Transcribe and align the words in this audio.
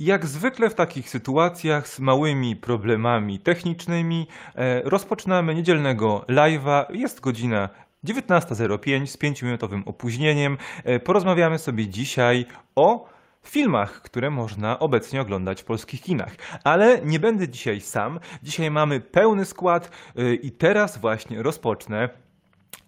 Jak 0.00 0.26
zwykle 0.26 0.70
w 0.70 0.74
takich 0.74 1.10
sytuacjach 1.10 1.88
z 1.88 2.00
małymi 2.00 2.56
problemami 2.56 3.38
technicznymi 3.38 4.26
e, 4.54 4.82
rozpoczynamy 4.82 5.54
niedzielnego 5.54 6.24
live'a. 6.28 6.84
Jest 6.90 7.20
godzina 7.20 7.68
19.05 8.04 9.06
z 9.06 9.18
5-minutowym 9.18 9.82
opóźnieniem. 9.86 10.58
E, 10.84 11.00
porozmawiamy 11.00 11.58
sobie 11.58 11.88
dzisiaj 11.88 12.46
o 12.76 13.08
filmach, 13.42 14.02
które 14.02 14.30
można 14.30 14.78
obecnie 14.78 15.20
oglądać 15.20 15.62
w 15.62 15.64
polskich 15.64 16.02
kinach. 16.02 16.36
Ale 16.64 17.00
nie 17.04 17.20
będę 17.20 17.48
dzisiaj 17.48 17.80
sam. 17.80 18.20
Dzisiaj 18.42 18.70
mamy 18.70 19.00
pełny 19.00 19.44
skład 19.44 19.90
e, 20.16 20.34
i 20.34 20.50
teraz 20.50 20.98
właśnie 20.98 21.42
rozpocznę 21.42 22.08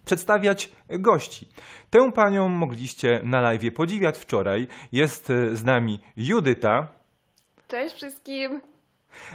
przedstawiać 0.05 0.71
gości. 0.89 1.49
Tę 1.89 2.11
panią 2.11 2.49
mogliście 2.49 3.21
na 3.23 3.41
live 3.41 3.73
podziwiać 3.75 4.17
wczoraj. 4.17 4.67
Jest 4.91 5.31
z 5.53 5.63
nami 5.63 5.99
Judyta. 6.17 7.02
Cześć 7.67 7.95
wszystkim! 7.95 8.61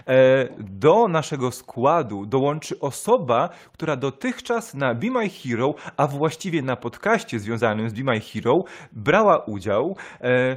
E, 0.08 0.48
Do 0.58 1.08
naszego 1.08 1.50
składu 1.50 2.26
dołączy 2.26 2.80
osoba, 2.80 3.48
która 3.72 3.96
dotychczas 3.96 4.74
na 4.74 4.94
Be 4.94 5.10
My 5.10 5.28
Hero, 5.28 5.74
a 5.96 6.06
właściwie 6.06 6.62
na 6.62 6.76
podcaście 6.76 7.38
związanym 7.38 7.90
z 7.90 7.92
Be 7.92 8.02
My 8.04 8.20
Hero, 8.20 8.64
brała 8.92 9.38
udział. 9.44 9.96
E, 10.20 10.56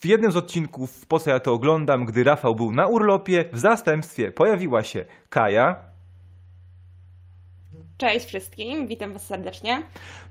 W 0.00 0.06
jednym 0.06 0.32
z 0.32 0.36
odcinków, 0.36 1.06
po 1.06 1.18
co 1.18 1.30
ja 1.30 1.40
to 1.40 1.52
oglądam, 1.52 2.04
gdy 2.04 2.24
Rafał 2.24 2.54
był 2.54 2.72
na 2.72 2.86
urlopie, 2.86 3.44
w 3.52 3.58
zastępstwie 3.58 4.32
pojawiła 4.32 4.82
się 4.82 5.04
Kaja. 5.28 5.76
Cześć 7.98 8.26
wszystkim, 8.26 8.86
witam 8.86 9.12
Was 9.12 9.26
serdecznie. 9.26 9.82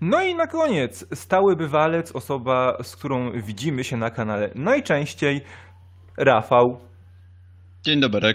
No 0.01 0.23
i 0.23 0.35
na 0.35 0.48
koniec 0.48 1.05
stały 1.20 1.55
bywalec, 1.55 2.12
osoba, 2.12 2.77
z 2.84 2.95
którą 2.95 3.31
widzimy 3.31 3.84
się 3.84 3.98
na 3.98 4.09
kanale 4.09 4.49
najczęściej, 4.55 5.41
Rafał. 6.17 6.80
Dzień 7.84 7.99
dobry. 7.99 8.34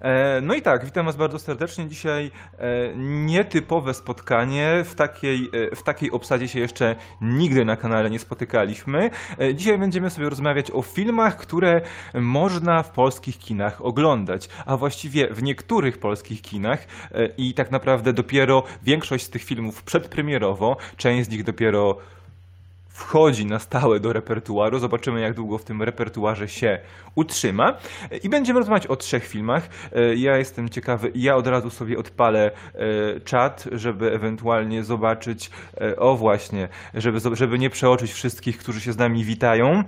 E, 0.00 0.40
No 0.40 0.54
i 0.54 0.62
tak, 0.62 0.84
witam 0.84 1.06
Was 1.06 1.16
bardzo 1.16 1.38
serdecznie. 1.38 1.88
Dzisiaj 1.88 2.30
e, 2.58 2.96
nietypowe 2.96 3.94
spotkanie. 3.94 4.84
W 4.84 4.94
takiej, 4.94 5.50
e, 5.52 5.76
w 5.76 5.82
takiej 5.82 6.10
obsadzie 6.10 6.48
się 6.48 6.60
jeszcze 6.60 6.96
nigdy 7.20 7.64
na 7.64 7.76
kanale 7.76 8.10
nie 8.10 8.18
spotykaliśmy. 8.18 9.10
Dzisiaj 9.54 9.78
będziemy 9.78 10.10
sobie 10.10 10.28
rozmawiać 10.28 10.70
o 10.70 10.82
filmach, 10.82 11.36
które 11.36 11.80
można 12.14 12.82
w 12.82 12.90
polskich 12.90 13.38
kinach 13.38 13.84
oglądać, 13.84 14.48
a 14.66 14.76
właściwie 14.76 15.28
w 15.34 15.42
niektórych 15.42 15.98
polskich 15.98 16.42
kinach 16.42 16.86
i 17.38 17.54
tak 17.54 17.70
naprawdę 17.70 18.12
dopiero 18.12 18.64
większość 18.82 19.24
z 19.24 19.30
tych 19.30 19.44
filmów 19.44 19.82
przedpremierowo, 19.82 20.76
część 20.96 21.28
z 21.28 21.30
nich 21.32 21.44
dopiero 21.44 21.96
wchodzi 22.92 23.46
na 23.46 23.58
stałe 23.58 24.00
do 24.00 24.12
repertuaru. 24.12 24.78
Zobaczymy, 24.78 25.20
jak 25.20 25.34
długo 25.34 25.58
w 25.58 25.64
tym 25.64 25.82
repertuarze 25.82 26.48
się 26.48 26.78
utrzyma. 27.14 27.78
I 28.22 28.28
będziemy 28.28 28.58
rozmawiać 28.58 28.86
o 28.86 28.96
trzech 28.96 29.26
filmach. 29.26 29.68
E, 29.92 30.14
Ja 30.14 30.36
jestem 30.36 30.68
ciekawy 30.68 31.12
ja 31.14 31.36
od 31.36 31.46
razu 31.46 31.70
sobie 31.70 31.98
odpalę 31.98 32.50
e, 32.74 33.20
czat, 33.20 33.68
żeby 33.72 34.12
ewentualnie 34.12 34.84
zobaczyć, 34.84 35.50
e, 35.80 35.96
o 35.96 36.16
właśnie, 36.16 36.68
żeby, 36.94 37.36
żeby 37.36 37.58
nie 37.58 37.70
przeoczyć 37.70 38.12
wszystkich, 38.12 38.58
którzy 38.58 38.80
się 38.80 38.92
z 38.92 38.96
nami 38.96 39.24
witają. 39.24 39.84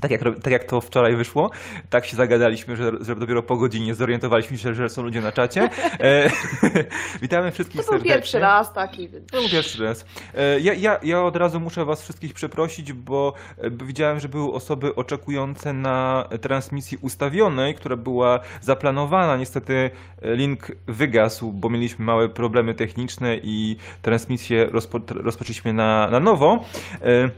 Tak 0.00 0.10
jak, 0.10 0.20
tak 0.42 0.52
jak 0.52 0.64
to 0.64 0.80
wczoraj 0.80 1.16
wyszło, 1.16 1.50
tak 1.90 2.06
się 2.06 2.16
zagadaliśmy, 2.16 2.76
że, 2.76 2.92
że 3.00 3.16
dopiero 3.16 3.42
po 3.42 3.56
godzinie 3.56 3.94
zorientowaliśmy 3.94 4.58
się, 4.58 4.74
że 4.74 4.88
są 4.88 5.02
ludzie 5.02 5.20
na 5.20 5.32
czacie. 5.32 5.70
E, 6.00 6.30
witamy 7.22 7.50
wszystkich 7.50 7.80
To 7.80 7.86
był 7.86 7.92
serdecznie. 7.92 8.14
pierwszy 8.14 8.38
raz 8.38 8.72
taki, 8.72 9.08
To 9.08 9.40
był 9.40 9.48
pierwszy 9.50 9.84
raz. 9.84 10.04
E, 10.34 10.60
Ja, 10.60 10.74
ja, 10.74 10.98
ja 11.02 11.22
od 11.22 11.36
razu 11.36 11.60
muszę 11.60 11.84
Was 11.84 12.02
wszystkich 12.02 12.34
przeprosić, 12.34 12.92
bo 12.92 13.32
e, 13.58 13.70
widziałem, 13.70 14.20
że 14.20 14.28
były 14.28 14.52
osoby 14.52 14.94
oczekujące 14.94 15.72
na 15.72 16.28
transmisji 16.40 16.98
ustawionej, 17.00 17.74
która 17.74 17.96
była 17.96 18.40
zaplanowana. 18.60 19.36
Niestety 19.36 19.90
e, 20.22 20.36
link 20.36 20.66
wygasł, 20.86 21.52
bo 21.52 21.70
mieliśmy 21.70 22.04
małe 22.04 22.28
problemy 22.28 22.74
techniczne 22.74 23.36
i 23.42 23.76
transmisję 24.02 24.66
rozpo, 24.66 25.00
rozpoczęliśmy 25.08 25.72
na, 25.72 26.08
na 26.10 26.20
nowo. 26.20 26.64
E, 27.02 27.30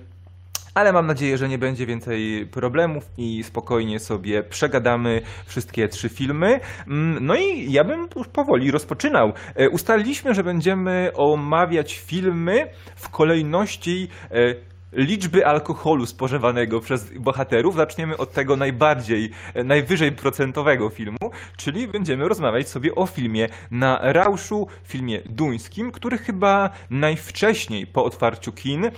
ale 0.75 0.93
mam 0.93 1.07
nadzieję, 1.07 1.39
że 1.39 1.49
nie 1.49 1.59
będzie 1.59 1.87
więcej 1.87 2.47
problemów 2.47 3.05
i 3.19 3.43
spokojnie 3.43 3.99
sobie 3.99 4.43
przegadamy 4.43 5.23
wszystkie 5.47 5.89
trzy 5.89 6.09
filmy. 6.09 6.61
Mm, 6.87 7.27
No 7.27 7.37
i 7.37 7.73
ja 7.73 7.85
bym 7.85 8.09
już 8.17 8.29
powoli 8.29 8.71
rozpoczynał. 8.71 9.33
E, 9.55 9.69
Ustaliliśmy, 9.69 10.35
że 10.35 10.45
będziemy 10.45 11.11
omawiać 11.15 11.99
filmy 11.99 12.67
w 12.97 13.09
kolejności 13.09 14.09
e, 14.31 14.55
liczby 14.93 15.47
alkoholu 15.47 16.07
spożywanego 16.07 16.81
przez 16.81 17.19
bohaterów. 17.19 17.75
Zaczniemy 17.75 18.17
od 18.17 18.33
tego 18.33 18.57
najbardziej, 18.57 19.31
e, 19.55 19.65
najwyżej 19.65 20.13
procentowego 20.13 20.89
filmu, 20.89 21.31
czyli 21.57 21.89
będziemy 21.89 22.29
rozmawiać 22.29 22.69
sobie 22.69 22.95
o 22.95 23.07
filmie 23.07 23.49
na 23.71 23.99
Rauszu, 24.03 24.67
filmie 24.85 25.21
duńskim, 25.27 25.93
który 25.93 26.19
chyba 26.19 26.71
najwcześniej 26.91 27.87
po 27.87 28.05
otwarciu 28.05 28.53
kin, 28.53 28.91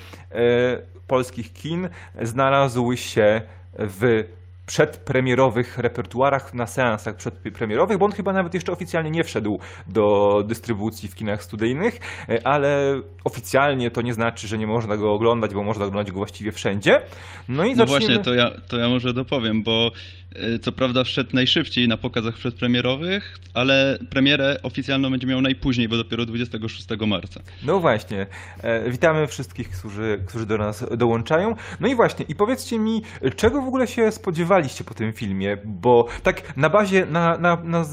polskich 1.06 1.53
kin, 1.53 1.89
znalazł 2.22 2.97
się 2.97 3.43
w 3.78 4.25
przedpremierowych 4.66 5.78
repertuarach, 5.78 6.54
na 6.54 6.66
seansach 6.66 7.16
przedpremierowych, 7.16 7.99
bo 7.99 8.04
on 8.04 8.12
chyba 8.12 8.32
nawet 8.32 8.54
jeszcze 8.54 8.72
oficjalnie 8.72 9.10
nie 9.10 9.25
wszedł 9.25 9.59
do 9.87 10.43
dystrybucji 10.47 11.09
w 11.09 11.15
kinach 11.15 11.43
studyjnych, 11.43 12.00
e, 12.28 12.47
ale 12.47 13.00
oficjalnie 13.25 13.91
to 13.91 14.03
nie 14.03 14.15
znaczy, 14.15 14.49
że 14.49 14.59
nie 14.59 14.66
można 14.66 14.97
go 14.97 15.12
oglądać, 15.12 15.54
bo 15.54 15.62
można 15.62 15.84
oglądać 15.84 16.12
go 16.12 16.19
właściwie 16.19 16.53
wszędzie. 16.53 17.00
No 17.49 17.65
i 17.65 17.71
No 17.71 17.77
zaczniemy... 17.77 17.87
właśnie, 17.87 18.19
to 18.19 18.34
ja, 18.34 18.50
to 18.69 18.78
ja 18.78 18.88
może 18.88 19.12
dopowiem, 19.12 19.62
bo 19.62 19.91
e, 20.34 20.59
co 20.59 20.72
prawda 20.72 21.04
wszedł 21.04 21.31
najszybciej 21.33 21.88
na 21.88 21.97
pokazach 21.97 22.34
przedpremierowych, 22.34 23.38
ale 23.54 23.98
premierę 24.10 24.56
oficjalną 24.62 25.10
będzie 25.10 25.27
miał 25.27 25.41
najpóźniej, 25.41 25.88
bo 25.88 25.97
dopiero 25.97 26.27
26 26.27 26.87
marca. 27.06 27.41
No 27.62 27.81
właśnie, 27.81 28.27
e, 28.62 28.91
witamy 28.91 29.27
wszystkich, 29.27 29.71
którzy, 29.71 30.19
którzy 30.27 30.47
do 30.47 30.59
nas 30.59 30.84
dołączają. 30.97 31.54
No 31.81 31.88
i 31.88 31.94
właśnie, 31.94 32.25
i 32.28 32.34
powiedzcie 32.34 32.78
mi, 32.78 33.03
czego 33.37 33.62
w 33.62 33.69
ogóle 33.69 33.87
się 33.87 34.12
spodziewaliście 34.56 34.84
po 34.84 34.94
tym 34.94 35.12
filmie? 35.12 35.56
Bo 35.65 36.06
tak 36.22 36.56
na 36.56 36.71
bazie, 36.71 37.06
na, 37.06 37.39
na, 37.39 37.56
na, 37.65 37.84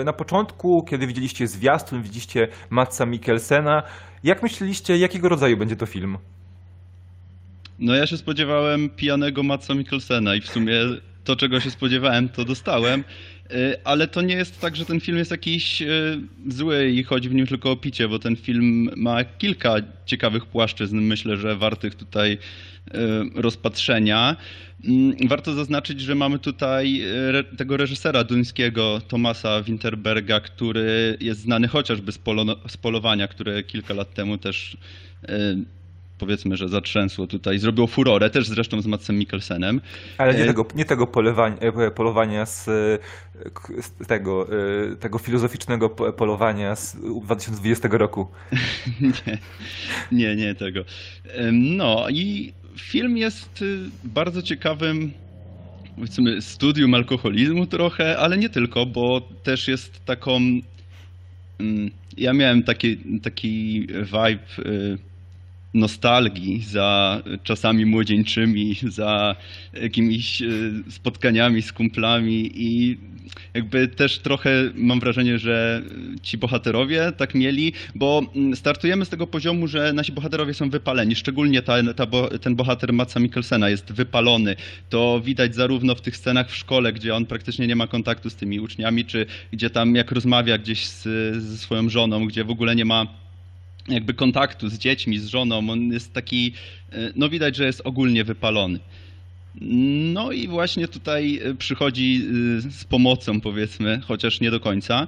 e, 0.00 0.04
na 0.04 0.12
początku, 0.12 0.84
kiedy 0.84 1.06
widzieliście 1.06 1.46
zwiastun, 1.46 2.02
widzieliście 2.02 2.48
Matsa 2.70 3.06
Mikkelsena, 3.06 3.82
jak 4.24 4.42
myśleliście, 4.42 4.98
jakiego 4.98 5.28
rodzaju 5.28 5.56
będzie 5.56 5.76
to 5.76 5.86
film? 5.86 6.18
No 7.78 7.94
ja 7.94 8.06
się 8.06 8.16
spodziewałem 8.16 8.90
pijanego 8.90 9.42
Matsa 9.42 9.74
Mikkelsena 9.74 10.34
i 10.34 10.40
w 10.40 10.48
sumie 10.48 10.74
to, 11.24 11.36
czego 11.36 11.60
się 11.60 11.70
spodziewałem, 11.70 12.28
to 12.28 12.44
dostałem. 12.44 13.04
E, 13.50 13.78
Ale 13.84 14.08
to 14.08 14.22
nie 14.22 14.34
jest 14.34 14.60
tak, 14.60 14.76
że 14.76 14.84
ten 14.84 15.00
film 15.00 15.18
jest 15.18 15.30
jakiś 15.30 15.82
e, 15.82 15.86
zły 16.48 16.90
i 16.90 17.02
chodzi 17.02 17.28
w 17.28 17.34
nim 17.34 17.46
tylko 17.46 17.70
o 17.70 17.76
picie, 17.76 18.08
bo 18.08 18.18
ten 18.18 18.36
film 18.36 18.90
ma 18.96 19.24
kilka 19.24 19.74
ciekawych 20.06 20.46
płaszczyzn, 20.46 20.96
myślę, 21.00 21.36
że 21.36 21.56
wartych 21.56 21.94
tutaj 21.94 22.32
e, 22.32 22.98
rozpatrzenia. 23.34 24.36
Mm, 24.84 25.28
Warto 25.28 25.54
zaznaczyć, 25.54 26.00
że 26.00 26.14
mamy 26.14 26.38
tutaj 26.38 27.02
tego 27.56 27.76
reżysera 27.76 28.24
duńskiego, 28.24 29.00
Tomasa 29.08 29.62
Winterberga, 29.62 30.40
który 30.40 31.16
jest 31.20 31.40
znany 31.40 31.68
chociażby 31.68 32.12
z, 32.12 32.18
z 32.68 32.76
polowania, 32.76 33.28
które 33.28 33.62
kilka 33.62 33.94
lat 33.94 34.14
temu 34.14 34.38
też 34.38 34.76
powiedzmy, 36.18 36.56
że 36.56 36.68
zatrzęsło 36.68 37.26
tutaj, 37.26 37.58
zrobiło 37.58 37.86
furorę, 37.86 38.30
też 38.30 38.48
zresztą 38.48 38.80
z 38.80 38.86
Matsem 38.86 39.18
Mikkelsenem. 39.18 39.80
Ale 40.18 40.34
nie 40.34 40.42
E, 40.42 40.46
tego, 40.46 40.66
nie 40.74 40.84
tego 40.84 41.06
polowania, 41.06 41.56
e, 41.56 41.90
polowania 41.90 42.46
z, 42.46 42.68
e, 42.68 42.98
z 43.82 44.06
tego, 44.06 44.48
tego 45.00 45.18
filozoficznego 45.18 45.90
po- 45.90 46.12
polowania 46.12 46.76
z 46.76 46.96
2020 47.24 47.88
roku. 47.92 48.26
nie, 49.00 49.38
nie, 50.12 50.36
nie 50.36 50.54
tego. 50.54 50.84
No 51.52 52.06
i 52.10 52.52
film 52.76 53.16
jest 53.16 53.62
y, 53.62 53.78
bardzo 54.04 54.42
ciekawym 54.42 55.12
powiedzmy 55.94 56.42
studium 56.42 56.94
alkoholizmu 56.94 57.66
trochę, 57.66 58.18
ale 58.18 58.38
nie 58.38 58.48
tylko, 58.48 58.86
bo 58.86 59.20
też 59.42 59.68
jest 59.68 60.04
taką 60.04 60.36
mm, 61.60 61.90
ja 62.16 62.32
miałem 62.32 62.62
taki, 62.62 62.96
taki 63.22 63.80
vibe 63.86 64.68
y, 64.70 64.98
nostalgii 65.74 66.62
za 66.62 67.22
czasami 67.42 67.86
młodzieńczymi, 67.86 68.76
za 68.82 69.36
jakimiś 69.82 70.42
y, 70.42 70.72
spotkaniami 70.90 71.62
z 71.62 71.72
kumplami 71.72 72.50
i 72.54 72.98
jakby 73.54 73.88
też 73.88 74.18
trochę 74.18 74.50
mam 74.74 75.00
wrażenie, 75.00 75.38
że 75.38 75.82
ci 76.22 76.38
bohaterowie 76.38 77.12
tak 77.16 77.34
mieli, 77.34 77.72
bo 77.94 78.22
mm, 78.36 78.56
startujemy 78.56 79.04
z 79.04 79.08
tego 79.08 79.26
poziomu, 79.26 79.66
że 79.66 79.92
nasi 79.92 80.12
bohaterowie 80.12 80.54
są 80.54 80.70
wypaleni, 80.70 81.14
szczególnie 81.14 81.62
ta, 81.62 81.94
ta, 81.94 82.06
ten 82.40 82.56
bohater 82.56 82.92
Matsa 82.92 83.20
Mikkelsena 83.20 83.68
jest 83.68 83.92
wypalony. 83.92 84.56
To 84.88 85.20
widać 85.24 85.54
zarówno 85.54 85.94
w 85.94 86.00
tych 86.00 86.16
scenach 86.16 86.50
w 86.50 86.56
szkole, 86.56 86.92
gdzie 86.92 87.14
on 87.14 87.26
praktycznie 87.26 87.66
nie 87.66 87.76
ma 87.76 87.86
kontaktu 87.86 88.30
z 88.30 88.34
tymi 88.34 88.60
uczniami, 88.60 89.04
czy 89.04 89.26
gdzie 89.52 89.70
tam 89.70 89.94
jak 89.94 90.12
rozmawia 90.12 90.58
gdzieś 90.58 90.86
z, 90.86 91.02
ze 91.42 91.58
swoją 91.58 91.88
żoną, 91.88 92.26
gdzie 92.26 92.44
w 92.44 92.50
ogóle 92.50 92.76
nie 92.76 92.84
ma 92.84 93.23
jakby 93.88 94.14
kontaktu 94.14 94.68
z 94.68 94.78
dziećmi, 94.78 95.18
z 95.18 95.26
żoną. 95.26 95.70
On 95.70 95.92
jest 95.92 96.12
taki, 96.12 96.52
e, 96.92 97.12
no 97.16 97.28
widać, 97.28 97.56
że 97.56 97.66
jest 97.66 97.82
ogólnie 97.84 98.24
wypalony. 98.24 98.78
No 100.12 100.32
i 100.32 100.48
właśnie 100.48 100.88
tutaj 100.88 101.40
y, 101.46 101.54
przychodzi 101.54 102.22
y, 102.66 102.70
z 102.70 102.84
pomocą, 102.84 103.40
powiedzmy, 103.40 104.00
chociaż 104.06 104.40
nie 104.40 104.50
do 104.50 104.60
końca, 104.60 105.06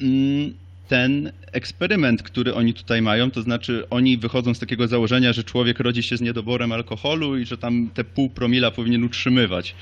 mm, 0.00 0.54
ten 0.88 1.32
eksperyment, 1.52 2.22
który 2.22 2.54
oni 2.54 2.74
tutaj 2.74 3.02
mają, 3.02 3.30
to 3.30 3.42
znaczy 3.42 3.84
oni 3.90 4.18
wychodzą 4.18 4.54
z 4.54 4.58
takiego 4.58 4.88
założenia, 4.88 5.32
że 5.32 5.44
człowiek 5.44 5.80
rodzi 5.80 6.02
się 6.02 6.16
z 6.16 6.20
niedoborem 6.20 6.72
alkoholu 6.72 7.38
i 7.38 7.44
że 7.44 7.58
tam 7.58 7.90
te 7.94 8.04
pół 8.04 8.30
promila 8.30 8.70
powinien 8.70 9.04
utrzymywać. 9.04 9.74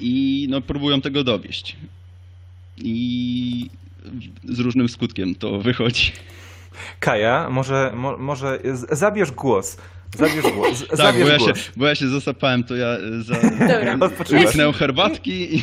I 0.00 0.46
no, 0.50 0.60
próbują 0.60 1.00
tego 1.00 1.24
dowieść. 1.24 1.76
I 2.78 3.70
z 4.44 4.58
różnym 4.58 4.88
skutkiem 4.88 5.34
to 5.34 5.58
wychodzi. 5.58 6.12
Kaja, 7.00 7.50
może, 7.50 7.90
mo, 7.94 8.16
może 8.16 8.58
zabierz 8.90 9.30
głos. 9.32 9.76
Zabierz 10.18 10.52
głos. 10.54 10.78
z- 10.78 10.86
Tak, 10.88 10.96
zabierz 10.96 11.24
bo 11.26 11.32
ja, 11.32 11.38
się, 11.38 11.52
bo 11.76 11.86
ja 11.86 11.94
się 11.94 12.08
zasapałem, 12.08 12.64
to 12.64 12.76
ja 12.76 12.96
y, 12.96 13.22
za, 13.22 13.34
łyknę 14.46 14.72
herbatki 14.72 15.56
i 15.56 15.62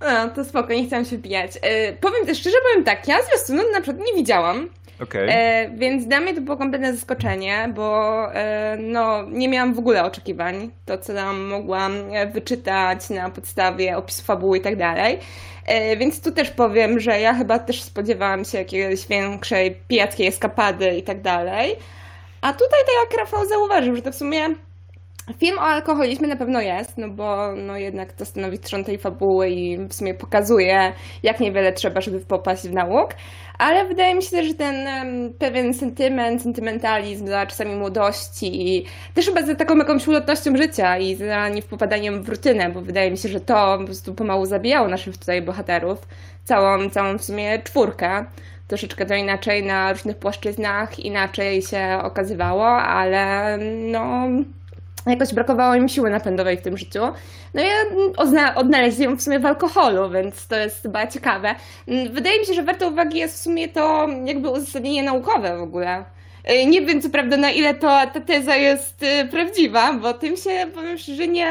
No, 0.00 0.28
to 0.28 0.44
spoko, 0.44 0.72
nie 0.72 0.86
chciałam 0.86 1.04
się 1.04 1.16
wbijać. 1.18 1.50
E, 1.62 1.92
powiem 1.92 2.26
też 2.26 2.38
szczerze, 2.38 2.56
powiem 2.70 2.84
tak, 2.84 3.08
ja 3.08 3.22
zwiastunu 3.22 3.62
na 3.72 3.80
przykład 3.80 4.06
nie 4.06 4.14
widziałam, 4.14 4.68
Okej. 5.00 5.28
e, 5.30 5.70
więc 5.74 6.06
dla 6.06 6.20
mnie 6.20 6.34
to 6.34 6.40
było 6.40 6.56
kompletne 6.56 6.94
zaskoczenie, 6.94 7.68
bo 7.74 8.14
e, 8.34 8.76
no, 8.80 9.22
nie 9.30 9.48
miałam 9.48 9.74
w 9.74 9.78
ogóle 9.78 10.04
oczekiwań. 10.04 10.70
To, 10.84 10.98
co 10.98 11.14
tam 11.14 11.40
mogłam 11.48 11.92
e, 12.12 12.26
wyczytać 12.26 13.10
na 13.10 13.30
podstawie 13.30 13.96
opisu 13.96 14.22
fabuły 14.22 14.58
i 14.58 14.60
tak 14.60 14.76
dalej. 14.76 15.18
E, 15.66 15.96
Więc 15.96 16.22
tu 16.22 16.32
też 16.32 16.50
powiem, 16.50 17.00
że 17.00 17.20
ja 17.20 17.34
chyba 17.34 17.58
też 17.58 17.82
spodziewałam 17.82 18.44
się 18.44 18.58
jakiegoś 18.58 19.06
większej 19.06 19.76
pijackiej 19.88 20.26
eskapady 20.26 20.88
i 20.88 21.02
tak 21.02 21.20
dalej. 21.22 21.76
A 22.42 22.52
tutaj, 22.52 22.80
tak 22.86 23.10
jak 23.10 23.20
Rafał 23.20 23.46
zauważył, 23.46 23.96
że 23.96 24.02
to 24.02 24.12
w 24.12 24.14
sumie 24.14 24.40
film 25.38 25.58
o 25.58 25.62
alkoholizmie 25.62 26.28
na 26.28 26.36
pewno 26.36 26.60
jest, 26.60 26.98
no 26.98 27.08
bo 27.08 27.52
no 27.56 27.76
jednak 27.76 28.12
to 28.12 28.24
stanowi 28.24 28.58
trzon 28.58 28.84
tej 28.84 28.98
fabuły 28.98 29.48
i 29.48 29.78
w 29.88 29.94
sumie 29.94 30.14
pokazuje, 30.14 30.92
jak 31.22 31.40
niewiele 31.40 31.72
trzeba, 31.72 32.00
żeby 32.00 32.20
popaść 32.20 32.68
w 32.68 32.72
nauk. 32.72 33.14
Ale 33.58 33.84
wydaje 33.84 34.14
mi 34.14 34.22
się 34.22 34.30
też, 34.30 34.46
że 34.46 34.54
ten 34.54 34.76
pewien 35.38 35.74
sentyment, 35.74 36.42
sentymentalizm 36.42 37.26
za 37.26 37.46
czasami 37.46 37.74
młodości 37.74 38.68
i 38.68 38.84
też 39.14 39.26
chyba 39.26 39.42
za 39.42 39.54
taką 39.54 39.76
jakąś 39.76 40.08
ulotnością 40.08 40.56
życia 40.56 40.98
i 40.98 41.14
za 41.14 41.48
nie 41.48 41.62
popadaniem 41.62 42.22
w 42.22 42.28
rutynę, 42.28 42.70
bo 42.70 42.80
wydaje 42.80 43.10
mi 43.10 43.18
się, 43.18 43.28
że 43.28 43.40
to 43.40 43.78
po 43.78 43.84
prostu 43.84 44.14
pomału 44.14 44.46
zabijało 44.46 44.88
naszych 44.88 45.16
tutaj 45.18 45.42
bohaterów, 45.42 45.98
całą, 46.44 46.90
całą 46.90 47.18
w 47.18 47.24
sumie 47.24 47.62
czwórkę. 47.62 48.24
Troszeczkę 48.68 49.06
to 49.06 49.14
inaczej 49.14 49.64
na 49.64 49.92
różnych 49.92 50.16
płaszczyznach, 50.16 50.98
inaczej 50.98 51.62
się 51.62 51.98
okazywało, 52.02 52.68
ale 52.68 53.58
no 53.90 54.28
jakoś 55.06 55.34
brakowało 55.34 55.74
im 55.74 55.88
siły 55.88 56.10
napędowej 56.10 56.56
w 56.56 56.62
tym 56.62 56.76
życiu. 56.78 57.00
No 57.54 57.62
i 57.62 57.66
ozna- 58.16 58.54
odnaleźli 58.54 59.04
ją 59.04 59.16
w 59.16 59.22
sumie 59.22 59.38
w 59.40 59.46
alkoholu, 59.46 60.10
więc 60.10 60.46
to 60.46 60.56
jest 60.56 60.82
chyba 60.82 61.06
ciekawe. 61.06 61.54
Mm, 61.88 62.12
Wydaje 62.12 62.40
mi 62.40 62.46
się, 62.46 62.54
że 62.54 62.62
warte 62.62 62.88
uwagi 62.88 63.18
jest 63.18 63.34
w 63.34 63.42
sumie 63.42 63.68
to 63.68 64.08
jakby 64.24 64.48
uzasadnienie 64.50 65.02
naukowe 65.02 65.58
w 65.58 65.62
ogóle. 65.62 66.04
Y, 66.50 66.66
Nie 66.66 66.82
wiem 66.82 67.02
co 67.02 67.10
prawda 67.10 67.36
na 67.36 67.50
ile 67.50 67.74
to, 67.74 67.86
ta 68.14 68.20
teza 68.20 68.56
jest 68.56 69.02
y, 69.02 69.28
prawdziwa, 69.28 69.92
bo 69.92 70.14
tym 70.14 70.36
się 70.36 70.50
powiem 70.74 70.98
szczerze 70.98 71.28
nie, 71.28 71.48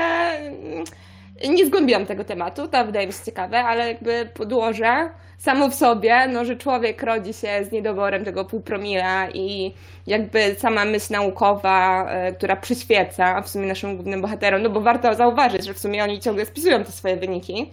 nie 1.50 1.66
zgłębiłam 1.66 2.06
tego 2.06 2.24
tematu, 2.24 2.68
to 2.68 2.86
wydaje 2.86 3.08
mi 3.08 3.14
się 3.14 3.24
ciekawe, 3.26 3.64
ale 3.64 3.88
jakby 3.88 4.30
podłoże 4.34 5.10
samo 5.38 5.70
w 5.70 5.76
sobie, 5.76 6.28
no, 6.28 6.46
że 6.46 6.56
człowiek 6.56 7.04
rodzi 7.04 7.34
się 7.34 7.66
z 7.66 7.72
niedoborem 7.72 8.26
tego 8.26 8.46
półpromila 8.46 9.30
i 9.30 9.74
jakby 10.08 10.56
sama 10.60 10.86
myśl 10.86 11.14
naukowa, 11.14 12.06
e, 12.10 12.34
która 12.34 12.56
przyświeca 12.56 13.42
w 13.42 13.50
sumie 13.50 13.68
naszym 13.68 13.96
głównym 13.96 14.22
bohaterom, 14.22 14.62
no 14.62 14.70
bo 14.70 14.82
warto 14.82 15.16
zauważyć, 15.16 15.66
że 15.66 15.74
w 15.74 15.80
sumie 15.80 16.04
oni 16.04 16.20
ciągle 16.20 16.46
spisują 16.46 16.84
te 16.84 16.92
swoje 16.92 17.18
wyniki, 17.18 17.72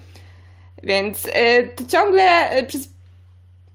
więc 0.82 1.28
e, 1.32 1.62
to 1.62 1.84
ciągle 1.86 2.50
e, 2.50 2.62
przez 2.62 2.88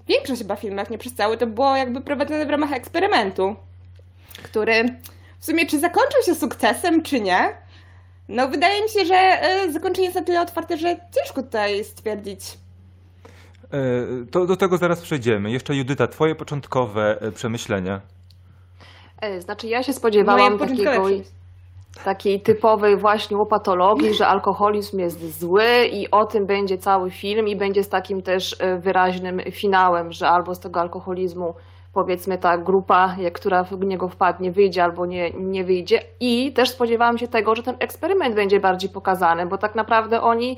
większość 0.08 0.40
chyba 0.40 0.56
filmów, 0.56 0.90
nie 0.90 0.98
przez 0.98 1.14
cały, 1.14 1.36
to 1.36 1.46
było 1.46 1.76
jakby 1.76 2.00
prowadzone 2.00 2.46
w 2.46 2.50
ramach 2.50 2.72
eksperymentu, 2.72 3.56
który 4.42 4.84
w 5.38 5.46
sumie 5.46 5.66
czy 5.66 5.80
zakończył 5.80 6.22
się 6.26 6.34
sukcesem, 6.34 7.02
czy 7.02 7.20
nie, 7.20 7.48
no 8.28 8.48
wydaje 8.48 8.82
mi 8.82 8.88
się, 8.88 9.04
że 9.04 9.40
zakończenie 9.72 10.04
jest 10.04 10.16
na 10.16 10.24
tyle 10.24 10.40
otwarte, 10.40 10.76
że 10.76 10.96
ciężko 11.14 11.42
tutaj 11.42 11.84
stwierdzić. 11.84 12.40
E, 13.72 14.26
To 14.30 14.46
do 14.46 14.56
tego 14.56 14.76
zaraz 14.76 15.00
przejdziemy. 15.00 15.50
Jeszcze 15.50 15.74
Judyta, 15.76 16.06
twoje 16.06 16.34
początkowe 16.34 17.20
e, 17.20 17.32
przemyślenia. 17.32 18.00
E, 19.20 19.40
Znaczy 19.40 19.66
ja 19.66 19.82
się 19.82 19.90
Moje 19.92 19.98
spodziewałam 19.98 20.58
początkowe 20.58 20.84
takiego, 20.84 21.08
takiej 22.04 22.40
typowej 22.40 22.96
właśnie 22.96 23.36
łopatologii, 23.36 24.14
że 24.14 24.26
alkoholizm 24.26 24.98
jest 24.98 25.38
zły 25.40 25.64
i 25.92 26.10
o 26.10 26.24
tym 26.26 26.46
będzie 26.46 26.78
cały 26.78 27.10
film 27.10 27.48
i 27.48 27.56
będzie 27.56 27.84
z 27.84 27.88
takim 27.88 28.22
też 28.22 28.56
wyraźnym 28.78 29.40
finałem, 29.50 30.12
że 30.12 30.28
albo 30.28 30.54
z 30.54 30.60
tego 30.60 30.80
alkoholizmu 30.80 31.54
powiedzmy 31.92 32.38
ta 32.38 32.58
grupa, 32.58 33.16
jak- 33.18 33.32
która 33.34 33.64
w 33.64 33.84
niego 33.84 34.08
wpadnie, 34.08 34.52
wyjdzie 34.52 34.84
albo 34.84 35.06
nie, 35.06 35.30
nie 35.30 35.64
wyjdzie. 35.64 36.00
I 36.20 36.52
też 36.52 36.70
spodziewałam 36.70 37.18
się 37.18 37.28
tego, 37.28 37.54
że 37.54 37.62
ten 37.62 37.76
eksperyment 37.78 38.34
będzie 38.34 38.60
bardziej 38.60 38.90
pokazany, 38.90 39.46
bo 39.46 39.58
tak 39.58 39.74
naprawdę 39.74 40.22
oni 40.22 40.56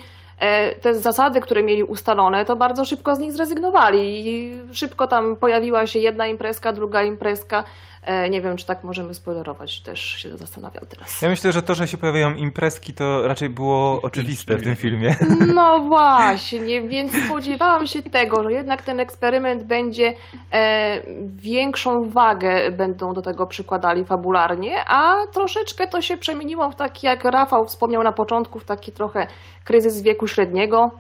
te 0.81 0.95
zasady, 0.95 1.41
które 1.41 1.63
mieli 1.63 1.85
ustalone, 1.85 2.45
to 2.45 2.57
bardzo 2.57 2.85
szybko 2.85 3.17
z 3.17 3.19
nich 3.19 3.33
zrezygnowali 3.33 4.29
i 4.29 4.59
szybko 4.73 5.07
tam 5.07 5.37
pojawiła 5.37 5.87
się 5.87 5.99
jedna 5.99 6.27
imprezka, 6.27 6.73
druga 6.73 7.03
imprezka. 7.03 7.65
E, 8.03 8.31
Nie 8.31 8.41
wiem, 8.43 8.57
czy 8.57 8.67
tak 8.67 8.85
możemy 8.85 9.15
spoilerować, 9.15 9.81
też 9.83 10.01
się 10.01 10.37
zastanawiam 10.37 10.87
teraz. 10.89 11.23
Ja 11.23 11.29
myślę, 11.29 11.53
że 11.53 11.63
to, 11.63 11.75
że 11.75 11.89
się 11.89 11.99
pojawiają 11.99 12.35
imprezki, 12.35 12.95
to 12.95 13.29
raczej 13.29 13.49
było 13.49 14.01
oczywiste 14.03 14.57
w 14.57 14.63
tym 14.63 14.77
filmie. 14.77 15.17
No 15.55 15.81
właśnie, 15.81 16.83
więc 16.83 17.13
spodziewałam 17.27 17.87
się 17.87 18.03
tego, 18.03 18.43
że 18.43 18.53
jednak 18.53 18.83
ten 18.83 19.01
eksperyment 19.01 19.65
będzie 19.65 20.13
e, 20.53 21.01
większą 21.37 22.11
wagę 22.11 22.71
będą 22.71 23.13
do 23.13 23.23
tego 23.23 23.47
przykładali 23.47 24.05
fabularnie, 24.05 24.77
a 24.87 25.15
troszeczkę 25.33 25.87
to 25.87 26.03
się 26.03 26.17
przemieniło 26.17 26.71
w 26.71 26.77
taki, 26.77 27.07
jak 27.07 27.25
Rafał 27.25 27.65
wspomniał 27.65 28.03
na 28.03 28.13
początku, 28.13 28.59
w 28.59 28.65
taki 28.65 28.93
trochę 28.93 29.27
kryzys 29.65 30.03
wieku 30.03 30.27
średniego 30.27 30.91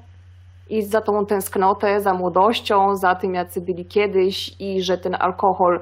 i 0.70 0.82
za 0.82 1.00
tą 1.00 1.26
tęsknotę, 1.26 2.00
za 2.00 2.14
młodością, 2.14 2.96
za 2.96 3.14
tym, 3.14 3.34
jacy 3.34 3.60
byli 3.60 3.84
kiedyś 3.86 4.56
i 4.60 4.82
że 4.82 4.98
ten 4.98 5.16
alkohol 5.20 5.80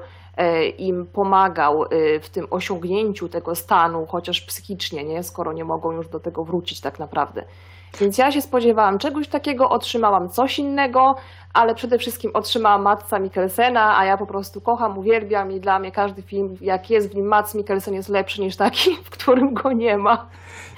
im 0.77 1.05
pomagał 1.05 1.83
e, 1.83 2.19
w 2.19 2.29
tym 2.29 2.47
osiągnięciu 2.49 3.29
tego 3.29 3.55
stanu, 3.55 4.05
chociaż 4.05 4.41
psychicznie, 4.41 5.03
nie? 5.03 5.23
skoro 5.23 5.53
nie 5.53 5.65
mogą 5.65 5.91
już 5.91 6.07
do 6.07 6.19
tego 6.19 6.43
wrócić 6.43 6.81
tak 6.81 6.99
naprawdę. 6.99 7.43
Więc 7.99 8.17
ja 8.17 8.31
się 8.31 8.41
spodziewałam 8.41 8.97
czegoś 8.97 9.27
takiego, 9.27 9.69
otrzymałam 9.69 10.29
coś 10.29 10.59
innego, 10.59 11.15
ale 11.53 11.75
przede 11.75 11.97
wszystkim 11.97 12.31
otrzymałam 12.33 12.81
Matsa 12.81 13.19
Mikkelsena, 13.19 13.97
a 13.97 14.05
ja 14.05 14.17
po 14.17 14.25
prostu 14.25 14.61
kocham, 14.61 14.97
uwielbiam 14.97 15.51
i 15.51 15.59
dla 15.59 15.79
mnie 15.79 15.91
każdy 15.91 16.21
film, 16.21 16.57
jak 16.61 16.89
jest 16.89 17.11
w 17.11 17.15
nim 17.15 17.25
Mats 17.25 17.55
Mikkelsen 17.55 17.93
jest 17.93 18.09
lepszy 18.09 18.41
niż 18.41 18.55
taki, 18.55 18.95
w 19.05 19.09
którym 19.09 19.53
go 19.53 19.71
nie 19.71 19.97
ma. 19.97 20.25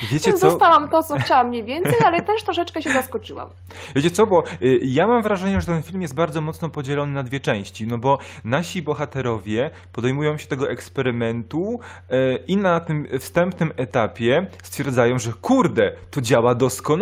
Wiecie 0.01 0.31
Więc 0.31 0.41
co? 0.41 0.49
dostałam 0.49 0.89
to, 0.89 1.03
co 1.03 1.19
chciałam 1.19 1.47
mniej 1.47 1.63
więcej, 1.63 1.95
ale 2.05 2.21
też 2.21 2.43
troszeczkę 2.43 2.81
się 2.81 2.93
zaskoczyłam. 2.93 3.49
Wiecie 3.95 4.11
co, 4.11 4.27
bo 4.27 4.43
y, 4.61 4.79
ja 4.83 5.07
mam 5.07 5.21
wrażenie, 5.21 5.61
że 5.61 5.67
ten 5.67 5.83
film 5.83 6.01
jest 6.01 6.15
bardzo 6.15 6.41
mocno 6.41 6.69
podzielony 6.69 7.13
na 7.13 7.23
dwie 7.23 7.39
części, 7.39 7.87
no 7.87 7.97
bo 7.97 8.17
nasi 8.43 8.81
bohaterowie 8.81 9.69
podejmują 9.93 10.37
się 10.37 10.47
tego 10.47 10.69
eksperymentu 10.69 11.79
y, 12.11 12.43
i 12.47 12.57
na 12.57 12.79
tym 12.79 13.07
wstępnym 13.19 13.71
etapie 13.77 14.47
stwierdzają, 14.63 15.19
że 15.19 15.31
kurde, 15.41 15.91
to 16.11 16.21
działa 16.21 16.55
doskonale. 16.55 17.00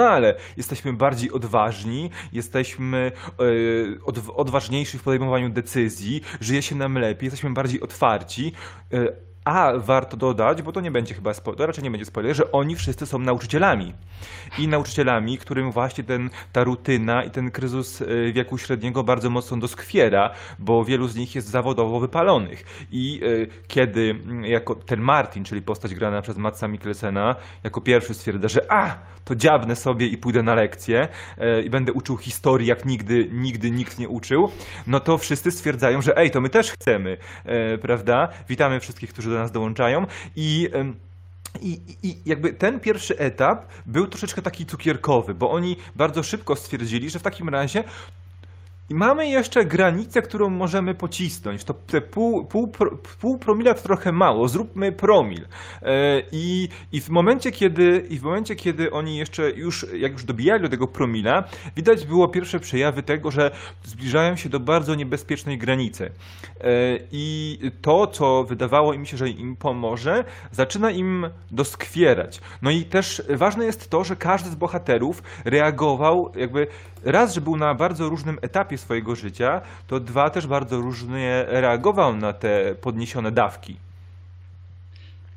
Jesteśmy 0.57 0.93
bardziej 0.93 1.31
odważni, 1.31 2.09
jesteśmy 2.33 3.11
odw- 4.05 4.31
odważniejsi 4.35 4.97
w 4.97 5.03
podejmowaniu 5.03 5.49
decyzji, 5.49 6.21
żyje 6.41 6.61
się 6.61 6.75
nam 6.75 6.97
lepiej, 6.97 7.25
jesteśmy 7.25 7.49
bardziej 7.49 7.81
otwarci. 7.81 8.51
A 9.45 9.73
warto 9.77 10.17
dodać, 10.17 10.61
bo 10.61 10.71
to 10.71 10.81
nie 10.81 10.91
będzie 10.91 11.13
chyba 11.13 11.33
spoiler, 11.33 11.67
raczej 11.67 11.83
nie 11.83 11.91
będzie 11.91 12.05
spoiler, 12.05 12.35
że 12.35 12.51
oni 12.51 12.75
wszyscy 12.75 13.05
są 13.05 13.19
nauczycielami. 13.19 13.93
I 14.57 14.67
nauczycielami, 14.67 15.37
którym 15.37 15.71
właśnie 15.71 16.03
ten, 16.03 16.29
ta 16.51 16.63
rutyna 16.63 17.23
i 17.23 17.31
ten 17.31 17.51
kryzys 17.51 18.01
y, 18.01 18.31
wieku 18.33 18.57
średniego 18.57 19.03
bardzo 19.03 19.29
mocno 19.29 19.57
doskwiera, 19.57 20.29
bo 20.59 20.85
wielu 20.85 21.07
z 21.07 21.15
nich 21.15 21.35
jest 21.35 21.47
zawodowo 21.47 21.99
wypalonych. 21.99 22.87
I 22.91 23.21
y, 23.23 23.47
kiedy 23.67 24.09
mm, 24.09 24.45
jako 24.45 24.75
ten 24.75 24.99
Martin, 24.99 25.43
czyli 25.43 25.61
postać 25.61 25.95
grana 25.95 26.21
przez 26.21 26.37
Matsa 26.37 26.67
Mikkelsena, 26.67 27.35
jako 27.63 27.81
pierwszy 27.81 28.13
stwierdza, 28.13 28.47
że 28.47 28.71
a, 28.71 28.95
to 29.25 29.35
dziabnę 29.35 29.75
sobie 29.75 30.07
i 30.07 30.17
pójdę 30.17 30.43
na 30.43 30.55
lekcję 30.55 31.07
y, 31.59 31.63
i 31.63 31.69
będę 31.69 31.93
uczył 31.93 32.17
historii, 32.17 32.67
jak 32.67 32.85
nigdy, 32.85 33.29
nigdy 33.31 33.71
nikt 33.71 33.99
nie 33.99 34.09
uczył, 34.09 34.51
no 34.87 34.99
to 34.99 35.17
wszyscy 35.17 35.51
stwierdzają, 35.51 36.01
że 36.01 36.17
ej, 36.17 36.31
to 36.31 36.41
my 36.41 36.49
też 36.49 36.71
chcemy, 36.71 37.17
prawda? 37.81 38.27
Witamy 38.49 38.79
wszystkich, 38.79 39.13
którzy 39.13 39.29
do 39.29 39.38
nas 39.39 39.51
dołączają 39.51 40.05
i... 40.35 40.69
i, 41.61 41.79
I 42.03 42.21
jakby 42.25 42.53
ten 42.53 42.79
pierwszy 42.79 43.17
etap 43.17 43.65
był 43.85 44.07
troszeczkę 44.07 44.41
taki 44.41 44.65
cukierkowy, 44.65 45.33
bo 45.33 45.51
oni 45.51 45.77
bardzo 45.95 46.23
szybko 46.23 46.55
stwierdzili, 46.55 47.09
że 47.09 47.19
w 47.19 47.23
takim 47.23 47.49
razie 47.49 47.83
I 48.89 48.95
mamy 48.95 49.27
jeszcze 49.27 49.65
granicę, 49.65 50.21
którą 50.21 50.49
możemy 50.49 50.95
pocisnąć. 50.95 51.63
To 51.63 51.73
te 51.73 52.01
pół, 52.01 52.45
pół, 52.45 52.71
pół 53.21 53.37
promila 53.37 53.73
to 53.73 53.81
trochę 53.81 54.11
mało, 54.11 54.47
zróbmy 54.47 54.91
promil. 54.91 55.45
E, 55.81 56.21
I, 56.31 56.69
i, 56.91 57.01
w 57.01 57.09
momencie, 57.09 57.51
kiedy, 57.51 58.07
I 58.09 58.19
w 58.19 58.23
momencie, 58.23 58.55
kiedy 58.55 58.91
oni 58.91 59.17
jeszcze 59.17 59.51
już, 59.51 59.85
jak 59.93 60.11
już 60.11 60.23
dobijali 60.23 60.63
do 60.63 60.69
tego 60.69 60.87
promila, 60.87 61.43
widać 61.75 62.05
było 62.05 62.27
pierwsze 62.27 62.59
przejawy 62.59 63.03
tego, 63.03 63.31
że 63.31 63.51
zbliżają 63.83 64.35
się 64.35 64.49
do 64.49 64.59
bardzo 64.59 64.95
niebezpiecznej 64.95 65.57
granicy. 65.57 66.05
E, 66.05 66.11
I 67.11 67.57
to, 67.81 68.07
co 68.07 68.43
wydawało 68.43 68.93
im 68.93 69.05
się, 69.05 69.17
że 69.17 69.29
im 69.29 69.55
pomoże, 69.55 70.23
zaczyna 70.51 70.91
im 70.91 71.29
doskwierać. 71.51 72.41
No 72.61 72.71
i 72.71 72.83
też 72.83 73.23
ważne 73.37 73.65
jest 73.65 73.89
to, 73.89 74.03
że 74.03 74.15
każdy 74.15 74.49
z 74.49 74.55
bohaterów 74.55 75.23
reagował 75.45 76.31
jakby 76.35 76.67
raz, 77.03 77.33
że 77.35 77.41
był 77.41 77.57
na 77.57 77.75
bardzo 77.75 78.09
różnym 78.09 78.37
etapie 78.41 78.77
swojego 78.77 79.15
życia, 79.15 79.61
to 79.87 79.99
dwa 79.99 80.29
też 80.29 80.47
bardzo 80.47 80.77
różnie 80.77 81.45
reagował 81.47 82.15
na 82.15 82.33
te 82.33 82.75
podniesione 82.81 83.31
dawki. 83.31 83.75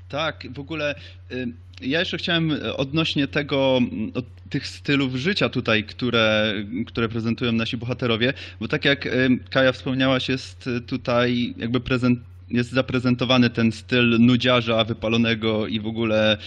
Tak, 0.09 0.47
w 0.55 0.59
ogóle 0.59 0.95
y, 1.33 1.47
ja 1.81 2.01
jeszcze 2.01 2.19
chciałem 2.19 2.51
y, 2.51 2.77
odnośnie 2.77 3.29
tego, 3.29 3.79
mm, 3.79 4.13
od 4.15 4.25
tych 4.51 4.67
stylów 4.67 5.15
życia 5.15 5.49
tutaj, 5.49 5.85
które, 5.85 6.55
które 6.87 7.09
prezentują 7.09 7.53
nasi 7.53 7.77
bohaterowie, 7.77 8.33
bo 8.61 8.69
tak 8.69 8.85
jak 8.85 9.07
y, 9.07 9.39
Kaja 9.51 9.73
wspomniałaś, 9.73 10.29
jest 10.29 10.69
tutaj 10.87 11.55
jakby 11.57 11.81
prezent, 11.81 12.19
jest 12.49 12.71
zaprezentowany 12.71 13.51
ten 13.51 13.73
styl 13.73 14.21
nudziarza 14.21 14.85
wypalonego 14.85 15.67
i 15.67 15.81
w 15.81 15.87
ogóle 15.87 16.39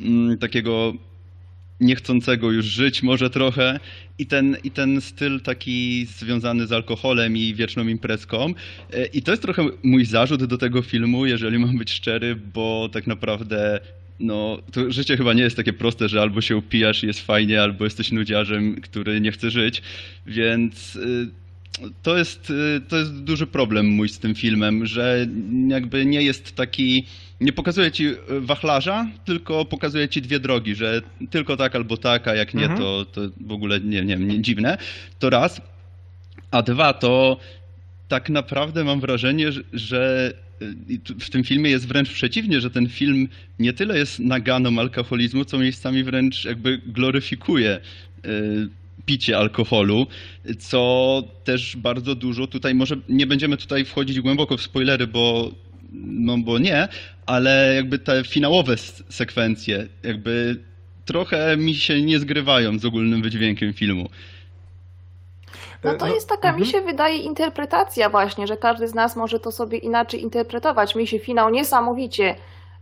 mm, 0.00 0.38
takiego 0.38 0.92
niechcącego 1.80 2.50
już 2.50 2.66
żyć 2.66 3.02
może 3.02 3.30
trochę 3.30 3.80
i 4.18 4.26
ten, 4.26 4.56
i 4.64 4.70
ten 4.70 5.00
styl 5.00 5.40
taki 5.40 6.06
związany 6.06 6.66
z 6.66 6.72
alkoholem 6.72 7.36
i 7.36 7.54
wieczną 7.54 7.88
imprezką. 7.88 8.54
E, 8.92 9.06
I 9.06 9.22
to 9.22 9.30
jest 9.30 9.42
trochę 9.42 9.66
mój 9.82 10.04
zarzut 10.04 10.44
do 10.44 10.58
tego 10.58 10.82
filmu, 10.82 11.26
jeżeli 11.26 11.58
mam 11.58 11.78
być 11.78 11.92
szczery, 11.92 12.36
bo 12.54 12.88
tak 12.92 13.06
naprawdę 13.06 13.80
no, 14.20 14.58
to 14.72 14.92
życie 14.92 15.16
chyba 15.16 15.32
nie 15.32 15.42
jest 15.42 15.56
takie 15.56 15.72
proste, 15.72 16.08
że 16.08 16.22
albo 16.22 16.40
się 16.40 16.56
upijasz 16.56 17.04
i 17.04 17.06
jest 17.06 17.26
fajnie, 17.26 17.62
albo 17.62 17.84
jesteś 17.84 18.12
nudziarzem, 18.12 18.80
który 18.80 19.20
nie 19.20 19.32
chce 19.32 19.50
żyć, 19.50 19.82
więc 20.26 20.96
y, 20.96 21.28
to 22.02 22.18
jest, 22.18 22.50
y, 22.50 22.80
to 22.88 22.96
jest 22.98 23.14
duży 23.14 23.46
problem 23.46 23.86
mój 23.86 24.08
z 24.08 24.18
tym 24.18 24.34
filmem, 24.34 24.86
że 24.86 25.26
jakby 25.68 26.06
nie 26.06 26.22
jest 26.22 26.52
taki, 26.54 27.06
nie 27.40 27.52
pokazuje 27.52 27.90
ci 27.92 28.06
y, 28.06 28.16
wachlarza, 28.40 29.06
tylko 29.24 29.64
pokazuje 29.64 30.08
ci 30.08 30.22
dwie 30.22 30.40
drogi, 30.40 30.74
że 30.74 31.02
tylko 31.30 31.56
tak 31.56 31.76
albo 31.76 31.96
tak, 31.96 32.28
a 32.28 32.34
jak 32.34 32.54
nie, 32.54 32.62
Mhm. 32.62 32.80
to, 32.80 33.04
to 33.04 33.20
w 33.40 33.52
ogóle 33.52 33.80
nie, 33.80 34.04
nie, 34.04 34.16
nie 34.16 34.40
dziwne. 34.42 34.78
To 35.18 35.30
raz. 35.30 35.60
A 36.50 36.62
dwa, 36.62 36.92
to 36.92 37.38
tak 38.08 38.30
naprawdę 38.30 38.84
mam 38.84 39.00
wrażenie, 39.00 39.46
że- 39.72 40.32
y, 40.62 40.98
w 41.20 41.30
tym 41.30 41.44
filmie 41.44 41.70
jest 41.70 41.88
wręcz 41.88 42.10
przeciwnie, 42.10 42.60
że 42.60 42.70
ten 42.70 42.88
film 42.88 43.28
nie 43.58 43.72
tyle 43.72 43.98
jest 43.98 44.18
naganą 44.18 44.78
alkoholizmu, 44.80 45.44
co 45.44 45.58
miejscami 45.58 46.04
wręcz 46.04 46.44
jakby 46.44 46.78
gloryfikuje 46.86 47.80
picie 49.06 49.38
alkoholu, 49.38 50.06
co 50.58 51.22
też 51.44 51.76
bardzo 51.76 52.14
dużo 52.14 52.46
tutaj, 52.46 52.74
może 52.74 52.96
nie 53.08 53.26
będziemy 53.26 53.56
tutaj 53.56 53.84
wchodzić 53.84 54.20
głęboko 54.20 54.56
w 54.56 54.62
spoilery, 54.62 55.06
bo 55.06 55.50
no 55.92 56.38
bo 56.38 56.58
nie, 56.58 56.88
ale 57.26 57.72
jakby 57.74 57.98
te 57.98 58.24
finałowe 58.24 58.76
sekwencje 59.08 59.86
jakby 60.02 60.56
trochę 61.04 61.56
mi 61.56 61.74
się 61.74 62.02
nie 62.02 62.18
zgrywają 62.18 62.78
z 62.78 62.84
ogólnym 62.84 63.22
wydźwiękiem 63.22 63.72
filmu. 63.72 64.08
No 65.84 65.90
E, 65.90 65.96
to 65.96 66.06
no, 66.06 66.14
jest 66.14 66.28
taka, 66.28 66.52
mi 66.52 66.62
mhm. 66.62 66.70
się 66.70 66.80
wydaje, 66.90 67.16
interpretacja 67.16 68.10
właśnie, 68.10 68.46
że 68.46 68.56
każdy 68.56 68.88
z 68.88 68.94
nas 68.94 69.16
może 69.16 69.40
to 69.40 69.52
sobie 69.52 69.78
inaczej 69.78 70.22
interpretować. 70.22 70.94
Mi 70.94 71.06
się 71.06 71.18
finał 71.18 71.50
niesamowicie 71.50 72.34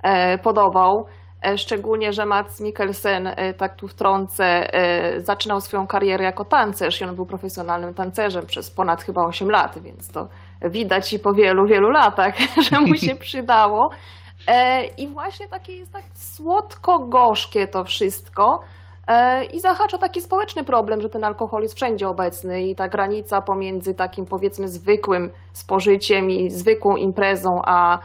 e, 0.03 0.39
podobał, 0.39 0.99
e, 1.01 1.26
szczególnie, 1.57 2.13
że 2.13 2.27
Mats 2.27 2.61
Mikkelsen, 2.61 3.27
e, 3.27 3.55
tak 3.55 3.77
tu 3.77 3.89
wtrącę, 3.89 4.75
e, 4.75 5.21
zaczynał 5.21 5.61
swoją 5.61 5.87
karierę 5.87 6.25
jako 6.25 6.45
tancerz 6.45 7.01
i 7.01 7.05
on 7.05 7.15
był 7.15 7.27
profesjonalnym 7.27 7.95
tancerzem 7.95 8.47
przez 8.47 8.71
ponad 8.71 9.03
chyba 9.03 9.25
8 9.25 9.51
lat, 9.51 9.79
więc 9.79 10.09
to 10.09 10.29
widać 10.63 11.13
i 11.13 11.19
po 11.19 11.35
wielu, 11.35 11.67
wielu 11.67 11.91
latach, 11.91 12.35
że 12.71 12.81
mu 12.81 12.95
się 12.95 13.15
przydało. 13.27 13.91
E, 14.49 14.85
I 14.85 15.09
właśnie 15.09 15.49
takie 15.49 15.77
jest 15.77 15.93
tak 15.93 16.05
słodko-gorzkie 16.15 17.69
to 17.69 17.85
wszystko. 17.85 18.61
E, 19.09 19.45
I 19.45 19.61
zahacza 19.61 19.99
taki 19.99 20.21
społeczny 20.21 20.65
problem, 20.65 21.01
że 21.01 21.09
ten 21.09 21.25
alkohol 21.25 21.63
jest 21.63 21.75
wszędzie 21.75 22.09
obecny 22.09 22.63
i 22.63 22.75
ta 22.75 22.89
granica 22.89 23.43
pomiędzy 23.43 23.95
takim 23.95 24.27
powiedzmy 24.27 24.69
zwykłym 24.69 25.31
spożyciem 25.53 26.31
i 26.31 26.51
zwykłą 26.51 26.97
imprezą, 26.97 27.63
a 27.65 27.99
e, 27.99 28.01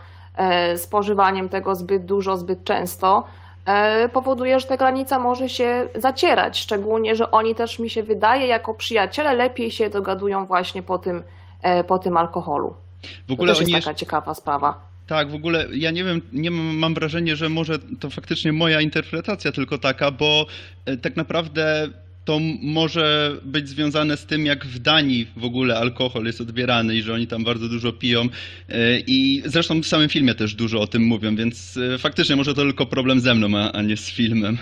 spożywaniem 0.78 1.50
tego 1.50 1.76
zbyt 1.76 2.06
dużo, 2.06 2.38
zbyt 2.38 2.64
często, 2.64 3.24
e, 3.66 4.10
powoduje, 4.10 4.60
że 4.60 4.68
ta 4.68 4.78
granica 4.78 5.20
może 5.20 5.50
się 5.50 5.88
zacierać. 5.96 6.60
Szczególnie, 6.60 7.16
że 7.16 7.32
oni 7.32 7.56
też 7.56 7.80
mi 7.80 7.90
się 7.90 8.04
wydaje, 8.04 8.48
jako 8.48 8.74
przyjaciele 8.74 9.34
lepiej 9.34 9.72
się 9.72 9.90
dogadują 9.90 10.46
właśnie 10.46 10.84
po 10.84 10.98
tym, 10.98 11.24
e, 11.62 11.84
po 11.84 12.00
tym 12.00 12.18
alkoholu. 12.18 12.74
W 13.04 13.28
To 13.28 13.34
ogóle 13.34 13.54
też 13.54 13.62
oni 13.62 13.72
jest 13.72 13.86
taka 13.86 13.96
ciekawa 13.96 14.34
sprawa. 14.34 14.92
Tak, 15.08 15.32
w 15.32 15.36
ogóle 15.36 15.66
ja 15.74 15.92
nie 15.92 16.04
wiem, 16.04 16.22
nie 16.34 16.52
mam, 16.52 16.78
mam 16.78 16.94
wrażenie, 16.94 17.36
że 17.36 17.50
może 17.50 17.80
to 18.00 18.10
faktycznie 18.10 18.54
moja 18.54 18.82
interpretacja 18.82 19.52
tylko 19.52 19.78
taka, 19.78 20.12
bo 20.12 20.46
e, 20.86 20.98
tak 20.98 21.16
naprawdę 21.16 21.88
to 22.26 22.40
może 22.62 23.38
być 23.44 23.70
związane 23.70 24.18
z 24.18 24.26
tym, 24.26 24.46
jak 24.46 24.66
w 24.66 24.80
Danii 24.80 25.28
w 25.38 25.46
ogóle 25.46 25.78
alkohol 25.78 26.26
jest 26.26 26.42
odbierany 26.42 26.96
i 26.96 27.02
że 27.02 27.14
oni 27.14 27.28
tam 27.28 27.44
bardzo 27.44 27.68
dużo 27.70 27.94
piją. 27.94 28.22
e, 28.70 29.00
I 29.08 29.44
zresztą 29.46 29.82
w 29.82 29.86
samym 29.88 30.10
filmie 30.10 30.36
też 30.36 30.56
dużo 30.56 30.82
o 30.82 30.88
tym 30.88 31.02
mówią, 31.04 31.36
więc 31.36 31.78
e, 31.96 31.98
faktycznie 31.98 32.36
może 32.36 32.54
to 32.54 32.62
tylko 32.62 32.86
problem 32.86 33.20
ze 33.20 33.34
mną, 33.36 33.58
a, 33.60 33.72
a 33.72 33.82
nie 33.82 33.98
z 33.98 34.10
filmem. 34.10 34.58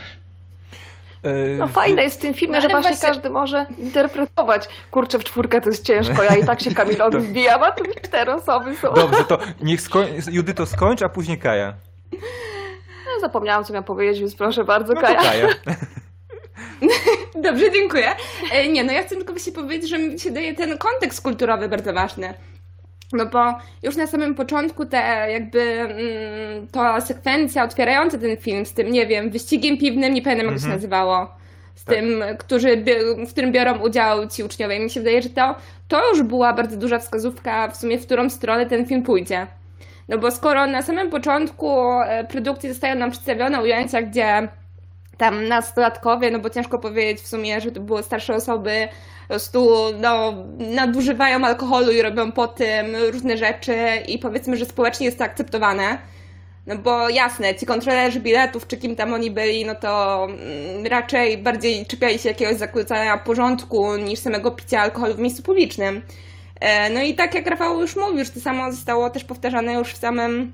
E, 1.23 1.57
No 1.57 1.67
fajne 1.67 2.03
jest 2.03 2.17
w 2.17 2.21
tym 2.21 2.33
filmie, 2.33 2.55
No, 2.55 2.61
że 2.61 2.67
właśnie, 2.67 2.89
właśnie- 2.91 3.07
każdy 3.07 3.29
może 3.29 3.65
interpretować. 3.79 4.63
Kurczę, 4.91 5.19
w 5.19 5.23
czwórkę 5.23 5.61
to 5.61 5.69
jest 5.69 5.85
ciężko, 5.85 6.23
ja 6.23 6.35
i 6.37 6.45
tak 6.45 6.61
się 6.61 6.71
Kamilowi 6.73 7.17
wbijam, 7.27 7.63
a 7.63 7.71
tu 7.71 7.83
cztery 8.05 8.33
osoby 8.33 8.75
są. 8.75 8.93
Dobrze, 8.93 9.23
to 9.23 9.39
niech 9.63 9.81
skoń... 9.81 10.07
Judyto 10.31 10.65
skończ, 10.65 11.01
a 11.01 11.09
później 11.09 11.37
Kaja. 11.39 11.73
No, 12.11 13.19
Zapomniałam, 13.21 13.63
co 13.65 13.73
miałam 13.73 13.83
powiedzieć, 13.83 14.19
więc 14.19 14.35
proszę 14.35 14.63
bardzo, 14.63 14.93
No 14.93 15.01
to 15.01 15.07
Kaja. 15.07 15.21
Kaja. 15.21 15.47
Dobrze, 17.43 17.71
dziękuję. 17.71 18.07
E, 18.51 18.67
Nie, 18.67 18.83
no 18.83 18.91
ja 18.93 19.03
chcę 19.03 19.15
tylko 19.15 19.33
właśnie 19.33 19.53
powiedzieć, 19.53 19.89
że 19.89 19.97
mi 19.99 20.19
się 20.19 20.31
daje 20.31 20.53
ten 20.55 20.77
kontekst 20.77 21.21
kulturowy 21.21 21.69
bardzo 21.69 21.93
ważny. 21.93 22.33
No 23.13 23.25
bo 23.25 23.53
już 23.83 23.95
na 23.95 24.07
samym 24.07 24.35
początku 24.35 24.85
te 24.85 25.27
jakby 25.31 25.61
mm, 25.61 26.67
ta 26.71 27.01
sekwencja 27.01 27.63
otwierająca 27.63 28.17
ten 28.17 28.37
film 28.37 28.65
z 28.65 28.73
tym, 28.73 28.91
nie 28.91 29.07
wiem, 29.07 29.29
wyścigiem 29.29 29.77
piwnym, 29.77 30.13
nie 30.13 30.21
pamiętam 30.21 30.45
jak 30.47 30.55
to 30.55 30.59
się 30.61 30.65
Mhm. 30.65 30.77
nazywało, 30.79 31.27
z 31.75 31.83
Tak. 31.83 31.95
tym, 31.95 32.23
którzy, 32.39 32.83
w 33.27 33.31
którym 33.31 33.51
biorą 33.51 33.79
udział 33.79 34.27
ci 34.27 34.43
uczniowie. 34.43 34.75
I 34.77 34.79
mi 34.79 34.89
się 34.89 34.99
wydaje, 34.99 35.21
że 35.21 35.29
to, 35.29 35.55
to 35.87 36.09
już 36.09 36.23
była 36.23 36.53
bardzo 36.53 36.77
duża 36.77 36.99
wskazówka 36.99 37.67
w 37.67 37.77
sumie, 37.77 37.97
w 37.97 38.05
którą 38.05 38.29
stronę 38.29 38.65
ten 38.65 38.85
film 38.85 39.03
pójdzie. 39.03 39.47
No 40.09 40.17
bo 40.17 40.31
skoro 40.31 40.67
na 40.67 40.81
samym 40.81 41.09
początku 41.09 41.81
e, 42.01 42.23
produkcji 42.23 42.69
zostają 42.69 42.95
nam 42.95 43.11
przedstawione 43.11 43.61
ujęcia, 43.61 44.01
gdzie 44.01 44.47
tam 45.19 45.47
nastolatkowie, 45.47 46.31
no 46.31 46.39
bo 46.39 46.49
ciężko 46.49 46.79
powiedzieć 46.79 47.23
w 47.23 47.27
sumie, 47.27 47.61
że 47.61 47.71
to 47.71 47.81
były 47.81 48.03
starsze 48.03 48.35
osoby, 48.35 48.87
po 49.21 49.27
prostu 49.27 49.69
no, 50.01 50.33
nadużywają 50.57 51.45
alkoholu 51.45 51.91
i 51.91 52.01
robią 52.01 52.31
po 52.31 52.47
tym 52.47 52.95
różne 53.11 53.37
rzeczy 53.37 53.75
i 54.07 54.19
powiedzmy, 54.19 54.57
że 54.57 54.65
społecznie 54.65 55.05
jest 55.05 55.17
to 55.17 55.23
akceptowane. 55.23 55.97
No 56.67 56.77
bo 56.77 57.09
jasne, 57.09 57.55
ci 57.55 57.65
kontrolerzy 57.65 58.19
biletów, 58.19 58.67
czy 58.67 58.77
kim 58.77 58.95
tam 58.95 59.13
oni 59.13 59.31
byli, 59.31 59.65
no 59.65 59.75
to 59.75 60.23
mm, 60.29 60.85
raczej 60.85 61.37
bardziej 61.37 61.85
czepiali 61.85 62.19
się 62.19 62.29
jakiegoś 62.29 62.55
zakłócania 62.55 63.17
porządku 63.17 63.95
niż 63.95 64.19
samego 64.19 64.51
picia 64.51 64.79
alkoholu 64.81 65.13
w 65.13 65.19
miejscu 65.19 65.43
publicznym. 65.43 66.01
E, 66.59 66.89
No 66.89 67.01
i 67.01 67.15
tak 67.15 67.35
jak 67.35 67.47
Rafał 67.47 67.81
już 67.81 67.95
mówił, 67.95 68.25
to 68.33 68.39
samo 68.39 68.71
zostało 68.71 69.09
też 69.09 69.23
powtarzane 69.23 69.73
już 69.73 69.93
w 69.93 69.97
samym 69.97 70.51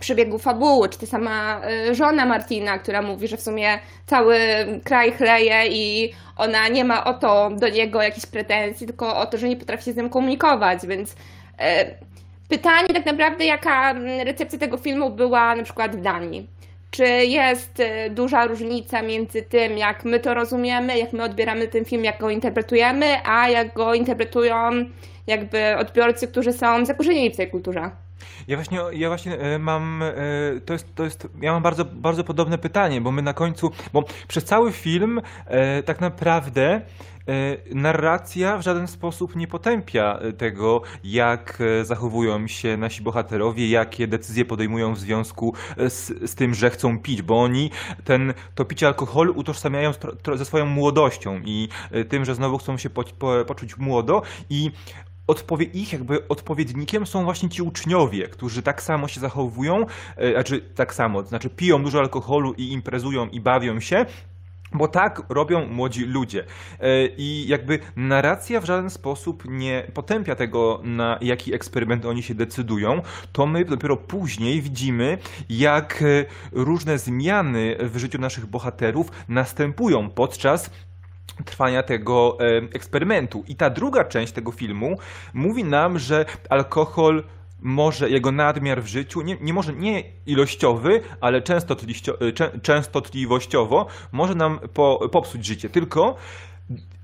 przebiegu 0.00 0.38
fabuły, 0.38 0.88
czy 0.88 0.98
ta 0.98 1.06
sama 1.06 1.60
y, 1.90 1.94
żona 1.94 2.26
Martina, 2.26 2.78
która 2.78 3.02
mówi, 3.02 3.28
że 3.28 3.36
w 3.36 3.42
sumie 3.42 3.78
cały 4.06 4.38
kraj 4.84 5.12
chleje 5.12 5.66
i 5.68 6.12
ona 6.36 6.68
nie 6.68 6.84
ma 6.84 7.04
o 7.04 7.14
to 7.14 7.50
do 7.50 7.68
niego 7.68 8.02
jakichś 8.02 8.26
pretensji, 8.26 8.86
tylko 8.86 9.16
o 9.16 9.26
to, 9.26 9.38
że 9.38 9.48
nie 9.48 9.56
potrafi 9.56 9.84
się 9.84 9.92
z 9.92 9.96
nim 9.96 10.10
komunikować, 10.10 10.86
więc 10.86 11.16
e, 11.58 11.94
pytanie 12.48 12.88
tak 12.88 13.06
naprawdę, 13.06 13.44
jaka 13.44 13.90
mm, 13.90 14.20
recepcja 14.26 14.58
tego 14.58 14.76
filmu 14.76 15.10
była 15.10 15.54
na 15.56 15.62
przykład 15.62 15.96
w 15.96 16.02
Danii. 16.02 16.46
Czy 16.90 17.04
jest 17.06 17.80
y, 17.80 18.10
duża 18.10 18.46
różnica 18.46 19.02
między 19.02 19.42
tym, 19.42 19.78
jak 19.78 20.04
my 20.04 20.20
to 20.20 20.34
rozumiemy, 20.34 20.98
jak 20.98 21.12
my 21.12 21.22
odbieramy 21.22 21.68
ten 21.68 21.84
film, 21.84 22.04
jak 22.04 22.20
go 22.20 22.30
interpretujemy, 22.30 23.06
a 23.24 23.48
jak 23.48 23.74
go 23.74 23.94
interpretują 23.94 24.70
jakby 25.26 25.76
odbiorcy, 25.76 26.28
którzy 26.28 26.52
są 26.52 26.84
zakorzenieni 26.84 27.30
w 27.30 27.36
tej 27.36 27.50
kulturze? 27.50 27.90
Ja 28.48 28.56
właśnie, 28.56 28.80
ja 28.92 29.08
właśnie 29.08 29.38
e, 29.38 29.58
mam, 29.58 30.02
e, 30.02 30.14
to 30.66 30.72
jest, 30.72 30.94
to 30.94 31.04
jest, 31.04 31.28
ja 31.40 31.52
mam 31.52 31.62
bardzo, 31.62 31.84
bardzo 31.84 32.24
podobne 32.24 32.58
pytanie, 32.58 33.00
bo 33.00 33.12
my 33.12 33.22
na 33.22 33.34
końcu, 33.34 33.70
bo 33.92 34.04
przez 34.28 34.44
cały 34.44 34.72
film 34.72 35.20
e, 35.46 35.82
tak 35.82 36.00
naprawdę 36.00 36.80
narracja 37.74 38.58
w 38.58 38.62
żaden 38.62 38.86
sposób 38.88 39.36
nie 39.36 39.46
potępia 39.46 40.18
tego, 40.38 40.82
jak 41.04 41.62
zachowują 41.82 42.46
się 42.46 42.76
nasi 42.76 43.02
bohaterowie, 43.02 43.68
jakie 43.68 44.06
decyzje 44.06 44.44
podejmują 44.44 44.94
w 44.94 44.98
związku 44.98 45.54
z, 45.76 46.30
z 46.30 46.34
tym, 46.34 46.54
że 46.54 46.70
chcą 46.70 46.98
pić, 46.98 47.22
bo 47.22 47.42
oni 47.42 47.70
ten, 48.04 48.34
to 48.54 48.64
picie 48.64 48.86
alkoholu 48.86 49.32
utożsamiają 49.36 49.92
ze 50.34 50.44
swoją 50.44 50.66
młodością 50.66 51.40
i 51.44 51.68
tym, 52.08 52.24
że 52.24 52.34
znowu 52.34 52.58
chcą 52.58 52.78
się 52.78 52.90
po, 52.90 53.04
po, 53.04 53.44
poczuć 53.44 53.76
młodo 53.76 54.22
i 54.50 54.70
odpowie, 55.28 55.64
ich 55.66 55.92
jakby 55.92 56.28
odpowiednikiem 56.28 57.06
są 57.06 57.24
właśnie 57.24 57.48
ci 57.48 57.62
uczniowie, 57.62 58.28
którzy 58.28 58.62
tak 58.62 58.82
samo 58.82 59.08
się 59.08 59.20
zachowują, 59.20 59.86
e, 60.16 60.32
znaczy 60.32 60.60
tak 60.74 60.94
samo, 60.94 61.22
znaczy 61.22 61.50
piją 61.50 61.82
dużo 61.82 61.98
alkoholu 61.98 62.54
i 62.56 62.72
imprezują 62.72 63.28
i 63.28 63.40
bawią 63.40 63.80
się, 63.80 64.06
bo 64.72 64.88
tak 64.88 65.22
robią 65.28 65.66
młodzi 65.66 66.04
ludzie. 66.04 66.44
E, 66.80 67.06
I 67.06 67.48
jakby 67.48 67.78
narracja 67.96 68.60
w 68.60 68.64
żaden 68.64 68.90
sposób 68.90 69.44
nie 69.48 69.86
potępia 69.94 70.34
tego, 70.34 70.80
na 70.84 71.18
jaki 71.20 71.54
eksperyment 71.54 72.06
oni 72.06 72.22
się 72.22 72.34
decydują. 72.34 73.02
To 73.32 73.46
my 73.46 73.64
dopiero 73.64 73.96
później 73.96 74.62
widzimy, 74.62 75.18
jak 75.48 76.02
e, 76.02 76.24
różne 76.52 76.98
zmiany 76.98 77.76
w 77.80 77.96
życiu 77.96 78.18
naszych 78.18 78.46
bohaterów 78.46 79.10
następują 79.28 80.10
podczas 80.10 80.70
trwania 81.44 81.82
tego 81.82 82.38
eksperymentu. 82.74 83.44
I 83.48 83.56
ta 83.56 83.70
druga 83.70 84.04
część 84.04 84.32
tego 84.32 84.52
filmu 84.52 84.96
mówi 85.34 85.64
nam, 85.64 85.98
że 85.98 86.24
alkohol 86.48 87.24
może, 87.60 88.10
jego 88.10 88.32
nadmiar 88.32 88.82
w 88.82 88.86
życiu, 88.86 89.20
nie, 89.20 89.36
nie 89.40 89.52
może 89.52 89.72
nie 89.72 90.02
ilościowy, 90.26 91.00
ale 91.20 91.38
e, 91.38 91.42
czę- 91.42 92.60
częstotliwościowo 92.62 93.86
może 94.12 94.34
nam 94.34 94.58
po, 94.74 95.08
popsuć 95.12 95.44
życie. 95.46 95.68
Tylko 95.68 96.16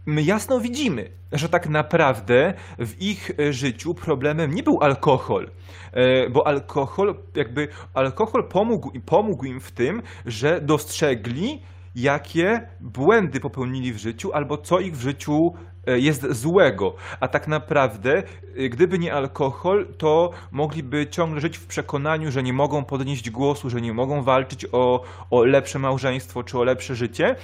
my 0.07 0.23
jasno 0.23 0.61
widzimy, 0.61 1.11
że 1.33 1.49
tak 1.49 1.69
naprawdę 1.69 2.55
w 2.79 3.03
ich 3.03 3.31
e, 3.39 3.53
życiu 3.53 3.95
problemem 3.95 4.55
nie 4.55 4.63
był 4.63 4.79
alkohol, 4.81 5.51
e, 5.93 6.31
bo 6.31 6.47
alkohol, 6.47 7.15
jakby 7.35 7.69
alkohol 7.95 8.49
pomógł, 8.49 8.93
pomógł 9.07 9.45
im 9.45 9.61
w 9.61 9.73
tym, 9.73 10.03
że 10.27 10.61
dostrzegli, 10.61 11.63
jakie 11.95 12.69
błędy 12.81 13.41
popełnili 13.41 13.93
w 13.93 13.99
życiu, 13.99 14.33
albo 14.33 14.59
co 14.59 14.79
ich 14.79 14.97
w 14.97 15.01
życiu 15.01 15.55
e, 15.87 15.99
jest 15.99 16.33
złego. 16.33 16.95
A 17.21 17.29
tak 17.29 17.49
naprawdę, 17.49 18.23
e, 18.57 18.69
gdyby 18.69 18.99
nie 18.99 19.15
alkohol, 19.15 19.87
to 19.99 20.31
mogliby 20.53 21.07
ciągle 21.07 21.41
żyć 21.41 21.59
w 21.59 21.67
przekonaniu, 21.67 22.31
że 22.31 22.43
nie 22.43 22.53
mogą 22.53 22.85
podnieść 22.85 23.31
głosu, 23.31 23.71
że 23.71 23.81
nie 23.81 23.93
mogą 23.93 24.23
walczyć 24.23 24.67
o, 24.73 25.05
o 25.31 25.45
lepsze 25.45 25.79
małżeństwo 25.79 26.43
czy 26.43 26.59
o 26.59 26.65
lepsze 26.65 26.95
życie. 26.95 27.37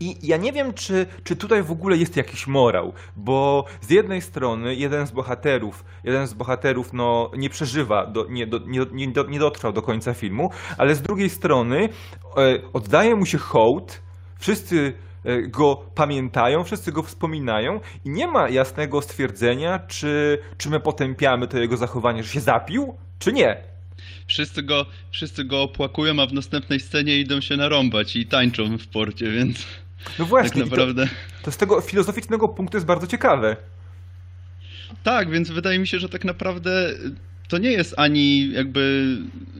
I 0.00 0.16
ja 0.22 0.36
nie 0.36 0.52
wiem, 0.52 0.74
czy, 0.74 1.06
czy 1.24 1.36
tutaj 1.36 1.62
w 1.62 1.70
ogóle 1.70 1.96
jest 1.96 2.16
jakiś 2.16 2.46
morał, 2.46 2.92
bo 3.16 3.64
z 3.80 3.90
jednej 3.90 4.20
strony 4.20 4.74
jeden 4.74 5.06
z 5.06 5.10
bohaterów, 5.10 5.84
jeden 6.04 6.26
z 6.26 6.34
bohaterów 6.34 6.92
no, 6.92 7.30
nie 7.36 7.50
przeżywa, 7.50 8.06
do, 8.06 8.26
nie, 8.30 8.46
do, 8.46 8.58
nie, 8.58 8.80
nie, 8.92 9.08
do, 9.08 9.24
nie 9.24 9.38
dotrwał 9.38 9.72
do 9.72 9.82
końca 9.82 10.14
filmu, 10.14 10.50
ale 10.78 10.94
z 10.94 11.02
drugiej 11.02 11.30
strony 11.30 11.88
e, 12.36 12.58
oddaje 12.72 13.16
mu 13.16 13.26
się 13.26 13.38
hołd, 13.38 14.02
wszyscy 14.38 14.92
e, 15.24 15.42
go 15.42 15.76
pamiętają, 15.94 16.64
wszyscy 16.64 16.92
go 16.92 17.02
wspominają 17.02 17.80
i 18.04 18.10
nie 18.10 18.26
ma 18.26 18.48
jasnego 18.48 19.02
stwierdzenia, 19.02 19.78
czy, 19.78 20.38
czy 20.58 20.70
my 20.70 20.80
potępiamy 20.80 21.48
to 21.48 21.58
jego 21.58 21.76
zachowanie, 21.76 22.22
że 22.22 22.28
się 22.28 22.40
zapił, 22.40 22.94
czy 23.18 23.32
nie. 23.32 23.56
Wszyscy 24.26 24.62
go, 24.62 24.86
wszyscy 25.10 25.44
go 25.44 25.62
opłakują, 25.62 26.22
a 26.22 26.26
w 26.26 26.32
następnej 26.32 26.80
scenie 26.80 27.18
idą 27.18 27.40
się 27.40 27.56
narąbać 27.56 28.16
i 28.16 28.26
tańczą 28.26 28.78
w 28.78 28.88
porcie, 28.88 29.30
więc 29.30 29.66
No 30.18 30.24
właśnie, 30.24 30.62
tak 30.62 30.66
i 30.66 30.70
to, 30.70 30.76
naprawdę... 30.76 31.08
to 31.42 31.52
z 31.52 31.56
tego 31.56 31.80
filozoficznego 31.80 32.48
punktu 32.48 32.76
jest 32.76 32.86
bardzo 32.86 33.06
ciekawe. 33.06 33.56
Tak, 35.02 35.30
więc 35.30 35.50
wydaje 35.50 35.78
mi 35.78 35.86
się, 35.86 35.98
że 35.98 36.08
tak 36.08 36.24
naprawdę 36.24 36.94
to 37.48 37.58
nie 37.58 37.70
jest 37.70 37.94
ani 37.96 38.52
jakby 38.52 39.16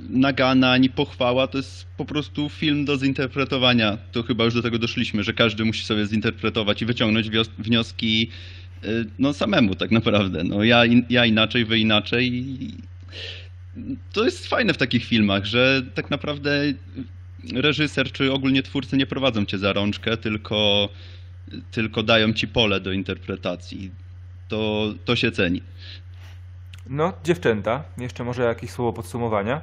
nagana, 0.09 0.73
ani 0.73 0.91
pochwała, 0.91 1.47
to 1.47 1.59
jest 1.59 1.87
po 1.97 2.05
prostu 2.05 2.49
film 2.49 2.85
do 2.85 2.97
zinterpretowania. 2.97 3.99
To 4.13 4.23
chyba 4.23 4.45
już 4.45 4.55
do 4.55 4.63
tego 4.63 4.79
doszliśmy, 4.79 5.23
że 5.23 5.33
każdy 5.33 5.65
musi 5.65 5.85
sobie 5.85 6.07
zinterpretować 6.07 6.83
i 6.83 6.87
wyciągnąć 6.87 7.31
wnioski 7.59 8.31
y, 8.85 9.07
no 9.19 9.33
samemu 9.33 9.75
tak 9.75 9.91
naprawdę. 9.91 10.45
No 10.45 10.65
ja, 10.65 10.85
in, 10.85 11.05
ja 11.11 11.27
inaczej, 11.27 11.65
wy 11.65 11.79
inaczej. 11.79 12.45
To 14.13 14.25
jest 14.25 14.47
fajne 14.47 14.75
w 14.75 14.79
takich 14.79 15.05
filmach, 15.05 15.45
że 15.45 15.83
tak 15.95 16.11
naprawdę 16.11 16.63
reżyser 17.55 18.13
czy 18.13 18.33
ogólnie 18.33 18.63
twórcy 18.63 18.97
nie 18.97 19.07
prowadzą 19.07 19.45
cię 19.45 19.59
za 19.59 19.73
rączkę, 19.73 20.17
tylko, 20.17 20.89
tylko 21.71 22.03
dają 22.03 22.33
ci 22.33 22.49
pole 22.49 22.81
do 22.81 22.93
interpretacji. 22.93 23.91
To, 24.49 24.85
to 25.05 25.17
się 25.17 25.33
ceni. 25.33 25.63
No, 26.87 27.13
dziewczęta, 27.25 27.83
jeszcze 27.99 28.25
może 28.25 28.43
jakieś 28.43 28.71
słowo 28.71 28.93
podsumowania? 28.93 29.61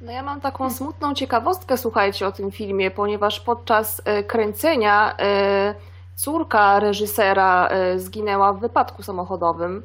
No 0.00 0.12
ja 0.12 0.22
mam 0.22 0.40
taką 0.40 0.70
smutną 0.70 1.14
ciekawostkę, 1.14 1.78
słuchajcie, 1.78 2.26
o 2.26 2.32
tym 2.32 2.50
filmie, 2.50 2.90
ponieważ 2.90 3.40
podczas 3.40 4.02
e, 4.04 4.22
kręcenia 4.22 5.16
e, 5.18 5.74
córka 6.14 6.80
reżysera 6.80 7.68
e, 7.68 7.98
zginęła 7.98 8.52
w 8.52 8.60
wypadku 8.60 9.02
samochodowym 9.02 9.82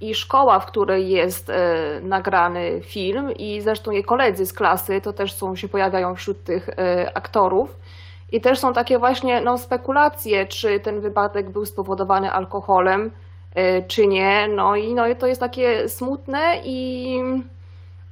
i 0.00 0.14
szkoła, 0.14 0.60
w 0.60 0.66
której 0.66 1.08
jest 1.08 1.50
e, 1.50 1.74
nagrany 2.02 2.80
film 2.82 3.32
i 3.32 3.60
zresztą 3.60 3.90
jej 3.90 4.04
koledzy 4.04 4.46
z 4.46 4.52
klasy 4.52 5.00
to 5.00 5.12
też 5.12 5.32
są, 5.32 5.56
się 5.56 5.68
pojawiają 5.68 6.14
wśród 6.14 6.44
tych 6.44 6.68
e, 6.68 7.10
aktorów. 7.14 7.76
I 8.32 8.40
też 8.40 8.58
są 8.58 8.72
takie 8.72 8.98
właśnie 8.98 9.40
no, 9.40 9.58
spekulacje, 9.58 10.46
czy 10.46 10.80
ten 10.80 11.00
wypadek 11.00 11.50
był 11.50 11.66
spowodowany 11.66 12.32
alkoholem, 12.32 13.10
e, 13.54 13.82
czy 13.82 14.06
nie. 14.06 14.48
No 14.48 14.76
i 14.76 14.94
no, 14.94 15.02
to 15.18 15.26
jest 15.26 15.40
takie 15.40 15.88
smutne 15.88 16.60
i 16.64 17.20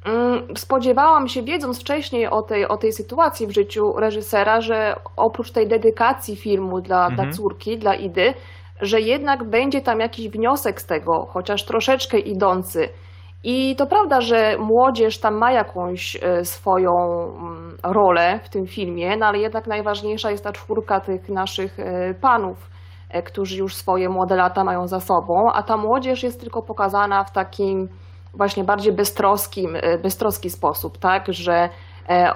Mm, 0.07 0.57
Spodziewałam 0.57 1.29
się, 1.29 1.43
wiedząc 1.43 1.81
wcześniej 1.81 2.27
o 2.27 2.43
tej, 2.43 2.69
o 2.69 2.77
tej 2.77 2.93
sytuacji 2.93 3.47
w 3.47 3.51
życiu 3.51 3.93
reżysera, 3.97 4.61
że 4.61 4.97
oprócz 5.17 5.51
tej 5.51 5.67
dedykacji 5.67 6.37
filmu 6.37 6.81
dla, 6.81 7.07
Mhm. 7.07 7.29
dla 7.29 7.37
córki, 7.37 7.79
dla 7.79 7.95
Idy, 7.95 8.35
że 8.81 9.01
jednak 9.01 9.45
będzie 9.45 9.81
tam 9.81 10.01
jakiś 10.01 10.29
wniosek 10.29 10.81
z 10.81 10.87
tego, 10.87 11.27
chociaż 11.31 11.65
troszeczkę 11.65 12.19
idący. 12.19 12.89
I 13.45 13.77
to 13.77 13.87
prawda, 13.87 14.21
że 14.21 14.57
młodzież 14.59 15.19
tam 15.19 15.35
ma 15.35 15.53
jakąś 15.53 16.17
e, 16.23 16.45
swoją 16.45 16.93
mm, 16.93 17.77
rolę 17.83 18.41
w 18.43 18.49
tym 18.49 18.67
filmie, 18.67 19.17
no 19.17 19.27
ale 19.27 19.39
jednak 19.39 19.67
najważniejsza 19.67 20.31
jest 20.31 20.45
ta 20.45 20.53
czwórka 20.53 21.01
tych 21.01 21.29
naszych 21.29 21.81
e, 21.81 22.15
panów, 22.15 22.71
e, 23.11 23.23
którzy 23.23 23.59
już 23.59 23.77
swoje 23.77 24.09
młode 24.09 24.37
lata 24.37 24.65
mają 24.65 24.87
za 24.87 25.01
sobą, 25.01 25.53
a 25.53 25.63
ta 25.63 25.77
młodzież 25.77 26.23
jest 26.23 26.41
tylko 26.41 26.63
pokazana 26.63 27.25
w 27.25 27.33
takim 27.33 27.89
właśnie 28.35 28.65
bardziej 28.65 28.93
beztroskim, 28.93 29.77
beztroski 30.03 30.51
sposób, 30.51 30.99
tak, 30.99 31.25
że 31.29 31.69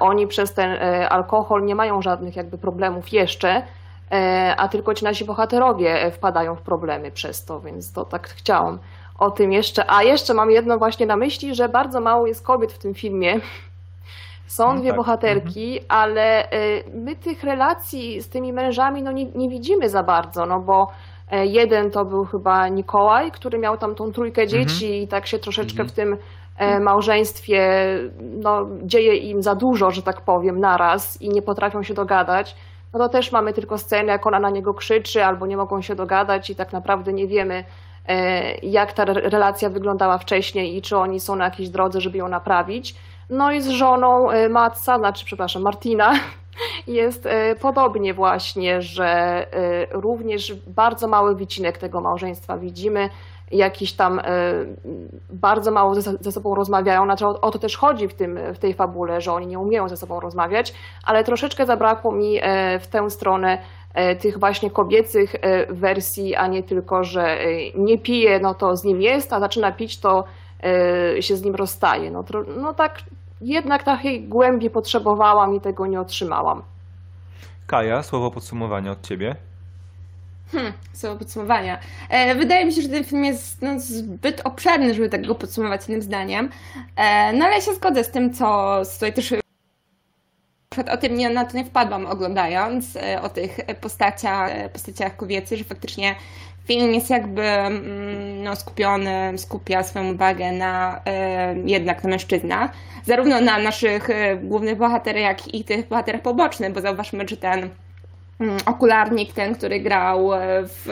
oni 0.00 0.26
przez 0.26 0.54
ten 0.54 0.70
alkohol 1.08 1.64
nie 1.64 1.74
mają 1.74 2.02
żadnych 2.02 2.36
jakby 2.36 2.58
problemów 2.58 3.12
jeszcze, 3.12 3.62
a 4.56 4.68
tylko 4.68 4.94
ci 4.94 5.04
nasi 5.04 5.24
bohaterowie 5.24 6.02
e, 6.02 6.10
wpadają 6.10 6.56
w 6.56 6.62
problemy 6.62 7.10
przez 7.10 7.44
to, 7.44 7.60
więc 7.60 7.92
to 7.92 8.04
tak 8.04 8.28
chciałam 8.28 8.78
o 9.18 9.30
tym 9.30 9.52
jeszcze. 9.52 9.90
A 9.90 10.02
jeszcze 10.02 10.34
mam 10.34 10.50
jedno 10.50 10.78
właśnie 10.78 11.06
na 11.06 11.16
myśli, 11.16 11.54
że 11.54 11.68
bardzo 11.68 12.00
mało 12.00 12.26
jest 12.26 12.46
kobiet 12.46 12.72
w 12.72 12.78
tym 12.78 12.94
filmie. 12.94 13.40
Są 14.46 14.74
No 14.74 14.80
dwie 14.80 14.88
tak, 14.88 14.96
bohaterki, 14.96 15.80
ale 15.88 16.50
e, 16.50 16.50
my 16.94 17.16
tych 17.16 17.44
relacji 17.44 18.22
z 18.22 18.28
tymi 18.28 18.52
mężami 18.52 19.02
no 19.02 19.12
nie, 19.12 19.24
nie 19.24 19.48
widzimy 19.48 19.88
za 19.88 20.02
bardzo, 20.02 20.46
no 20.46 20.60
bo 20.60 20.88
e, 21.30 21.46
jeden 21.46 21.90
to 21.90 22.04
był 22.04 22.24
chyba 22.24 22.70
Mikołaj, 22.70 23.30
który 23.30 23.58
miał 23.58 23.76
tam 23.76 23.94
tą 23.94 24.12
trójkę 24.12 24.46
dzieci 24.46 25.02
i 25.02 25.08
tak 25.08 25.26
się 25.26 25.38
troszeczkę 25.38 25.82
Mhm. 25.82 25.88
w 25.88 25.92
tym 25.92 26.16
e, 26.58 26.80
małżeństwie 26.80 27.86
no, 28.20 28.66
dzieje 28.82 29.16
im 29.16 29.42
za 29.42 29.54
dużo, 29.54 29.90
że 29.90 30.02
tak 30.02 30.20
powiem, 30.20 30.60
naraz 30.60 31.22
i 31.22 31.28
nie 31.28 31.42
potrafią 31.42 31.82
się 31.82 31.94
dogadać. 31.94 32.56
No 32.92 32.98
to 32.98 33.08
też 33.08 33.32
mamy 33.32 33.52
tylko 33.52 33.78
scenę, 33.78 34.12
jak 34.12 34.26
ona 34.26 34.38
na 34.40 34.50
niego 34.50 34.74
krzyczy, 34.74 35.24
albo 35.24 35.46
nie 35.46 35.56
mogą 35.56 35.82
się 35.82 35.94
dogadać 35.94 36.50
i 36.50 36.56
tak 36.56 36.72
naprawdę 36.72 37.12
nie 37.12 37.26
wiemy, 37.26 37.64
e, 38.08 38.54
jak 38.54 38.92
ta 38.92 39.02
re- 39.02 39.30
relacja 39.30 39.70
wyglądała 39.70 40.18
wcześniej 40.18 40.76
i 40.76 40.82
czy 40.82 40.96
oni 40.96 41.20
są 41.20 41.36
na 41.36 41.44
jakiejś 41.44 41.68
drodze, 41.68 42.00
żeby 42.00 42.18
ją 42.18 42.28
naprawić. 42.28 42.94
No 43.30 43.52
i 43.52 43.62
z 43.62 43.68
żoną 43.68 44.30
e, 44.30 44.48
Matsa, 44.48 44.98
znaczy 44.98 45.24
przepraszam, 45.24 45.62
Martina, 45.62 46.12
jest 46.86 47.26
e, 47.26 47.54
podobnie 47.56 48.14
właśnie, 48.14 48.82
że 48.82 49.46
również 49.90 50.54
bardzo 50.66 51.08
mały 51.08 51.36
wycinek 51.36 51.78
tego 51.78 52.00
małżeństwa 52.00 52.58
widzimy. 52.58 53.08
Jakiś 53.52 53.92
tam 53.92 54.18
e, 54.18 54.22
bardzo 55.30 55.70
mało 55.70 55.94
ze, 55.94 56.16
ze 56.20 56.32
sobą 56.32 56.54
rozmawiają. 56.54 57.04
Znaczy, 57.04 57.26
o, 57.26 57.40
o 57.40 57.50
to 57.50 57.58
też 57.58 57.76
chodzi 57.76 58.08
w, 58.08 58.14
tym, 58.14 58.38
w 58.54 58.58
tej 58.58 58.74
fabule, 58.74 59.20
że 59.20 59.32
oni 59.32 59.46
nie 59.46 59.58
umieją 59.58 59.88
ze 59.88 59.96
sobą 59.96 60.20
rozmawiać, 60.20 60.74
ale 61.04 61.24
troszeczkę 61.24 61.66
zabrakło 61.66 62.12
mi 62.12 62.38
e, 62.42 62.78
w 62.78 62.86
tę 62.86 63.10
stronę 63.10 63.58
e, 63.94 64.16
tych 64.16 64.38
właśnie 64.38 64.70
kobiecych 64.70 65.34
wersji, 65.70 66.34
a 66.34 66.46
nie 66.46 66.62
tylko, 66.62 67.04
że 67.04 67.38
nie 67.74 67.98
pije, 67.98 68.40
no 68.40 68.54
to 68.54 68.76
z 68.76 68.84
nim 68.84 69.02
jest, 69.02 69.32
a 69.32 69.40
zaczyna 69.40 69.72
pić, 69.72 70.00
to 70.00 70.24
się 71.20 71.36
z 71.36 71.42
nim 71.42 71.54
rozstaje. 71.54 72.10
No, 72.10 72.24
no 72.56 72.74
tak, 72.74 72.98
jednak 73.40 73.82
takiej 73.82 74.28
głębi 74.28 74.70
potrzebowałam 74.70 75.54
i 75.54 75.60
tego 75.60 75.86
nie 75.86 76.00
otrzymałam. 76.00 76.62
Kaja, 77.66 78.02
słowo 78.02 78.30
podsumowania 78.30 78.90
od 78.90 79.02
ciebie. 79.02 79.36
Hmm, 80.52 80.72
słowo 80.92 81.16
podsumowania. 81.16 81.78
E, 82.08 82.34
wydaje 82.34 82.64
mi 82.64 82.72
się, 82.72 82.82
że 82.82 82.88
ten 82.88 83.04
film 83.04 83.24
jest 83.24 83.62
no, 83.62 83.80
zbyt 83.80 84.40
obszerny, 84.44 84.94
żeby 84.94 85.08
tak 85.08 85.26
go 85.26 85.34
podsumować 85.34 85.80
jednym 85.80 86.02
zdaniem. 86.02 86.50
E, 86.96 87.32
no 87.32 87.44
ale 87.44 87.54
ja 87.54 87.60
się 87.60 87.74
zgodzę 87.74 88.04
z 88.04 88.10
tym, 88.10 88.34
co 88.34 88.82
tutaj 88.94 89.12
też 89.12 89.34
o 90.92 90.96
tym 90.96 91.14
nie, 91.14 91.30
na 91.30 91.44
to 91.44 91.56
nie 91.56 91.64
wpadłam 91.64 92.06
oglądając, 92.06 92.96
e, 92.96 93.22
o 93.22 93.28
tych 93.28 93.58
postaciach, 93.80 94.50
e, 94.52 94.68
postaciach 94.68 95.16
kobiecych, 95.16 95.58
że 95.58 95.64
faktycznie 95.64 96.14
film 96.66 96.94
jest 96.94 97.10
jakby 97.10 97.42
mm, 97.42 98.42
no, 98.42 98.56
skupiony, 98.56 99.32
skupia 99.36 99.82
swoją 99.82 100.14
uwagę 100.14 100.52
na 100.52 101.00
e, 101.06 101.54
jednak 101.66 102.04
na 102.04 102.10
mężczyznach, 102.10 102.70
zarówno 103.04 103.40
na 103.40 103.58
naszych 103.58 104.08
głównych 104.42 104.78
bohaterach, 104.78 105.22
jak 105.22 105.54
i 105.54 105.64
tych 105.64 105.88
bohaterach 105.88 106.22
pobocznych, 106.22 106.72
bo 106.72 106.80
zauważmy, 106.80 107.28
że 107.28 107.36
ten 107.36 107.68
okularnik, 108.66 109.32
ten, 109.32 109.54
który 109.54 109.80
grał 109.80 110.34
e, 110.34 110.38
w 110.64 110.86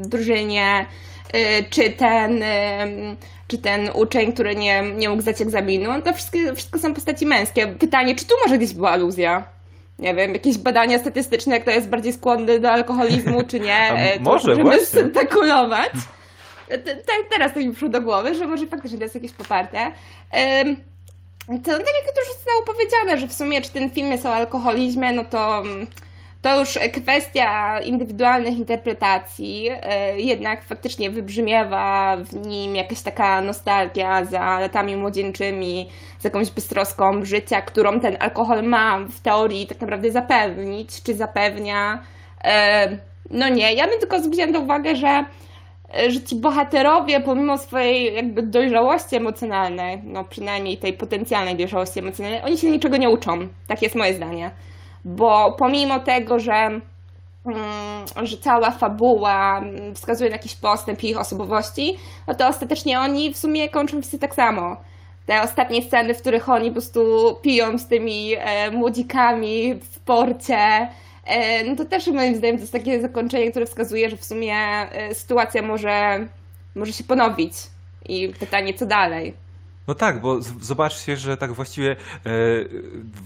drużynie, 0.00 0.86
e, 1.32 1.62
czy 1.62 1.90
ten, 1.90 2.44
czy 3.48 3.58
ten 3.58 3.90
uczeń, 3.94 4.32
który 4.32 4.56
nie, 4.56 4.82
nie 4.82 5.08
mógł 5.08 5.22
zdać 5.22 5.40
egzaminu, 5.40 6.02
to 6.02 6.12
wszystko, 6.12 6.38
wszystko 6.54 6.78
są 6.78 6.94
postaci 6.94 7.26
męskie. 7.26 7.66
Pytanie, 7.66 8.14
czy 8.14 8.24
tu 8.24 8.34
może 8.44 8.58
gdzieś 8.58 8.74
była 8.74 8.90
aluzja? 8.90 9.44
Nie 9.98 10.14
wiem, 10.14 10.32
jakieś 10.32 10.58
badania 10.58 10.98
statystyczne, 10.98 11.60
kto 11.60 11.70
jest 11.70 11.88
bardziej 11.88 12.12
skłonny 12.12 12.60
do 12.60 12.70
alkoholizmu, 12.70 13.42
czy 13.42 13.60
nie, 13.60 13.76
A 13.76 13.94
e, 14.00 14.20
może, 14.20 14.48
możemy 14.48 14.62
właśnie. 14.62 14.86
spekulować. 15.10 15.90
Te- 16.68 16.78
te- 16.78 17.24
Teraz 17.30 17.54
to 17.54 17.60
mi 17.60 17.70
przyszło 17.70 17.88
do 17.88 18.00
głowy, 18.00 18.34
że 18.34 18.46
może 18.46 18.66
faktycznie 18.66 18.98
to 18.98 19.04
jest 19.04 19.14
jakieś 19.14 19.32
poparte. 19.32 19.92
To 21.46 21.70
tak 21.70 21.94
jak 22.06 22.14
to 22.14 22.20
już 22.20 22.34
zostało 22.34 22.62
powiedziane, 22.62 23.18
że 23.18 23.26
w 23.28 23.32
sumie 23.32 23.62
czy 23.62 23.70
ten 23.70 23.90
film 23.90 24.12
jest 24.12 24.26
o 24.26 24.34
alkoholizmie, 24.34 25.12
no 25.12 25.24
to, 25.24 25.62
to 26.42 26.60
już 26.60 26.78
kwestia 27.02 27.80
indywidualnych 27.80 28.58
interpretacji. 28.58 29.68
E, 29.82 30.20
Jednak 30.20 30.64
faktycznie 30.64 31.10
wybrzmiewa 31.10 32.16
w 32.16 32.46
nim 32.46 32.76
jakaś 32.76 33.02
taka 33.02 33.40
nostalgia 33.40 34.24
za 34.24 34.60
latami 34.60 34.96
młodzieńczymi, 34.96 35.88
z 36.18 36.24
jakąś 36.24 36.50
bystroską 36.50 37.24
życia, 37.24 37.62
którą 37.62 38.00
ten 38.00 38.16
alkohol 38.20 38.62
ma 38.62 38.98
w 38.98 39.20
teorii 39.20 39.66
tak 39.66 39.80
naprawdę 39.80 40.10
zapewnić, 40.12 41.02
czy 41.02 41.14
zapewnia. 41.14 42.02
E, 42.44 42.98
No 43.30 43.48
nie, 43.48 43.74
ja 43.74 43.88
bym 43.88 44.00
tylko 44.00 44.20
zwróciła 44.20 44.58
uwagę, 44.58 44.96
że 44.96 45.24
że 46.08 46.22
ci 46.22 46.36
bohaterowie, 46.36 47.20
pomimo 47.20 47.58
swojej 47.58 48.14
jakby 48.14 48.42
dojrzałości 48.42 49.16
emocjonalnej, 49.16 50.00
no 50.04 50.24
przynajmniej 50.24 50.78
tej 50.78 50.92
potencjalnej 50.92 51.56
dojrzałości 51.56 51.98
emocjonalnej, 51.98 52.42
oni 52.42 52.58
się 52.58 52.70
niczego 52.70 52.96
nie 52.96 53.10
uczą. 53.10 53.48
Tak 53.66 53.82
jest 53.82 53.94
moje 53.94 54.14
zdanie. 54.14 54.50
Bo 55.04 55.52
pomimo 55.58 56.00
tego, 56.00 56.38
że, 56.38 56.80
mm, 57.46 58.06
że 58.22 58.36
cała 58.36 58.70
fabuła 58.70 59.58
mm, 59.58 59.94
wskazuje 59.94 60.30
na 60.30 60.36
jakiś 60.36 60.56
postęp 60.56 61.04
ich 61.04 61.18
osobowości, 61.18 61.96
no 62.26 62.34
to 62.34 62.48
ostatecznie 62.48 63.00
oni 63.00 63.34
w 63.34 63.38
sumie 63.38 63.68
kończą 63.68 64.00
wszyscy 64.00 64.18
tak 64.18 64.34
samo. 64.34 64.76
Te 65.26 65.42
ostatnie 65.42 65.82
sceny, 65.82 66.14
w 66.14 66.20
których 66.20 66.48
oni 66.48 66.68
po 66.68 66.72
prostu 66.72 67.00
piją 67.42 67.78
z 67.78 67.86
tymi 67.88 68.34
e, 68.38 68.70
młodzikami 68.70 69.74
w 69.74 70.00
porcie, 70.00 70.88
E, 71.30 71.64
No 71.64 71.76
to 71.76 71.84
też 71.84 72.06
moim 72.06 72.36
zdaniem 72.36 72.56
to 72.56 72.60
jest 72.60 72.72
takie 72.72 73.00
zakończenie, 73.00 73.50
które 73.50 73.66
wskazuje, 73.66 74.10
że 74.10 74.16
w 74.16 74.24
sumie 74.24 74.54
e, 74.54 75.14
sytuacja 75.14 75.62
może, 75.62 76.26
może 76.74 76.92
się 76.92 77.04
ponowić. 77.04 77.52
I 78.08 78.28
pytanie, 78.28 78.74
co 78.74 78.86
dalej? 78.86 79.34
No 79.90 79.94
tak, 79.94 80.20
bo 80.20 80.42
z- 80.42 80.62
zobaczcie, 80.62 81.16
że 81.16 81.36
tak 81.36 81.52
właściwie 81.52 81.90
e, 81.92 81.96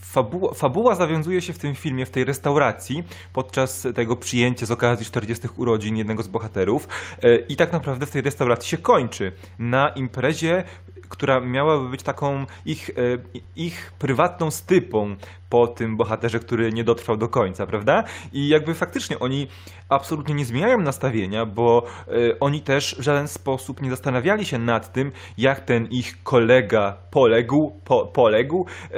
fabuła, 0.01 0.55
fabuła 0.55 0.95
zawiązuje 0.95 1.43
się 1.43 1.53
w 1.53 1.59
tym 1.59 1.75
filmie, 1.75 2.07
w 2.07 2.11
tej 2.11 2.25
restauracji, 2.25 3.05
podczas 3.33 3.87
tego 3.95 4.17
przyjęcia 4.17 4.67
z 4.67 4.71
okazji 4.71 5.07
40 5.07 5.49
urodzin 5.57 5.97
jednego 5.97 6.23
z 6.23 6.29
bohaterów 6.29 6.89
e, 7.23 7.37
i 7.37 7.57
tak 7.57 7.73
naprawdę 7.73 8.07
w 8.07 8.11
tej 8.11 8.23
restauracji 8.23 8.69
się 8.69 8.79
kończy. 8.79 9.33
Na 9.59 9.89
imprezie, 9.89 10.65
która 11.15 11.41
miałaby 11.41 11.89
być 11.89 12.03
taką 12.03 12.47
ich, 12.67 12.91
e, 12.91 12.93
ich 13.57 13.93
prywatną 13.99 14.51
stypą 14.51 15.17
po 15.49 15.67
tym 15.67 15.97
bohaterze, 15.97 16.39
który 16.39 16.73
nie 16.73 16.85
dotrwał 16.85 17.17
do 17.17 17.29
końca, 17.29 17.67
prawda? 17.67 18.05
I 18.33 18.49
jakby 18.49 18.75
faktycznie 18.75 19.19
oni 19.19 19.49
absolutnie 19.89 20.35
nie 20.35 20.45
zmieniają 20.45 20.81
nastawienia, 20.81 21.47
bo 21.47 21.87
e, 22.09 22.41
oni 22.41 22.61
też 22.61 22.97
w 22.99 23.03
żaden 23.03 23.29
sposób 23.29 23.83
nie 23.83 23.91
zastanawiali 23.91 24.45
się 24.45 24.59
nad 24.59 24.93
tym, 24.93 25.13
jak 25.39 25.61
ten 25.61 25.87
ich 25.87 26.23
kolega 26.23 26.97
poległ, 27.11 27.81
po, 27.85 28.07
poległ 28.07 28.67
e, 28.91 28.97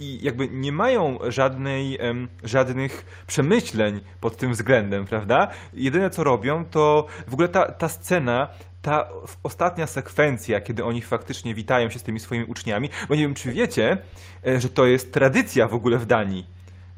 i 0.00 0.18
jakby 0.22 0.48
nie 0.48 0.72
mają 0.72 1.18
żadnej, 1.28 1.98
żadnych 2.44 3.24
przemyśleń 3.26 4.00
pod 4.20 4.36
tym 4.36 4.52
względem, 4.52 5.04
prawda? 5.06 5.48
Jedyne 5.74 6.10
co 6.10 6.24
robią, 6.24 6.64
to 6.64 7.06
w 7.28 7.32
ogóle 7.32 7.48
ta, 7.48 7.72
ta 7.72 7.88
scena 7.88 8.48
ta 8.82 9.08
ostatnia 9.42 9.86
sekwencja, 9.86 10.60
kiedy 10.60 10.84
oni 10.84 11.02
faktycznie 11.02 11.54
witają 11.54 11.90
się 11.90 11.98
z 11.98 12.02
tymi 12.02 12.20
swoimi 12.20 12.44
uczniami, 12.44 12.90
bo 13.08 13.14
nie 13.14 13.22
wiem, 13.22 13.34
czy 13.34 13.52
wiecie, 13.52 13.98
e, 14.46 14.60
że 14.60 14.68
to 14.68 14.86
jest 14.86 15.12
tradycja 15.12 15.68
w 15.68 15.74
ogóle 15.74 15.98
w 15.98 16.06
Danii, 16.06 16.46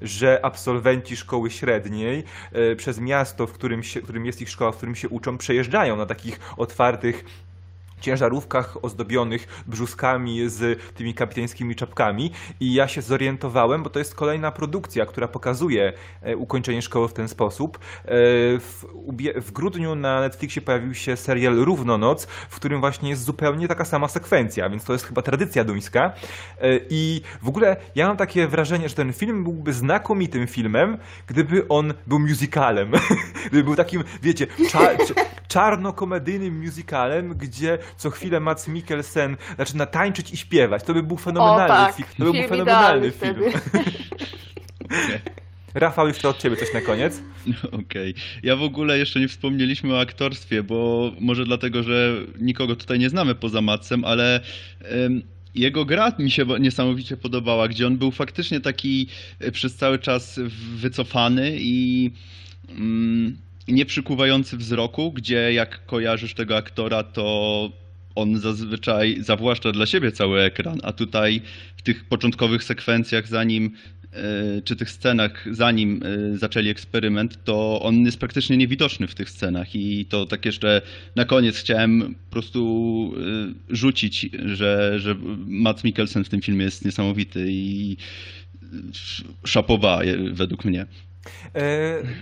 że 0.03 0.41
absolwenci 0.43 1.17
szkoły 1.17 1.51
średniej 1.51 2.25
e, 2.53 2.77
przez 2.77 3.01
miasto, 3.01 3.47
w 3.47 3.53
którym, 3.53 3.83
się, 3.83 4.01
w 4.01 4.05
którym 4.05 4.27
jest 4.27 4.43
ich 4.43 4.51
szkoła, 4.51 4.73
w 4.73 4.77
którym 4.77 4.95
się 4.95 5.09
uczą, 5.09 5.39
przejeżdżają 5.39 5.97
na 5.97 6.07
takich 6.07 6.41
otwartych 6.57 7.25
ciężarówkach 8.03 8.85
ozdobionych 8.85 9.63
brzuskami 9.67 10.49
z 10.49 10.81
tymi 10.95 11.15
kapitańskimi 11.15 11.75
czapkami 11.75 12.31
i 12.61 12.75
ja 12.75 12.89
się 12.89 13.03
zorientowałem, 13.03 13.83
bo 13.83 13.91
to 13.91 13.99
jest 13.99 14.15
kolejna 14.15 14.53
produkcja, 14.53 15.07
która 15.07 15.29
pokazuje 15.29 15.93
e, 16.23 16.37
ukończenie 16.37 16.83
szkoły 16.83 17.09
w 17.09 17.13
ten 17.13 17.29
sposób. 17.29 17.79
E, 17.79 18.11
W, 19.41 19.53
grudniu 19.53 19.95
na 19.95 20.21
Netflixie 20.21 20.63
pojawił 20.63 20.95
się 20.95 21.17
serial 21.17 21.55
Równonoc, 21.57 22.27
w 22.27 22.57
którym 22.57 22.81
właśnie 22.81 23.11
jest 23.11 23.25
zupełnie 23.25 23.69
taka 23.69 23.85
sama 23.85 24.09
sekwencja, 24.09 24.71
więc 24.71 24.85
to 24.85 24.93
jest 24.93 25.05
chyba 25.05 25.23
tradycja 25.23 25.65
duńska. 25.65 26.13
E, 26.61 26.81
I 26.91 27.23
w 27.43 27.49
ogóle 27.49 27.77
ja 27.95 28.09
mam 28.09 28.17
takie 28.17 28.49
wrażenie, 28.49 28.89
że 28.89 28.95
ten 28.95 29.13
film 29.13 29.45
byłby 29.45 29.73
znakomitym 29.73 30.47
filmem, 30.47 30.99
gdyby 31.27 31.69
on 31.69 31.95
był 32.07 32.19
musicalem. 32.19 32.93
gdyby 33.49 33.65
był 33.65 33.77
takim, 33.77 34.05
wiecie, 34.23 34.47
czarno-komedyjnym 35.53 36.65
musicalem, 36.65 37.35
gdzie 37.35 37.79
co 37.97 38.11
chwilę 38.11 38.41
Mats 38.41 38.69
Mikkelsen 38.69 39.37
zaczyna 39.59 39.87
tańczyć 39.87 40.33
i 40.33 40.37
śpiewać. 40.37 40.83
To 40.83 40.95
by 40.95 41.03
był 41.03 41.17
fenomenalny 41.17 41.65
o 41.65 41.69
tak, 41.69 41.95
film. 41.95 42.09
To 42.19 42.25
by 42.25 42.33
był 42.33 42.49
fenomenalny 42.49 43.11
film. 43.11 43.43
Rafał, 45.75 46.09
jeszcze 46.09 46.29
od 46.29 46.39
ciebie 46.39 46.57
coś 46.57 46.75
na 46.75 46.81
koniec. 46.81 47.23
Okej. 47.83 48.15
Ja 48.43 48.57
w 48.57 48.63
ogóle 48.63 48.99
jeszcze 48.99 49.21
nie 49.21 49.29
wspomnieliśmy 49.29 49.95
o 49.95 50.01
aktorstwie, 50.01 50.63
bo 50.63 51.11
może 51.21 51.45
dlatego, 51.45 51.83
że 51.83 52.13
nikogo 52.41 52.77
tutaj 52.77 52.99
nie 52.99 53.11
znamy 53.11 53.35
poza 53.35 53.61
Matsem, 53.61 54.05
ale 54.05 54.41
em, 54.81 55.23
jego 55.55 55.85
gra 55.85 56.13
mi 56.19 56.31
się 56.31 56.47
niesamowicie 56.61 57.17
podobała, 57.17 57.69
gdzie 57.69 57.87
on 57.87 57.97
był 57.97 58.11
faktycznie 58.11 58.61
taki 58.61 59.09
e, 59.41 59.53
przez 59.53 59.77
cały 59.77 59.99
czas 59.99 60.41
wycofany 60.77 61.53
i 61.57 62.11
mm, 62.69 63.37
nie 63.69 63.87
przykuwający 63.87 64.57
wzroku, 64.57 65.13
gdzie 65.13 65.53
jak 65.53 65.87
kojarzysz 65.87 66.35
tego 66.35 66.57
aktora, 66.57 67.03
to 67.03 67.71
on 68.15 68.39
zazwyczaj 68.39 69.17
zawłaszcza 69.21 69.73
dla 69.73 69.87
siebie 69.87 70.13
cały 70.13 70.41
ekran, 70.41 70.81
a 70.83 70.93
tutaj 70.93 71.43
w 71.77 71.83
tych 71.83 72.05
początkowych 72.05 72.65
sekwencjach, 72.65 73.29
zanim 73.29 73.77
e, 74.13 74.63
czy 74.63 74.77
tych 74.77 74.91
scenach, 74.91 75.47
zanim 75.51 76.03
e, 76.03 76.39
zaczęli 76.39 76.69
eksperyment, 76.69 77.45
to 77.45 77.83
on 77.83 78.05
jest 78.05 78.19
praktycznie 78.19 78.57
niewidoczny 78.57 79.07
w 79.07 79.15
tych 79.15 79.31
scenach 79.31 79.75
i 79.75 80.07
to 80.07 80.27
tak 80.27 80.45
jeszcze 80.45 80.83
na 81.17 81.25
koniec 81.25 81.57
chciałem 81.57 82.15
po 82.15 82.31
prostu 82.31 83.15
e, 83.71 83.75
rzucić, 83.77 84.31
że, 84.45 85.01
że 85.01 85.17
Matt 85.47 85.85
Mikkelsen 85.85 86.25
w 86.25 86.29
tym 86.29 86.43
filmie 86.43 86.65
jest 86.65 86.85
niesamowity 86.85 87.47
i 87.49 87.97
szapowa 89.45 90.01
według 90.33 90.65
mnie. 90.65 90.87
E, 91.55 91.63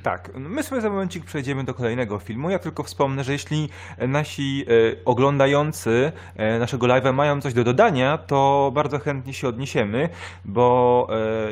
tak, 0.03 0.31
my 0.35 0.63
sobie 0.63 0.81
za 0.81 0.91
momencik 0.91 1.25
przejdziemy 1.25 1.65
do 1.65 1.75
kolejnego 1.75 2.19
filmu. 2.19 2.51
Ja 2.51 2.59
tylko 2.59 2.83
wspomnę, 2.83 3.25
że 3.25 3.33
jeśli 3.33 3.69
nasi 3.99 4.65
e, 4.69 5.05
oglądający 5.05 6.13
e, 6.37 6.59
naszego 6.59 6.87
live'a 6.87 7.15
mają 7.15 7.41
coś 7.41 7.55
do 7.55 7.65
dodania, 7.65 8.19
to 8.19 8.71
bardzo 8.75 8.99
chętnie 8.99 9.35
się 9.35 9.49
odniesiemy, 9.49 10.09
bo 10.45 11.09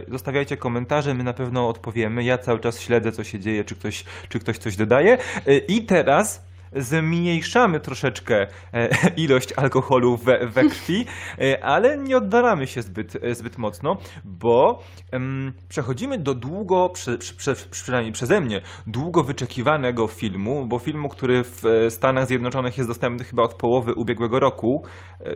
e, 0.09 0.11
zostawiajcie 0.11 0.57
komentarze, 0.57 1.15
my 1.15 1.25
na 1.25 1.33
pewno 1.33 1.69
odpowiemy. 1.69 2.25
Ja 2.25 2.39
cały 2.39 2.61
czas 2.61 2.81
śledzę, 2.81 3.13
co 3.13 3.25
się 3.25 3.41
dzieje, 3.41 3.65
czy 3.65 3.75
ktoś, 3.75 4.05
czy 4.29 4.39
ktoś 4.39 4.59
coś 4.59 4.77
dodaje. 4.77 5.19
E, 5.47 5.59
I 5.59 5.83
teraz 5.83 6.48
zmniejszamy 6.77 7.81
troszeczkę 7.81 8.47
e, 8.73 8.89
ilość 9.25 9.53
alkoholu 9.53 10.17
we, 10.17 10.47
we 10.47 10.65
krwi, 10.65 11.05
e, 11.39 11.65
ale 11.65 11.99
nie 11.99 12.17
oddalamy 12.17 12.67
się 12.67 12.83
zbyt, 12.83 13.17
e, 13.25 13.35
zbyt 13.35 13.59
mocno, 13.59 13.97
bo 14.25 14.83
em, 15.13 15.53
przechodzimy 15.69 16.19
do 16.19 16.35
długo, 16.35 16.89
prze, 16.89 17.19
prze, 17.19 17.55
przynajmniej 17.71 18.13
przeze 18.13 18.41
mnie, 18.41 18.61
długo 18.87 19.23
wyczekiwanego 19.23 20.07
filmu, 20.07 20.67
bo 20.67 20.79
filmu, 20.79 21.09
który 21.09 21.45
w 21.45 21.63
Stanach 21.89 22.27
Zjednoczonych 22.27 22.79
jest 22.79 22.91
dostępny 22.91 23.25
chyba 23.25 23.43
od 23.43 23.55
połowy 23.55 23.95
ubiegłego 23.95 24.41
roku. 24.41 24.85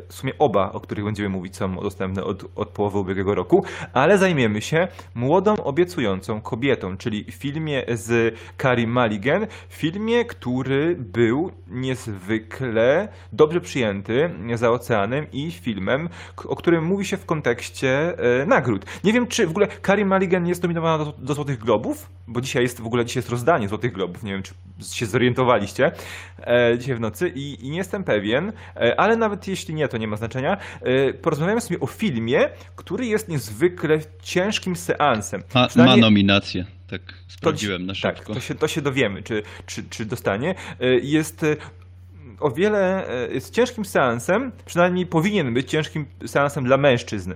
W 0.09 0.14
sumie 0.14 0.33
oba, 0.38 0.73
o 0.73 0.81
których 0.81 1.05
będziemy 1.05 1.29
mówić, 1.29 1.57
są 1.57 1.77
dostępne 1.77 2.25
od, 2.25 2.45
od 2.57 2.68
połowy 2.68 2.99
ubiegłego 2.99 3.35
roku, 3.35 3.64
ale 3.92 4.18
zajmiemy 4.18 4.61
się 4.61 4.88
młodą, 5.14 5.57
obiecującą 5.57 6.40
kobietą, 6.40 6.97
czyli 6.97 7.25
filmie 7.33 7.85
z 7.88 8.35
Carrie 8.62 8.87
Mulligan, 8.87 9.47
filmie, 9.68 10.25
który 10.25 10.97
był 11.22 11.52
niezwykle 11.66 13.08
dobrze 13.32 13.61
przyjęty 13.61 14.30
za 14.54 14.70
oceanem 14.70 15.26
i 15.32 15.50
filmem, 15.50 16.08
o 16.44 16.56
którym 16.56 16.85
mówi 16.85 17.04
się 17.04 17.16
w 17.16 17.26
kontekście 17.26 18.18
e, 18.42 18.46
nagród. 18.46 18.85
Nie 19.04 19.12
wiem, 19.12 19.26
czy 19.26 19.46
w 19.46 19.50
ogóle 19.50 19.68
Carrie 19.87 20.06
Mulligan 20.06 20.46
jest 20.46 20.62
nominowana 20.62 21.04
do, 21.04 21.12
do 21.18 21.35
Złotych 21.35 21.58
Globów, 21.58 22.11
bo 22.28 22.40
dzisiaj 22.40 22.62
jest 22.62 22.80
w 22.80 22.87
ogóle 22.87 23.04
dzisiaj 23.04 23.20
jest 23.20 23.30
rozdanie 23.30 23.68
Złotych 23.68 23.92
Globów. 23.92 24.22
Nie 24.22 24.32
wiem, 24.32 24.42
czy 24.42 24.54
się 24.92 25.06
zorientowaliście 25.06 25.92
e, 26.40 26.78
dzisiaj 26.78 26.96
w 26.96 27.00
nocy 27.00 27.32
i, 27.35 27.66
i 27.66 27.70
nie 27.70 27.78
jestem 27.78 28.04
pewien, 28.04 28.52
e, 28.76 29.00
ale 29.00 29.16
nawet 29.16 29.48
jeśli 29.48 29.74
nie, 29.74 29.88
to 29.88 29.98
nie 29.98 30.08
ma 30.08 30.16
znaczenia. 30.16 30.56
E, 30.80 31.12
porozmawiamy 31.12 31.61
sobie 31.61 31.80
o 31.80 31.87
filmie, 31.87 32.48
który 32.76 33.06
jest 33.06 33.28
niezwykle 33.28 33.98
ciężkim 34.22 34.76
seansem. 34.76 35.42
Ma, 35.54 35.68
ma 35.76 35.96
nominację, 35.96 36.64
tak 36.92 37.02
to 37.07 37.12
sprawdziłem 37.28 37.87
na 37.87 37.92
Tak, 38.02 38.16
szybko. 38.16 38.35
to 38.35 38.40
się, 38.40 38.55
to 38.55 38.68
się 38.68 38.83
dowiemy, 38.83 39.22
czy, 39.22 39.42
czy, 39.66 39.85
czy 39.90 40.05
dostanie. 40.05 40.55
E, 40.81 40.87
Jest 41.02 41.44
e, 41.44 41.57
o 42.40 42.50
wiele, 42.50 43.09
e, 43.09 43.33
jest 43.35 43.55
ciężkim 43.55 43.85
seansem, 43.85 44.52
przynajmniej 44.64 45.07
powinien 45.07 45.55
być 45.55 45.70
ciężkim 45.70 46.07
seansem 46.26 46.64
dla 46.64 46.76
mężczyzn. 46.76 47.35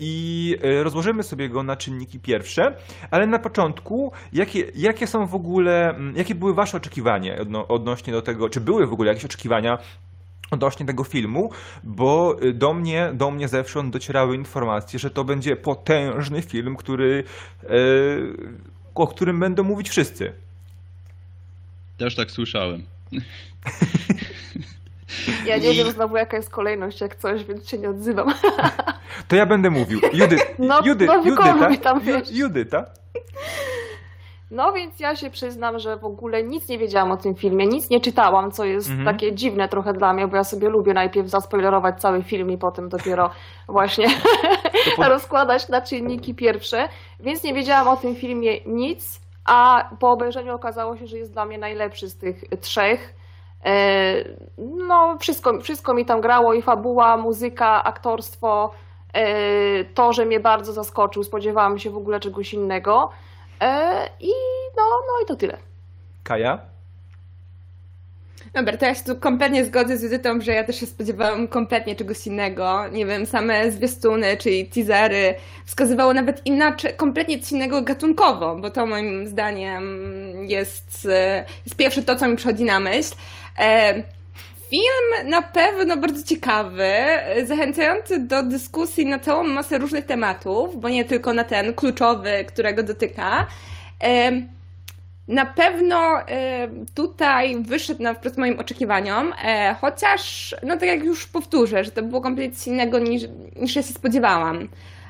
I 0.00 0.56
rozłożymy 0.82 1.22
sobie 1.22 1.48
go 1.48 1.62
na 1.62 1.76
czynniki 1.76 2.20
pierwsze, 2.20 2.76
ale 3.10 3.26
na 3.26 3.38
początku, 3.38 4.12
jakie, 4.32 4.64
jakie 4.74 5.06
są 5.06 5.26
w 5.26 5.34
ogóle, 5.34 5.90
mm, 5.90 6.16
jakie 6.16 6.34
były 6.34 6.54
wasze 6.54 6.76
oczekiwania 6.76 7.36
odno, 7.40 7.68
odnośnie 7.68 8.12
do 8.12 8.22
tego, 8.22 8.48
czy 8.48 8.60
były 8.60 8.86
w 8.86 8.92
ogóle 8.92 9.08
jakieś 9.08 9.24
oczekiwania 9.24 9.78
odnośnie 10.52 10.86
tego 10.86 11.04
filmu, 11.04 11.50
bo 11.84 12.36
y, 12.42 12.52
do 12.52 12.74
mnie, 12.74 13.10
do 13.14 13.30
mnie 13.30 13.48
zewsząd 13.48 13.92
docierały 13.92 14.36
informacje, 14.36 14.98
że 14.98 15.10
to 15.10 15.24
będzie 15.24 15.56
potężny 15.56 16.42
film, 16.42 16.76
który, 16.76 17.24
o 18.94 19.06
którym 19.06 19.40
będą 19.40 19.62
mówić 19.62 19.88
wszyscy. 19.90 20.32
Też 21.98 22.16
tak 22.16 22.30
słyszałem. 22.30 22.82
Ja 25.46 25.56
nie 25.56 25.72
I- 25.72 25.76
wiem 25.76 25.90
znowu 25.92 26.16
jaka 26.16 26.36
jest 26.36 26.50
kolejność 26.50 27.00
jak 27.00 27.16
coś, 27.16 27.44
więc 27.44 27.68
się 27.68 27.78
nie 27.78 27.90
odzywam. 27.90 28.34
To 29.28 29.36
ja 29.36 29.46
będę 29.46 29.70
mówił. 29.70 30.00
Judy, 30.12 30.36
No, 30.58 30.80
Judy, 30.84 31.06
no 31.06 31.16
Judyta, 31.24 31.76
tam, 31.76 32.00
wiesz. 32.00 32.30
Judyta. 32.30 32.84
No 34.50 34.72
więc 34.72 35.00
ja 35.00 35.16
się 35.16 35.30
przyznam, 35.30 35.78
że 35.78 35.96
w 35.96 36.04
ogóle 36.04 36.42
nic 36.42 36.68
nie 36.68 36.78
wiedziałam 36.78 37.10
o 37.12 37.16
tym 37.16 37.34
filmie, 37.34 37.66
nic 37.66 37.90
nie 37.90 38.00
czytałam, 38.00 38.52
co 38.52 38.64
jest 38.64 38.88
Mhm. 38.90 39.06
takie 39.06 39.34
dziwne 39.34 39.68
trochę 39.68 39.92
dla 39.92 40.12
mnie, 40.12 40.28
bo 40.28 40.36
ja 40.36 40.44
sobie 40.44 40.68
lubię 40.68 40.94
najpierw 40.94 41.28
zaspoilerować 41.28 42.00
cały 42.00 42.22
film 42.22 42.50
i 42.50 42.58
potem 42.58 42.88
dopiero 42.88 43.30
właśnie 43.68 44.06
po- 44.96 45.08
rozkładać 45.08 45.68
na 45.68 45.80
czynniki 45.80 46.34
pierwsze, 46.34 46.88
więc 47.20 47.42
nie 47.42 47.54
wiedziałam 47.54 47.88
o 47.88 47.96
tym 47.96 48.16
filmie 48.16 48.60
nic, 48.66 49.20
a 49.44 49.88
po 50.00 50.10
obejrzeniu 50.10 50.54
okazało 50.54 50.96
się, 50.96 51.06
że 51.06 51.18
jest 51.18 51.32
dla 51.32 51.44
mnie 51.44 51.58
najlepszy 51.58 52.08
z 52.08 52.16
tych 52.18 52.44
trzech. 52.60 53.14
E, 53.64 54.14
No, 54.58 55.16
wszystko, 55.20 55.60
wszystko 55.60 55.94
mi 55.94 56.04
tam 56.06 56.20
grało 56.20 56.54
i 56.54 56.62
fabuła, 56.62 57.16
muzyka, 57.16 57.84
aktorstwo, 57.84 58.70
e, 59.14 59.84
to, 59.84 60.12
że 60.12 60.24
mnie 60.26 60.40
bardzo 60.40 60.72
zaskoczył, 60.72 61.24
spodziewałam 61.24 61.78
się 61.78 61.90
w 61.90 61.96
ogóle 61.96 62.20
czegoś 62.20 62.54
innego. 62.54 63.10
E, 63.60 64.08
I 64.20 64.30
no, 64.76 64.82
no 64.82 65.22
i 65.24 65.26
to 65.26 65.36
tyle. 65.36 65.58
Kaja? 66.24 66.58
Dobra, 68.54 68.76
to 68.76 68.86
ja 68.86 68.94
się 68.94 69.04
tu 69.04 69.16
kompletnie 69.16 69.64
zgodzę 69.64 69.96
z 69.96 70.02
Judytą, 70.02 70.40
że 70.40 70.52
ja 70.52 70.64
też 70.64 70.80
się 70.80 70.86
spodziewałam 70.86 71.48
kompletnie 71.48 71.96
czegoś 71.96 72.26
innego. 72.26 72.88
Nie 72.88 73.06
wiem, 73.06 73.26
same 73.26 73.70
zwiastuny, 73.70 74.36
czyli 74.36 74.66
teasery 74.66 75.34
wskazywało 75.66 76.14
nawet 76.14 76.46
inaczej, 76.46 76.94
kompletnie 76.96 77.38
coś 77.38 77.52
innego 77.52 77.82
gatunkowo, 77.82 78.56
bo 78.56 78.70
to 78.70 78.86
moim 78.86 79.26
zdaniem 79.26 79.84
jest, 80.48 81.08
e, 81.10 81.44
jest 81.64 81.76
pierwsze 81.76 82.02
to, 82.02 82.16
co 82.16 82.28
mi 82.28 82.36
przychodzi 82.36 82.64
na 82.64 82.80
myśl. 82.80 83.14
E, 83.58 84.02
Film 84.70 85.30
na 85.30 85.42
pewno 85.42 85.96
bardzo 85.96 86.22
ciekawy, 86.22 86.84
e, 86.84 87.46
zachęcający 87.46 88.18
do 88.18 88.42
dyskusji 88.42 89.06
na 89.06 89.18
całą 89.18 89.44
masę 89.44 89.78
różnych 89.78 90.06
tematów, 90.06 90.80
bo 90.80 90.88
nie 90.88 91.04
tylko 91.04 91.34
na 91.34 91.44
ten 91.44 91.74
kluczowy, 91.74 92.44
którego 92.48 92.82
dotyka. 92.82 93.46
Na 95.28 95.46
pewno 95.46 96.28
e, 96.28 96.68
tutaj 96.94 97.62
wyszedł 97.62 98.02
na 98.02 98.14
wprost 98.14 98.38
moim 98.38 98.58
oczekiwaniom, 98.60 99.32
e, 99.44 99.74
chociaż, 99.80 100.54
no 100.62 100.76
tak 100.76 100.88
jak 100.88 101.04
już 101.04 101.26
powtórzę, 101.26 101.84
że 101.84 101.90
to 101.90 102.02
było 102.02 102.20
kompletnie 102.20 102.72
innego 102.72 102.98
niż, 102.98 103.22
niż 103.56 103.76
ja 103.76 103.82
się 103.82 103.92
spodziewałam. 103.92 104.68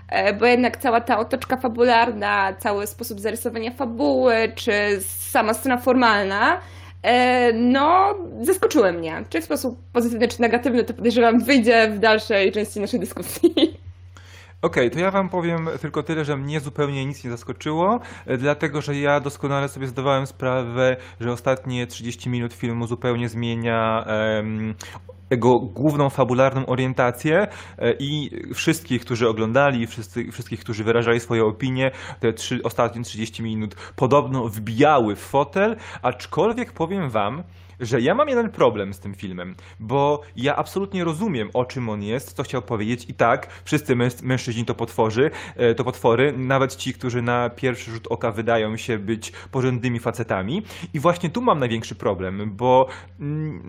E, 0.09 0.33
Bo 0.33 0.47
jednak 0.47 0.77
cała 0.77 1.01
ta 1.01 1.19
otoczka 1.19 1.57
fabularna, 1.57 2.55
cały 2.59 2.87
sposób 2.87 3.21
zarysowania 3.21 3.71
fabuły, 3.71 4.35
czy 4.55 4.73
sama 5.01 5.55
strona 5.55 5.79
formalna, 5.79 6.61
e, 7.03 7.53
no 7.53 8.15
zaskoczyły 8.41 8.93
mnie. 8.93 9.25
Czy 9.31 9.41
w 9.41 9.45
sposób 9.45 9.79
pozytywny, 9.93 10.29
czy 10.29 10.41
negatywny, 10.41 10.85
to 10.85 10.95
podejrzewam 10.95 11.41
wyjdzie 11.41 11.91
w 11.91 11.99
dalszej 11.99 12.53
części 12.53 12.81
naszej 12.81 13.01
dyskusji. 13.01 13.55
Okej, 14.63 14.91
to 14.91 14.99
ja 14.99 15.11
wam 15.11 15.29
powiem 15.29 15.69
tylko 15.81 16.03
tyle, 16.03 16.25
że 16.25 16.37
mnie 16.37 16.61
zupełnie 16.61 17.07
nic 17.07 17.25
nie 17.25 17.31
zaskoczyło, 17.31 18.01
e, 18.27 18.37
dlatego 18.37 18.81
że 18.81 18.97
ja 18.97 19.21
doskonale 19.21 19.69
sobie 19.69 19.87
zdawałem 19.87 20.27
sprawę, 20.27 20.97
że 21.21 21.33
ostatnie 21.33 21.87
30 21.87 22.31
minut 22.31 22.53
filmu 22.53 22.87
zupełnie 22.87 23.29
zmienia 23.29 24.05
jego 25.33 25.59
główną 25.59 26.11
fabularną 26.11 26.67
orientację 26.67 27.47
e, 27.79 27.93
i 27.99 28.31
wszystkich, 28.55 29.05
którzy 29.05 29.29
oglądali, 29.29 29.87
wszyscy, 29.87 30.33
wszystkich, 30.33 30.61
którzy 30.61 30.85
wyrażali 30.85 31.21
swoje 31.21 31.45
opinie, 31.45 31.91
te 32.21 32.33
trzy, 32.33 32.61
ostatnie 32.65 33.03
30 33.03 33.43
minut 33.43 33.75
podobno 33.97 34.49
wbijały 34.49 35.17
w 35.17 35.21
fotel, 35.21 35.77
aczkolwiek 36.03 36.73
powiem 36.73 37.11
wam, 37.11 37.43
że 37.83 38.01
ja 38.01 38.15
mam 38.15 38.29
jeden 38.29 38.51
problem 38.51 38.95
z 38.95 38.99
tym 39.01 39.15
filmem, 39.15 39.55
bo 39.81 40.21
ja 40.37 40.57
absolutnie 40.57 41.05
rozumiem, 41.05 41.51
o 41.55 41.65
czym 41.65 41.89
on 41.89 42.03
jest, 42.03 42.33
co 42.33 42.43
chciał 42.43 42.63
powiedzieć. 42.63 43.05
I 43.09 43.15
tak, 43.15 43.47
wszyscy 43.65 43.97
męs- 43.97 44.23
mężczyźni 44.23 44.65
to 44.65 44.75
potworzy, 44.75 45.31
e, 45.57 45.75
to 45.75 45.85
potwory, 45.85 46.33
nawet 46.37 46.77
ci, 46.77 46.95
którzy 46.95 47.23
na 47.23 47.51
pierwszy 47.51 47.91
rzut 47.91 48.07
oka 48.11 48.31
wydają 48.33 48.77
się 48.77 48.99
być 48.99 49.33
porządnymi 49.51 49.99
facetami. 49.99 50.63
I 50.95 51.01
właśnie 51.01 51.31
tu 51.31 51.43
mam 51.43 51.59
największy 51.59 51.95
problem, 51.95 52.51
bo 52.57 52.87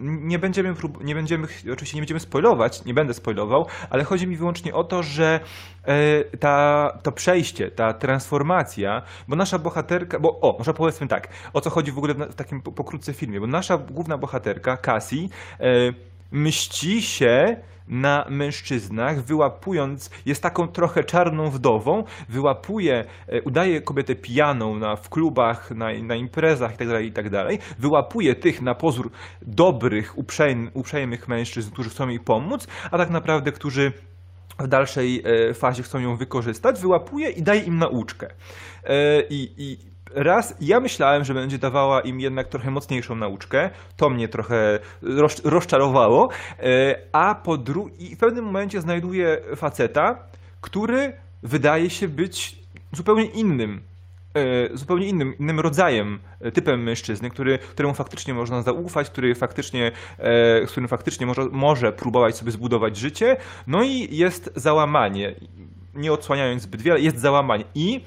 nie 0.03 0.39
będziemy, 0.39 0.73
prób- 0.73 1.03
nie 1.03 1.15
będziemy, 1.15 1.47
oczywiście 1.73 1.97
nie 1.97 2.01
będziemy 2.01 2.19
spoilować, 2.19 2.85
nie 2.85 2.93
będę 2.93 3.13
spoilował, 3.13 3.65
ale 3.89 4.03
chodzi 4.03 4.27
mi 4.27 4.37
wyłącznie 4.37 4.73
o 4.73 4.83
to, 4.83 5.03
że 5.03 5.39
e, 5.87 6.23
ta, 6.37 6.97
to 7.03 7.11
przejście, 7.11 7.71
ta 7.71 7.93
transformacja, 7.93 9.01
bo 9.27 9.35
nasza 9.35 9.59
bohaterka, 9.59 10.19
bo 10.19 10.39
o, 10.39 10.55
może 10.57 10.73
powiedzmy 10.73 11.07
tak, 11.07 11.27
o 11.53 11.61
co 11.61 11.69
chodzi 11.69 11.91
w 11.91 11.97
ogóle 11.97 12.13
w, 12.13 12.17
na- 12.17 12.25
w 12.25 12.35
takim 12.35 12.61
po- 12.61 12.71
pokrótce 12.71 13.13
filmie, 13.13 13.39
bo 13.39 13.47
nasza 13.47 13.77
główna 13.77 14.02
bohaterka, 14.17 14.77
Cassie, 14.77 15.29
e, 15.59 15.91
mści 16.31 17.01
się 17.01 17.55
na 17.87 18.25
mężczyznach, 18.29 19.23
wyłapując, 19.23 20.09
jest 20.25 20.43
taką 20.43 20.67
trochę 20.67 21.03
czarną 21.03 21.49
wdową, 21.49 22.03
wyłapuje, 22.29 23.05
e, 23.27 23.41
udaje 23.41 23.81
kobietę 23.81 24.15
pijaną 24.15 24.75
na, 24.75 24.95
w 24.95 25.09
klubach, 25.09 25.71
na, 25.71 25.87
na 26.03 26.15
imprezach 26.15 26.71
itd., 26.71 27.03
itd., 27.03 27.47
wyłapuje 27.79 28.35
tych 28.35 28.61
na 28.61 28.75
pozór 28.75 29.11
dobrych, 29.41 30.17
uprzejm, 30.17 30.71
uprzejmych 30.73 31.27
mężczyzn, 31.27 31.71
którzy 31.71 31.89
chcą 31.89 32.07
jej 32.07 32.19
pomóc, 32.19 32.67
a 32.91 32.97
tak 32.97 33.09
naprawdę, 33.09 33.51
którzy 33.51 33.91
w 34.59 34.67
dalszej 34.67 35.23
e, 35.49 35.53
fazie 35.53 35.83
chcą 35.83 35.99
ją 35.99 36.15
wykorzystać, 36.15 36.81
wyłapuje 36.81 37.29
i 37.29 37.43
daje 37.43 37.61
im 37.61 37.77
nauczkę. 37.77 38.27
I, 39.29 39.53
i 39.57 39.92
raz 40.15 40.55
ja 40.61 40.79
myślałem, 40.79 41.23
że 41.23 41.33
będzie 41.33 41.57
dawała 41.57 42.01
im 42.01 42.19
jednak 42.19 42.47
trochę 42.47 42.71
mocniejszą 42.71 43.15
nauczkę, 43.15 43.69
to 43.97 44.09
mnie 44.09 44.27
trochę 44.27 44.79
roz, 45.01 45.45
rozczarowało, 45.45 46.29
e, 46.59 46.95
a 47.11 47.35
po 47.35 47.57
drugiej, 47.57 48.15
w 48.15 48.19
pewnym 48.19 48.45
momencie 48.45 48.81
znajduję 48.81 49.37
faceta, 49.55 50.15
który 50.61 51.13
wydaje 51.43 51.89
się 51.89 52.07
być 52.07 52.55
zupełnie 52.91 53.25
innym 53.25 53.81
e, 54.33 54.77
zupełnie 54.77 55.07
innym, 55.07 55.37
innym 55.39 55.59
rodzajem, 55.59 56.19
e, 56.39 56.51
typem 56.51 56.83
mężczyzny, 56.83 57.29
który, 57.29 57.57
któremu 57.59 57.93
faktycznie 57.93 58.33
można 58.33 58.61
zaufać, 58.61 59.09
który 59.09 59.35
faktycznie, 59.35 59.91
z 60.65 60.71
którym 60.71 60.87
faktycznie 60.87 61.25
może, 61.25 61.45
może 61.51 61.91
próbować 61.91 62.37
sobie 62.37 62.51
zbudować 62.51 62.97
życie. 62.97 63.37
No 63.67 63.83
i 63.83 64.17
jest 64.17 64.51
załamanie. 64.55 65.35
Nie 65.93 66.13
odsłaniając 66.13 66.61
zbyt 66.61 66.81
wiele, 66.81 66.99
jest 66.99 67.19
załamanie. 67.19 67.63
I 67.75 68.01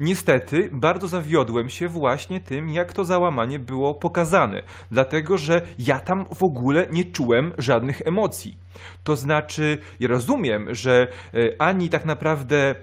Niestety, 0.00 0.70
bardzo 0.72 1.08
zawiodłem 1.08 1.68
się 1.68 1.88
właśnie 1.88 2.40
tym, 2.40 2.68
jak 2.68 2.92
to 2.92 3.04
załamanie 3.04 3.58
było 3.58 3.94
pokazane, 3.94 4.62
dlatego 4.90 5.38
że 5.38 5.62
ja 5.78 6.00
tam 6.00 6.24
w 6.34 6.42
ogóle 6.42 6.86
nie 6.92 7.04
czułem 7.04 7.52
żadnych 7.58 8.06
emocji. 8.06 8.58
To 9.04 9.16
znaczy, 9.16 9.78
ja 10.00 10.08
rozumiem, 10.08 10.74
że 10.74 11.06
e, 11.34 11.62
ani 11.62 11.88
tak 11.88 12.04
naprawdę 12.04 12.74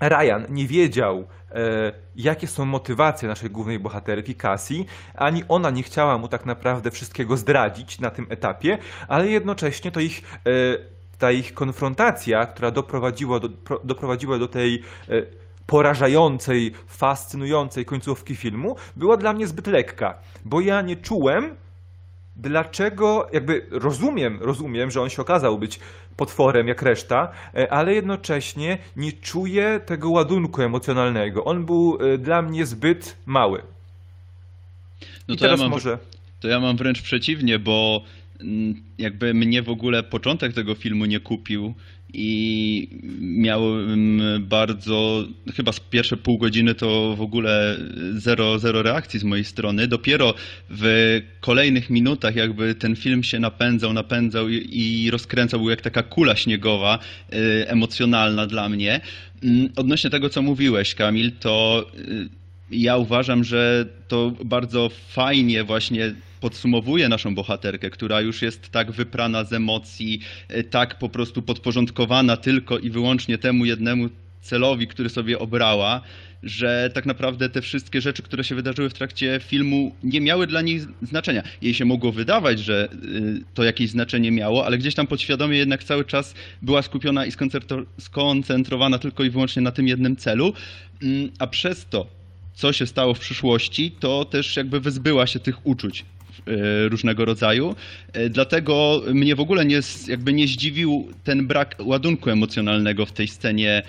Ryan 0.00 0.46
nie 0.50 0.66
wiedział, 0.66 1.26
e, 1.50 1.92
jakie 2.16 2.46
są 2.46 2.64
motywacje 2.64 3.28
naszej 3.28 3.50
głównej 3.50 3.78
bohaterki 3.78 4.34
Cassie, 4.34 4.84
ani 5.14 5.42
ona 5.48 5.70
nie 5.70 5.82
chciała 5.82 6.18
mu 6.18 6.28
tak 6.28 6.46
naprawdę 6.46 6.90
wszystkiego 6.90 7.36
zdradzić 7.36 8.00
na 8.00 8.10
tym 8.10 8.26
etapie, 8.30 8.78
ale 9.08 9.28
jednocześnie 9.28 9.90
to 9.90 10.00
ich, 10.00 10.22
e, 10.46 10.50
ta 11.18 11.30
ich 11.30 11.54
konfrontacja, 11.54 12.46
która 12.46 12.70
doprowadziła 12.70 13.40
do, 13.40 13.48
pro, 13.48 13.80
doprowadziła 13.84 14.38
do 14.38 14.48
tej 14.48 14.82
porażającej, 15.66 16.72
fascynującej 16.86 17.84
końcówki 17.84 18.36
filmu, 18.36 18.76
była 18.96 19.16
dla 19.16 19.32
mnie 19.32 19.46
zbyt 19.46 19.66
lekka, 19.66 20.14
bo 20.44 20.60
ja 20.60 20.82
nie 20.82 20.96
czułem, 20.96 21.56
dlaczego, 22.36 23.28
jakby 23.32 23.66
rozumiem, 23.70 24.38
rozumiem, 24.40 24.90
że 24.90 25.00
on 25.00 25.10
się 25.10 25.22
okazał 25.22 25.58
być 25.58 25.80
potworem 26.16 26.68
jak 26.68 26.82
reszta, 26.82 27.32
e, 27.54 27.72
ale 27.72 27.94
jednocześnie 27.94 28.78
nie 28.96 29.12
czuję 29.12 29.80
tego 29.86 30.10
ładunku 30.10 30.62
emocjonalnego. 30.62 31.44
On 31.44 31.66
był 31.66 31.98
e, 32.00 32.18
dla 32.18 32.42
mnie 32.42 32.66
zbyt 32.66 33.16
mały. 33.26 33.62
No 35.28 35.34
I 35.34 35.38
to 35.38 35.44
ja, 35.44 35.48
teraz 35.50 35.60
mam, 35.60 35.70
może... 35.70 35.98
to 36.40 36.48
ja 36.48 36.60
mam 36.60 36.76
wręcz 36.76 37.02
przeciwnie, 37.02 37.58
bo 37.58 38.02
mm, 38.40 38.82
jakby 38.98 39.34
mnie 39.34 39.62
w 39.62 39.68
ogóle 39.68 40.02
początek 40.02 40.52
tego 40.52 40.74
filmu 40.74 41.04
nie 41.04 41.20
kupił 41.20 41.74
i 42.14 42.88
miałem 43.20 44.22
bardzo, 44.40 45.24
chyba 45.56 45.72
z 45.72 45.80
pierwsze 45.80 46.16
pół 46.16 46.38
godziny 46.38 46.74
to 46.74 47.16
w 47.16 47.20
ogóle 47.20 47.76
zero, 48.14 48.58
zero 48.58 48.82
reakcji 48.82 49.20
z 49.20 49.24
mojej 49.24 49.44
strony. 49.44 49.88
Dopiero 49.88 50.34
w 50.70 51.20
kolejnych 51.40 51.90
minutach 51.90 52.36
jakby 52.36 52.74
ten 52.74 52.96
film 52.96 53.22
się 53.22 53.38
napędzał, 53.38 53.92
napędzał 53.92 54.48
i, 54.48 54.68
i 54.78 55.10
rozkręcał, 55.10 55.60
był 55.60 55.70
jak 55.70 55.80
taka 55.80 56.02
kula 56.02 56.36
śniegowa, 56.36 56.98
y, 57.32 57.68
emocjonalna 57.68 58.46
dla 58.46 58.68
mnie. 58.68 59.00
Mm, 59.42 59.68
Odnośnie 59.76 60.10
tego, 60.10 60.28
co 60.28 60.42
mówiłeś, 60.42 60.94
Kamil, 60.94 61.32
to 61.40 61.86
y, 61.98 62.28
ja 62.70 62.96
uważam, 62.96 63.44
że 63.44 63.86
to 64.08 64.32
bardzo 64.44 64.90
fajnie 65.08 65.64
właśnie 65.64 66.14
podsumowuje 66.42 67.08
naszą 67.08 67.34
bohaterkę, 67.34 67.90
która 67.90 68.20
już 68.20 68.42
jest 68.42 68.70
tak 68.70 68.90
wyprana 68.90 69.44
z 69.44 69.52
emocji, 69.52 70.20
e, 70.48 70.64
tak 70.64 70.98
po 70.98 71.08
prostu 71.08 71.42
podporządkowana 71.42 72.36
tylko 72.36 72.78
i 72.78 72.90
wyłącznie 72.90 73.38
temu 73.38 73.64
jednemu 73.64 74.08
celowi, 74.40 74.86
który 74.86 75.08
sobie 75.08 75.38
obrała, 75.38 76.00
że 76.42 76.90
tak 76.94 77.06
naprawdę 77.06 77.48
te 77.48 77.62
wszystkie 77.62 78.00
rzeczy, 78.00 78.22
które 78.22 78.44
się 78.44 78.54
wydarzyły 78.54 78.90
w 78.90 78.94
trakcie 78.94 79.40
filmu, 79.44 79.94
nie 80.02 80.20
miały 80.20 80.46
dla 80.46 80.60
niej 80.62 80.80
znaczenia. 81.02 81.42
Jej 81.62 81.74
się 81.74 81.84
mogło 81.84 82.12
wydawać, 82.12 82.60
że 82.60 82.88
y, 82.92 83.44
to 83.54 83.64
jakieś 83.64 83.90
znaczenie 83.90 84.30
miało, 84.30 84.66
ale 84.66 84.78
gdzieś 84.78 84.94
tam 84.94 85.06
podświadomie 85.06 85.58
jednak 85.58 85.84
cały 85.84 86.04
czas 86.04 86.34
była 86.62 86.82
skupiona 86.82 87.26
i 87.26 87.32
skoncentrowana 87.98 88.98
tylko 88.98 89.24
i 89.24 89.30
wyłącznie 89.30 89.62
na 89.62 89.72
tym 89.72 89.88
jednym 89.88 90.16
celu, 90.16 90.52
Mm, 91.02 91.30
a 91.38 91.46
przez 91.46 91.86
to, 91.90 92.06
co 92.54 92.72
się 92.72 92.86
stało 92.86 93.14
w 93.14 93.18
przyszłości, 93.18 93.90
to 94.00 94.24
też 94.24 94.56
jakby 94.56 94.80
wyzbyła 94.80 95.26
się 95.26 95.40
tych 95.40 95.66
uczuć 95.66 96.00
e, 96.00 96.04
różnego 96.88 97.24
rodzaju. 97.24 97.74
E, 98.12 98.28
Dlatego 98.28 99.02
mnie 99.14 99.36
w 99.36 99.40
ogóle 99.40 99.64
nie, 99.64 99.80
jakby 100.08 100.32
nie 100.32 100.46
zdziwił 100.46 101.08
ten 101.24 101.46
brak 101.46 101.76
ładunku 101.84 102.30
emocjonalnego 102.30 103.06
w 103.06 103.12
tej 103.12 103.28
scenie, 103.28 103.82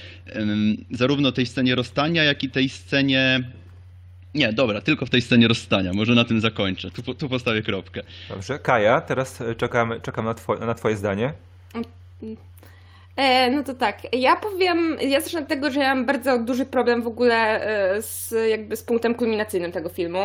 zarówno 0.91 1.31
tej 1.31 1.45
scenie 1.45 1.75
rozstania, 1.75 2.23
jak 2.23 2.43
i 2.43 2.49
tej 2.49 2.69
scenie. 2.69 3.43
Nie, 4.33 4.53
dobra, 4.53 4.81
tylko 4.81 5.05
w 5.05 5.09
tej 5.09 5.21
scenie 5.21 5.47
rozstania. 5.47 5.93
Może 5.93 6.15
na 6.15 6.23
tym 6.25 6.41
zakończę. 6.41 6.91
Tu, 6.91 7.13
tu 7.13 7.29
postawię 7.29 7.61
kropkę. 7.61 8.01
Dobrze. 8.29 8.59
Kaja, 8.59 9.01
teraz 9.01 9.41
e, 9.41 9.55
czekam, 9.55 9.93
czekam 10.01 10.25
na, 10.25 10.33
two, 10.33 10.55
na 10.55 10.73
twoje 10.73 10.97
zdanie. 10.97 11.33
E, 13.15 13.51
no 13.51 13.63
to 13.63 13.73
tak, 13.73 13.97
ja 14.13 14.35
powiem, 14.35 14.97
ja 15.01 15.21
zacznę 15.21 15.39
od 15.39 15.47
tego, 15.47 15.71
że 15.71 15.79
ja 15.79 15.95
mam 15.95 16.05
bardzo 16.05 16.39
duży 16.39 16.65
problem 16.65 17.01
w 17.01 17.07
ogóle 17.07 17.65
e, 17.65 18.01
z, 18.01 18.35
jakby 18.49 18.75
z 18.75 18.83
punktem 18.83 19.15
kulminacyjnym 19.15 19.71
tego 19.71 19.89
filmu. 19.89 20.19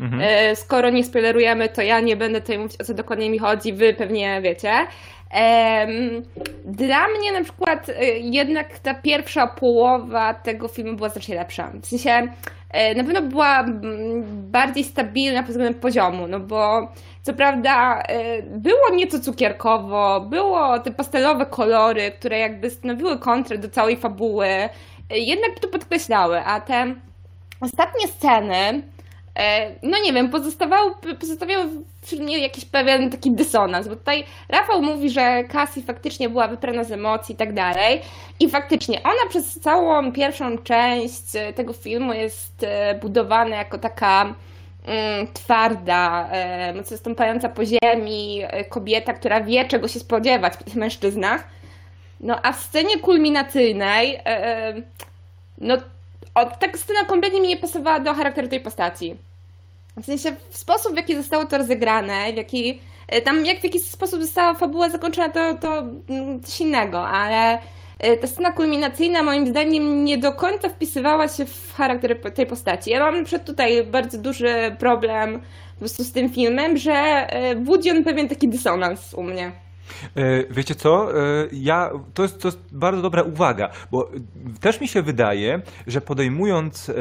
Mhm. 0.00 0.22
E, 0.24 0.56
skoro 0.56 0.90
nie 0.90 1.04
spoilerujemy, 1.04 1.68
to 1.68 1.82
ja 1.82 2.00
nie 2.00 2.16
będę 2.16 2.40
tutaj 2.40 2.58
mówić 2.58 2.80
o 2.80 2.84
co 2.84 2.94
dokładnie 2.94 3.30
mi 3.30 3.38
chodzi, 3.38 3.72
wy 3.72 3.94
pewnie 3.94 4.40
wiecie. 4.42 4.72
Dla 6.64 7.08
mnie 7.08 7.32
na 7.32 7.44
przykład 7.44 7.86
jednak 8.20 8.78
ta 8.78 8.94
pierwsza 8.94 9.46
połowa 9.46 10.34
tego 10.34 10.68
filmu 10.68 10.96
była 10.96 11.08
znacznie 11.08 11.34
lepsza. 11.34 11.72
W 11.82 11.86
sensie 11.86 12.28
na 12.96 13.04
pewno 13.04 13.22
była 13.22 13.60
mm, 13.60 14.22
bardziej 14.50 14.84
stabilna 14.84 15.42
pod 15.42 15.50
względem 15.50 15.80
poziomu, 15.80 16.26
no 16.26 16.40
bo 16.40 16.92
co 17.22 17.32
prawda 17.34 18.02
e, 18.02 18.42
było 18.42 18.90
nieco 18.94 19.20
cukierkowo, 19.20 20.20
było 20.20 20.78
te 20.78 20.90
pastelowe 20.90 21.46
kolory, 21.46 22.10
które 22.10 22.38
jakby 22.38 22.70
stanowiły 22.70 23.18
kontrę 23.18 23.58
do 23.58 23.68
całej 23.68 23.96
fabuły, 23.96 24.46
e, 24.46 24.70
jednak 25.10 25.60
to 25.60 25.68
podkreślały, 25.68 26.40
a 26.40 26.60
te 26.60 26.94
ostatnie 27.60 28.08
sceny, 28.08 28.82
e, 29.38 29.70
no 29.82 29.98
nie 30.04 30.12
wiem, 30.12 30.30
pozostawały, 30.30 30.92
pozostawiały 31.20 31.64
w 32.02 32.12
mnie 32.12 32.38
jakiś 32.38 32.64
pewien 32.64 33.10
taki 33.10 33.30
dysonans, 33.30 33.88
bo 33.88 33.96
tutaj 33.96 34.24
Rafał 34.48 34.82
mówi, 34.82 35.10
że 35.10 35.44
Cassie 35.44 35.82
faktycznie 35.82 36.28
była 36.28 36.48
wyprana 36.48 36.84
z 36.84 36.92
emocji 36.92 37.34
i 37.34 37.38
tak 37.38 37.54
dalej. 37.54 38.00
I 38.40 38.50
faktycznie 38.50 39.02
ona 39.02 39.28
przez 39.28 39.60
całą 39.60 40.12
pierwszą 40.12 40.58
część 40.58 41.22
tego 41.54 41.72
filmu 41.72 42.12
jest 42.12 42.66
budowana 43.00 43.56
jako 43.56 43.78
taka 43.78 44.34
twarda, 45.34 46.28
e, 46.30 46.74
mocno 46.74 46.96
stąpająca 46.96 47.48
po 47.48 47.62
ziemi 47.64 48.40
e, 48.42 48.64
kobieta, 48.64 49.12
która 49.12 49.40
wie 49.40 49.64
czego 49.64 49.88
się 49.88 50.00
spodziewać 50.00 50.56
po 50.56 50.64
tych 50.64 50.74
mężczyznach, 50.74 51.44
no 52.20 52.38
a 52.42 52.52
w 52.52 52.60
scenie 52.60 52.98
kulminacyjnej 52.98 54.20
e, 54.24 54.74
no 55.58 55.76
o, 56.34 56.44
ta 56.46 56.66
scena 56.76 57.04
kompletnie 57.04 57.40
mi 57.40 57.48
nie 57.48 57.56
pasowała 57.56 58.00
do 58.00 58.14
charakteru 58.14 58.48
tej 58.48 58.60
postaci. 58.60 59.16
W 59.96 60.04
sensie 60.04 60.36
w 60.50 60.56
sposób, 60.56 60.92
w 60.92 60.96
jaki 60.96 61.16
zostało 61.16 61.44
to 61.44 61.58
rozegrane, 61.58 62.32
w 62.32 62.36
jaki 62.36 62.80
e, 63.08 63.20
tam 63.20 63.46
jak 63.46 63.60
w 63.60 63.64
jaki 63.64 63.80
sposób 63.80 64.22
została 64.22 64.54
fabuła 64.54 64.88
zakończona, 64.88 65.28
to, 65.28 65.54
to 65.54 65.78
mm, 66.08 66.42
coś 66.42 66.60
innego, 66.60 67.08
ale 67.08 67.58
ta 68.20 68.26
scena 68.26 68.52
kulminacyjna 68.52 69.22
moim 69.22 69.46
zdaniem 69.46 70.04
nie 70.04 70.18
do 70.18 70.32
końca 70.32 70.68
wpisywała 70.68 71.28
się 71.28 71.44
w 71.44 71.74
charakter 71.76 72.20
tej 72.34 72.46
postaci. 72.46 72.90
Ja 72.90 73.00
mam 73.00 73.24
przed 73.24 73.44
tutaj 73.44 73.86
bardzo 73.86 74.18
duży 74.18 74.76
problem 74.78 75.40
po 75.74 75.78
prostu 75.78 76.04
z 76.04 76.12
tym 76.12 76.30
filmem, 76.30 76.76
że 76.76 76.92
e, 76.92 77.56
budzi 77.56 77.90
on 77.90 78.04
pewien 78.04 78.28
taki 78.28 78.48
dysonans 78.48 79.14
u 79.14 79.22
mnie. 79.22 79.52
E, 80.16 80.44
Wiecie 80.50 80.74
co? 80.74 81.18
E, 81.18 81.48
Ja, 81.52 81.90
to, 82.14 82.22
jest, 82.22 82.40
to 82.42 82.48
jest 82.48 82.58
bardzo 82.72 83.02
dobra 83.02 83.22
uwaga, 83.22 83.70
bo 83.90 84.10
też 84.60 84.80
mi 84.80 84.88
się 84.88 85.02
wydaje, 85.02 85.60
że 85.86 86.00
podejmując, 86.00 86.88
e, 86.88 86.92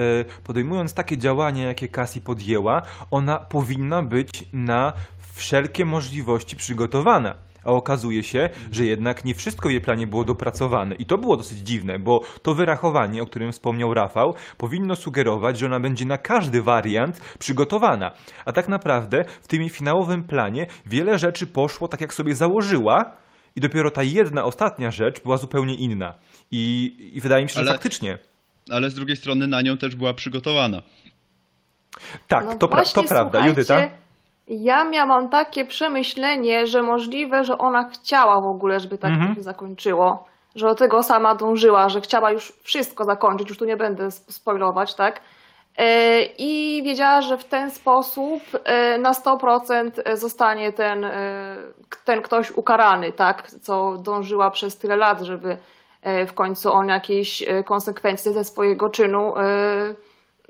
podejmując 0.44 0.94
takie 0.94 1.18
działania, 1.18 1.68
jakie 1.68 1.88
Cassie 1.88 2.22
podjęła, 2.22 2.82
ona 3.12 3.38
powinna 3.40 4.04
być 4.04 4.30
na 4.54 4.94
wszelkie 5.34 5.86
możliwości 5.86 6.56
przygotowana. 6.56 7.36
A 7.66 7.72
okazuje 7.72 8.24
się, 8.24 8.50
że 8.72 8.86
jednak 8.86 9.26
nie 9.26 9.36
wszystko 9.36 9.70
w 9.70 9.72
jej 9.72 9.82
planie 9.82 10.08
było 10.08 10.24
dopracowane. 10.24 10.96
I 10.96 11.06
to 11.06 11.18
było 11.18 11.38
dosyć 11.38 11.58
dziwne, 11.58 12.00
bo 12.00 12.22
to 12.42 12.54
wyrachowanie, 12.56 13.22
o 13.24 13.26
którym 13.26 13.52
wspomniał 13.52 13.94
Rafał, 13.94 14.36
powinno 14.58 14.96
sugerować, 14.96 15.60
że 15.60 15.66
ona 15.66 15.80
będzie 15.80 16.06
na 16.06 16.18
każdy 16.18 16.62
wariant 16.62 17.22
przygotowana. 17.40 18.12
A 18.46 18.52
tak 18.52 18.68
naprawdę 18.68 19.26
w 19.42 19.48
tym 19.48 19.62
jej 19.62 19.70
finałowym 19.70 20.24
planie 20.24 20.68
wiele 20.86 21.20
rzeczy 21.20 21.48
poszło 21.48 21.88
tak, 21.88 22.02
jak 22.02 22.14
sobie 22.14 22.36
założyła, 22.36 23.18
i 23.56 23.62
dopiero 23.62 23.92
ta 23.92 24.04
jedna, 24.04 24.44
ostatnia 24.44 24.92
rzecz 24.92 25.24
była 25.24 25.38
zupełnie 25.38 25.76
inna. 25.76 26.14
I, 26.52 26.96
i 27.14 27.22
wydaje 27.22 27.44
mi 27.44 27.50
się, 27.50 27.54
że 27.56 27.62
Ale- 27.62 27.72
faktycznie. 27.72 28.18
Ale 28.70 28.90
z 28.90 28.94
drugiej 28.96 29.18
strony 29.18 29.48
na 29.48 29.62
nią 29.62 29.78
też 29.78 29.96
była 29.96 30.14
przygotowana. 30.14 30.82
Tak, 32.28 32.46
No 32.46 32.56
to, 32.56 32.68
pra- 32.68 32.94
to 32.94 33.04
prawda. 33.04 33.40
słuchajcie, 33.40 33.50
Judyta? 33.50 33.90
Ja 34.60 34.84
miałam 34.84 35.30
takie 35.30 35.66
przemyślenie, 35.66 36.68
że 36.68 36.82
możliwe, 36.84 37.44
że 37.44 37.58
ona 37.58 37.90
chciała 37.90 38.42
w 38.42 38.46
ogóle, 38.48 38.80
żeby 38.80 38.98
tak 38.98 39.12
Mhm. 39.12 39.30
to 39.30 39.36
się 39.36 39.44
zakończyło. 39.44 40.26
Że 40.56 40.68
do 40.68 40.76
tego 40.76 41.04
sama 41.04 41.36
dążyła, 41.36 41.90
że 41.90 42.02
chciała 42.02 42.32
już 42.32 42.54
wszystko 42.64 43.06
zakończyć, 43.06 43.50
już 43.50 43.58
tu 43.58 43.66
nie 43.66 43.78
będę 43.78 44.06
sp- 44.18 44.32
spoilować, 44.32 44.96
tak? 44.96 45.22
E, 45.78 46.22
I 46.24 46.84
wiedziała, 46.84 47.22
że 47.22 47.38
w 47.38 47.46
ten 47.46 47.72
sposób 47.72 48.42
e, 48.64 48.98
na 48.98 49.12
100% 49.14 49.92
zostanie 50.18 50.72
ten, 50.74 51.04
e, 51.06 51.12
k- 51.90 52.00
ten 52.06 52.22
ktoś 52.22 52.52
ukarany, 52.52 53.12
tak? 53.12 53.52
Co 53.52 53.98
dążyła 53.98 54.52
przez 54.52 54.78
tyle 54.78 54.96
lat, 54.96 55.22
żeby 55.22 55.58
e, 56.02 56.26
w 56.26 56.34
końcu 56.34 56.74
on 56.74 56.88
jakieś 56.88 57.42
e, 57.44 57.64
konsekwencje 57.64 58.34
ze 58.34 58.44
swojego 58.44 58.90
czynu 58.90 59.38
e, 59.38 59.42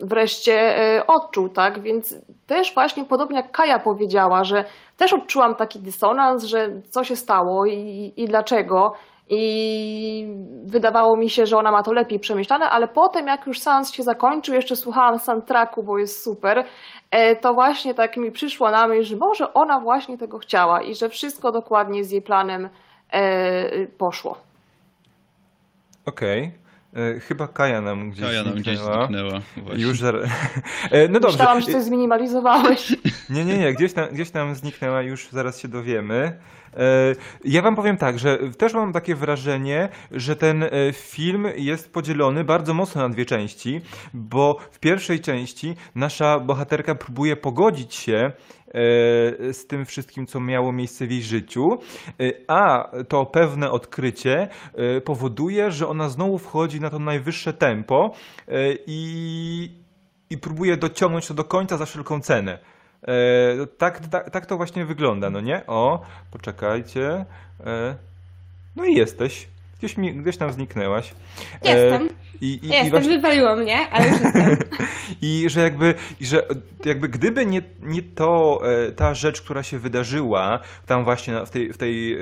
wreszcie 0.03 0.77
e, 0.97 1.07
odczuł, 1.07 1.49
tak? 1.49 1.81
Więc 1.81 2.15
też 2.47 2.73
właśnie 2.73 3.05
podobnie 3.05 3.37
jak 3.37 3.51
Kaja 3.51 3.79
powiedziała, 3.79 4.43
że 4.43 4.65
też 4.97 5.13
odczułam 5.13 5.55
taki 5.55 5.79
dysonans, 5.79 6.43
że 6.43 6.69
co 6.89 7.03
się 7.03 7.15
stało 7.15 7.65
i, 7.65 8.13
i 8.17 8.25
dlaczego. 8.25 8.93
i 9.29 10.27
wydawało 10.65 11.17
mi 11.17 11.29
się, 11.29 11.45
że 11.45 11.57
ona 11.57 11.71
ma 11.71 11.83
to 11.83 11.93
lepiej 11.93 12.19
przemyślane, 12.19 12.69
ale 12.69 12.87
potem 12.87 13.27
jak 13.27 13.47
już 13.47 13.59
seans 13.59 13.91
się 13.91 14.03
zakończył, 14.03 14.55
jeszcze 14.55 14.75
słuchałam 14.75 15.19
soundtracku, 15.19 15.83
bo 15.83 15.97
jest 15.97 16.23
super, 16.23 16.63
e, 17.11 17.35
to 17.35 17.53
właśnie 17.53 17.93
tak 17.93 18.17
mi 18.17 18.31
przyszło 18.31 18.71
na 18.71 18.87
myśl, 18.87 19.03
że 19.03 19.17
może 19.17 19.53
ona 19.53 19.79
właśnie 19.79 20.17
tego 20.17 20.37
chciała 20.37 20.81
i 20.81 20.95
że 20.95 21.09
wszystko 21.09 21.51
dokładnie 21.51 22.03
z 22.03 22.11
jej 22.11 22.21
planem 22.21 22.69
e, 23.11 23.87
poszło. 23.87 24.37
Okej. 26.05 26.43
E, 26.45 26.60
Chyba 27.27 27.47
Kaja 27.47 27.81
nam 27.81 28.09
gdzieś 28.09 28.25
Kaja 28.25 28.43
nam 28.43 28.53
gdzieś 28.53 28.77
zniknęła. 28.77 29.07
zniknęła. 29.07 29.41
Właśnie. 29.57 29.83
Już 29.83 29.99
zaraz. 29.99 30.29
E, 30.91 31.07
No 31.07 31.19
dobrze. 31.19 31.37
Myślałam, 31.37 31.61
że 31.61 31.67
coś 31.71 31.83
zminimalizowałeś. 31.83 32.95
Nie, 33.29 33.45
nie, 33.45 33.57
nie, 33.57 33.73
gdzieś 33.73 33.93
tam, 33.93 34.07
gdzieś 34.11 34.31
tam 34.31 34.55
zniknęła, 34.55 35.01
już 35.01 35.27
zaraz 35.31 35.59
się 35.59 35.67
dowiemy. 35.67 36.39
E, 36.77 37.15
Ja 37.45 37.61
wam 37.61 37.75
powiem 37.75 37.97
tak, 37.97 38.19
że 38.19 38.37
też 38.57 38.73
mam 38.73 38.93
takie 38.93 39.15
wrażenie, 39.15 39.89
że 40.11 40.35
ten 40.35 40.63
e, 40.63 40.69
film 40.93 41.47
jest 41.55 41.93
podzielony 41.93 42.43
bardzo 42.43 42.73
mocno 42.73 43.01
na 43.01 43.09
dwie 43.09 43.25
części, 43.25 43.81
bo 44.13 44.57
w 44.71 44.79
pierwszej 44.79 45.19
części 45.19 45.75
nasza 45.95 46.39
bohaterka 46.39 46.95
próbuje 46.95 47.35
pogodzić 47.35 47.95
się 47.95 48.15
e, 48.15 48.31
z 49.53 49.67
tym 49.67 49.85
wszystkim, 49.85 50.27
co 50.27 50.39
miało 50.39 50.71
miejsce 50.71 51.07
w 51.07 51.11
jej 51.11 51.23
życiu, 51.23 51.79
e, 52.19 52.31
a 52.47 52.91
to 53.07 53.25
pewne 53.25 53.71
odkrycie 53.71 54.47
e, 54.73 55.01
powoduje, 55.01 55.71
że 55.71 55.87
ona 55.87 56.09
znowu 56.09 56.37
wchodzi 56.37 56.81
na 56.81 56.89
to 56.89 56.99
najwyższe 56.99 57.53
tempo 57.53 58.13
e, 58.47 58.51
i, 58.87 59.71
i 60.29 60.37
próbuje 60.37 60.77
dociągnąć 60.77 61.27
to 61.27 61.33
do 61.33 61.43
końca 61.43 61.77
za 61.77 61.85
wszelką 61.85 62.21
cenę. 62.21 62.59
E, 63.03 63.67
tak, 63.77 64.07
tak, 64.07 64.29
tak 64.29 64.45
to 64.45 64.57
właśnie 64.57 64.85
wygląda, 64.85 65.29
no 65.29 65.41
nie? 65.41 65.67
O, 65.67 66.01
poczekajcie. 66.31 67.25
E, 67.65 67.95
no 68.75 68.85
i 68.85 68.95
jesteś. 68.95 69.47
Gdzieś, 69.79 69.97
mi, 69.97 70.13
gdzieś 70.13 70.37
tam 70.37 70.53
zniknęłaś. 70.53 71.13
E, 71.65 71.75
Jestem. 71.75 72.09
I, 72.41 72.45
i, 72.45 72.65
i 72.65 72.69
Jestem, 72.69 72.89
właśnie- 72.89 73.09
wywaliło 73.09 73.55
mnie, 73.55 73.89
ale 73.89 74.07
już 74.07 74.21
jestem. 74.21 74.57
i 75.21 75.45
że 75.49 75.61
jakby, 75.61 75.93
i 76.19 76.25
że 76.25 76.47
jakby 76.85 77.09
gdyby 77.09 77.45
nie, 77.45 77.61
nie 77.81 78.01
to, 78.01 78.61
e, 78.87 78.91
ta 78.91 79.13
rzecz, 79.13 79.41
która 79.41 79.63
się 79.63 79.79
wydarzyła 79.79 80.59
tam 80.85 81.03
właśnie 81.03 81.45
w, 81.45 81.49
tej, 81.49 81.73
w, 81.73 81.77
tej, 81.77 82.13
e, 82.13 82.17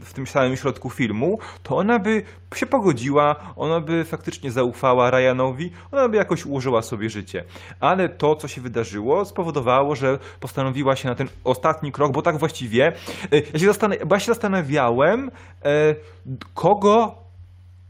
w 0.00 0.12
tym 0.14 0.26
samym 0.26 0.56
środku 0.56 0.90
filmu, 0.90 1.38
to 1.62 1.76
ona 1.76 1.98
by 1.98 2.22
się 2.54 2.66
pogodziła, 2.66 3.36
ona 3.56 3.80
by 3.80 4.04
faktycznie 4.04 4.50
zaufała 4.50 5.10
Ryanowi, 5.10 5.70
ona 5.92 6.08
by 6.08 6.16
jakoś 6.16 6.46
ułożyła 6.46 6.82
sobie 6.82 7.10
życie. 7.10 7.44
Ale 7.80 8.08
to, 8.08 8.36
co 8.36 8.48
się 8.48 8.60
wydarzyło, 8.60 9.24
spowodowało, 9.24 9.94
że 9.96 10.18
postanowiła 10.40 10.96
się 10.96 11.08
na 11.08 11.14
ten 11.14 11.28
ostatni 11.44 11.92
krok, 11.92 12.12
bo 12.12 12.22
tak 12.22 12.38
właściwie, 12.38 12.92
e, 13.32 13.36
ja 13.52 13.58
się, 13.58 13.70
zastan- 13.72 14.10
ja 14.10 14.20
się 14.20 14.26
zastanawiałem, 14.26 15.30
kogo 16.54 17.14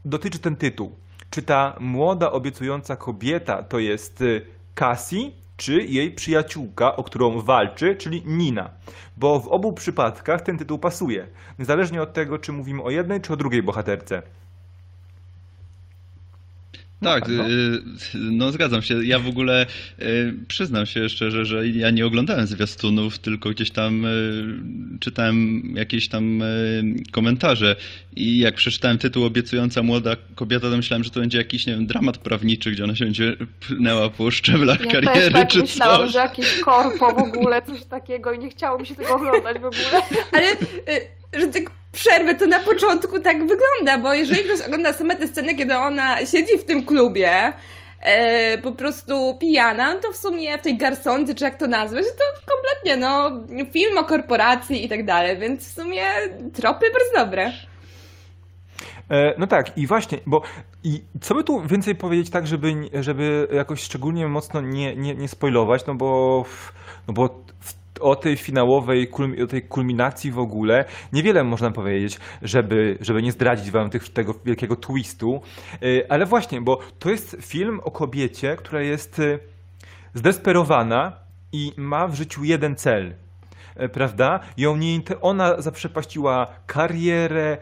dotyczy 0.05 0.39
ten 0.39 0.55
tytuł. 0.55 0.95
Czy 1.29 1.41
ta 1.41 1.75
młoda, 1.79 2.31
obiecująca 2.31 2.95
kobieta 2.95 3.63
to 3.63 3.79
jest 3.79 4.21
y, 4.21 4.45
Cassie, 4.75 5.35
czy 5.57 5.83
jej 5.83 6.11
przyjaciółka, 6.11 6.95
o 6.95 7.03
którą 7.03 7.41
walczy, 7.41 7.95
czyli 7.95 8.23
Nina? 8.25 8.69
Bo 9.17 9.39
w 9.39 9.47
obu 9.47 9.73
przypadkach 9.73 10.41
ten 10.41 10.57
tytuł 10.57 10.79
pasuje. 10.79 11.27
Niezależnie 11.59 12.01
od 12.01 12.13
tego, 12.13 12.39
czy 12.39 12.51
mówimy 12.51 12.83
o 12.83 12.89
jednej, 12.89 13.21
czy 13.21 13.33
o 13.33 13.37
drugiej 13.37 13.63
bohaterce. 13.63 14.21
Tak, 17.01 17.27
No, 17.27 17.49
y, 17.49 17.81
no 18.15 18.51
zgadzam 18.51 18.81
się. 18.81 19.05
Ja 19.05 19.19
w 19.19 19.27
ogóle 19.27 19.65
y, 20.01 20.33
przyznam 20.47 20.85
się 20.85 21.09
szczerze, 21.09 21.45
że 21.45 21.67
ja 21.67 21.89
nie 21.91 22.05
oglądałem 22.05 22.47
zwiastunów, 22.47 23.19
tylko 23.19 23.49
gdzieś 23.49 23.71
tam 23.71 24.05
y, 24.05 24.45
czytałem 24.99 25.61
jakieś 25.75 26.09
tam 26.09 26.41
y, 26.41 26.83
komentarze 27.11 27.75
i 28.15 28.37
jak 28.37 28.55
przeczytałem 28.55 28.97
tytuł 28.97 29.23
Obiecująca 29.25 29.83
młoda 29.83 30.15
kobieta, 30.35 30.69
to 30.69 30.77
myślałem, 30.77 31.03
że 31.03 31.09
to 31.09 31.19
będzie 31.19 31.37
jakiś, 31.37 31.65
nie 31.67 31.73
wiem, 31.73 31.85
dramat 31.87 32.17
prawniczy, 32.17 32.71
gdzie 32.71 32.83
ona 32.83 32.95
się 32.95 33.05
będzie 33.05 33.35
pchnęła 33.59 34.09
po 34.09 34.31
szczeblach 34.31 34.85
Ja 34.85 34.91
kariery 34.91 35.13
też 35.13 35.33
tak 35.33 35.49
czy 35.49 35.59
myślałam, 35.59 36.01
coś. 36.01 36.11
że 36.11 36.19
jakieś 36.19 36.59
korpo 36.59 37.13
w 37.13 37.17
ogóle, 37.17 37.61
coś 37.61 37.85
takiego 37.85 38.31
i 38.31 38.39
nie 38.39 38.49
chciało 38.49 38.79
mi 38.79 38.85
się 38.87 38.95
tego 38.95 39.15
oglądać 39.15 39.57
w 39.59 39.65
ogóle. 39.65 40.01
Ale, 40.31 40.51
y, 40.51 41.39
że 41.41 41.47
tak 41.47 41.76
przerwę, 41.91 42.35
to 42.35 42.45
na 42.47 42.59
początku 42.59 43.19
tak 43.19 43.37
wygląda, 43.39 43.97
bo 44.03 44.13
jeżeli 44.13 44.43
ktoś 44.43 44.61
ogląda 44.61 44.93
same 44.93 45.15
te 45.15 45.27
sceny, 45.27 45.55
kiedy 45.55 45.77
ona 45.77 46.25
siedzi 46.25 46.57
w 46.57 46.65
tym 46.65 46.85
klubie, 46.85 47.53
e, 48.01 48.57
po 48.57 48.71
prostu 48.71 49.37
pijana, 49.39 49.93
no 49.93 49.99
to 49.99 50.11
w 50.11 50.17
sumie 50.17 50.57
w 50.57 50.61
tej 50.61 50.77
garsonce, 50.77 51.35
czy 51.35 51.43
jak 51.43 51.57
to 51.57 51.67
nazwać, 51.67 52.05
to 52.05 52.53
kompletnie, 52.53 52.97
no, 52.97 53.31
film 53.71 53.97
o 53.97 54.03
korporacji 54.03 54.85
i 54.85 54.89
tak 54.89 55.05
dalej, 55.05 55.37
więc 55.37 55.69
w 55.69 55.81
sumie 55.81 56.03
tropy 56.53 56.85
bardzo 56.93 57.25
dobre. 57.25 57.51
E, 59.11 59.33
No 59.37 59.47
tak, 59.47 59.77
i 59.77 59.87
właśnie, 59.87 60.17
bo 60.25 60.41
i 60.83 61.03
co 61.21 61.35
by 61.35 61.43
tu 61.43 61.61
więcej 61.61 61.95
powiedzieć 61.95 62.29
tak, 62.29 62.47
żeby, 62.47 62.73
żeby 62.93 63.47
jakoś 63.51 63.81
szczególnie 63.81 64.27
mocno 64.27 64.61
nie, 64.61 64.95
nie, 64.95 65.15
nie 65.15 65.27
spoilować, 65.27 65.85
no 65.85 65.95
bo, 65.95 66.45
no 67.07 67.13
bo 67.13 67.43
o 67.99 68.15
tej 68.15 68.37
finałowej, 68.37 69.11
o 69.43 69.47
tej 69.47 69.61
kulminacji 69.61 70.31
w 70.31 70.39
ogóle 70.39 70.85
niewiele 71.13 71.43
można 71.43 71.71
powiedzieć, 71.71 72.19
żeby, 72.41 72.97
żeby 73.01 73.21
nie 73.21 73.31
zdradzić 73.31 73.71
wam 73.71 73.89
tych, 73.89 74.09
tego 74.09 74.33
wielkiego 74.45 74.75
twistu, 74.75 75.41
E, 75.81 76.11
ale 76.11 76.25
właśnie, 76.25 76.61
bo 76.61 76.79
to 76.99 77.09
jest 77.09 77.37
film 77.41 77.79
o 77.83 77.91
kobiecie, 77.91 78.55
która 78.55 78.81
jest 78.81 79.19
e, 79.19 79.39
zdesperowana 80.13 81.19
i 81.51 81.71
ma 81.77 82.07
w 82.07 82.15
życiu 82.15 82.43
jeden 82.43 82.75
cel 82.75 83.15
e, 83.75 83.89
prawda? 83.89 84.39
Ją 84.57 84.77
nie, 84.77 84.99
ona 85.21 85.61
zaprzepaściła 85.61 86.47
karierę, 86.67 87.57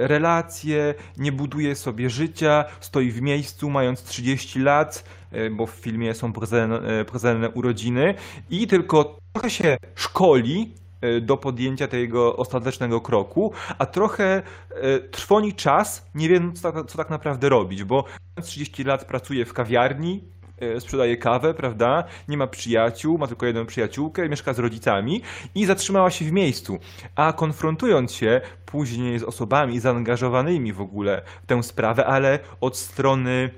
relacje, 0.00 0.94
nie 1.18 1.32
buduje 1.32 1.74
sobie 1.74 2.10
życia, 2.10 2.64
stoi 2.80 3.10
w 3.10 3.22
miejscu 3.22 3.70
mając 3.70 4.02
30 4.02 4.60
lat, 4.60 5.04
bo 5.50 5.66
w 5.66 5.70
filmie 5.70 6.14
są 6.14 6.32
e, 6.52 7.04
pokazane 7.04 7.50
urodziny 7.50 8.14
i 8.50 8.66
tylko 8.66 9.18
trochę 9.32 9.50
się 9.50 9.76
szkoli 9.94 10.74
e, 11.00 11.20
do 11.20 11.36
podjęcia 11.36 11.88
tego 11.88 12.36
ostatecznego 12.36 13.00
kroku, 13.00 13.52
a 13.78 13.86
trochę 13.86 14.42
e, 14.70 14.98
trwoni 14.98 15.54
czas, 15.54 16.06
nie 16.14 16.28
wiem 16.28 16.52
co 16.52 16.72
tak, 16.72 16.86
co 16.86 16.98
tak 16.98 17.10
naprawdę 17.10 17.48
robić, 17.48 17.84
bo 17.84 18.04
mając 18.36 18.50
30 18.50 18.84
lat 18.84 19.04
pracuje 19.04 19.44
w 19.44 19.52
kawiarni, 19.52 20.24
e, 20.60 20.80
sprzedaje 20.80 21.16
kawę, 21.16 21.54
prawda? 21.54 22.04
Nie 22.28 22.36
ma 22.36 22.46
przyjaciół, 22.46 23.18
ma 23.18 23.26
tylko 23.26 23.46
jedną 23.46 23.66
przyjaciółkę, 23.66 24.28
mieszka 24.28 24.52
z 24.52 24.58
rodzicami 24.58 25.22
i 25.54 25.66
zatrzymała 25.66 26.10
się 26.10 26.24
w 26.24 26.32
miejscu. 26.32 26.78
A 27.14 27.32
konfrontując 27.32 28.12
się 28.12 28.40
później 28.66 29.18
z 29.18 29.22
osobami 29.22 29.80
zaangażowanymi 29.80 30.72
w 30.72 30.80
ogóle 30.80 31.22
w 31.42 31.46
tę 31.46 31.62
sprawę, 31.62 32.06
ale 32.06 32.38
od 32.60 32.76
strony 32.76 33.50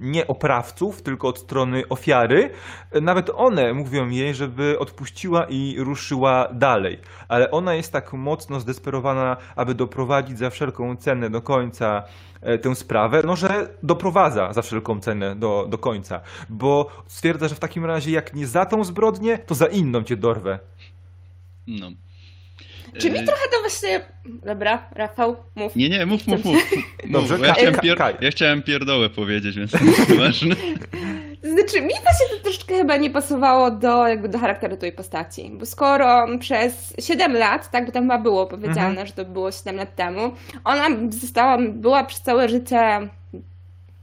nie 0.00 0.26
oprawców, 0.26 1.02
tylko 1.02 1.28
od 1.28 1.38
strony 1.38 1.88
ofiary, 1.88 2.50
e, 2.90 3.00
nawet 3.00 3.30
one 3.34 3.72
mówią 3.74 4.08
jej, 4.08 4.34
żeby 4.34 4.78
odpuściła 4.78 5.44
i 5.44 5.76
ruszyła 5.78 6.48
dalej. 6.52 6.98
Ale 7.28 7.50
ona 7.50 7.74
jest 7.74 7.92
tak 7.92 8.12
mocno 8.12 8.60
zdesperowana, 8.60 9.36
aby 9.56 9.74
doprowadzić 9.74 10.38
za 10.38 10.50
wszelką 10.50 10.96
cenę 10.96 11.30
do 11.30 11.42
końca 11.42 12.02
e, 12.40 12.58
tę 12.58 12.74
sprawę, 12.74 13.22
no 13.24 13.36
że 13.36 13.68
doprowadza 13.82 14.52
za 14.52 14.62
wszelką 14.62 15.00
cenę 15.00 15.36
do, 15.36 15.66
do 15.68 15.78
końca. 15.78 16.20
Bo 16.48 16.90
stwierdza, 17.06 17.48
że 17.48 17.54
w 17.54 17.60
takim 17.60 17.84
razie 17.84 18.10
jak 18.10 18.34
nie 18.34 18.46
za 18.46 18.66
tą 18.66 18.84
zbrodnię, 18.84 19.38
to 19.38 19.54
za 19.54 19.66
inną 19.66 20.02
cię 20.02 20.16
dorwę. 20.16 20.58
No. 21.66 21.90
Czy 22.98 23.10
mi 23.10 23.18
E, 23.18 23.22
trochę 23.22 23.42
to 23.52 23.60
właśnie... 23.60 24.00
Dobra, 24.24 24.88
Rafał, 24.94 25.36
mów. 25.54 25.76
Nie, 25.76 25.88
nie, 25.88 26.06
mów, 26.06 26.26
mów, 26.26 26.44
mów. 26.44 26.70
Dobrze, 27.10 27.38
bo 27.38 27.44
ja, 27.44 27.54
chciałem 27.54 27.74
pier... 27.74 27.98
Ja 28.20 28.30
chciałem 28.30 28.62
pierdołę 28.62 29.10
powiedzieć, 29.10 29.56
więc 29.56 29.70
to 29.70 29.84
jest 29.84 30.12
ważne. 30.16 30.54
Znaczy, 31.54 31.80
mi 31.80 31.88
właśnie 32.02 32.26
to 32.36 32.42
troszeczkę 32.42 32.74
chyba 32.74 32.96
nie 32.96 33.10
pasowało 33.10 33.70
do, 33.70 34.08
jakby 34.08 34.28
do 34.28 34.38
charakteru 34.38 34.76
tej 34.76 34.92
postaci, 34.92 35.50
bo 35.54 35.66
skoro 35.66 36.26
przez 36.40 36.94
7 37.00 37.32
lat, 37.36 37.70
tak, 37.70 37.86
bo 37.86 37.92
tam 37.92 38.02
chyba 38.02 38.18
było 38.18 38.46
powiedziane, 38.46 38.86
Mhm. 38.88 39.06
że 39.06 39.12
to 39.12 39.24
było 39.24 39.52
7 39.52 39.76
lat 39.76 39.96
temu, 39.96 40.32
ona 40.64 40.86
została, 41.10 41.58
była 41.68 42.04
przez 42.04 42.20
całe 42.20 42.48
życie, 42.48 43.08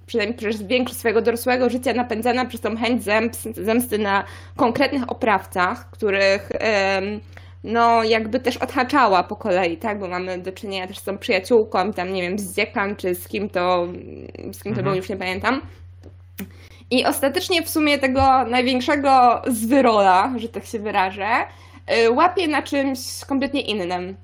przynajmniej 0.06 0.38
przez 0.38 0.64
większość 0.64 1.00
swojego 1.00 1.22
dorosłego 1.22 1.70
życia 1.70 1.94
napędzana 1.94 2.46
przez 2.46 2.62
tą 2.62 2.78
chęć 2.78 3.04
zemsty, 3.04 3.54
zemsty 3.54 3.98
na 4.00 4.24
konkretnych 4.56 5.12
oprawcach, 5.12 5.90
których 5.92 6.50
em, 6.52 7.20
no 7.64 8.04
jakby 8.04 8.40
też 8.40 8.58
odhaczała 8.58 9.24
po 9.24 9.36
kolei, 9.36 9.78
tak, 9.78 10.00
bo 10.00 10.08
mamy 10.08 10.38
do 10.40 10.52
czynienia 10.52 10.88
też 10.88 10.98
z 10.98 11.04
tą 11.04 11.18
przyjaciółką, 11.18 11.94
tam 11.94 12.14
nie 12.14 12.22
wiem, 12.22 12.40
z 12.40 12.56
Dziekan, 12.56 12.96
czy 12.96 13.16
z 13.16 13.28
kim 13.28 13.50
to, 13.50 13.88
z 14.54 14.64
kim 14.64 14.74
to 14.74 14.80
Mhm. 14.80 14.84
było, 14.84 14.96
już 14.96 15.10
nie 15.10 15.18
pamiętam. 15.18 15.62
I 16.92 17.06
ostatecznie 17.06 17.62
w 17.64 17.70
sumie 17.70 17.98
tego 18.00 18.46
największego 18.46 19.42
zwyrola, 19.48 20.34
że 20.38 20.50
tak 20.50 20.66
się 20.66 20.80
wyrażę, 20.80 21.28
y, 22.06 22.12
łapie 22.12 22.48
na 22.48 22.62
czymś 22.62 23.00
kompletnie 23.28 23.62
innym. 23.62 24.16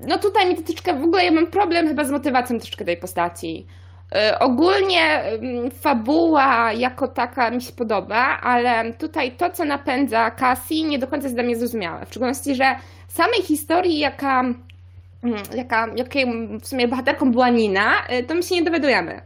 No 0.00 0.18
tutaj 0.18 0.48
mi 0.48 0.54
to 0.54 0.62
troszeczkę, 0.62 1.00
w 1.00 1.04
ogóle 1.04 1.24
ja 1.24 1.30
mam 1.30 1.46
problem 1.46 1.88
chyba 1.88 2.04
z 2.04 2.10
motywacją 2.10 2.58
troszeczkę 2.58 2.84
tej 2.84 2.96
postaci. 2.96 3.66
Y, 4.14 4.38
Ogólnie 4.38 5.22
ym, 5.32 5.70
fabuła 5.70 6.72
jako 6.72 7.08
taka 7.08 7.50
mi 7.50 7.62
się 7.62 7.72
podoba, 7.72 8.40
ale 8.40 8.92
tutaj 8.92 9.32
to, 9.32 9.50
co 9.50 9.64
napędza 9.64 10.30
Cassie, 10.30 10.84
nie 10.84 10.98
do 10.98 11.06
końca 11.06 11.24
jest 11.24 11.36
dla 11.36 11.42
mnie 11.44 11.56
zrozumiałe. 11.56 12.06
W 12.06 12.08
szczególności, 12.08 12.54
że 12.54 12.76
samej 13.08 13.42
historii, 13.42 13.98
jaka 13.98 14.40
mm, 14.40 15.42
jaka, 15.54 15.88
jakiej 15.96 16.26
w 16.60 16.66
sumie 16.66 16.88
bohaterką 16.88 17.32
była 17.32 17.48
Nina, 17.48 17.92
y, 18.20 18.22
to 18.22 18.34
my 18.34 18.42
się 18.42 18.54
nie 18.54 18.62
dowiadujemy. 18.62 19.20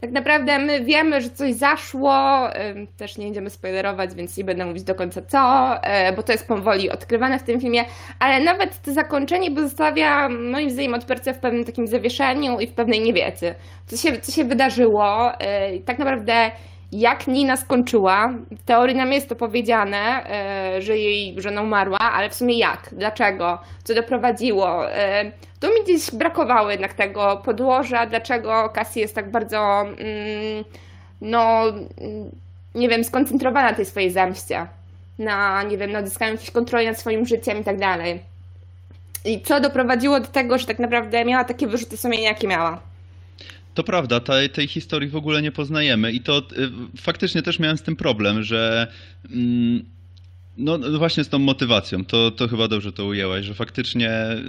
Tak 0.00 0.10
naprawdę 0.10 0.58
my 0.58 0.84
wiemy, 0.84 1.20
że 1.20 1.30
coś 1.30 1.54
zaszło, 1.54 2.48
też 2.96 3.18
nie 3.18 3.24
będziemy 3.24 3.50
spoilerować, 3.50 4.14
więc 4.14 4.36
nie 4.36 4.44
będę 4.44 4.66
mówić 4.66 4.82
do 4.82 4.94
końca 4.94 5.22
co, 5.22 5.74
y, 6.08 6.16
bo 6.16 6.22
to 6.22 6.32
jest 6.32 6.48
powoli 6.48 6.90
odkrywane 6.90 7.38
w 7.38 7.42
tym 7.42 7.60
filmie, 7.60 7.84
ale 8.18 8.44
nawet 8.44 8.82
to 8.82 8.92
zakończenie 8.92 9.50
pozostawia 9.50 10.28
moim 10.28 10.70
zdaniem 10.70 10.94
odbiorcę 10.94 11.34
w 11.34 11.38
pewnym 11.38 11.64
takim 11.64 11.86
zawieszeniu 11.86 12.60
i 12.60 12.66
w 12.66 12.72
pewnej 12.72 13.00
niewiedzy. 13.00 13.54
Co 13.86 13.96
się, 13.96 14.20
co 14.20 14.32
się 14.32 14.44
wydarzyło, 14.44 15.32
y, 15.32 15.80
tak 15.84 15.98
naprawdę 15.98 16.50
jak 16.92 17.26
Nina 17.26 17.56
skończyła. 17.56 18.28
W 18.50 18.64
teorii 18.64 18.96
nam 18.96 19.12
jest 19.12 19.28
to 19.28 19.36
powiedziane, 19.36 20.24
y, 20.78 20.82
że 20.82 20.98
jej 20.98 21.40
żona 21.42 21.62
umarła, 21.62 21.98
ale 21.98 22.30
w 22.30 22.34
sumie 22.34 22.58
jak? 22.58 22.88
Dlaczego? 22.92 23.58
Co 23.84 23.94
doprowadziło? 23.94 24.90
Y, 24.90 25.32
Tu 25.60 25.66
mi 25.66 25.82
gdzieś 25.84 26.10
brakowało 26.10 26.70
jednak 26.70 26.94
tego 26.94 27.42
podłoża, 27.44 28.06
dlaczego 28.06 28.68
Cassie 28.74 29.00
jest 29.00 29.14
tak 29.14 29.30
bardzo, 29.30 29.80
mm, 29.80 30.64
no, 31.20 31.62
mm, 31.68 32.30
nie 32.74 32.88
wiem, 32.88 33.04
skoncentrowana 33.04 33.70
na 33.70 33.76
tej 33.76 33.84
swojej 33.84 34.10
zemście. 34.10 34.66
Na, 35.18 35.62
nie 35.62 35.78
wiem, 35.78 35.92
na 35.92 35.98
odzyskaniu 35.98 36.32
jakiejś 36.32 36.50
kontroli 36.50 36.86
nad 36.86 36.98
swoim 37.00 37.26
życiem 37.26 37.58
i 37.58 37.64
tak 37.64 37.78
dalej. 37.78 38.20
I 39.24 39.40
co 39.40 39.60
doprowadziło 39.60 40.20
do 40.20 40.26
tego, 40.26 40.58
że 40.58 40.66
tak 40.66 40.78
naprawdę 40.78 41.24
miała 41.24 41.44
takie 41.44 41.66
wyrzuty 41.66 41.96
sumienia, 41.96 42.28
jakie 42.28 42.48
miała. 42.48 42.80
To 43.74 43.84
prawda, 43.84 44.20
tej, 44.20 44.50
tej 44.50 44.66
historii 44.66 45.08
w 45.08 45.16
ogóle 45.16 45.42
nie 45.42 45.52
poznajemy 45.52 46.12
i 46.12 46.20
to 46.20 46.38
y, 46.38 46.42
faktycznie 46.96 47.42
też 47.42 47.58
miałem 47.58 47.78
z 47.78 47.82
tym 47.82 47.96
problem, 47.96 48.42
że 48.42 48.86
mm, 49.30 49.84
no 50.56 50.78
no 50.78 50.98
właśnie 50.98 51.24
z 51.24 51.28
tą 51.28 51.38
motywacją, 51.38 52.04
to, 52.04 52.30
to 52.30 52.48
chyba 52.48 52.68
dobrze 52.68 52.92
to 52.92 53.06
ujęłaś, 53.06 53.44
że 53.44 53.54
faktycznie 53.54 54.10
y, 54.10 54.40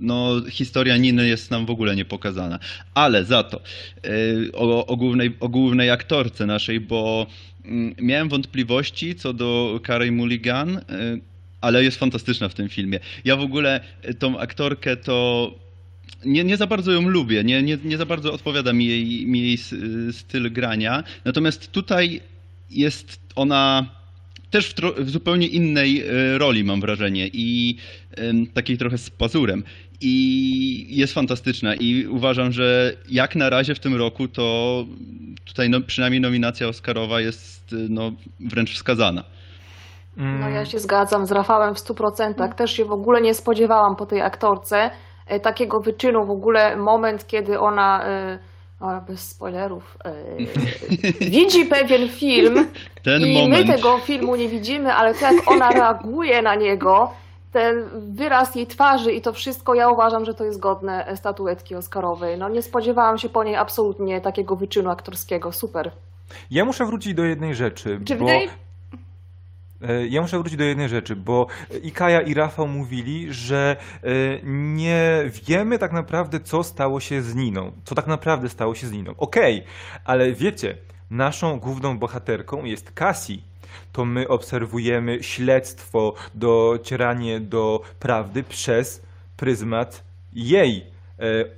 no, 0.00 0.42
historia 0.50 0.96
Niny 0.96 1.28
jest 1.28 1.50
nam 1.50 1.66
w 1.66 1.70
ogóle 1.70 1.96
nie 1.96 2.04
pokazana. 2.04 2.58
Ale 2.94 3.24
za 3.24 3.42
to 3.42 3.60
y, 4.06 4.50
o, 4.54 4.86
o, 4.86 4.96
głównej, 4.96 5.36
o 5.40 5.48
głównej 5.48 5.90
aktorce 5.90 6.46
naszej, 6.46 6.80
bo 6.80 7.26
mm, 7.64 7.94
miałem 8.02 8.28
wątpliwości 8.28 9.14
co 9.14 9.32
do 9.32 9.80
Carey 9.86 10.12
Mulligan, 10.12 10.80
ale 11.60 11.84
jest 11.84 11.98
fantastyczna 11.98 12.48
w 12.48 12.54
tym 12.54 12.68
filmie. 12.68 13.00
Ja 13.24 13.36
w 13.36 13.40
ogóle 13.40 13.80
tą 14.18 14.38
aktorkę 14.38 14.96
to 14.96 15.65
nie, 16.24 16.44
nie 16.44 16.56
za 16.56 16.66
bardzo 16.66 16.92
ją 16.92 17.08
lubię, 17.08 17.44
nie, 17.44 17.62
nie, 17.62 17.78
nie 17.84 17.96
za 17.96 18.06
bardzo 18.06 18.32
odpowiada 18.32 18.72
mi 18.72 18.86
jej, 18.86 19.26
mi 19.26 19.40
jej 19.40 19.58
styl 20.12 20.52
grania. 20.52 21.04
Natomiast 21.24 21.72
tutaj 21.72 22.20
jest 22.70 23.20
ona 23.36 23.86
też 24.50 24.70
w, 24.70 24.74
tro, 24.74 24.92
w 24.98 25.10
zupełnie 25.10 25.46
innej 25.46 26.02
e, 26.02 26.38
roli, 26.38 26.64
mam 26.64 26.80
wrażenie, 26.80 27.30
i 27.32 27.76
takiej 28.54 28.78
trochę 28.78 28.98
z 28.98 29.10
pazurem. 29.10 29.64
I 30.00 30.86
jest 30.88 31.14
fantastyczna 31.14 31.74
i 31.74 32.06
uważam, 32.06 32.52
że 32.52 32.92
jak 33.08 33.36
na 33.36 33.50
razie 33.50 33.74
w 33.74 33.80
tym 33.80 33.94
roku 33.94 34.28
to 34.28 34.84
tutaj 35.44 35.70
no, 35.70 35.80
przynajmniej 35.80 36.20
nominacja 36.20 36.68
Oscarowa 36.68 37.20
jest 37.20 37.72
e, 37.72 37.76
no, 37.88 38.12
wręcz 38.40 38.74
wskazana. 38.74 39.24
Mm, 40.16 40.40
No 40.40 40.48
ja 40.48 40.64
się 40.64 40.78
zgadzam 40.78 41.26
z 41.26 41.32
Rafałem 41.32 41.74
w 41.74 41.78
100%. 41.78 42.54
Też 42.54 42.72
się 42.72 42.84
w 42.84 42.92
ogóle 42.92 43.20
nie 43.20 43.34
spodziewałam 43.34 43.96
po 43.96 44.06
tej 44.06 44.20
aktorce 44.20 44.90
takiego 45.42 45.80
wyczynu. 45.80 46.24
W 46.26 46.30
ogóle 46.30 46.76
moment, 46.76 47.26
kiedy 47.26 47.60
ona, 47.60 48.04
e, 48.04 48.38
o, 48.80 49.00
bez 49.08 49.28
spoilerów, 49.30 49.98
e, 50.04 50.12
widzi 51.30 51.64
pewien 51.64 52.08
film 52.08 52.66
Ten 53.02 53.22
i 53.22 53.42
moment. 53.42 53.66
my 53.66 53.74
tego 53.74 53.98
filmu 53.98 54.36
nie 54.36 54.48
widzimy, 54.48 54.92
ale 54.94 55.14
to 55.14 55.20
jak 55.32 55.50
ona 55.50 55.70
reaguje 55.70 56.42
na 56.42 56.54
niego, 56.54 57.10
ten 57.52 57.84
wyraz 58.14 58.54
jej 58.54 58.66
twarzy 58.66 59.12
i 59.12 59.20
to 59.20 59.32
wszystko, 59.32 59.74
ja 59.74 59.90
uważam, 59.90 60.24
że 60.24 60.34
to 60.34 60.44
jest 60.44 60.58
godne 60.58 61.06
e, 61.06 61.16
statuetki 61.16 61.74
Oscarowej. 61.74 62.38
No 62.38 62.48
nie 62.48 62.62
spodziewałam 62.62 63.18
się 63.18 63.28
po 63.28 63.44
niej 63.44 63.56
absolutnie 63.56 64.20
takiego 64.20 64.56
wyczynu 64.56 64.90
aktorskiego. 64.90 65.52
Super. 65.52 65.90
Ja 66.50 66.64
muszę 66.64 66.86
wrócić 66.86 67.14
do 67.14 67.24
jednej 67.24 67.54
rzeczy, 67.54 68.00
Czy 68.04 68.16
bo... 68.16 68.24
wydaje- 68.24 68.46
E, 68.48 68.65
Ja 70.08 70.22
muszę 70.22 70.38
wrócić 70.38 70.58
do 70.58 70.64
jednej 70.64 70.88
rzeczy, 70.88 71.16
bo 71.16 71.46
i 71.82 71.92
Kaja 71.92 72.20
i 72.20 72.34
Rafał 72.34 72.68
mówili, 72.68 73.32
że 73.32 73.76
e, 74.02 74.08
nie 74.44 75.30
wiemy 75.46 75.78
tak 75.78 75.92
naprawdę, 75.92 76.40
co 76.40 76.62
stało 76.62 77.00
się 77.00 77.22
z 77.22 77.34
Niną. 77.34 77.72
Co 77.84 77.94
tak 77.94 78.06
naprawdę 78.06 78.48
stało 78.48 78.74
się 78.74 78.86
z 78.86 78.92
Niną. 78.92 79.14
Okej, 79.18 79.64
ale 80.04 80.32
wiecie, 80.32 80.76
naszą 81.10 81.58
główną 81.58 81.98
bohaterką 81.98 82.64
jest 82.64 82.92
Cassie. 82.92 83.42
To 83.92 84.04
my 84.04 84.28
obserwujemy 84.28 85.22
śledztwo, 85.22 86.14
docieranie 86.34 87.40
do 87.40 87.82
prawdy 88.00 88.42
przez 88.42 89.02
pryzmat 89.36 90.04
jej 90.32 90.78
e, 90.78 90.95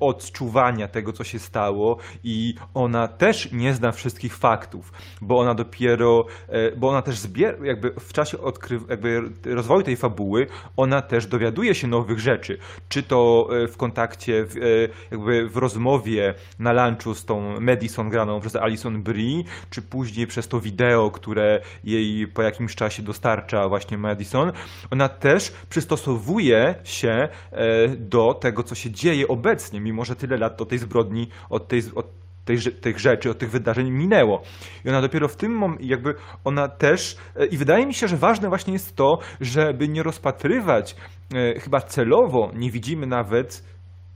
odczuwania 0.01 0.89
tego, 0.89 1.13
co 1.13 1.25
się 1.25 1.39
stało 1.39 1.97
i 2.25 2.55
ona 2.75 3.09
też 3.09 3.53
nie 3.53 3.75
zna 3.75 3.93
wszystkich 3.93 4.37
faktów, 4.37 4.93
bo 5.21 5.39
ona 5.39 5.55
dopiero, 5.55 6.27
e, 6.49 6.77
bo 6.77 6.89
ona 6.89 7.03
też 7.03 7.19
zbiera, 7.19 7.67
jakby 7.67 7.91
w 8.01 8.13
czasie 8.13 8.39
odkry, 8.39 8.81
jakby 8.89 9.23
rozwoju 9.45 9.83
tej 9.83 9.97
fabuły, 9.97 10.47
ona 10.77 11.03
też 11.03 11.27
dowiaduje 11.27 11.75
się 11.75 11.87
nowych 11.87 12.19
rzeczy. 12.19 12.59
Czy 12.89 13.03
to 13.03 13.49
e, 13.51 13.69
w 13.69 13.77
kontakcie, 13.77 14.41
e, 14.41 14.89
jakby 15.11 15.49
w 15.49 15.57
rozmowie 15.57 16.35
na 16.59 16.73
lunchu 16.73 17.15
z 17.15 17.25
tą 17.25 17.61
Madison 17.61 18.11
graną 18.11 18.41
przez 18.41 18.57
Alison 18.57 19.03
Brie, 19.03 19.45
czy 19.71 19.83
później 19.83 20.27
przez 20.27 20.49
to 20.49 20.61
wideo, 20.61 21.11
które 21.11 21.61
jej 21.85 22.27
po 22.27 22.43
jakimś 22.43 22.75
czasie 22.75 23.03
dostarcza 23.03 23.69
właśnie 23.69 23.99
Madison, 23.99 24.53
ona 24.91 25.09
też 25.09 25.53
przystosowuje 25.69 26.75
się 26.85 27.29
e, 27.53 27.89
do 27.89 28.35
tego, 28.35 28.63
co 28.63 28.75
się 28.75 28.91
dzieje 28.91 29.29
obecnie, 29.29 29.48
mimo 29.81 30.05
że 30.05 30.17
tyle 30.17 30.37
lat 30.37 30.61
od 30.61 30.69
tej 30.69 30.79
zbrodni, 30.79 31.29
od 31.51 31.69
tej, 31.69 31.83
od 31.95 32.07
tej, 32.45 32.59
tych 32.81 32.99
rzeczy, 32.99 33.31
od 33.31 33.39
tych 33.39 33.51
wydarzeń 33.51 33.91
minęło. 33.91 34.43
I 34.85 34.89
ona 34.89 35.01
dopiero 35.01 35.29
w 35.29 35.37
tym 35.37 35.53
momencie, 35.53 35.87
jakby 35.87 36.15
ona 36.45 36.69
też, 36.69 37.17
e, 37.37 37.47
i 37.47 37.57
wydaje 37.57 37.87
mi 37.87 37.95
się, 37.95 38.09
że 38.09 38.17
ważne 38.17 38.49
właśnie 38.49 38.73
jest 38.73 38.97
to, 38.97 39.19
żeby 39.41 39.89
nie 39.89 40.03
rozpatrywać, 40.03 40.97
e, 41.35 41.61
chyba 41.61 41.81
celowo 41.81 42.51
nie 42.55 42.71
widzimy 42.71 43.07
nawet, 43.07 43.65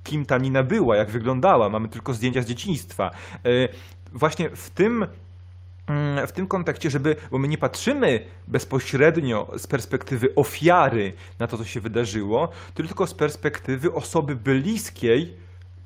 kim 0.04 0.24
ta 0.24 0.38
Nina 0.38 0.62
była, 0.62 0.96
jak 0.96 1.10
wyglądała, 1.10 1.68
mamy 1.68 1.88
tylko 1.88 2.12
zdjęcia 2.12 2.42
z 2.42 2.46
dzieciństwa. 2.46 3.10
E, 3.44 3.68
Właśnie 4.14 4.50
w 4.50 4.70
tym 4.70 5.06
w 6.26 6.32
tym 6.32 6.46
kontekście, 6.46 6.90
żeby, 6.90 7.16
bo 7.30 7.38
my 7.38 7.48
nie 7.48 7.58
patrzymy 7.58 8.20
bezpośrednio 8.48 9.48
z 9.56 9.66
perspektywy 9.66 10.34
ofiary 10.34 11.12
na 11.38 11.46
to, 11.46 11.58
co 11.58 11.64
się 11.64 11.80
wydarzyło, 11.80 12.48
tylko 12.74 13.06
z 13.06 13.14
perspektywy 13.14 13.92
osoby 13.92 14.36
bliskiej 14.36 15.36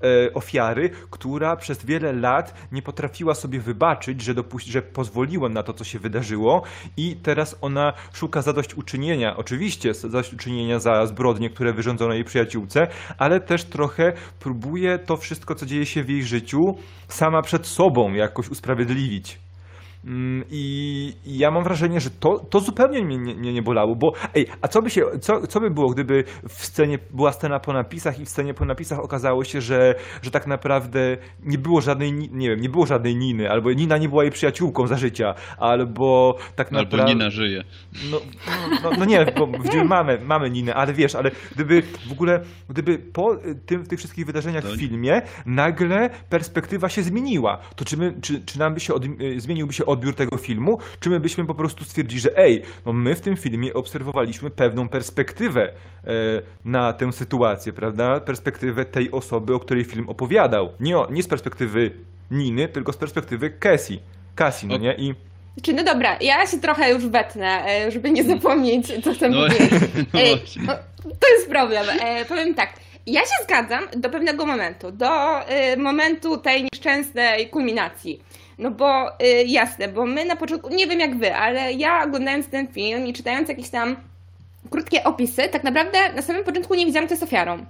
e, 0.04 0.34
ofiary, 0.34 0.90
która 1.10 1.56
przez 1.56 1.84
wiele 1.84 2.12
lat 2.12 2.54
nie 2.72 2.82
potrafiła 2.82 3.34
sobie 3.34 3.60
wybaczyć, 3.60 4.22
że, 4.22 4.34
dopuści, 4.34 4.72
że 4.72 4.82
pozwoliła 4.82 5.48
na 5.48 5.62
to, 5.62 5.72
co 5.72 5.84
się 5.84 5.98
wydarzyło 5.98 6.62
i 6.96 7.16
teraz 7.16 7.56
ona 7.60 7.92
szuka 8.12 8.42
zadośćuczynienia, 8.42 9.36
oczywiście 9.36 9.94
zadośćuczynienia 9.94 10.78
za 10.78 11.06
zbrodnie, 11.06 11.50
które 11.50 11.72
wyrządzono 11.72 12.14
jej 12.14 12.24
przyjaciółce, 12.24 12.86
ale 13.18 13.40
też 13.40 13.64
trochę 13.64 14.12
próbuje 14.40 14.98
to 14.98 15.16
wszystko, 15.16 15.54
co 15.54 15.66
dzieje 15.66 15.86
się 15.86 16.02
w 16.02 16.08
jej 16.08 16.22
życiu, 16.22 16.58
sama 17.08 17.42
przed 17.42 17.66
sobą 17.66 18.12
jakoś 18.12 18.48
usprawiedliwić. 18.48 19.45
Mm, 20.06 20.44
I 20.50 21.12
i 21.26 21.38
ja 21.38 21.50
mam 21.50 21.64
wrażenie, 21.64 22.00
że 22.00 22.10
to, 22.10 22.38
to 22.50 22.60
zupełnie 22.60 23.04
mnie 23.04 23.18
nie, 23.18 23.34
nie, 23.34 23.52
nie 23.52 23.62
bolało, 23.62 23.96
bo 23.96 24.12
ej, 24.34 24.46
a 24.62 24.68
co 24.68 24.82
by 24.82 24.90
się, 24.90 25.02
co, 25.20 25.46
co 25.46 25.60
by 25.60 25.70
było, 25.70 25.90
gdyby 25.90 26.24
w 26.48 26.64
scenie 26.64 26.98
była 27.10 27.32
scena 27.32 27.60
po 27.60 27.72
napisach 27.72 28.20
i 28.20 28.24
w 28.24 28.28
scenie 28.28 28.54
po 28.54 28.64
napisach 28.64 28.98
okazało 28.98 29.44
się, 29.44 29.60
że, 29.60 29.94
że 30.22 30.30
tak 30.30 30.46
naprawdę 30.46 31.16
nie 31.42 31.58
było 31.58 31.80
żadnej, 31.80 32.12
Ni- 32.12 32.30
nie 32.32 32.48
wiem, 32.50 32.60
nie 32.60 32.68
było 32.68 32.86
żadnej 32.86 33.16
Niny, 33.16 33.50
albo 33.50 33.72
Nina 33.72 33.98
nie 33.98 34.08
była 34.08 34.22
jej 34.22 34.32
przyjaciółką 34.32 34.86
za 34.86 34.96
życia, 34.96 35.34
albo 35.58 36.36
tak 36.56 36.66
Albo 36.66 36.82
naprawdę... 36.82 37.14
Nina 37.14 37.30
żyje. 37.30 37.64
No, 38.10 38.20
no, 38.82 38.90
no 38.98 39.04
nie, 39.04 39.26
bo 39.38 39.48
mamy, 39.84 40.18
mamy 40.24 40.50
Ninę, 40.50 40.74
ale 40.74 40.92
wiesz, 40.92 41.14
ale 41.14 41.30
gdyby 41.54 41.82
w 42.08 42.12
ogóle, 42.12 42.40
gdyby 42.70 42.98
po 42.98 43.36
tym, 43.66 43.86
tych 43.86 43.98
wszystkich 43.98 44.26
wydarzeniach 44.26 44.64
To 44.64 44.70
w 44.70 44.76
filmie 44.76 45.22
nagle 45.46 46.10
perspektywa 46.30 46.88
się 46.88 47.02
zmieniła, 47.02 47.58
to 47.76 47.84
czy, 47.84 47.96
my, 47.96 48.14
czy, 48.22 48.44
czy 48.44 48.58
nam 48.58 48.74
by 48.74 48.80
się 48.80 48.94
od, 48.94 49.02
zmieniłby 49.36 49.72
się 49.72 49.86
odbiór 49.96 50.14
tego 50.14 50.36
filmu, 50.36 50.78
czy 51.00 51.10
my 51.10 51.20
byśmy 51.20 51.46
po 51.46 51.54
prostu 51.54 51.84
stwierdzili, 51.84 52.20
że 52.20 52.38
ej, 52.38 52.62
no 52.86 52.92
my 52.92 53.14
w 53.14 53.20
tym 53.20 53.36
filmie 53.36 53.74
obserwowaliśmy 53.74 54.50
pewną 54.50 54.88
perspektywę 54.88 55.62
e, 55.68 55.72
na 56.64 56.92
tę 56.92 57.12
sytuację, 57.12 57.72
prawda? 57.72 58.20
Perspektywę 58.20 58.84
tej 58.84 59.10
osoby, 59.10 59.54
o 59.54 59.60
której 59.60 59.84
film 59.84 60.08
opowiadał. 60.08 60.72
Nie, 60.80 60.98
o, 60.98 61.10
nie 61.10 61.22
z 61.22 61.28
perspektywy 61.28 61.90
Niny, 62.30 62.68
tylko 62.68 62.92
z 62.92 62.96
perspektywy 62.96 63.50
Cassie. 63.50 63.98
Cassie, 64.34 64.66
no 64.66 64.76
nie? 64.76 64.94
I 64.94 65.14
Czy 65.62 65.72
no 65.72 65.84
dobra, 65.84 66.16
ja 66.20 66.46
się 66.46 66.58
trochę 66.58 66.92
już 66.92 67.06
wetnę, 67.06 67.64
e, 67.66 67.90
żeby 67.90 68.10
nie 68.10 68.24
zapomnieć, 68.24 69.04
co 69.04 69.14
chcę 69.14 69.28
No, 69.28 69.36
powiedzieć. 69.46 70.56
no 70.66 70.72
no, 71.04 71.10
to 71.20 71.28
jest 71.28 71.48
problem. 71.48 71.86
E, 72.00 72.24
powiem 72.24 72.54
tak. 72.54 72.72
Ja 73.06 73.20
się 73.20 73.44
zgadzam 73.44 73.84
do 73.96 74.10
pewnego 74.10 74.46
momentu, 74.46 74.92
do 74.92 75.40
e, 75.40 75.76
momentu 75.76 76.36
tej 76.36 76.68
nieszczęsnej 76.72 77.48
kulminacji. 77.48 78.20
No 78.58 78.70
bo 78.70 79.20
e, 79.20 79.44
jasne, 79.44 79.88
bo 79.88 80.06
my 80.06 80.24
na 80.24 80.36
początku, 80.36 80.68
nie 80.68 80.86
wiem 80.86 81.00
jak 81.00 81.18
wy, 81.18 81.34
ale 81.34 81.72
ja 81.72 82.04
oglądając 82.04 82.48
ten 82.48 82.68
film 82.68 83.06
i 83.06 83.12
czytając 83.12 83.48
jakieś 83.48 83.70
tam 83.70 83.96
krótkie 84.70 85.04
opisy, 85.04 85.48
tak 85.48 85.64
naprawdę 85.64 85.98
na 86.14 86.22
samym 86.22 86.44
początku 86.44 86.74
nie 86.74 86.86
wiedziałam, 86.86 87.06
kto 87.06 87.12
jest 87.12 87.22
ofiarą. 87.22 87.66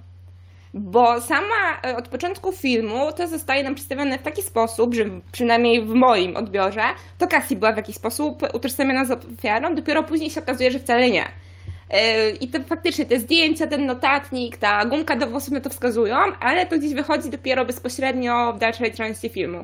Bo 0.73 1.21
sama 1.21 1.81
e, 1.85 1.97
od 1.97 2.07
początku 2.07 2.51
filmu 2.51 3.11
to 3.17 3.27
zostaje 3.27 3.63
nam 3.63 3.75
przedstawione 3.75 4.19
w 4.19 4.21
taki 4.21 4.41
sposób, 4.41 4.93
że 4.93 5.05
przynajmniej 5.31 5.81
w 5.81 5.93
moim 5.93 6.37
odbiorze, 6.37 6.83
to 7.17 7.27
Cassie 7.27 7.55
była 7.55 7.73
w 7.73 7.77
jakiś 7.77 7.95
sposób 7.95 8.43
utożsamiana 8.53 9.05
z 9.05 9.11
ofiarą, 9.11 9.75
dopiero 9.75 10.03
później 10.03 10.29
się 10.29 10.41
okazuje, 10.41 10.71
że 10.71 10.79
wcale 10.79 11.09
nie. 11.09 11.25
E, 11.89 12.29
I 12.29 12.47
to 12.47 12.59
faktycznie 12.63 13.05
te 13.05 13.19
zdjęcia, 13.19 13.67
ten 13.67 13.85
notatnik, 13.85 14.57
ta 14.57 14.85
gumka 14.85 15.15
do 15.15 15.27
włosów 15.27 15.51
na 15.53 15.61
to 15.61 15.69
wskazują, 15.69 16.17
ale 16.39 16.65
to 16.65 16.77
gdzieś 16.77 16.93
wychodzi 16.93 17.29
dopiero 17.29 17.65
bezpośrednio 17.65 18.53
w 18.53 18.59
dalszej 18.59 18.93
części 18.93 19.29
filmu. 19.29 19.63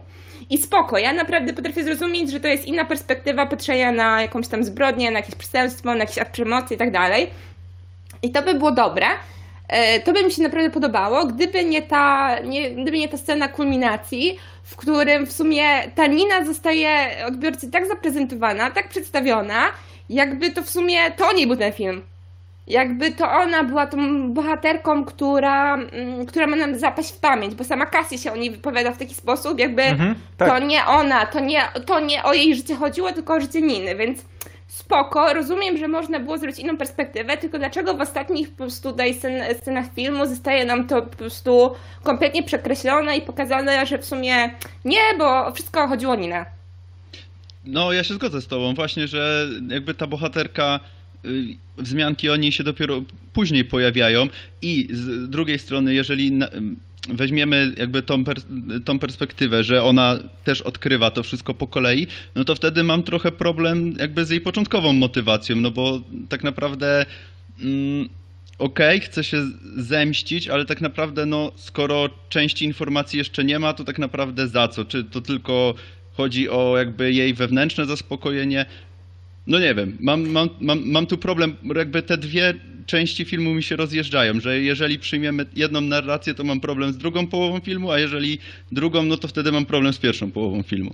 I 0.49 0.57
spoko, 0.57 0.97
ja 0.97 1.13
naprawdę 1.13 1.53
potrafię 1.53 1.83
zrozumieć, 1.83 2.31
że 2.31 2.39
to 2.39 2.47
jest 2.47 2.65
inna 2.65 2.85
perspektywa 2.85 3.45
patrzenia 3.45 3.91
na 3.91 4.21
jakąś 4.21 4.47
tam 4.47 4.63
zbrodnię, 4.63 5.11
na 5.11 5.19
jakieś 5.19 5.35
przestępstwo, 5.35 5.89
na 5.89 5.99
jakiś 5.99 6.17
akt 6.17 6.33
przemocy 6.33 6.73
i 6.73 6.77
tak 6.77 6.91
dalej. 6.91 7.29
I 8.21 8.31
to 8.31 8.41
by 8.41 8.53
było 8.53 8.71
dobre. 8.71 9.05
E, 9.67 9.99
To 9.99 10.13
by 10.13 10.23
mi 10.23 10.31
się 10.31 10.41
naprawdę 10.43 10.69
podobało, 10.69 11.25
gdyby 11.25 11.65
nie 11.65 11.81
ta, 11.81 12.39
nie, 12.39 12.71
gdyby 12.71 12.97
nie 12.99 13.09
ta 13.09 13.17
scena 13.17 13.47
kulminacji, 13.47 14.37
w 14.63 14.75
którym 14.75 15.25
w 15.25 15.31
sumie 15.31 15.63
ta 15.95 16.07
Nina 16.07 16.45
zostaje 16.45 16.89
odbiorcy 17.27 17.71
tak 17.71 17.87
zaprezentowana, 17.87 18.71
tak 18.71 18.89
przedstawiona, 18.89 19.63
jakby 20.09 20.51
to 20.51 20.61
w 20.63 20.69
sumie 20.69 21.11
to 21.11 21.27
o 21.27 21.33
niej 21.33 21.47
był 21.47 21.57
ten 21.57 21.73
film. 21.73 22.01
Jakby 22.67 23.11
to 23.11 23.31
ona 23.31 23.63
była 23.63 23.87
tą 23.87 24.33
bohaterką, 24.33 25.05
która, 25.05 25.75
mm, 25.75 26.25
która 26.25 26.47
ma 26.47 26.55
nam 26.55 26.79
zapaść 26.79 27.11
w 27.13 27.17
pamięć, 27.19 27.55
bo 27.55 27.63
sama 27.63 27.85
Cassie 27.85 28.17
się 28.17 28.31
o 28.31 28.35
niej 28.35 28.51
wypowiada 28.51 28.91
w 28.91 28.97
taki 28.97 29.15
sposób, 29.15 29.59
jakby 29.59 29.81
Mhm, 29.83 30.15
tak. 30.37 30.49
to 30.49 30.59
nie 30.59 30.85
ona, 30.85 31.25
to 31.25 31.39
nie, 31.39 31.61
to 31.85 31.99
nie 31.99 32.23
o 32.23 32.33
jej 32.33 32.55
życie 32.55 32.75
chodziło, 32.75 33.11
tylko 33.11 33.33
o 33.33 33.39
życie 33.41 33.61
Niny, 33.61 33.95
więc 33.95 34.25
spoko, 34.67 35.33
rozumiem, 35.33 35.77
że 35.77 35.87
można 35.87 36.19
było 36.19 36.37
zrobić 36.37 36.59
inną 36.59 36.77
perspektywę, 36.77 37.37
tylko 37.37 37.59
dlaczego 37.59 37.93
w 37.93 38.01
ostatnich 38.01 38.49
po 38.51 38.57
prostu 38.57 38.91
tutaj 38.91 39.13
scen, 39.13 39.55
scenach 39.61 39.85
filmu 39.95 40.25
zostaje 40.25 40.65
nam 40.65 40.87
to 40.87 41.01
po 41.01 41.17
prostu 41.17 41.71
kompletnie 42.03 42.43
przekreślone 42.43 43.17
i 43.17 43.21
pokazane, 43.21 43.85
że 43.85 43.97
w 43.97 44.05
sumie 44.05 44.49
nie, 44.85 45.01
bo 45.17 45.51
wszystko 45.51 45.87
chodziło 45.87 46.13
o 46.13 46.15
Ninę. 46.15 46.45
No, 47.65 47.93
ja 47.93 48.03
się 48.03 48.13
zgodzę 48.13 48.41
z 48.41 48.47
tobą, 48.47 48.73
właśnie, 48.73 49.07
że 49.07 49.47
jakby 49.69 49.93
ta 49.93 50.07
bohaterka, 50.07 50.79
wzmianki 51.77 52.29
o 52.29 52.35
niej 52.35 52.51
się 52.51 52.63
dopiero 52.63 53.03
później 53.33 53.65
pojawiają 53.65 54.27
i 54.61 54.87
z 54.91 55.29
drugiej 55.29 55.59
strony, 55.59 55.93
jeżeli 55.93 56.31
weźmiemy 57.09 57.73
jakby 57.77 58.01
tą, 58.01 58.23
pers 58.23 58.45
tą 58.85 58.99
perspektywę, 58.99 59.63
że 59.63 59.83
ona 59.83 60.19
też 60.43 60.61
odkrywa 60.61 61.11
to 61.11 61.23
wszystko 61.23 61.53
po 61.53 61.67
kolei, 61.67 62.07
no 62.35 62.43
to 62.43 62.55
wtedy 62.55 62.83
mam 62.83 63.03
trochę 63.03 63.31
problem 63.31 63.93
jakby 63.99 64.25
z 64.25 64.29
jej 64.29 64.41
początkową 64.41 64.93
motywacją, 64.93 65.55
no 65.55 65.71
bo 65.71 66.01
tak 66.29 66.43
naprawdę 66.43 67.05
mm, 67.61 68.09
okej, 68.59 68.99
chce 68.99 69.23
się 69.23 69.37
zemścić, 69.77 70.47
ale 70.47 70.65
tak 70.65 70.81
naprawdę 70.81 71.25
no 71.25 71.51
skoro 71.55 72.09
części 72.29 72.65
informacji 72.65 73.17
jeszcze 73.17 73.43
nie 73.43 73.59
ma, 73.59 73.73
to 73.73 73.83
tak 73.83 73.99
naprawdę 73.99 74.47
za 74.47 74.67
co? 74.67 74.85
Czy 74.85 75.03
to 75.03 75.21
tylko 75.21 75.75
chodzi 76.13 76.49
o 76.49 76.77
jakby 76.77 77.13
jej 77.13 77.33
wewnętrzne 77.33 77.85
zaspokojenie? 77.85 78.65
No 79.47 79.59
nie 79.59 79.75
wiem, 79.75 79.97
mam, 79.99 80.29
mam, 80.29 80.49
mam, 80.61 80.91
mam 80.91 81.05
tu 81.07 81.17
problem, 81.17 81.55
jakby 81.75 82.03
te 82.03 82.17
dwie 82.17 82.53
części 82.85 83.25
filmu 83.25 83.53
mi 83.53 83.63
się 83.63 83.75
rozjeżdżają, 83.75 84.39
że 84.39 84.59
jeżeli 84.59 84.99
przyjmiemy 84.99 85.45
jedną 85.55 85.81
narrację, 85.81 86.33
to 86.33 86.43
mam 86.43 86.59
problem 86.59 86.93
z 86.93 86.97
drugą 86.97 87.27
połową 87.27 87.59
filmu, 87.59 87.91
a 87.91 87.99
jeżeli 87.99 88.39
drugą, 88.71 89.03
no 89.03 89.17
to 89.17 89.27
wtedy 89.27 89.51
mam 89.51 89.65
problem 89.65 89.93
z 89.93 89.97
pierwszą 89.97 90.31
połową 90.31 90.63
filmu. 90.63 90.93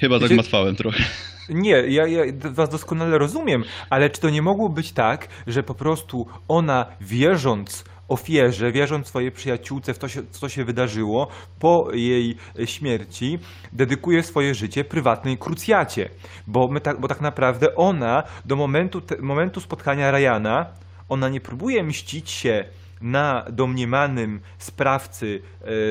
Chyba 0.00 0.16
tak 0.18 0.22
Wiecie- 0.22 0.36
matwałem 0.36 0.76
trochę. 0.76 1.04
Nie, 1.48 1.70
ja, 1.70 2.06
ja 2.06 2.22
was 2.50 2.68
doskonale 2.70 3.18
rozumiem, 3.18 3.64
ale 3.90 4.10
czy 4.10 4.20
to 4.20 4.30
nie 4.30 4.42
mogło 4.42 4.68
być 4.68 4.92
tak, 4.92 5.28
że 5.46 5.62
po 5.62 5.74
prostu 5.74 6.26
ona 6.48 6.86
wierząc 7.00 7.84
ofierze, 8.10 8.72
wierząc 8.72 9.06
swojej 9.06 9.32
przyjaciółce 9.32 9.94
w 9.94 9.98
to, 9.98 10.06
co 10.30 10.48
się 10.48 10.64
wydarzyło 10.64 11.28
po 11.58 11.88
jej 11.92 12.36
e, 12.58 12.66
śmierci, 12.66 13.38
dedykuje 13.72 14.22
swoje 14.22 14.54
życie 14.54 14.84
prywatnej 14.84 15.38
krucjacie. 15.38 16.08
Bo, 16.46 16.68
my 16.68 16.80
tak, 16.80 17.00
bo 17.00 17.08
tak 17.08 17.20
naprawdę 17.20 17.74
ona 17.76 18.22
do 18.44 18.56
momentu, 18.56 19.00
te, 19.00 19.16
momentu 19.16 19.60
spotkania 19.60 20.10
Ryana, 20.10 20.66
ona 21.08 21.28
nie 21.28 21.40
próbuje 21.40 21.82
mścić 21.82 22.30
się 22.30 22.64
na 23.00 23.44
domniemanym 23.52 24.40
sprawcy 24.58 25.42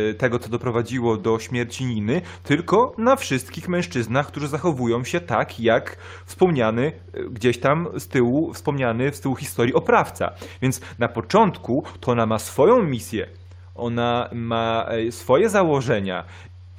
e, 0.09 0.13
tego, 0.13 0.39
co 0.39 0.49
doprowadziło 0.49 1.17
do 1.17 1.39
śmierci 1.39 1.85
Niny, 1.85 2.21
tylko 2.43 2.93
na 2.97 3.15
wszystkich 3.15 3.69
mężczyznach, 3.69 4.27
którzy 4.27 4.47
zachowują 4.47 5.03
się 5.03 5.19
tak, 5.21 5.59
jak 5.59 5.97
wspomniany 6.25 6.91
e, 7.13 7.23
gdzieś 7.23 7.59
tam 7.59 7.87
z 7.97 8.07
tyłu, 8.07 8.53
wspomniany 8.53 9.13
z 9.13 9.21
tyłu 9.21 9.35
historii 9.35 9.73
oprawca. 9.73 10.31
Więc 10.61 10.81
na 10.99 11.07
początku 11.07 11.83
to 11.99 12.11
ona 12.11 12.25
ma 12.25 12.39
swoją 12.39 12.83
misję, 12.83 13.27
ona 13.75 14.29
ma 14.33 14.85
e, 15.07 15.11
swoje 15.11 15.49
założenia, 15.49 16.23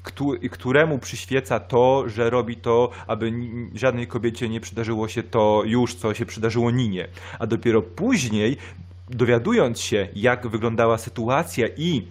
któ- 0.02 0.48
któremu 0.50 0.98
przyświeca 0.98 1.60
to, 1.60 2.04
że 2.08 2.30
robi 2.30 2.56
to, 2.56 2.90
aby 3.06 3.32
żadnej 3.74 4.06
kobiecie 4.06 4.48
nie 4.48 4.60
przydarzyło 4.60 5.08
się 5.08 5.22
to 5.22 5.62
już, 5.66 5.94
co 5.94 6.14
się 6.14 6.26
przydarzyło 6.26 6.70
Ninie. 6.70 7.08
A 7.38 7.46
dopiero 7.46 7.82
później, 7.82 8.56
dowiadując 9.10 9.80
się, 9.80 10.08
jak 10.14 10.46
wyglądała 10.46 10.98
sytuacja 10.98 11.68
i 11.76 12.06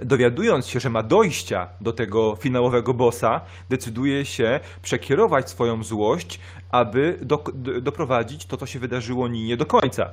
dowiadując 0.00 0.66
się, 0.66 0.80
że 0.80 0.90
ma 0.90 1.02
dojścia 1.02 1.68
do 1.80 1.92
tego 1.92 2.36
finałowego 2.36 2.94
bossa, 2.94 3.40
decyduje 3.70 4.24
się 4.24 4.60
przekierować 4.82 5.50
swoją 5.50 5.84
złość, 5.84 6.40
aby 6.70 7.18
do, 7.22 7.44
do, 7.54 7.80
doprowadzić 7.80 8.46
to, 8.46 8.56
co 8.56 8.66
się 8.66 8.78
wydarzyło 8.78 9.28
Ninie 9.28 9.56
do 9.56 9.66
końca. 9.66 10.10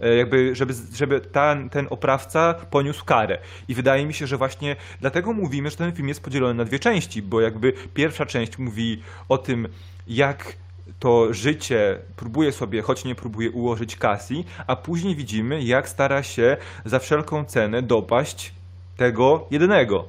E, 0.00 0.14
Jakby, 0.14 0.54
żeby, 0.54 0.74
żeby 0.94 1.20
ten, 1.20 1.70
ten 1.70 1.86
oprawca 1.90 2.54
poniósł 2.54 3.04
karę. 3.04 3.38
I 3.68 3.74
wydaje 3.74 4.06
mi 4.06 4.14
się, 4.14 4.26
że 4.26 4.36
właśnie 4.36 4.76
dlatego 5.00 5.32
mówimy, 5.32 5.70
że 5.70 5.76
ten 5.76 5.92
film 5.92 6.08
jest 6.08 6.22
podzielony 6.22 6.54
na 6.54 6.64
dwie 6.64 6.78
części, 6.78 7.22
bo 7.22 7.40
jakby 7.40 7.72
pierwsza 7.94 8.26
część 8.26 8.58
mówi 8.58 9.02
o 9.28 9.38
tym, 9.38 9.68
jak 10.06 10.56
to 10.98 11.34
życie 11.34 11.98
próbuje 12.16 12.52
sobie, 12.52 12.82
choć 12.82 13.04
nie 13.04 13.14
próbuje 13.14 13.50
ułożyć 13.50 13.96
Cassie, 13.96 14.44
a 14.66 14.76
później 14.76 15.16
widzimy, 15.16 15.62
jak 15.62 15.88
stara 15.88 16.22
się 16.22 16.56
za 16.84 16.98
wszelką 16.98 17.44
cenę 17.44 17.82
dopaść 17.82 18.52
tego 18.96 19.46
jedynego. 19.50 20.08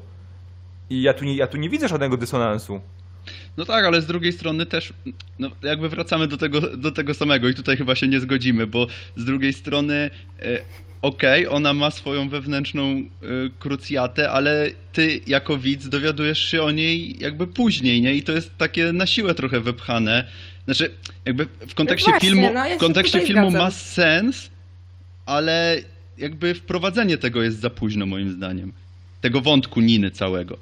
I 0.90 1.02
ja 1.02 1.14
tu 1.14 1.26
nie, 1.26 1.36
ja 1.36 1.48
tu 1.48 1.58
nie 1.58 1.70
widzę 1.70 1.88
żadnego 1.88 2.18
dysonansu. 2.18 2.82
No 3.58 3.66
tak, 3.66 3.86
ale 3.86 4.02
z 4.02 4.06
drugiej 4.06 4.34
strony 4.34 4.66
też, 4.66 4.94
no 5.40 5.50
jakby 5.62 5.90
wracamy 5.90 6.28
do 6.28 6.38
tego, 6.38 6.62
do 6.62 6.92
tego 6.92 7.14
samego 7.14 7.50
i 7.50 7.54
tutaj 7.54 7.78
chyba 7.78 7.96
się 7.96 8.08
nie 8.08 8.20
zgodzimy, 8.20 8.68
bo 8.68 8.88
z 9.16 9.26
drugiej 9.26 9.54
strony, 9.54 10.10
okej, 11.02 11.48
ona 11.48 11.74
ma 11.74 11.92
swoją 11.92 12.30
wewnętrzną 12.30 12.84
e, 12.84 13.04
krucjatę, 13.60 14.32
ale 14.32 14.70
ty 14.94 15.22
jako 15.28 15.58
widz 15.58 15.88
dowiadujesz 15.88 16.40
się 16.40 16.64
o 16.64 16.72
niej 16.72 17.20
jakby 17.20 17.48
później, 17.48 18.02
nie? 18.02 18.14
I 18.14 18.24
to 18.24 18.32
jest 18.32 18.58
takie 18.58 18.94
na 18.94 19.06
siłę 19.06 19.36
trochę 19.36 19.60
wypchane. 19.60 20.28
Znaczy, 20.66 20.92
jakby 21.26 21.48
w 21.68 21.76
kontekście 21.76 22.12
właśnie, 22.12 22.30
filmu, 22.30 22.50
no 22.54 22.66
ja 22.68 22.76
w 22.76 22.80
kontekście 22.80 23.20
filmu 23.20 23.50
zgadzam. 23.50 23.68
ma 23.68 23.72
sens, 23.72 24.50
ale 25.26 25.78
jakby 26.18 26.54
wprowadzenie 26.54 27.18
tego 27.18 27.44
jest 27.44 27.60
za 27.60 27.70
późno 27.70 28.06
moim 28.06 28.32
zdaniem. 28.32 28.74
Tego 29.22 29.42
wątku 29.42 29.82
Niny 29.82 30.12
całego. 30.12 30.58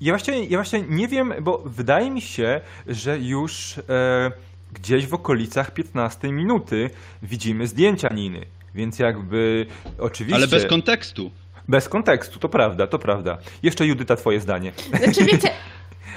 Ja 0.00 0.12
właśnie, 0.12 0.44
ja 0.44 0.58
właśnie 0.58 0.84
nie 0.88 1.08
wiem, 1.08 1.34
bo 1.42 1.62
wydaje 1.66 2.10
mi 2.10 2.20
się, 2.20 2.60
że 2.86 3.18
już 3.18 3.78
e, 3.78 4.32
gdzieś 4.72 5.06
w 5.06 5.14
okolicach 5.14 5.74
15 5.74 6.32
minuty 6.32 6.90
widzimy 7.22 7.66
zdjęcia 7.66 8.08
Niny. 8.14 8.46
Więc 8.74 8.98
jakby 8.98 9.66
oczywiście. 9.98 10.36
Ale 10.36 10.46
bez 10.48 10.66
kontekstu. 10.66 11.30
bez 11.68 11.88
kontekstu, 11.88 12.38
to 12.38 12.48
prawda, 12.48 12.86
to 12.86 12.98
prawda. 12.98 13.38
Jeszcze 13.62 13.86
Judyta, 13.86 14.16
twoje 14.16 14.40
zdanie. 14.40 14.72
Znaczy 15.02 15.24
wiecie, 15.24 15.50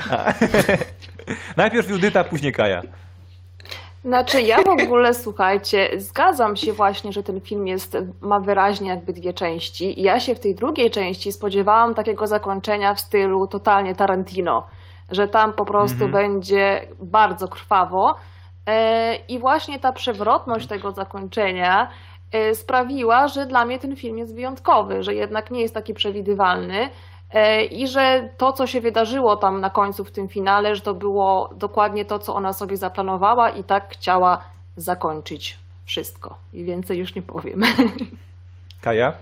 Najpierw 1.58 1.90
Judyta, 1.90 2.24
później 2.24 2.54
Kaja. 2.54 2.82
Znaczy 4.06 4.42
ja 4.42 4.58
w 4.64 4.68
ogóle, 4.68 5.14
słuchajcie, 5.14 5.90
zgadzam 5.98 6.56
się 6.56 6.74
właśnie, 6.74 7.14
że 7.14 7.24
ten 7.24 7.42
film 7.42 7.68
jest, 7.68 7.98
ma 8.22 8.40
wyraźnie 8.40 8.90
jakby 8.90 9.14
dwie 9.14 9.34
części. 9.34 10.00
I 10.00 10.04
Ja 10.04 10.20
się 10.20 10.36
w 10.36 10.40
tej 10.40 10.56
drugiej 10.56 10.92
części 10.92 11.32
spodziewałam 11.32 11.96
takiego 11.96 12.28
zakończenia 12.28 12.94
w 12.94 13.00
stylu 13.00 13.48
totalnie 13.48 13.96
Tarantino, 13.96 14.68
że 15.12 15.28
tam 15.28 15.54
po 15.54 15.66
prostu 15.66 16.04
Mhm. 16.06 16.12
będzie 16.12 16.88
bardzo 17.00 17.48
krwawo. 17.48 18.16
E, 18.68 19.16
I 19.16 19.40
właśnie 19.40 19.80
ta 19.80 19.92
przewrotność 19.92 20.68
tego 20.68 20.92
zakończenia 20.92 21.90
sprawiła, 22.54 23.28
że 23.28 23.46
dla 23.46 23.66
mnie 23.66 23.80
ten 23.80 23.96
film 23.96 24.18
jest 24.18 24.36
wyjątkowy, 24.36 25.04
że 25.04 25.14
jednak 25.14 25.52
nie 25.52 25.62
jest 25.62 25.74
taki 25.74 25.94
przewidywalny. 25.94 26.90
E, 27.32 27.66
I 27.66 27.88
że 27.88 28.30
to, 28.38 28.54
co 28.54 28.68
się 28.68 28.82
wydarzyło 28.82 29.36
tam 29.36 29.62
na 29.62 29.70
końcu 29.70 30.04
w 30.04 30.12
tym 30.12 30.28
finale, 30.28 30.76
że 30.76 30.82
to 30.82 30.94
było 30.94 31.50
dokładnie 31.56 32.06
to, 32.06 32.20
co 32.20 32.36
ona 32.36 32.54
sobie 32.54 32.78
zaplanowała 32.78 33.50
i 33.50 33.64
tak 33.64 33.94
chciała 33.94 34.44
zakończyć 34.78 35.58
wszystko. 35.86 36.38
I 36.54 36.64
więcej 36.64 36.98
już 36.98 37.16
nie 37.16 37.22
powiem. 37.22 37.62
Kaja? 38.82 39.14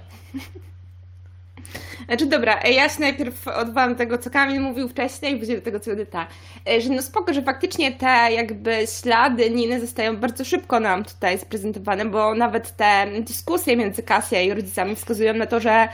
Znaczy 2.06 2.26
dobra, 2.26 2.60
e, 2.64 2.72
ja 2.72 2.90
się 2.90 3.00
najpierw 3.00 3.48
odwołam 3.48 3.96
tego, 3.96 4.18
co 4.18 4.30
Kamil 4.30 4.62
mówił 4.62 4.90
wcześniej, 4.90 5.40
później 5.40 5.58
do 5.58 5.64
tego, 5.64 5.80
co 5.80 5.92
Edyta. 5.92 6.28
E, 6.70 6.82
Że 6.82 6.90
no 6.90 7.02
spoko, 7.02 7.34
że 7.34 7.42
faktycznie 7.42 7.92
te 7.92 8.32
jakby 8.32 8.78
ślady 9.02 9.50
Niny 9.50 9.82
zostają 9.82 10.18
bardzo 10.18 10.46
szybko 10.46 10.80
nam 10.80 11.04
tutaj 11.04 11.40
sprezentowane, 11.40 12.06
bo 12.06 12.36
nawet 12.36 12.76
te 12.76 13.08
dyskusje 13.20 13.78
między 13.78 14.04
Kasja 14.04 14.42
i 14.42 14.54
rodzicami 14.54 14.96
wskazują 14.96 15.34
na 15.34 15.46
to, 15.46 15.60
że 15.60 15.88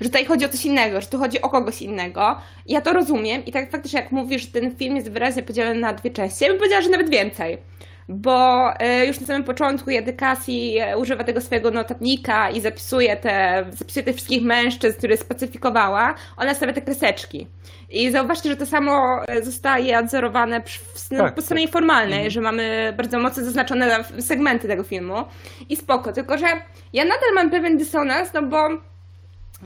że 0.00 0.08
tutaj 0.08 0.24
chodzi 0.24 0.44
o 0.44 0.48
coś 0.48 0.64
innego, 0.64 1.00
że 1.00 1.06
tu 1.06 1.18
chodzi 1.18 1.42
o 1.42 1.48
kogoś 1.48 1.82
innego. 1.82 2.40
Ja 2.66 2.80
to 2.80 2.92
rozumiem 2.92 3.44
i 3.44 3.52
tak 3.52 3.70
faktycznie 3.70 4.00
jak 4.00 4.12
mówisz, 4.12 4.46
ten 4.46 4.76
film 4.76 4.96
jest 4.96 5.10
wyraźnie 5.10 5.42
podzielony 5.42 5.80
na 5.80 5.92
dwie 5.92 6.10
części, 6.10 6.44
ja 6.44 6.50
bym 6.50 6.58
powiedziała, 6.58 6.82
że 6.82 6.90
nawet 6.90 7.10
więcej. 7.10 7.58
Bo 8.08 8.68
e, 8.80 9.06
już 9.06 9.20
na 9.20 9.26
samym 9.26 9.44
początku, 9.44 9.90
Cassie 10.18 10.78
e, 10.78 10.98
używa 10.98 11.24
tego 11.24 11.40
swojego 11.40 11.70
notatnika 11.70 12.50
i 12.50 12.60
zapisuje 12.60 13.16
te, 13.16 13.64
zapisuje 13.70 14.04
tych 14.04 14.16
wszystkich 14.16 14.42
mężczyzn, 14.42 14.98
które 14.98 15.16
spacyfikowała, 15.16 16.14
ona 16.36 16.54
stawia 16.54 16.72
te 16.72 16.80
kreseczki. 16.82 17.46
I 17.90 18.10
zauważcie, 18.10 18.48
że 18.48 18.56
to 18.56 18.66
samo 18.66 19.24
e, 19.28 19.42
zostaje 19.42 19.98
odzorowane 19.98 20.62
w, 20.62 21.08
Tak, 21.08 21.34
po 21.34 21.42
stronie 21.42 21.64
tak. 21.64 21.72
formalnej, 21.72 22.30
że 22.30 22.40
mamy 22.40 22.94
bardzo 22.96 23.18
mocno 23.18 23.44
zaznaczone 23.44 24.04
segmenty 24.18 24.68
tego 24.68 24.82
filmu. 24.82 25.14
I 25.68 25.76
spoko, 25.76 26.12
tylko 26.12 26.38
że 26.38 26.46
ja 26.92 27.04
nadal 27.04 27.34
mam 27.34 27.50
pewien 27.50 27.78
dysonans, 27.78 28.32
no 28.32 28.42
bo 28.42 28.68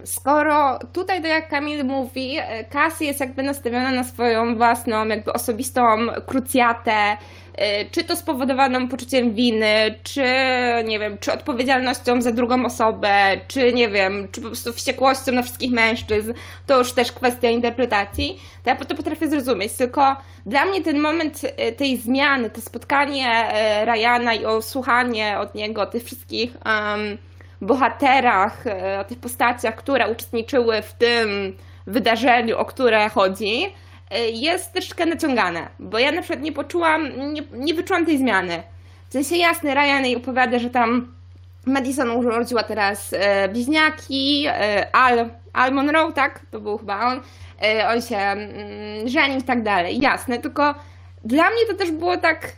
Skoro 0.05 0.79
tutaj, 0.93 1.23
tak 1.23 1.31
jak 1.31 1.49
Kamil 1.49 1.85
mówi, 1.85 2.37
Cassie 2.71 3.05
jest 3.05 3.21
jakby 3.21 3.43
nastawiona 3.43 3.91
na 3.91 4.05
swoją 4.05 4.57
własną, 4.57 5.07
jakby 5.07 5.33
osobistą 5.33 5.83
krucjatę, 6.27 7.17
e, 7.55 7.85
czy 7.85 8.05
to 8.05 8.17
spowodowaną 8.17 8.89
poczuciem 8.89 9.35
winy, 9.35 9.95
czy 10.03 10.25
nie 10.85 10.99
wiem, 10.99 11.19
czy 11.19 11.33
odpowiedzialnością 11.33 12.23
za 12.23 12.33
drugą 12.33 12.65
osobę, 12.67 13.41
czy 13.49 13.73
nie 13.73 13.89
wiem, 13.89 14.29
czy 14.33 14.41
po 14.41 14.47
prostu 14.47 14.73
wściekłością 14.73 15.33
na 15.33 15.43
wszystkich 15.43 15.73
mężczyzn, 15.73 16.33
to 16.67 16.79
już 16.79 16.93
też 16.93 17.13
kwestia 17.13 17.51
interpretacji, 17.51 18.41
to 18.65 18.71
ja 18.71 18.77
to 18.77 18.95
potrafię 18.95 19.29
zrozumieć. 19.29 19.73
Tylko 19.73 20.17
dla 20.47 20.65
mnie 20.65 20.83
ten 20.83 21.01
moment 21.01 21.41
e, 21.57 21.73
tej 21.73 21.97
zmiany, 21.97 22.51
to 22.51 22.61
spotkanie 22.61 23.29
e, 23.29 23.85
Ryana 23.85 24.35
i 24.35 24.45
osłuchanie 24.45 25.39
od 25.39 25.55
niego 25.55 25.87
tych 25.87 26.05
wszystkich. 26.05 26.57
em, 26.65 27.19
bohaterach, 27.65 28.67
e, 28.67 29.01
o 29.01 29.05
tych 29.05 29.19
postaciach, 29.19 29.75
które 29.75 30.11
uczestniczyły 30.11 30.83
w 30.83 30.93
tym 30.93 31.57
wydarzeniu, 31.87 32.59
o 32.59 32.65
które 32.65 33.09
chodzi, 33.09 33.67
e, 34.11 34.31
jest 34.31 34.73
troszeczkę 34.73 35.07
naciągane, 35.07 35.69
bo 35.79 35.99
ja 35.99 36.12
na 36.12 36.23
przykład 36.23 36.43
nie 36.43 36.53
poczułam, 36.53 37.33
nie, 37.33 37.43
nie 37.53 37.75
wyczułam 37.75 38.07
tej 38.07 38.19
zmiany. 38.19 38.62
W 39.09 39.12
sensie 39.12 39.37
jasny, 39.37 39.75
Ryan 39.75 40.05
jej 40.05 40.17
opowiada, 40.17 40.59
że 40.59 40.71
tam 40.71 41.15
Madison 41.67 42.11
urodziła 42.11 42.62
teraz 42.62 43.12
e, 43.12 43.49
bliźniaki, 43.49 44.47
Al, 44.93 45.31
Al 45.53 45.73
Monroe, 45.73 46.12
tak? 46.12 46.41
To 46.51 46.61
był 46.61 46.79
chyba 46.79 47.07
on. 47.07 47.21
On 47.95 48.03
się 48.03 48.17
mm, 48.17 49.09
żenił 49.09 49.39
i 49.39 49.43
tak 49.43 49.62
dalej. 49.62 50.01
Jasne, 50.01 50.39
tylko 50.39 50.75
dla 51.25 51.51
mnie 51.51 51.67
to 51.71 51.75
też 51.75 51.91
było 51.91 52.17
tak, 52.17 52.53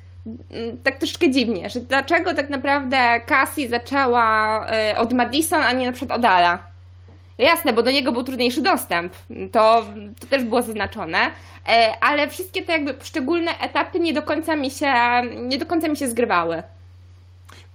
tak 0.84 0.98
troszeczkę 0.98 1.30
dziwnie, 1.30 1.70
że 1.70 1.80
dlaczego 1.80 2.34
tak 2.34 2.50
naprawdę 2.50 3.20
Cassie 3.26 3.68
zaczęła 3.68 4.66
e, 4.66 4.98
od 4.98 5.12
Madison, 5.12 5.62
a 5.62 5.72
nie 5.72 5.86
na 5.86 5.92
przykład 5.92 6.18
od 6.18 6.24
Ala. 6.24 6.58
Jasne, 7.38 7.72
bo 7.72 7.82
do 7.82 7.90
niego 7.90 8.12
był 8.12 8.22
trudniejszy 8.22 8.62
dostęp. 8.62 9.12
To, 9.52 9.86
to 10.20 10.26
też 10.26 10.44
było 10.44 10.62
zaznaczone. 10.62 11.18
E, 11.68 11.92
Ale 12.00 12.28
wszystkie 12.28 12.62
te 12.62 12.72
jakby 12.72 12.94
poszczególne 12.94 13.58
etapy 13.58 14.00
nie 14.00 14.12
do 14.12 14.22
końca 14.22 14.56
mi 14.56 14.70
się, 14.70 14.92
nie 15.36 15.58
do 15.58 15.66
końca 15.66 15.88
mi 15.88 15.96
się 15.96 16.08
zgrywały. 16.08 16.62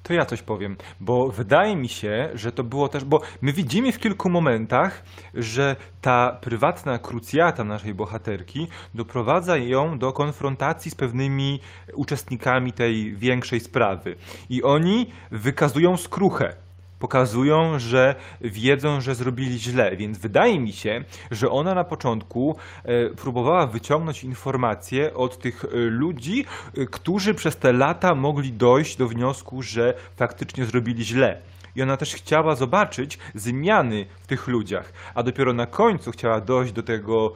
To 0.03 0.13
ja 0.13 0.25
coś 0.25 0.41
powiem, 0.41 0.77
bo 0.99 1.29
wydaje 1.29 1.75
mi 1.75 1.89
się, 1.89 2.29
że 2.33 2.51
to 2.51 2.63
było 2.63 2.87
też, 2.87 3.05
bo 3.05 3.21
my 3.41 3.53
widzimy 3.53 3.91
w 3.91 3.99
kilku 3.99 4.29
momentach, 4.29 5.03
że 5.33 5.75
ta 6.01 6.37
prywatna 6.41 6.99
krucjata 6.99 7.63
naszej 7.63 7.93
bohaterki 7.93 8.67
doprowadza 8.93 9.57
ją 9.57 9.97
do 9.97 10.13
konfrontacji 10.13 10.91
z 10.91 10.95
pewnymi 10.95 11.59
uczestnikami 11.93 12.73
tej 12.73 13.15
większej 13.15 13.59
sprawy. 13.59 14.15
I 14.49 14.63
oni 14.63 15.11
wykazują 15.31 15.97
skruchę. 15.97 16.55
Pokazują, 17.01 17.79
że 17.79 18.15
wiedzą, 18.41 19.01
że 19.01 19.15
zrobili 19.15 19.59
źle, 19.59 19.95
więc 19.95 20.17
wydaje 20.17 20.59
mi 20.59 20.73
się, 20.73 21.03
że 21.31 21.49
ona 21.49 21.73
na 21.73 21.83
początku 21.83 22.55
e, 22.83 23.09
próbowała 23.09 23.67
wyciągnąć 23.67 24.23
informacje 24.23 25.13
od 25.13 25.37
tych 25.39 25.65
e, 25.65 25.67
ludzi, 25.77 26.45
e, 26.77 26.85
którzy 26.85 27.33
przez 27.33 27.57
te 27.57 27.73
lata 27.73 28.15
mogli 28.15 28.53
dojść 28.53 28.97
do 28.97 29.07
wniosku, 29.07 29.61
że 29.61 29.93
faktycznie 30.15 30.65
zrobili 30.65 31.05
źle. 31.05 31.41
I 31.75 31.81
ona 31.81 31.97
też 31.97 32.15
chciała 32.15 32.55
zobaczyć 32.55 33.19
zmiany 33.35 34.05
w 34.21 34.27
tych 34.27 34.47
ludziach, 34.47 34.93
a 35.15 35.23
dopiero 35.23 35.53
na 35.53 35.65
końcu 35.65 36.11
chciała 36.11 36.41
dojść 36.41 36.73
do 36.73 36.83
tego, 36.83 37.33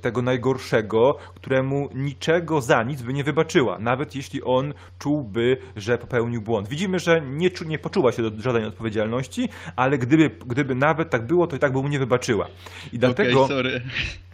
tego 0.00 0.22
najgorszego, 0.22 1.18
któremu 1.34 1.88
niczego 1.94 2.60
za 2.60 2.82
nic 2.82 3.02
by 3.02 3.12
nie 3.12 3.24
wybaczyła, 3.24 3.78
nawet 3.78 4.14
jeśli 4.14 4.42
on 4.42 4.74
czułby, 4.98 5.56
że 5.76 5.98
popełnił 5.98 6.42
błąd. 6.42 6.68
Widzimy, 6.68 6.98
że 6.98 7.20
nie, 7.20 7.50
czu, 7.50 7.64
nie 7.64 7.78
poczuła 7.78 8.12
się 8.12 8.30
do 8.30 8.42
żadnej 8.42 8.64
odpowiedzialności, 8.64 9.48
ale 9.76 9.98
gdyby, 9.98 10.30
gdyby 10.46 10.74
nawet 10.74 11.10
tak 11.10 11.26
było, 11.26 11.46
to 11.46 11.56
i 11.56 11.58
tak 11.58 11.72
by 11.72 11.82
mu 11.82 11.88
nie 11.88 11.98
wybaczyła. 11.98 12.46
I 12.92 12.98
dlatego. 12.98 13.44
Okej, 13.44 13.56
sorry. 13.56 13.80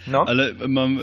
no, 0.06 0.24
Ale 0.28 0.52
mam 0.68 0.98
y, 0.98 1.02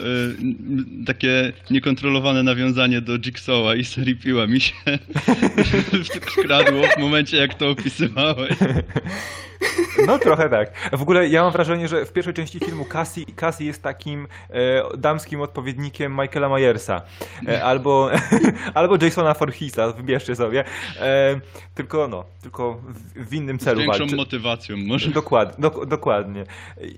takie 1.06 1.54
niekontrolowane 1.72 2.44
nawiązanie 2.44 3.02
do 3.02 3.20
Jigsawa 3.20 3.76
i 3.76 3.86
serii 3.86 4.16
piła 4.16 4.48
mi 4.48 4.62
się 4.62 4.74
wkradło 6.22 6.82
w 6.98 7.00
momencie, 7.00 7.38
jak 7.38 7.54
to 7.54 7.70
opisywałeś. 7.70 8.56
No 10.08 10.20
trochę 10.20 10.50
tak. 10.50 10.72
W 10.92 11.02
ogóle 11.02 11.28
ja 11.28 11.44
mam 11.44 11.52
wrażenie, 11.52 11.88
że 11.88 12.06
w 12.06 12.14
pierwszej 12.14 12.34
części 12.34 12.60
filmu 12.60 12.86
Cassie, 12.86 13.26
Cassie 13.36 13.66
jest 13.66 13.82
takim 13.84 14.28
e, 14.50 14.98
damskim 14.98 15.42
odpowiednikiem 15.42 16.12
Michaela 16.22 16.50
Myersa. 16.50 17.02
E, 17.48 17.64
albo, 17.64 18.10
albo 18.74 18.98
Jasona 19.02 19.34
Voorheesa, 19.34 19.92
wybierzcie 19.92 20.36
sobie. 20.36 20.64
E, 21.00 21.40
tylko 21.76 22.08
no, 22.08 22.24
tylko 22.42 22.74
w, 22.74 23.26
w 23.30 23.34
innym 23.34 23.60
Z 23.60 23.64
celu 23.64 23.80
większą 23.82 24.00
walczy. 24.00 24.16
motywacją 24.16 24.78
może. 24.78 25.12
Dokładnie, 25.12 25.68
dok- 25.70 25.86
dokładnie. 25.86 26.44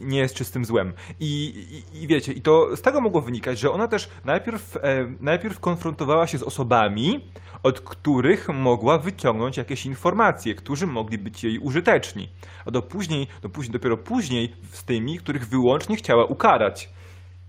Nie 0.02 0.20
jest 0.20 0.36
czystym 0.36 0.66
złem. 0.66 0.94
I, 1.20 1.46
i, 1.94 2.04
I 2.04 2.08
wiecie, 2.08 2.34
i 2.34 2.42
to 2.42 2.76
z 2.78 2.82
tego 2.82 3.02
mogło 3.02 3.22
wynikać, 3.22 3.60
że 3.60 3.72
ona 3.72 3.88
też 3.88 4.10
najpierw, 4.26 4.78
e, 4.78 4.82
najpierw 5.22 5.60
konfrontowała 5.60 6.28
się 6.28 6.38
z 6.38 6.44
osobami, 6.44 7.20
od 7.64 7.80
których 7.82 8.50
mogła 8.50 8.98
wyciągnąć 8.98 9.58
jakieś 9.58 9.86
informacje, 9.86 10.56
którzy 10.56 10.88
mogli 10.88 11.18
być 11.18 11.44
jej 11.44 11.60
użyteczni. 11.60 12.30
A 12.66 12.72
do 12.72 12.82
później, 12.82 13.28
do 13.42 13.50
później, 13.50 13.74
dopiero 13.74 13.98
później 13.98 14.56
z 14.72 14.84
tymi, 14.84 15.18
których 15.18 15.48
wyłącznie 15.48 15.96
chciała 15.96 16.26
ukarać. 16.26 16.90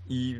I, 0.09 0.35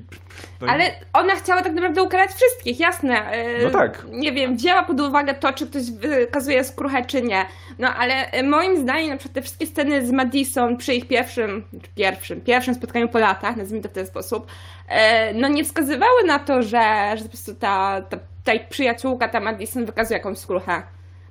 no 0.61 0.67
Ale 0.67 0.83
ona 1.13 1.35
chciała 1.35 1.61
tak 1.61 1.73
naprawdę 1.73 2.03
ukarać 2.03 2.31
wszystkich, 2.31 2.79
jasne. 2.79 3.31
Yy, 3.59 3.63
No 3.63 3.69
tak. 3.69 4.05
Nie 4.11 4.31
wiem, 4.31 4.55
wzięła 4.55 4.83
pod 4.83 4.99
uwagę 5.01 5.33
to, 5.33 5.53
czy 5.53 5.67
ktoś 5.67 5.91
wykazuje 5.91 6.63
skruchę, 6.63 7.05
czy 7.05 7.21
nie. 7.21 7.45
No 7.79 7.87
ale 7.93 8.39
y, 8.39 8.43
moim 8.43 8.77
zdaniem 8.77 9.09
na 9.09 9.17
przykład 9.17 9.35
te 9.35 9.41
wszystkie 9.41 9.65
sceny 9.65 10.05
z 10.07 10.11
Madison 10.11 10.77
przy 10.77 10.93
ich 10.93 11.07
pierwszym, 11.07 11.63
pierwszym, 11.95 12.41
pierwszym 12.41 12.73
spotkaniu 12.73 13.07
po 13.07 13.19
latach, 13.19 13.55
nazwijmy 13.55 13.83
to 13.83 13.89
w 13.89 13.93
ten 13.93 14.07
sposób, 14.07 14.47
yy, 14.89 14.95
no 15.33 15.47
nie 15.47 15.63
wskazywały 15.63 16.23
na 16.23 16.39
to, 16.39 16.61
że, 16.61 17.13
że 17.17 17.23
po 17.23 17.29
prostu 17.29 17.55
ta, 17.55 18.01
ta, 18.01 18.17
ta 18.43 18.51
przyjaciółka, 18.69 19.27
ta 19.27 19.39
Madison 19.39 19.85
wykazuje 19.85 20.17
jakąś 20.17 20.37
skruchę. 20.37 20.83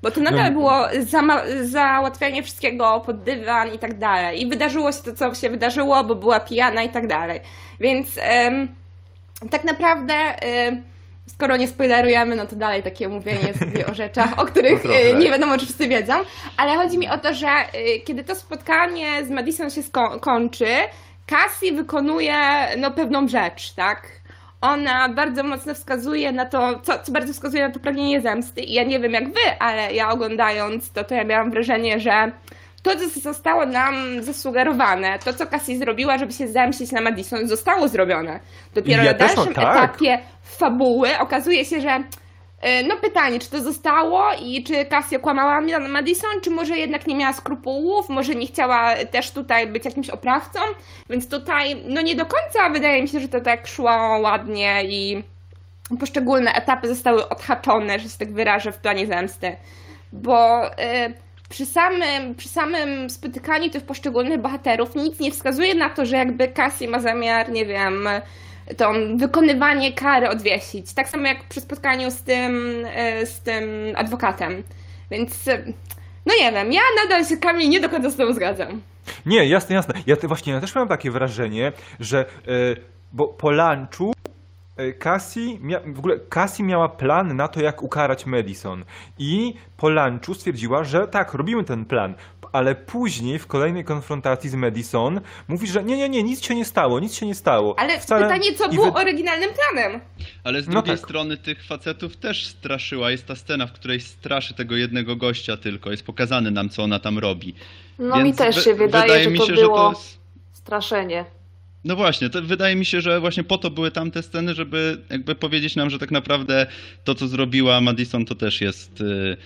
Bo 0.02 0.10
to 0.10 0.20
nadal 0.20 0.44
No. 0.44 0.60
było 0.60 0.72
zama- 1.00 1.42
załatwianie 1.62 2.42
wszystkiego 2.42 3.02
pod 3.06 3.22
dywan 3.22 3.74
i 3.74 3.78
tak 3.78 3.98
dalej. 3.98 4.42
I 4.42 4.46
wydarzyło 4.46 4.92
się 4.92 5.02
to, 5.02 5.12
co 5.12 5.34
się 5.34 5.50
wydarzyło, 5.50 6.04
bo 6.04 6.14
była 6.14 6.40
pijana 6.40 6.82
i 6.82 6.88
tak 6.88 7.06
dalej. 7.06 7.40
Więc 7.80 8.08
em, 8.22 8.68
tak 9.50 9.64
naprawdę, 9.64 10.14
em, 10.14 10.82
skoro 11.26 11.56
nie 11.56 11.68
spoilerujemy, 11.68 12.36
no 12.36 12.46
to 12.46 12.56
dalej 12.56 12.82
takie 12.82 13.08
mówienie 13.08 13.54
sobie 13.58 13.86
o 13.86 13.94
rzeczach, 13.94 14.38
o 14.38 14.44
których 14.44 14.84
No 14.84 14.94
e, 14.94 15.10
tak. 15.12 15.20
nie 15.20 15.30
wiadomo, 15.30 15.58
czy 15.58 15.64
wszyscy 15.64 15.88
wiedzą. 15.88 16.14
Ale 16.56 16.76
chodzi 16.76 16.98
mi 16.98 17.08
o 17.08 17.18
to, 17.18 17.34
że 17.34 17.48
e, 17.48 17.98
kiedy 18.04 18.24
to 18.24 18.34
spotkanie 18.34 19.24
z 19.24 19.30
Madison 19.30 19.70
się 19.70 19.82
sko- 19.82 20.20
kończy, 20.20 20.66
Cassie 21.26 21.72
wykonuje 21.72 22.36
no, 22.78 22.90
pewną 22.90 23.28
rzecz, 23.28 23.72
tak? 23.72 24.02
Ona 24.60 25.08
bardzo 25.08 25.42
mocno 25.42 25.74
wskazuje 25.74 26.32
na 26.32 26.46
to, 26.46 26.80
co, 26.82 26.98
co 26.98 27.12
bardzo 27.12 27.32
wskazuje 27.32 27.68
na 27.68 27.74
to 27.74 27.80
pragnienie 27.80 28.20
zemsty. 28.20 28.60
I 28.60 28.72
ja 28.72 28.84
nie 28.84 29.00
wiem 29.00 29.12
jak 29.12 29.28
wy, 29.28 29.40
ale 29.58 29.94
ja 29.94 30.10
oglądając 30.10 30.92
to, 30.92 31.04
to 31.04 31.14
ja 31.14 31.24
miałam 31.24 31.50
wrażenie, 31.50 32.00
że 32.00 32.32
to, 32.82 32.90
co 32.96 33.20
zostało 33.20 33.66
nam 33.66 34.22
zasugerowane, 34.22 35.18
to, 35.18 35.32
co 35.34 35.46
Cassie 35.46 35.78
zrobiła, 35.78 36.18
żeby 36.18 36.32
się 36.32 36.48
zemścić 36.48 36.92
na 36.92 37.00
Madison, 37.00 37.48
zostało 37.48 37.88
zrobione. 37.88 38.40
Dopiero 38.74 39.02
Ja 39.02 39.12
na 39.12 39.18
dalszym 39.18 39.54
tak. 39.54 39.76
etapie 39.76 40.18
fabuły 40.42 41.18
okazuje 41.18 41.64
się, 41.64 41.80
że 41.80 42.02
no 42.88 42.96
pytanie, 42.96 43.38
czy 43.38 43.50
to 43.50 43.60
zostało 43.60 44.24
i 44.42 44.64
czy 44.64 44.84
Cassia 44.84 45.18
kłamała 45.18 45.60
Madison, 45.88 46.40
czy 46.42 46.50
może 46.50 46.78
jednak 46.78 47.06
nie 47.06 47.14
miała 47.14 47.32
skrupułów, 47.32 48.08
może 48.08 48.34
nie 48.34 48.46
chciała 48.46 48.94
też 49.10 49.30
tutaj 49.30 49.66
być 49.66 49.84
jakimś 49.84 50.10
oprawcą, 50.10 50.60
więc 51.10 51.28
tutaj 51.28 51.76
no 51.88 52.02
nie 52.02 52.14
do 52.14 52.26
końca 52.26 52.70
wydaje 52.70 53.02
mi 53.02 53.08
się, 53.08 53.20
że 53.20 53.28
to 53.28 53.40
tak 53.40 53.66
szło 53.66 54.18
ładnie 54.20 54.84
i 54.84 55.22
poszczególne 56.00 56.52
etapy 56.52 56.88
zostały 56.88 57.28
odhaczone, 57.28 57.98
że 57.98 58.08
się 58.08 58.18
tak 58.18 58.32
wyrażę, 58.32 58.72
w 58.72 58.78
planie 58.78 59.06
zemsty. 59.06 59.56
Bo 60.12 60.70
e, 60.78 61.12
przy 61.48 61.66
samym, 61.66 62.34
przy 62.34 62.48
samym 62.48 63.10
spotykaniu 63.10 63.70
tych 63.70 63.84
poszczególnych 63.84 64.40
bohaterów 64.40 64.94
nic 64.94 65.20
nie 65.20 65.30
wskazuje 65.30 65.74
na 65.74 65.90
to, 65.90 66.06
że 66.06 66.16
jakby 66.16 66.48
Cassie 66.48 66.88
ma 66.88 67.00
zamiar, 67.00 67.50
nie 67.50 67.66
wiem, 67.66 68.08
tą 68.76 69.16
wykonywanie 69.16 69.92
kary 69.92 70.28
odwiesić. 70.28 70.92
Tak 70.92 71.08
samo 71.08 71.26
jak 71.26 71.44
przy 71.44 71.60
spotkaniu 71.60 72.10
z 72.10 72.22
tym, 72.22 72.84
e, 72.94 73.26
z 73.26 73.40
tym 73.40 73.64
adwokatem. 73.96 74.62
Więc, 75.10 75.48
e, 75.48 75.64
no 76.26 76.34
nie 76.40 76.52
wiem, 76.52 76.72
ja 76.72 76.80
nadal 77.04 77.24
się 77.24 77.36
Kamil 77.36 77.68
nie 77.68 77.80
do 77.80 77.88
końca 77.88 78.10
z 78.10 78.16
tobą 78.16 78.32
zgadzam. 78.32 78.80
Nie, 79.26 79.46
jasne, 79.48 79.74
jasne. 79.74 79.94
Ja 80.06 80.16
te, 80.16 80.28
właśnie 80.28 80.52
ja 80.52 80.60
też 80.60 80.74
miałem 80.74 80.88
takie 80.88 81.10
wrażenie, 81.10 81.72
że 82.00 82.20
e, 82.20 82.26
bo 83.12 83.28
po 83.28 83.50
lunchu 83.50 84.12
Cassie, 84.98 85.58
mia, 85.62 85.80
w 85.86 85.98
ogóle 85.98 86.18
Cassie 86.18 86.62
miała 86.62 86.88
plan 86.88 87.36
na 87.36 87.48
to, 87.48 87.60
jak 87.60 87.82
ukarać 87.82 88.26
Madison. 88.26 88.84
I 89.18 89.54
po 89.76 89.88
lunchu 89.88 90.34
stwierdziła, 90.34 90.84
że 90.84 91.08
tak, 91.08 91.34
robimy 91.34 91.64
ten 91.64 91.84
plan. 91.84 92.14
Ale 92.52 92.74
później 92.74 93.38
w 93.38 93.46
kolejnej 93.46 93.84
konfrontacji 93.84 94.50
z 94.50 94.54
Madison 94.54 95.20
mówi, 95.48 95.66
że 95.66 95.84
nie, 95.84 95.96
nie, 95.96 96.08
nie, 96.08 96.22
nic 96.22 96.44
się 96.44 96.54
nie 96.54 96.64
stało, 96.64 97.00
nic 97.00 97.14
się 97.14 97.26
nie 97.26 97.34
stało. 97.34 97.78
Ale 97.78 97.98
Wcale- 98.00 98.22
pytanie, 98.22 98.54
co 98.54 98.68
było 98.68 98.92
wy- 98.92 98.98
oryginalnym 99.00 99.50
planem? 99.54 100.00
Ale 100.44 100.62
z 100.62 100.66
No 100.66 100.72
drugiej 100.72 100.96
tak. 100.96 101.04
strony 101.06 101.36
tych 101.36 101.64
facetów 101.64 102.16
też 102.16 102.46
straszyła. 102.46 103.10
Jest 103.10 103.26
ta 103.26 103.36
scena, 103.36 103.66
w 103.66 103.72
której 103.72 104.00
straszy 104.00 104.54
tego 104.54 104.76
jednego 104.76 105.16
gościa 105.16 105.56
tylko. 105.56 105.90
Jest 105.90 106.06
pokazane 106.06 106.50
nam, 106.50 106.68
co 106.68 106.82
ona 106.82 106.98
tam 106.98 107.18
robi. 107.18 107.54
No 107.98 108.16
mi 108.16 108.24
Więc 108.24 108.36
też 108.36 108.56
wy- 108.56 108.62
się 108.62 108.74
wydaje, 108.74 109.02
wydaje 109.04 109.24
że 109.24 109.30
mi 109.30 109.38
to 109.38 109.46
się, 109.46 109.52
było 109.52 109.88
że 109.90 109.94
to 109.94 110.00
jest... 110.00 110.18
straszenie. 110.52 111.24
No 111.86 111.96
właśnie, 111.96 112.30
to 112.30 112.42
wydaje 112.42 112.76
mi 112.76 112.84
się, 112.84 113.00
że 113.00 113.20
właśnie 113.20 113.44
po 113.44 113.58
to 113.58 113.70
były 113.70 113.90
tamte 113.90 114.22
sceny, 114.22 114.54
żeby 114.54 114.98
jakby 115.10 115.34
powiedzieć 115.34 115.76
nam, 115.76 115.90
że 115.90 115.98
tak 115.98 116.10
naprawdę 116.10 116.66
to, 117.04 117.14
co 117.14 117.28
zrobiła 117.28 117.80
Madison, 117.80 118.24
to 118.24 118.34
też 118.34 118.60
jest 118.60 119.00
y, 119.00 119.36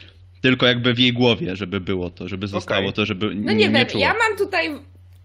tylko 0.40 0.66
jakby 0.66 0.94
w 0.94 0.98
jej 0.98 1.12
głowie, 1.12 1.56
żeby 1.56 1.80
było 1.80 2.10
to, 2.10 2.28
żeby 2.28 2.46
zostało 2.46 2.80
Okej. 2.80 2.92
to, 2.92 3.06
żeby 3.06 3.34
No 3.34 3.52
nie, 3.52 3.70
wiem, 3.70 3.86
czuła. 3.86 4.04
ja 4.04 4.14
mam 4.28 4.38
tutaj, 4.38 4.70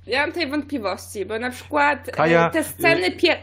ja 0.08 0.20
mam 0.22 0.30
tutaj 0.30 0.50
wątpliwości, 0.50 1.26
bo 1.26 1.40
na 1.40 1.52
przykład 1.52 2.10
e, 2.10 2.12
Kaja, 2.12 2.50
te 2.50 2.64
sceny 2.64 3.12
pier... 3.12 3.38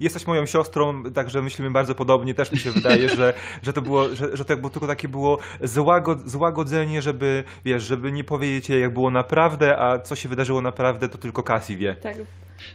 Jesteś 0.00 0.26
moją 0.26 0.46
siostrą, 0.46 1.02
także 1.12 1.42
myślimy 1.42 1.70
bardzo 1.70 1.94
podobnie. 1.94 2.34
Też 2.34 2.52
mi 2.52 2.58
się 2.58 2.70
wydaje, 2.70 3.08
że, 3.08 3.34
że 3.62 3.72
to 3.72 3.82
było, 3.82 4.14
że, 4.14 4.36
że 4.36 4.44
to 4.44 4.56
było 4.56 4.70
tylko 4.70 4.86
takie 4.86 5.08
było 5.08 5.38
złagod, 5.62 6.30
złagodzenie, 6.30 7.02
żeby, 7.02 7.44
wiesz, 7.64 7.82
żeby 7.82 8.12
nie 8.12 8.24
powiedzieć 8.24 8.68
jej, 8.68 8.80
jak 8.80 8.92
było 8.92 9.10
naprawdę, 9.10 9.78
a 9.78 9.98
co 9.98 10.16
się 10.16 10.28
wydarzyło 10.28 10.60
naprawdę, 10.60 11.08
to 11.08 11.18
tylko 11.18 11.42
Cassie 11.42 11.76
wie. 11.76 11.94
Tak, 11.94 12.16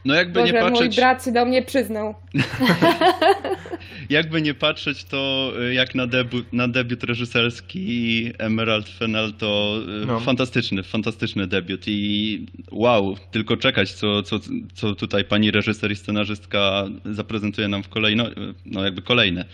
No 0.06 0.14
jakby 0.16 0.40
Boże, 0.40 0.54
nie 0.54 0.62
mój 0.62 0.72
patrzeć, 0.72 0.96
brat 0.96 1.26
się 1.26 1.32
do 1.32 1.46
mnie 1.46 1.62
przyznał. 1.62 2.16
jakby 4.10 4.42
nie 4.42 4.54
patrzeć, 4.54 5.04
to 5.04 5.52
y, 5.70 5.74
jak 5.74 5.96
na 5.96 6.08
debiut, 6.08 6.54
na 6.54 6.68
debiut 6.68 7.04
reżyserski 7.04 8.32
Emerald 8.38 8.90
Fennell, 8.90 9.34
to 9.34 9.80
y, 10.04 10.06
No. 10.06 10.20
fantastyczny, 10.20 10.84
fantastyczny 10.84 11.48
debiut 11.48 11.84
i 11.88 12.46
wow, 12.72 13.18
tylko 13.32 13.58
czekać, 13.58 13.92
co, 13.94 14.24
co, 14.24 14.40
co 14.74 14.96
tutaj 14.96 15.24
pani 15.26 15.52
reżyser 15.52 15.92
i 15.92 15.96
scenarzystka 15.96 16.86
zaprezentuje 17.06 17.68
nam 17.68 17.84
w 17.84 17.90
kolejno, 17.90 18.26
no 18.66 18.84
jakby 18.84 19.02
kolejne 19.02 19.46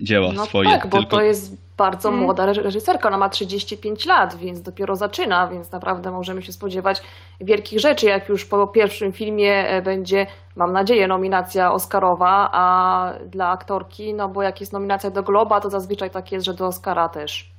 dzieła 0.00 0.32
No 0.32 0.46
swoje. 0.46 0.70
tak, 0.70 0.86
bo 0.86 0.98
tylko... 0.98 1.16
to 1.16 1.22
jest 1.22 1.66
bardzo 1.76 2.08
Mm. 2.08 2.20
młoda 2.20 2.46
reż- 2.46 2.62
reżyserka, 2.62 3.08
ona 3.08 3.18
ma 3.18 3.28
35 3.28 4.06
lat, 4.06 4.36
więc 4.36 4.62
dopiero 4.62 4.96
zaczyna, 4.96 5.48
więc 5.48 5.72
naprawdę 5.72 6.10
możemy 6.10 6.42
się 6.42 6.52
spodziewać 6.52 7.02
wielkich 7.40 7.80
rzeczy, 7.80 8.06
jak 8.06 8.28
już 8.28 8.44
po 8.44 8.66
pierwszym 8.66 9.12
filmie 9.12 9.68
e, 9.68 9.82
będzie, 9.82 10.26
mam 10.56 10.72
nadzieję, 10.72 11.08
nominacja 11.08 11.72
Oscarowa, 11.72 12.48
a 12.52 13.12
dla 13.26 13.48
aktorki, 13.48 14.14
no 14.14 14.28
bo 14.28 14.42
jak 14.42 14.60
jest 14.60 14.72
nominacja 14.72 15.10
do 15.10 15.22
Globa, 15.22 15.60
to 15.60 15.70
zazwyczaj 15.70 16.10
tak 16.10 16.32
jest, 16.32 16.46
że 16.46 16.54
do 16.54 16.66
Oscara 16.66 17.08
też. 17.08 17.55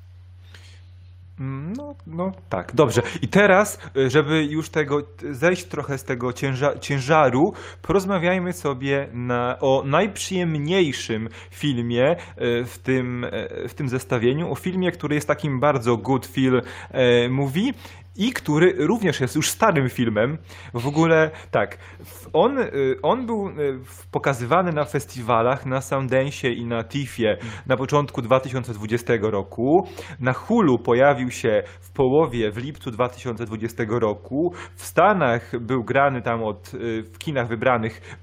No, 1.39 1.95
no 2.07 2.31
tak, 2.49 2.75
dobrze. 2.75 3.01
I 3.21 3.27
teraz, 3.27 3.79
y, 3.97 4.09
żeby 4.09 4.45
już 4.45 4.69
tego 4.69 5.01
zejść 5.31 5.65
trochę 5.65 5.97
z 5.97 6.03
tego 6.03 6.33
cięża, 6.33 6.79
ciężaru, 6.79 7.53
porozmawiajmy 7.81 8.53
sobie 8.53 9.07
na, 9.13 9.57
o 9.59 9.83
najprzyjemniejszym 9.85 11.29
filmie 11.51 12.11
y, 12.11 12.15
w 12.65 12.77
tym, 12.83 13.23
y, 13.23 13.67
w 13.67 13.73
tym 13.73 13.89
zestawieniu, 13.89 14.51
o 14.51 14.55
filmie, 14.55 14.91
który 14.91 15.15
jest 15.15 15.27
takim 15.27 15.59
bardzo 15.59 15.97
good 15.97 16.25
feel 16.25 16.61
movie. 17.29 17.73
I 18.17 18.33
który 18.33 18.73
również 18.77 19.19
jest 19.21 19.35
już 19.35 19.49
starym 19.49 19.89
filmem. 19.89 20.37
W 20.73 20.87
ogóle 20.87 21.31
tak, 21.51 21.77
on, 22.33 22.59
y, 22.59 22.95
on 23.03 23.25
był 23.25 23.49
y, 23.49 23.79
pokazywany 24.11 24.71
na 24.71 24.85
festiwalach, 24.85 25.65
na 25.65 25.81
Sundance 25.81 26.49
i 26.49 26.65
na 26.65 26.83
TIFFie 26.83 27.37
na 27.67 27.77
początku 27.77 28.21
2020 28.21 29.13
roku. 29.21 29.87
Na 30.19 30.33
Hulu 30.33 30.79
pojawił 30.79 31.31
się 31.31 31.63
w 31.81 31.91
połowie, 31.91 32.51
w 32.51 32.57
lipcu 32.57 32.91
2020 32.91 33.83
roku. 33.89 34.53
W 34.75 34.85
Stanach 34.85 35.59
był 35.59 35.83
grany 35.83 36.21
tam 36.21 36.43
od, 36.43 36.73
y, 36.73 37.03
w 37.03 37.17
kinach 37.17 37.47
wybranych, 37.47 38.19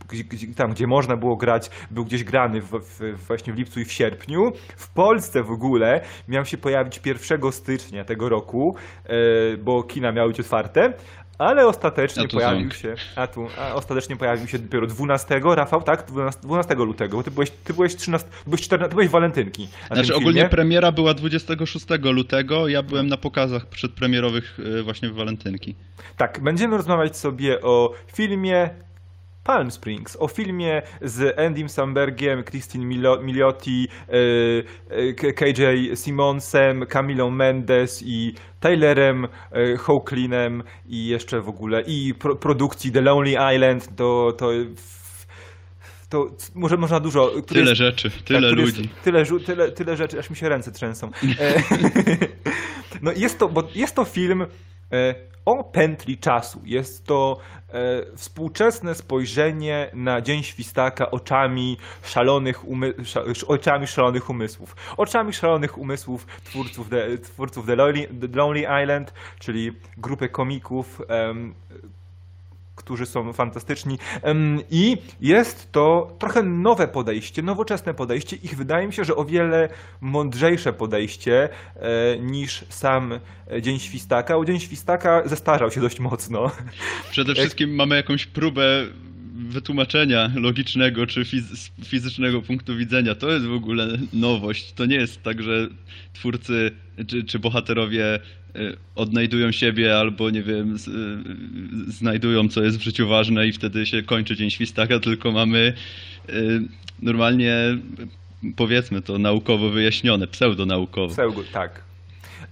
tam 0.56 0.70
gdzie 0.70 0.86
można 0.86 1.16
było 1.16 1.36
grać, 1.36 1.70
był 1.90 2.04
gdzieś 2.04 2.24
grany 2.24 2.60
w, 2.60 2.70
w, 2.70 3.26
właśnie 3.26 3.52
w 3.52 3.56
lipcu 3.56 3.80
i 3.80 3.84
w 3.84 3.92
sierpniu. 3.92 4.40
W 4.76 4.92
Polsce 4.92 5.42
w 5.42 5.50
ogóle 5.50 6.00
miał 6.28 6.44
się 6.44 6.56
pojawić 6.56 7.00
1 7.06 7.52
stycznia 7.52 8.04
tego 8.04 8.28
roku, 8.28 8.76
bo 9.64 9.83
kina 9.84 10.12
miały 10.12 10.28
być 10.28 10.40
otwarte. 10.40 10.92
Ale 11.38 11.66
ostatecznie 11.66 12.28
pojawił 12.28 12.70
się. 12.70 12.94
A 13.16 13.26
tu, 13.26 13.46
a 13.58 13.74
ostatecznie 13.74 14.16
pojawił 14.16 14.48
się 14.48 14.58
dopiero 14.58 14.86
12, 14.86 15.40
Rafał, 15.44 15.82
tak? 15.82 16.06
12, 16.06 16.40
12 16.42 16.74
lutego, 16.74 17.16
bo 17.16 17.22
ty 17.22 17.30
byłeś, 17.30 17.50
ty 17.50 17.74
byłeś 17.74 17.96
13, 17.96 18.28
ty 18.28 18.44
byłeś 18.44 18.62
14, 18.62 18.88
ty 18.88 18.94
byłeś 18.94 19.08
walentynki. 19.08 19.68
na 19.90 19.96
Znaczy 19.96 20.14
ogólnie 20.14 20.48
premiera 20.48 20.92
była 20.92 21.14
26 21.14 21.86
lutego, 22.02 22.68
ja 22.68 22.82
byłem 22.82 23.06
na 23.06 23.16
pokazach 23.16 23.66
przedpremierowych 23.66 24.58
y, 24.58 24.82
właśnie 24.82 25.08
w 25.10 25.14
Walentynki. 25.14 25.74
Tak, 26.16 26.40
będziemy 26.42 26.76
rozmawiać 26.76 27.16
sobie 27.16 27.60
o 27.60 27.92
filmie 28.14 28.70
Palm 29.44 29.70
Springs, 29.70 30.16
o 30.20 30.28
filmie 30.28 30.82
z 31.02 31.38
Andym 31.38 31.68
Sambergiem, 31.68 32.44
Christine 32.44 32.84
Milioti, 33.22 33.88
e, 34.08 34.12
e, 34.90 35.32
KJ 35.32 35.62
Simonsem, 35.94 36.86
Camilą 36.86 37.30
Mendes 37.30 38.02
i 38.06 38.34
Taylorem 38.60 39.24
e, 39.24 39.76
Hoechlinem 39.76 40.62
i 40.86 41.06
jeszcze 41.06 41.40
w 41.40 41.48
ogóle 41.48 41.82
i 41.86 42.14
pro, 42.14 42.36
produkcji 42.36 42.92
The 42.92 43.00
Lonely 43.00 43.54
Island, 43.54 43.96
to, 43.96 44.32
to, 44.38 44.50
to 46.08 46.28
może 46.54 46.76
można 46.76 47.00
dużo... 47.00 47.30
Tyle 47.46 47.60
jest- 47.60 47.74
rzeczy, 47.74 48.10
tak, 48.10 48.22
tyle 48.22 48.48
który 48.48 48.62
ludzi. 48.62 48.82
Jest, 48.82 49.02
tyle, 49.02 49.40
tyle, 49.46 49.72
tyle 49.72 49.96
rzeczy, 49.96 50.18
aż 50.18 50.30
mi 50.30 50.36
się 50.36 50.48
ręce 50.48 50.72
trzęsą. 50.72 51.10
No 53.02 53.12
jest 53.12 53.38
to, 53.38 53.48
bo 53.48 53.68
jest 53.74 53.94
to 53.94 54.04
film 54.04 54.46
o 55.44 55.64
pętli 55.64 56.18
czasu. 56.18 56.60
Jest 56.64 57.06
to 57.06 57.38
e, 57.68 58.16
współczesne 58.16 58.94
spojrzenie 58.94 59.90
na 59.94 60.20
Dzień 60.20 60.42
Świstaka 60.42 61.10
oczami 61.10 61.76
szalonych, 62.02 62.64
oczami 63.46 63.86
szalonych 63.86 64.30
umysłów. 64.30 64.76
Oczami 64.96 65.32
szalonych 65.32 65.78
umysłów 65.78 66.26
twórców 66.44 66.88
The, 66.88 67.18
twórców 67.18 67.66
The, 67.66 67.76
Lonely, 67.76 68.08
The 68.20 68.36
Lonely 68.36 68.82
Island, 68.82 69.12
czyli 69.38 69.72
grupy 69.96 70.28
komików, 70.28 71.00
którzy 72.74 73.06
są 73.06 73.32
fantastyczni. 73.32 73.98
I 74.70 74.96
jest 75.20 75.72
to 75.72 76.16
trochę 76.18 76.42
nowe 76.42 76.88
podejście, 76.88 77.42
nowoczesne 77.42 77.94
podejście 77.94 78.36
i 78.36 78.48
wydaje 78.48 78.86
mi 78.86 78.92
się, 78.92 79.04
że 79.04 79.16
o 79.16 79.24
wiele 79.24 79.68
mądrzejsze 80.00 80.72
podejście 80.72 81.48
e, 81.76 82.18
niż 82.18 82.64
sam 82.68 83.20
Dzień 83.60 83.78
Świstaka. 83.78 84.36
O 84.36 84.44
Dzień 84.44 84.60
Świstaka 84.60 85.22
zestarzał 85.28 85.70
się 85.70 85.80
dość 85.80 86.00
mocno. 86.00 86.50
Przede 87.10 87.34
wszystkim 87.34 87.74
mamy 87.74 87.96
jakąś 87.96 88.26
próbę 88.26 88.62
wytłumaczenia 89.34 90.30
logicznego 90.34 91.06
czy 91.06 91.24
fiz- 91.24 91.70
fizycznego 91.84 92.42
punktu 92.42 92.76
widzenia. 92.76 93.14
To 93.14 93.30
jest 93.32 93.46
w 93.46 93.52
ogóle 93.52 93.98
nowość. 94.12 94.72
To 94.72 94.86
nie 94.86 94.96
jest 94.96 95.22
tak, 95.22 95.42
że 95.42 95.68
twórcy 96.12 96.70
czy, 97.06 97.24
czy 97.24 97.38
bohaterowie 97.38 98.16
y, 98.56 98.76
odnajdują 98.94 99.52
siebie 99.52 99.98
albo, 99.98 100.30
nie 100.30 100.42
wiem, 100.42 100.74
y, 100.74 101.92
znajdują, 101.92 102.48
co 102.48 102.62
jest 102.62 102.78
w 102.78 102.82
życiu 102.82 103.08
ważne 103.08 103.46
i 103.48 103.52
wtedy 103.52 103.86
się 103.86 104.02
kończy 104.02 104.36
Dzień 104.36 104.50
Świstaka, 104.50 105.00
tylko 105.00 105.32
mamy 105.32 105.72
y, 106.28 106.62
normalnie, 107.02 107.54
powiedzmy 108.56 109.02
to, 109.02 109.18
naukowo 109.18 109.70
wyjaśnione, 109.70 110.26
pseudonaukowo. 110.26 111.12
Pseudo, 111.14 111.44
tak. 111.52 111.83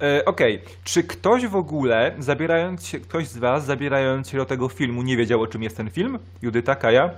E, 0.03 0.25
Okej, 0.25 0.63
czy 0.85 1.03
ktoś 1.05 1.47
w 1.47 1.57
ogóle, 1.57 2.15
zabierając 2.19 2.87
się, 2.87 3.01
ktoś 3.01 3.29
z 3.29 3.39
was, 3.39 3.65
zabierając 3.65 4.29
się 4.31 4.39
do 4.39 4.45
tego 4.45 4.69
filmu, 4.69 5.03
nie 5.03 5.17
wiedział 5.17 5.43
o 5.43 5.47
czym 5.47 5.63
jest 5.63 5.77
ten 5.77 5.91
film? 5.91 6.19
Judyta, 6.43 6.75
Kaja? 6.75 7.11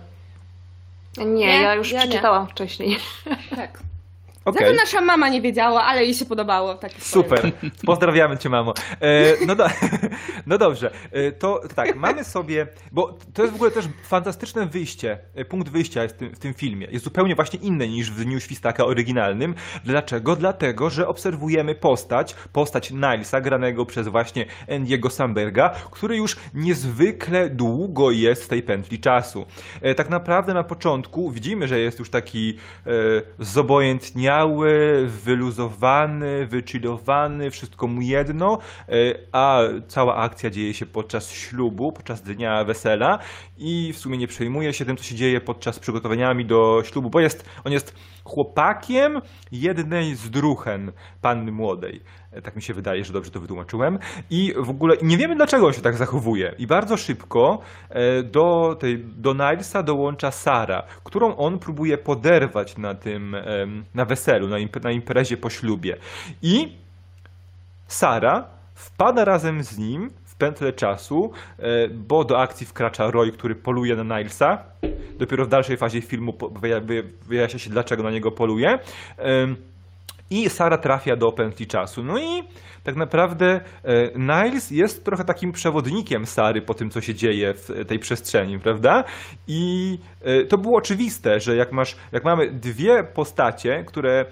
Nie, 1.18 1.24
Nie, 1.26 1.60
ja 1.62 1.74
już 1.74 1.92
ja 1.92 2.00
nie. 2.02 2.08
przeczytałam 2.08 2.46
wcześniej. 2.48 2.96
Tak. 3.56 3.78
Okej. 4.44 4.66
Za 4.66 4.72
to 4.72 4.76
nasza 4.76 5.00
mama 5.00 5.28
nie 5.28 5.42
wiedziała, 5.42 5.84
ale 5.84 6.04
jej 6.04 6.14
się 6.14 6.24
podobało. 6.24 6.74
Tak 6.74 6.92
Super, 6.98 7.52
pozdrawiamy 7.86 8.38
cię, 8.38 8.48
mamo. 8.48 8.74
E, 9.00 9.46
no, 9.46 9.54
do, 9.54 9.66
no 10.46 10.58
dobrze, 10.58 10.90
e, 11.12 11.32
to 11.32 11.60
tak, 11.74 11.96
mamy 11.96 12.24
sobie, 12.24 12.66
bo 12.92 13.18
to 13.34 13.42
jest 13.42 13.52
w 13.52 13.56
ogóle 13.56 13.70
też 13.70 13.84
fantastyczne 14.04 14.66
wyjście, 14.66 15.18
e, 15.34 15.44
punkt 15.44 15.68
wyjścia 15.68 16.02
jest 16.02 16.14
w 16.14 16.18
tym, 16.18 16.34
w 16.34 16.38
tym 16.38 16.54
filmie. 16.54 16.86
Jest 16.90 17.04
zupełnie 17.04 17.34
właśnie 17.34 17.58
inny 17.58 17.88
niż 17.88 18.10
w 18.10 18.24
Dniu 18.24 18.40
Świstaka 18.40 18.84
oryginalnym. 18.84 19.54
Dlaczego? 19.84 20.36
Dlatego, 20.36 20.90
że 20.90 21.08
obserwujemy 21.08 21.74
postać, 21.74 22.34
postać 22.52 22.90
Nilesa, 22.90 23.40
granego 23.40 23.86
przez 23.86 24.08
właśnie 24.08 24.46
Andiego 24.70 25.10
Samberga, 25.10 25.70
który 25.90 26.16
już 26.16 26.36
niezwykle 26.54 27.50
długo 27.50 28.10
jest 28.10 28.44
w 28.44 28.48
tej 28.48 28.62
pętli 28.62 28.98
czasu. 28.98 29.46
E, 29.80 29.94
tak 29.94 30.10
naprawdę 30.10 30.54
na 30.54 30.64
początku 30.64 31.30
widzimy, 31.30 31.68
że 31.68 31.78
jest 31.80 31.98
już 31.98 32.10
taki 32.10 32.58
e, 32.86 32.90
zobojętniały, 33.38 34.33
wyluzowany, 35.06 36.46
wychillowany, 36.46 37.50
wszystko 37.50 37.86
mu 37.86 38.00
jedno, 38.00 38.58
e, 38.88 38.92
a 39.32 39.60
cała 39.88 40.16
akcja 40.16 40.50
dzieje 40.50 40.74
się 40.74 40.86
podczas 40.86 41.30
ślubu, 41.30 41.92
podczas 41.92 42.22
dnia 42.22 42.64
wesela 42.64 43.18
i 43.58 43.92
w 43.92 43.98
sumie 43.98 44.18
nie 44.18 44.26
przejmuje 44.26 44.72
się 44.72 44.84
tym, 44.84 44.96
co 44.96 45.04
się 45.04 45.14
dzieje 45.14 45.40
podczas 45.40 45.78
przygotowaniami 45.78 46.44
do 46.44 46.82
ślubu, 46.84 47.10
bo 47.10 47.20
jest, 47.20 47.50
on 47.64 47.72
jest 47.72 47.94
chłopakiem 48.24 49.20
jednej 49.52 50.14
z 50.14 50.30
druchen 50.30 50.92
panny 51.20 51.52
młodej. 51.52 52.00
E, 52.34 52.42
Tak 52.42 52.56
mi 52.56 52.62
się 52.62 52.74
wydaje, 52.74 53.04
że 53.04 53.12
dobrze 53.12 53.30
to 53.30 53.40
wytłumaczyłem. 53.40 53.98
I 54.30 54.54
w 54.56 54.70
ogóle 54.70 54.96
nie 55.02 55.16
wiemy, 55.16 55.36
dlaczego 55.36 55.66
on 55.66 55.72
się 55.72 55.80
tak 55.80 55.96
zachowuje. 55.96 56.54
I 56.58 56.66
bardzo 56.66 56.96
szybko 56.96 57.58
e, 57.90 58.22
do, 58.22 58.76
tej, 58.80 58.98
do 58.98 59.32
Nilesa 59.32 59.82
dołącza 59.82 60.30
Sara, 60.30 60.82
którą 61.04 61.36
on 61.36 61.58
próbuje 61.58 61.98
poderwać 61.98 62.76
na 62.78 62.94
tym, 62.94 63.36
na 63.94 64.04
weselu, 64.04 64.48
na, 64.48 64.56
imp- 64.56 64.84
na 64.84 64.90
imprezie 64.90 65.36
po 65.36 65.50
ślubie. 65.50 65.96
I 66.42 66.72
Sara 67.86 68.44
wpada 68.74 69.24
razem 69.24 69.62
z 69.62 69.78
nim 69.78 70.10
w 70.24 70.36
pętlę 70.36 70.72
czasu, 70.72 71.32
e, 71.58 71.88
bo 71.88 72.24
do 72.24 72.40
akcji 72.40 72.66
wkracza 72.66 73.10
Roy, 73.10 73.32
który 73.32 73.54
poluje 73.54 73.96
na 73.96 74.18
Nilesa. 74.18 74.58
Dopiero 75.18 75.44
w 75.44 75.48
dalszej 75.48 75.76
fazie 75.76 76.00
filmu 76.00 76.34
wyjaśnia 77.26 77.58
się, 77.58 77.70
dlaczego 77.70 78.02
na 78.02 78.10
niego 78.10 78.32
poluje. 78.32 78.78
I 80.34 80.50
Sara 80.50 80.78
trafia 80.78 81.16
do 81.16 81.32
pętli 81.32 81.66
czasu. 81.66 82.02
No 82.02 82.18
i 82.18 82.42
tak 82.84 82.96
naprawdę 82.96 83.60
e, 83.84 84.10
Niles 84.18 84.70
jest 84.70 85.04
trochę 85.04 85.24
takim 85.24 85.52
przewodnikiem 85.52 86.26
Sary 86.26 86.62
po 86.62 86.74
tym, 86.74 86.90
co 86.90 87.00
się 87.00 87.14
dzieje 87.14 87.54
w 87.54 87.84
tej 87.88 87.98
przestrzeni, 87.98 88.58
prawda? 88.58 89.04
I 89.48 89.98
e, 90.20 90.44
to 90.44 90.58
było 90.58 90.78
oczywiste, 90.78 91.40
że 91.40 91.56
jak, 91.56 91.72
masz, 91.72 91.96
jak 92.12 92.24
mamy 92.24 92.50
dwie 92.50 93.04
postacie, 93.04 93.84
które 93.86 94.26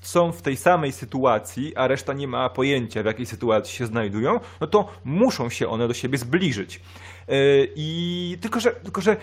są 0.00 0.32
w 0.32 0.42
tej 0.42 0.56
samej 0.56 0.92
sytuacji, 0.92 1.76
a 1.76 1.86
reszta 1.86 2.12
nie 2.12 2.28
ma 2.28 2.50
pojęcia, 2.50 3.02
w 3.02 3.06
jakiej 3.06 3.26
sytuacji 3.26 3.76
się 3.76 3.86
znajdują, 3.86 4.40
no 4.60 4.66
to 4.66 4.88
muszą 5.04 5.50
się 5.50 5.68
one 5.68 5.88
do 5.88 5.94
siebie 5.94 6.18
zbliżyć. 6.18 6.76
E, 6.76 7.32
I 7.76 8.38
tylko, 8.40 8.60
że, 8.60 8.70
tylko, 8.70 9.00
że 9.00 9.16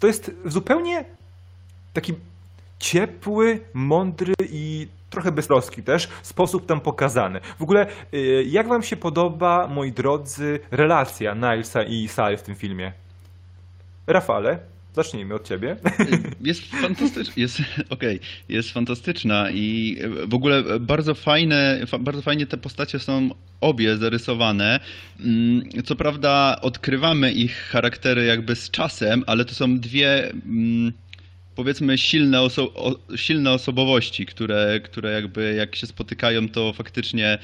to 0.00 0.06
jest 0.06 0.30
zupełnie 0.44 1.04
taki 1.92 2.14
ciepły, 2.78 3.60
mądry 3.74 4.34
i 4.48 4.88
trochę 5.12 5.32
beztroski 5.32 5.82
też 5.82 6.08
sposób 6.22 6.66
tam 6.66 6.80
pokazany. 6.80 7.40
W 7.58 7.62
ogóle, 7.62 7.86
y, 8.14 8.44
jak 8.48 8.68
wam 8.68 8.82
się 8.82 8.96
podoba, 8.96 9.68
moi 9.68 9.92
drodzy, 9.92 10.60
relacja 10.70 11.34
Nilesa 11.34 11.82
i 11.82 12.08
Sary 12.08 12.36
w 12.36 12.42
tym 12.42 12.54
filmie? 12.54 12.92
Rafale, 14.06 14.58
zacznijmy 14.94 15.34
od 15.34 15.48
ciebie. 15.48 15.76
Jest 16.40 16.62
fantastyczna, 16.66 17.32
jest, 17.36 17.56
okej, 17.90 18.20
jest 18.48 18.70
fantastyczna 18.72 19.50
i 19.50 19.96
w 20.28 20.34
ogóle 20.34 20.62
bardzo 20.80 21.14
fajne, 21.14 21.80
fa- 21.86 21.98
bardzo 21.98 22.22
fajnie 22.22 22.46
te 22.46 22.56
postacie 22.56 22.98
są 22.98 23.28
obie 23.60 23.96
zarysowane. 23.96 24.80
Mm, 25.20 25.62
Co 25.84 25.96
prawda 25.96 26.58
odkrywamy 26.62 27.32
ich 27.32 27.56
charaktery 27.56 28.24
jakby 28.24 28.56
z 28.56 28.70
czasem, 28.70 29.24
ale 29.26 29.44
to 29.44 29.54
są 29.54 29.78
dwie 29.78 30.30
mm, 30.30 30.92
powiedzmy 31.62 31.98
silne, 31.98 32.38
oso- 32.38 32.70
o, 32.74 33.16
silne 33.16 33.50
osobowości, 33.52 34.26
które, 34.26 34.80
które 34.84 35.12
jakby 35.12 35.54
jak 35.54 35.76
się 35.76 35.86
spotykają, 35.86 36.48
to 36.48 36.72
faktycznie 36.72 37.38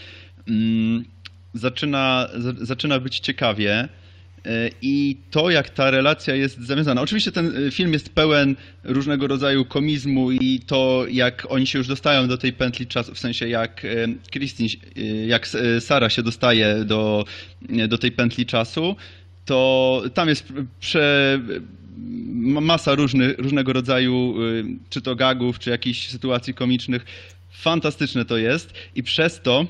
mm, 0.48 1.04
zaczyna, 1.54 2.28
za- 2.38 2.66
zaczyna 2.66 3.00
być 3.00 3.18
ciekawie. 3.18 3.88
E, 4.46 4.70
I 4.82 5.16
to, 5.30 5.50
jak 5.50 5.70
ta 5.70 5.90
relacja 5.90 6.34
jest 6.34 6.58
zawiązana. 6.58 7.00
Oczywiście 7.02 7.32
ten 7.32 7.66
e, 7.66 7.70
film 7.70 7.92
jest 7.92 8.08
pełen 8.14 8.56
różnego 8.84 9.26
rodzaju 9.26 9.64
komizmu 9.64 10.30
i 10.32 10.60
to, 10.66 11.06
jak 11.10 11.46
oni 11.48 11.66
się 11.66 11.78
już 11.78 11.88
dostają 11.88 12.28
do 12.28 12.38
tej 12.38 12.52
pętli 12.52 12.86
czasu, 12.86 13.14
w 13.14 13.18
sensie 13.18 13.48
jak 13.48 13.84
e, 13.84 13.88
Christine, 14.32 14.68
jak 15.26 15.48
Sara 15.80 16.10
się 16.10 16.22
dostaje 16.22 16.84
do, 16.84 17.24
do 17.88 17.98
tej 17.98 18.12
pętli 18.12 18.46
czasu, 18.46 18.96
to 19.44 20.02
tam 20.14 20.28
jest 20.28 20.52
prze, 20.80 21.40
masa 22.60 22.94
różnych, 22.94 23.38
różnego 23.38 23.72
rodzaju, 23.72 24.42
y, 24.42 24.64
czy 24.90 25.02
to 25.02 25.16
gagów, 25.16 25.58
czy 25.58 25.70
jakichś 25.70 26.08
sytuacji 26.08 26.54
komicznych. 26.54 27.04
Fantastyczne 27.50 28.24
to 28.24 28.36
jest 28.36 28.72
i 28.94 29.02
przez 29.02 29.40
to 29.42 29.66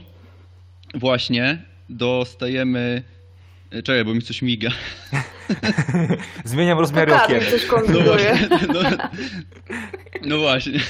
właśnie 0.95 1.63
dostajemy. 1.89 3.03
y, 3.75 3.83
Czekaj, 3.83 4.05
bo 4.05 4.15
mi 4.15 4.23
coś 4.23 4.43
miga. 4.43 4.71
Zmieniam 6.45 6.79
rozmiary 6.79 7.13
coś 7.51 7.67
No 7.89 8.01
właśnie. 8.01 8.49
No, 8.75 8.81
no 10.25 10.39
właśnie. 10.39 10.81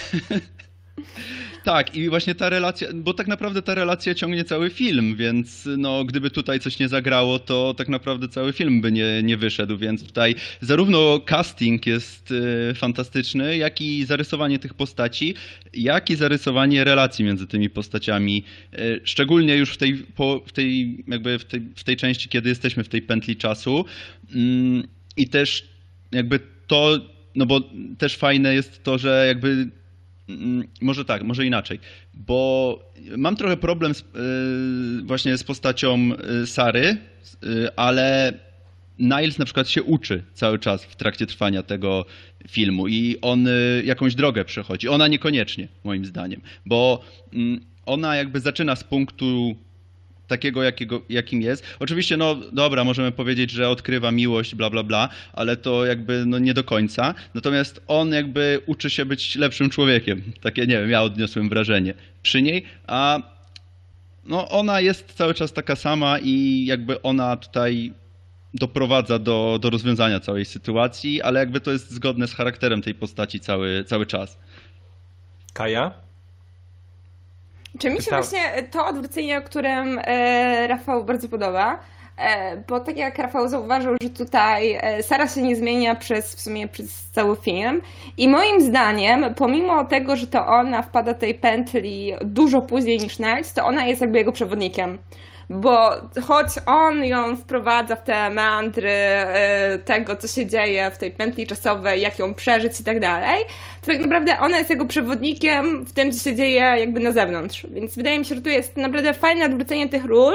Tak, 1.65 1.97
i 1.97 2.09
właśnie 2.09 2.35
ta 2.35 2.51
relacja, 2.51 2.89
bo 2.95 3.15
tak 3.15 3.27
naprawdę 3.27 3.63
ta 3.63 3.75
relacja 3.75 4.15
ciągnie 4.15 4.45
cały 4.45 4.71
film, 4.71 5.17
więc 5.17 5.69
no, 5.79 6.05
gdyby 6.05 6.31
tutaj 6.31 6.61
coś 6.61 6.79
nie 6.79 6.89
zagrało, 6.89 7.39
to 7.39 7.75
tak 7.75 7.89
naprawdę 7.89 8.29
cały 8.29 8.53
film 8.53 8.81
by 8.81 8.93
nie, 8.93 9.23
nie 9.23 9.37
wyszedł, 9.37 9.79
więc 9.79 10.07
tutaj 10.07 10.35
zarówno 10.61 11.21
casting 11.21 11.87
jest 11.87 12.35
e, 12.71 12.75
fantastyczny, 12.75 13.57
jak 13.57 13.81
i 13.81 14.05
zarysowanie 14.05 14.59
tych 14.59 14.75
postaci, 14.75 15.35
jak 15.75 16.11
i 16.11 16.17
zarysowanie 16.17 16.85
relacji 16.85 17.25
między 17.25 17.47
tymi 17.47 17.71
postaciami, 17.71 18.45
e, 18.73 18.79
szczególnie 19.05 19.57
już 19.57 19.71
w 19.71 19.77
tej, 19.77 19.95
po, 19.95 20.43
w 20.47 20.53
tej, 20.53 20.99
jakby 21.09 21.39
w 21.39 21.45
tej, 21.45 21.61
w 21.77 21.85
tej 21.85 21.97
części, 21.97 22.29
kiedy 22.29 22.49
jesteśmy 22.49 22.85
w 22.85 22.89
tej 22.89 23.03
pętli 23.03 23.37
czasu. 23.37 23.85
Mm, 24.35 24.89
i 25.17 25.29
też 25.29 25.69
jakby 26.13 26.41
to, 26.67 26.99
no 27.35 27.47
bo 27.47 27.61
też 27.99 28.17
fajne 28.17 28.55
jest 28.55 28.83
to, 28.83 28.99
że 28.99 29.25
jakby 29.29 29.69
Może 30.81 31.05
tak, 31.05 31.23
może 31.23 31.47
inaczej, 31.47 31.81
bo 32.15 32.79
mam 33.17 33.37
trochę 33.37 33.57
problem 33.57 33.95
z, 33.95 34.01
y, 34.01 34.05
właśnie 35.05 35.37
z 35.39 35.45
postacią 35.45 36.11
y, 36.43 36.47
Sary, 36.47 36.97
y, 37.45 37.77
ale 37.77 38.33
Niles 38.99 39.39
na 39.39 39.45
przykład 39.45 39.69
się 39.69 39.83
uczy 39.83 40.23
cały 40.35 40.59
czas 40.59 40.85
w 40.85 40.97
trakcie 40.97 41.27
trwania 41.27 41.63
tego 41.63 42.05
filmu 42.49 42.89
i 42.89 43.17
on 43.23 43.49
jakąś 43.85 44.15
drogę 44.15 44.45
przechodzi. 44.45 44.89
Ona 44.89 45.09
niekoniecznie, 45.09 45.69
moim 45.85 46.05
zdaniem, 46.05 46.41
bo 46.67 47.05
mm, 47.33 47.61
ona 47.87 48.17
jakby 48.17 48.41
zaczyna 48.41 48.77
z 48.77 48.85
punktu 48.85 49.57
takiego, 50.29 50.63
jakiego, 50.63 51.03
jakim 51.09 51.43
jest. 51.43 51.65
Oczywiście, 51.79 52.17
no 52.17 52.35
dobra, 52.53 52.85
możemy 52.85 53.13
powiedzieć, 53.13 53.51
że 53.51 53.69
odkrywa 53.69 54.11
miłość, 54.11 54.55
bla, 54.55 54.71
bla, 54.71 54.83
bla, 54.83 55.09
ale 55.33 55.57
to 55.57 55.87
jakby 55.87 56.25
no, 56.27 56.39
nie 56.39 56.55
do 56.55 56.65
końca. 56.65 57.15
Natomiast 57.35 57.81
on 57.87 58.13
jakby 58.13 58.61
uczy 58.67 58.91
się 58.91 59.05
być 59.05 59.37
lepszym 59.37 59.71
człowiekiem. 59.71 60.23
Takie, 60.43 60.67
nie 60.67 60.81
wiem, 60.81 60.91
ja 60.91 61.03
odniosłem 61.03 61.49
wrażenie 61.49 61.95
przy 62.23 62.43
niej, 62.43 62.65
a 62.87 63.19
no 64.25 64.49
ona 64.49 64.81
jest 64.81 65.13
cały 65.13 65.35
czas 65.35 65.53
taka 65.53 65.77
sama 65.77 66.19
i 66.19 66.65
jakby 66.67 67.03
ona 67.03 67.37
tutaj 67.37 67.93
doprowadza 68.55 69.19
do, 69.19 69.59
do 69.61 69.71
rozwiązania 69.71 70.21
całej 70.21 70.45
sytuacji, 70.45 71.23
ale 71.23 71.41
jakby 71.41 71.61
to 71.61 71.71
jest 71.71 71.91
zgodne 71.91 72.29
z 72.29 72.35
charakterem 72.35 72.83
tej 72.83 72.95
postaci 72.95 73.41
cały, 73.41 73.85
cały 73.85 74.07
czas. 74.07 74.39
Kaja? 75.55 76.08
Czy 77.79 77.91
mi 77.91 77.97
się 77.97 78.03
Pytałem. 78.05 78.25
właśnie 78.25 78.63
to 78.63 78.87
odwrócenie, 78.87 79.39
o 79.39 79.43
którym 79.43 80.01
e, 80.05 80.67
Rafał 80.67 81.05
bardzo 81.05 81.29
podoba, 81.29 81.79
e, 82.19 82.57
bo 82.57 82.81
tak 82.81 82.97
jak 82.97 83.19
Rafał 83.19 83.49
zauważył, 83.49 83.95
że 84.03 84.11
tutaj 84.11 84.79
e, 84.81 85.03
Sara 85.03 85.29
się 85.29 85.43
nie 85.43 85.57
zmienia 85.57 85.95
przez 85.95 86.35
w 86.35 86.41
sumie 86.41 86.69
przez 86.69 87.11
cały 87.11 87.37
film 87.37 87.83
i 88.17 88.29
moim 88.29 88.61
zdaniem, 88.61 89.35
pomimo 89.35 89.85
tego, 89.85 90.17
że 90.17 90.27
to 90.27 90.47
ona 90.47 90.83
wpada 90.83 91.15
tej 91.15 91.35
pętli 91.35 92.15
dużo 92.21 92.63
później 92.63 92.99
niż 92.99 93.19
Niles, 93.19 93.55
to 93.55 93.65
ona 93.65 93.87
jest 93.87 94.01
jakby 94.01 94.19
jego 94.19 94.33
przewodnikiem. 94.33 94.99
Bo 95.51 95.91
choć 96.27 96.47
on 96.67 97.05
ją 97.05 97.37
wprowadza 97.37 97.97
w 97.97 98.05
te 98.05 98.31
meandry 98.31 98.91
e, 98.91 99.79
tego, 99.79 100.17
co 100.17 100.29
się 100.29 100.47
dzieje 100.47 100.91
w 100.91 100.99
tej 100.99 101.11
pętli 101.11 101.47
czasowej, 101.47 102.01
jak 102.01 102.19
ją 102.19 102.35
przeżyć 102.35 102.81
i 102.81 102.85
tak 102.85 103.01
dalej, 103.01 103.45
to 103.81 103.87
tak 103.87 104.01
naprawdę 104.01 104.39
ona 104.39 104.59
jest 104.59 104.71
jego 104.71 104.87
przewodnikiem 104.87 105.85
w 105.85 105.93
tym, 105.93 106.13
co 106.13 106.25
się 106.25 106.37
dzieje 106.37 106.61
jakby 106.61 107.01
na 107.01 107.13
zewnątrz. 107.13 107.67
Więc 107.71 107.97
wydaje 107.97 108.19
mi 108.19 108.25
się, 108.25 108.35
że 108.35 108.43
tu 108.43 108.49
jest 108.49 108.77
naprawdę 108.77 109.15
fajne 109.15 109.45
odwrócenie 109.45 109.89
tych 109.89 110.05
ról, 110.05 110.35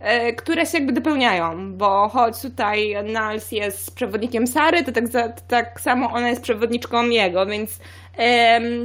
e, 0.00 0.32
które 0.32 0.66
się 0.66 0.78
jakby 0.78 0.92
dopełniają, 0.92 1.72
bo 1.72 2.08
choć 2.08 2.42
tutaj 2.42 2.96
Niles 3.04 3.52
jest 3.52 3.94
przewodnikiem 3.94 4.46
Sary, 4.46 4.84
to 4.84 4.92
tak, 4.92 5.08
za, 5.08 5.28
to 5.28 5.42
tak 5.48 5.80
samo 5.80 6.10
ona 6.10 6.28
jest 6.28 6.42
przewodniczką 6.42 7.08
jego, 7.08 7.46
więc 7.46 7.78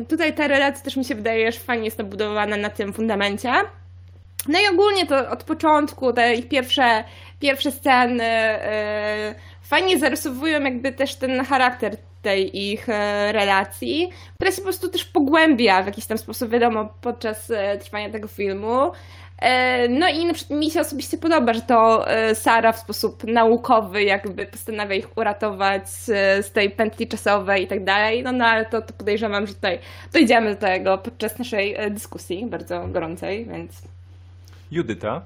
tutaj 0.10 0.34
ta 0.34 0.48
relacja 0.48 0.84
też 0.84 0.98
mi 0.98 1.06
się 1.06 1.16
wydaje, 1.16 1.52
że 1.52 1.60
fajnie 1.60 1.86
jest 1.86 1.98
nabudowana 1.98 2.58
na 2.58 2.70
tym 2.70 2.94
fundamencie. 2.94 3.52
No 4.48 4.60
i 4.60 4.74
ogólnie 4.74 5.06
to 5.06 5.30
od 5.30 5.44
początku 5.44 6.14
te 6.14 6.36
ich 6.36 6.48
pierwsze, 6.48 7.04
pierwsze 7.40 7.72
sceny 7.72 8.24
e, 8.24 9.36
fajnie 9.62 10.00
zarysowują 10.00 10.62
jakby 10.62 10.92
też 10.92 11.16
ten 11.16 11.46
charakter 11.46 11.98
tej 12.22 12.72
ich 12.72 12.90
e, 12.90 13.32
relacji, 13.32 14.10
która 14.36 14.52
się 14.52 14.58
po 14.58 14.64
prostu 14.64 14.90
też 14.90 15.06
pogłębia 15.06 15.84
w 15.84 15.86
jakiś 15.86 16.06
tam 16.06 16.18
sposób, 16.18 16.50
wiadomo, 16.50 16.94
podczas 17.02 17.52
e, 17.52 17.78
trwania 17.78 18.10
tego 18.10 18.28
filmu. 18.28 18.92
No 19.90 20.08
i 20.10 20.26
na 20.26 20.34
przykład 20.34 20.60
mi 20.60 20.72
się 20.72 20.82
osobiście 20.82 21.18
podoba, 21.18 21.54
że 21.54 21.62
to 21.62 22.06
Sara 22.34 22.72
w 22.72 22.80
sposób 22.80 23.24
naukowy 23.24 24.04
jakby 24.04 24.46
postanawia 24.46 24.96
ich 24.96 25.18
uratować 25.18 25.90
z 25.90 26.52
tej 26.52 26.70
pętli 26.70 27.08
czasowej 27.08 27.64
i 27.64 27.68
tak 27.68 27.84
dalej, 27.84 28.24
no, 28.24 28.32
no 28.32 28.46
ale 28.46 28.66
to, 28.66 28.82
to 28.82 28.94
podejrzewam, 28.94 29.48
że 29.48 29.54
tutaj 29.54 29.80
dojdziemy 30.14 30.50
do 30.50 30.62
tego 30.62 30.98
podczas 30.98 31.40
naszej 31.40 31.78
dyskusji 31.92 32.46
bardzo 32.46 32.88
gorącej, 32.88 33.46
więc... 33.46 33.93
Judyta? 34.74 35.22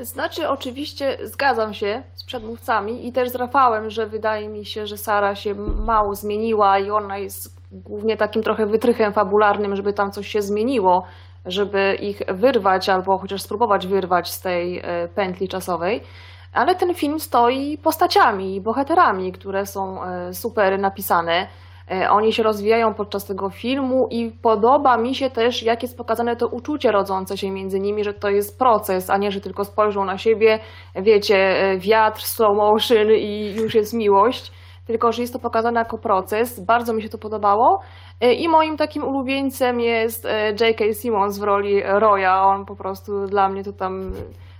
Znaczy, 0.00 0.48
oczywiście 0.48 1.18
zgadzam 1.24 1.74
się 1.74 2.02
z 2.14 2.24
przedmówcami 2.24 3.06
i 3.08 3.12
też 3.12 3.30
z 3.30 3.34
Rafałem, 3.34 3.90
że 3.90 4.06
wydaje 4.06 4.48
mi 4.48 4.64
się, 4.64 4.86
że 4.86 4.96
Sara 4.96 5.34
się 5.34 5.54
mało 5.84 6.14
zmieniła 6.14 6.78
i 6.78 6.90
ona 6.90 7.18
jest 7.18 7.56
głównie 7.72 8.16
takim 8.16 8.42
trochę 8.42 8.66
wytrychem 8.66 9.12
fabularnym, 9.12 9.76
żeby 9.76 9.92
tam 9.92 10.12
coś 10.12 10.28
się 10.28 10.42
zmieniło, 10.42 11.04
żeby 11.46 11.98
ich 12.00 12.22
wyrwać 12.28 12.88
albo 12.88 13.18
chociaż 13.18 13.42
spróbować 13.42 13.86
wyrwać 13.86 14.30
z 14.30 14.40
tej 14.40 14.78
e, 14.78 15.08
pętli 15.14 15.48
czasowej. 15.48 16.02
Ale 16.52 16.74
ten 16.74 16.94
film 16.94 17.20
stoi 17.20 17.78
postaciami 17.78 18.54
i 18.54 18.60
bohaterami, 18.60 19.32
które 19.32 19.66
są 19.66 20.04
e, 20.04 20.34
super 20.34 20.78
napisane. 20.78 21.46
E, 21.90 22.10
Oni 22.10 22.32
się 22.32 22.42
rozwijają 22.42 22.94
podczas 22.94 23.24
tego 23.26 23.50
filmu 23.50 24.08
i 24.10 24.32
podoba 24.42 24.96
mi 24.96 25.14
się 25.14 25.30
też, 25.30 25.62
jak 25.62 25.82
jest 25.82 25.98
pokazane 25.98 26.36
to 26.36 26.48
uczucie 26.48 26.92
rodzące 26.92 27.36
się 27.36 27.50
między 27.50 27.80
nimi, 27.80 28.04
że 28.04 28.14
to 28.14 28.28
jest 28.28 28.58
proces, 28.58 29.10
a 29.10 29.16
nie, 29.18 29.30
że 29.30 29.40
tylko 29.40 29.64
spojrzą 29.64 30.04
na 30.04 30.18
siebie, 30.18 30.58
wiecie, 30.96 31.36
e, 31.36 31.78
wiatr, 31.78 32.20
slow 32.22 32.56
motion 32.56 33.08
i 33.10 33.54
już 33.56 33.74
jest 33.74 33.94
miłość. 33.94 34.52
Tylko, 34.86 35.12
że 35.12 35.22
jest 35.22 35.32
to 35.32 35.38
pokazane 35.38 35.80
jako 35.80 35.98
proces. 35.98 36.60
Bardzo 36.60 36.92
mi 36.92 37.02
się 37.02 37.08
to 37.08 37.18
podobało. 37.18 37.80
E, 38.20 38.32
I 38.32 38.48
moim 38.48 38.76
takim 38.76 39.04
ulubieńcem 39.04 39.80
jest 39.80 40.28
J.K. 40.60 40.84
Simmons 40.92 41.38
w 41.38 41.42
roli 41.42 41.82
Roya. 41.84 42.44
On 42.44 42.64
po 42.64 42.76
prostu 42.76 43.26
dla 43.26 43.48
mnie 43.48 43.64
to 43.64 43.72
tam 43.72 44.12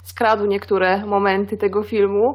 skradł 0.02 0.46
niektóre 0.46 1.06
momenty 1.06 1.56
tego 1.56 1.82
filmu. 1.82 2.34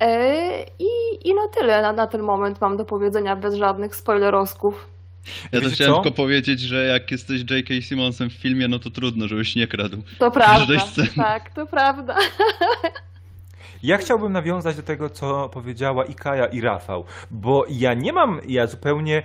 E, 0.00 0.62
I, 0.78 0.88
i 1.28 1.34
na 1.34 1.48
tyle 1.48 1.82
na, 1.82 1.92
na 1.92 2.06
ten 2.06 2.22
moment 2.22 2.60
mam 2.60 2.76
do 2.76 2.84
powiedzenia 2.84 3.36
bez 3.36 3.54
żadnych 3.54 3.96
spoilerowsków. 3.96 4.88
Ja 5.26 5.48
Wiecie 5.52 5.64
też 5.66 5.74
chciałem 5.74 5.94
co? 5.94 6.02
tylko 6.02 6.16
powiedzieć, 6.16 6.60
że 6.60 6.84
jak 6.84 7.10
jesteś 7.10 7.40
J.K. 7.50 7.74
Simmonsem 7.80 8.30
w 8.30 8.32
filmie, 8.32 8.68
no 8.68 8.78
to 8.78 8.90
trudno, 8.90 9.28
żebyś 9.28 9.56
nie 9.56 9.66
kradł. 9.66 9.96
To 10.18 10.30
prawda. 10.40 10.74
Tak, 11.16 11.54
to 11.54 11.66
prawda. 11.66 12.14
Ja 13.82 13.96
chciałbym 13.96 14.32
nawiązać 14.32 14.76
do 14.76 14.82
tego, 14.82 15.10
co 15.10 15.48
powiedziała 15.48 16.04
i 16.04 16.14
Kaja, 16.14 16.46
i 16.46 16.60
Rafał, 16.60 17.04
bo 17.30 17.64
ja 17.70 17.94
nie 17.94 18.12
mam, 18.12 18.40
ja 18.48 18.66
zupełnie, 18.66 19.22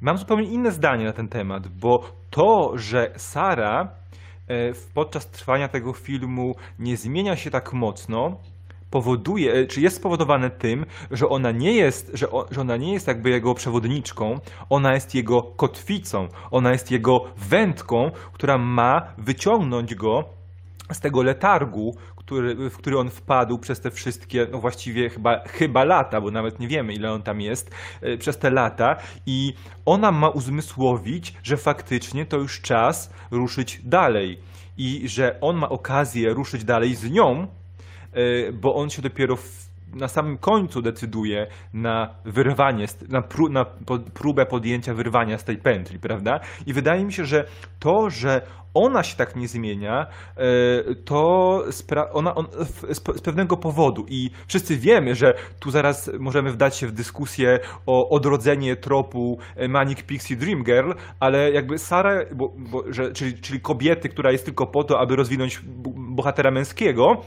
mam 0.00 0.18
zupełnie 0.18 0.48
inne 0.48 0.70
zdanie 0.70 1.04
na 1.04 1.12
ten 1.12 1.28
temat, 1.28 1.68
bo 1.68 1.98
to, 2.30 2.72
że 2.74 3.10
Sara 3.16 3.88
e, 4.48 4.72
w- 4.72 4.92
podczas 4.94 5.30
trwania 5.30 5.68
tego 5.68 5.92
filmu 5.92 6.54
nie 6.78 6.96
zmienia 6.96 7.36
się 7.36 7.50
tak 7.50 7.72
mocno, 7.72 8.36
powoduje, 8.90 9.52
e, 9.52 9.66
czy 9.66 9.80
jest 9.80 9.96
spowodowane 9.96 10.50
tym, 10.50 10.86
że 11.10 11.28
ona 11.28 11.50
nie 11.50 11.72
jest, 11.72 12.10
że, 12.14 12.30
o, 12.30 12.46
że 12.50 12.60
ona 12.60 12.76
nie 12.76 12.92
jest 12.92 13.06
jakby 13.06 13.30
jego 13.30 13.54
przewodniczką, 13.54 14.40
ona 14.70 14.94
jest 14.94 15.14
jego 15.14 15.42
kotwicą, 15.42 16.28
ona 16.50 16.72
jest 16.72 16.90
jego 16.90 17.24
wędką, 17.36 18.10
która 18.32 18.58
ma 18.58 19.02
wyciągnąć 19.18 19.94
go 19.94 20.24
z 20.92 21.00
tego 21.00 21.22
letargu, 21.22 21.96
który, 22.16 22.70
w 22.70 22.76
który 22.76 22.98
on 22.98 23.10
wpadł 23.10 23.58
przez 23.58 23.80
te 23.80 23.90
wszystkie, 23.90 24.46
no 24.52 24.58
właściwie 24.58 25.10
chyba, 25.10 25.44
chyba 25.44 25.84
lata, 25.84 26.20
bo 26.20 26.30
nawet 26.30 26.60
nie 26.60 26.68
wiemy 26.68 26.94
ile 26.94 27.12
on 27.12 27.22
tam 27.22 27.40
jest, 27.40 27.74
e, 28.02 28.18
przez 28.18 28.38
te 28.38 28.50
lata. 28.50 28.96
I 29.26 29.54
ona 29.84 30.12
ma 30.12 30.28
uzmysłowić, 30.28 31.34
że 31.42 31.56
faktycznie 31.56 32.26
to 32.26 32.36
już 32.36 32.60
czas 32.60 33.12
ruszyć 33.30 33.80
dalej. 33.84 34.38
I 34.78 35.08
że 35.08 35.40
on 35.40 35.56
ma 35.56 35.68
okazję 35.68 36.34
ruszyć 36.34 36.64
dalej 36.64 36.94
z 36.94 37.10
nią, 37.10 37.46
bo 38.62 38.74
on 38.74 38.90
się 38.90 39.02
dopiero 39.02 39.36
w, 39.36 39.66
na 39.94 40.08
samym 40.08 40.38
końcu 40.38 40.82
decyduje 40.82 41.46
na 41.74 42.14
wyrwanie, 42.24 42.86
na, 43.08 43.22
pró, 43.22 43.48
na 43.48 43.64
próbę 44.14 44.46
podjęcia 44.46 44.94
wyrwania 44.94 45.38
z 45.38 45.44
tej 45.44 45.58
pętli, 45.58 45.98
prawda? 45.98 46.40
I 46.66 46.72
wydaje 46.72 47.04
mi 47.04 47.12
się, 47.12 47.24
że 47.24 47.44
to, 47.80 48.10
że 48.10 48.42
ona 48.74 49.02
się 49.02 49.16
tak 49.16 49.36
nie 49.36 49.48
zmienia, 49.48 50.06
e, 50.36 50.94
to 51.04 51.62
ona, 52.12 52.34
on, 52.34 52.46
z, 52.90 53.00
pe- 53.00 53.16
z 53.16 53.20
pewnego 53.20 53.56
powodu 53.56 54.06
i 54.08 54.30
wszyscy 54.46 54.76
wiemy, 54.76 55.14
że 55.14 55.34
tu 55.60 55.70
zaraz 55.70 56.10
możemy 56.18 56.52
wdać 56.52 56.76
się 56.76 56.86
w 56.86 56.92
dyskusję 56.92 57.58
o 57.86 58.08
odrodzenie 58.08 58.76
tropu 58.76 59.38
e, 59.56 59.68
Manic 59.68 60.02
Pixie 60.02 60.36
Dream 60.36 60.64
Girl, 60.64 60.90
ale 61.20 61.50
jakby 61.50 61.78
Sara, 61.78 62.24
bo, 62.34 62.52
bo, 62.58 62.92
że, 62.92 63.12
czyli, 63.12 63.34
czyli 63.40 63.60
kobiety, 63.60 64.08
która 64.08 64.32
jest 64.32 64.44
tylko 64.44 64.66
po 64.66 64.84
to, 64.84 65.00
aby 65.00 65.16
rozwinąć 65.16 65.60
bohatera 65.96 66.50
męskiego, 66.50 67.22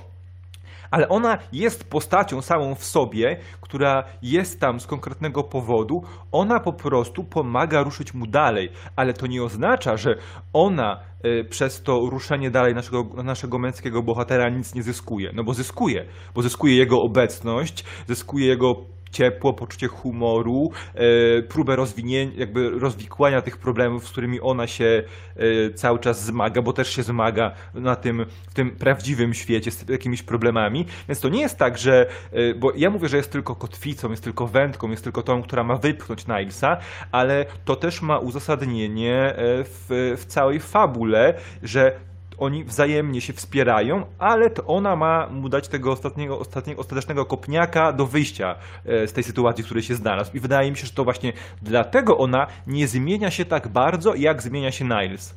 ale 0.91 1.09
ona 1.09 1.37
jest 1.51 1.89
postacią 1.89 2.41
samą 2.41 2.75
w 2.75 2.83
sobie, 2.83 3.37
która 3.61 4.03
jest 4.21 4.59
tam 4.59 4.79
z 4.79 4.87
konkretnego 4.87 5.43
powodu. 5.43 6.03
Ona 6.31 6.59
po 6.59 6.73
prostu 6.73 7.23
pomaga 7.23 7.83
ruszyć 7.83 8.13
mu 8.13 8.27
dalej, 8.27 8.69
ale 8.95 9.13
to 9.13 9.27
nie 9.27 9.43
oznacza, 9.43 9.97
że 9.97 10.15
ona 10.53 10.99
e, 11.23 11.43
przez 11.43 11.83
to 11.83 11.99
ruszenie 11.99 12.51
dalej 12.51 12.75
naszego, 12.75 13.23
naszego 13.23 13.59
męskiego 13.59 14.03
bohatera 14.03 14.49
nic 14.49 14.75
nie 14.75 14.83
zyskuje. 14.83 15.31
No 15.33 15.43
bo 15.43 15.53
zyskuje, 15.53 16.05
bo 16.35 16.41
zyskuje 16.41 16.75
jego 16.75 17.01
obecność, 17.01 17.85
zyskuje 18.07 18.47
jego 18.47 18.75
ciepło, 19.11 19.53
poczucie 19.53 19.87
humoru, 19.87 20.71
e, 20.95 21.41
próbę 21.41 21.75
rozwinięcia, 21.75 22.39
jakby 22.39 22.69
rozwikłania 22.69 23.41
tych 23.41 23.57
problemów, 23.57 24.07
z 24.07 24.11
którymi 24.11 24.41
ona 24.41 24.67
się 24.67 25.03
e, 25.35 25.73
cały 25.73 25.99
czas 25.99 26.25
zmaga, 26.25 26.61
bo 26.61 26.73
też 26.73 26.89
się 26.95 27.03
zmaga 27.03 27.51
na 27.73 27.95
tym, 27.95 28.25
w 28.49 28.53
tym 28.53 28.71
prawdziwym 28.71 29.33
świecie 29.33 29.71
z 29.71 29.89
jakimiś 29.89 30.23
problemami. 30.23 30.85
Więc 31.07 31.19
to 31.19 31.29
nie 31.29 31.41
jest 31.41 31.57
tak, 31.57 31.77
że, 31.77 32.09
e, 32.31 32.53
bo 32.53 32.71
ja 32.75 32.89
mówię, 32.89 33.09
że 33.09 33.17
jest 33.17 33.31
tylko 33.31 33.55
kotwicą, 33.55 34.11
jest 34.11 34.23
tylko 34.23 34.47
wędką, 34.47 34.91
jest 34.91 35.03
tylko 35.03 35.23
tą, 35.23 35.43
która 35.43 35.63
ma 35.63 35.75
wypchnąć 35.75 36.27
Nilesa, 36.27 36.77
ale 37.11 37.45
to 37.65 37.75
też 37.75 38.01
ma 38.01 38.17
uzasadnienie 38.17 39.33
w, 39.37 40.15
w 40.17 40.25
całej 40.25 40.59
fabule, 40.59 41.33
że 41.63 42.08
oni 42.39 42.63
wzajemnie 42.63 43.21
się 43.21 43.33
wspierają, 43.33 44.05
ale 44.19 44.49
to 44.49 44.65
ona 44.65 44.95
ma 44.95 45.27
mu 45.27 45.49
dać 45.49 45.67
tego 45.67 45.91
ostatniego, 45.91 46.39
ostatniego, 46.39 46.81
ostatecznego 46.81 47.25
kopniaka 47.25 47.93
do 47.93 48.05
wyjścia 48.05 48.55
e, 48.85 49.07
z 49.07 49.13
tej 49.13 49.23
sytuacji, 49.23 49.63
w 49.63 49.65
której 49.65 49.83
się 49.83 49.95
znalazł. 49.95 50.37
I 50.37 50.39
wydaje 50.39 50.71
mi 50.71 50.77
się, 50.77 50.87
że 50.87 50.93
to 50.93 51.03
właśnie 51.03 51.33
dlatego 51.61 52.17
ona 52.17 52.47
nie 52.67 52.87
zmienia 52.87 53.31
się 53.31 53.45
tak 53.45 53.67
bardzo, 53.67 54.15
jak 54.15 54.41
zmienia 54.41 54.71
się 54.71 54.85
Niles. 54.85 55.35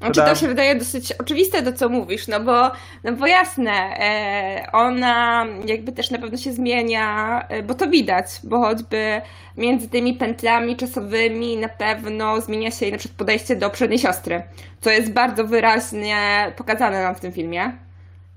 Tada. 0.00 0.24
to 0.24 0.34
się 0.34 0.48
wydaje 0.48 0.74
dosyć 0.74 1.12
oczywiste 1.12 1.62
to, 1.62 1.72
co 1.72 1.88
mówisz, 1.88 2.28
no 2.28 2.40
bo, 2.40 2.70
no 3.04 3.12
bo 3.12 3.26
jasne, 3.26 3.72
e, 3.72 4.68
ona 4.72 5.46
jakby 5.66 5.92
też 5.92 6.10
na 6.10 6.18
pewno 6.18 6.38
się 6.38 6.52
zmienia, 6.52 7.40
e, 7.48 7.62
bo 7.62 7.74
to 7.74 7.88
widać, 7.88 8.26
bo 8.44 8.58
choćby 8.60 9.20
między 9.56 9.88
tymi 9.88 10.14
pętlami 10.14 10.76
czasowymi 10.76 11.56
na 11.56 11.68
pewno 11.68 12.40
zmienia 12.40 12.70
się 12.70 12.84
jej 12.86 12.92
na 12.92 12.98
przykład 12.98 13.18
podejście 13.18 13.56
do 13.56 13.70
przedniej 13.70 13.98
siostry, 13.98 14.42
co 14.80 14.90
jest 14.90 15.12
bardzo 15.12 15.44
wyraźnie 15.44 16.52
pokazane 16.56 17.02
nam 17.02 17.14
w 17.14 17.20
tym 17.20 17.32
filmie. 17.32 17.72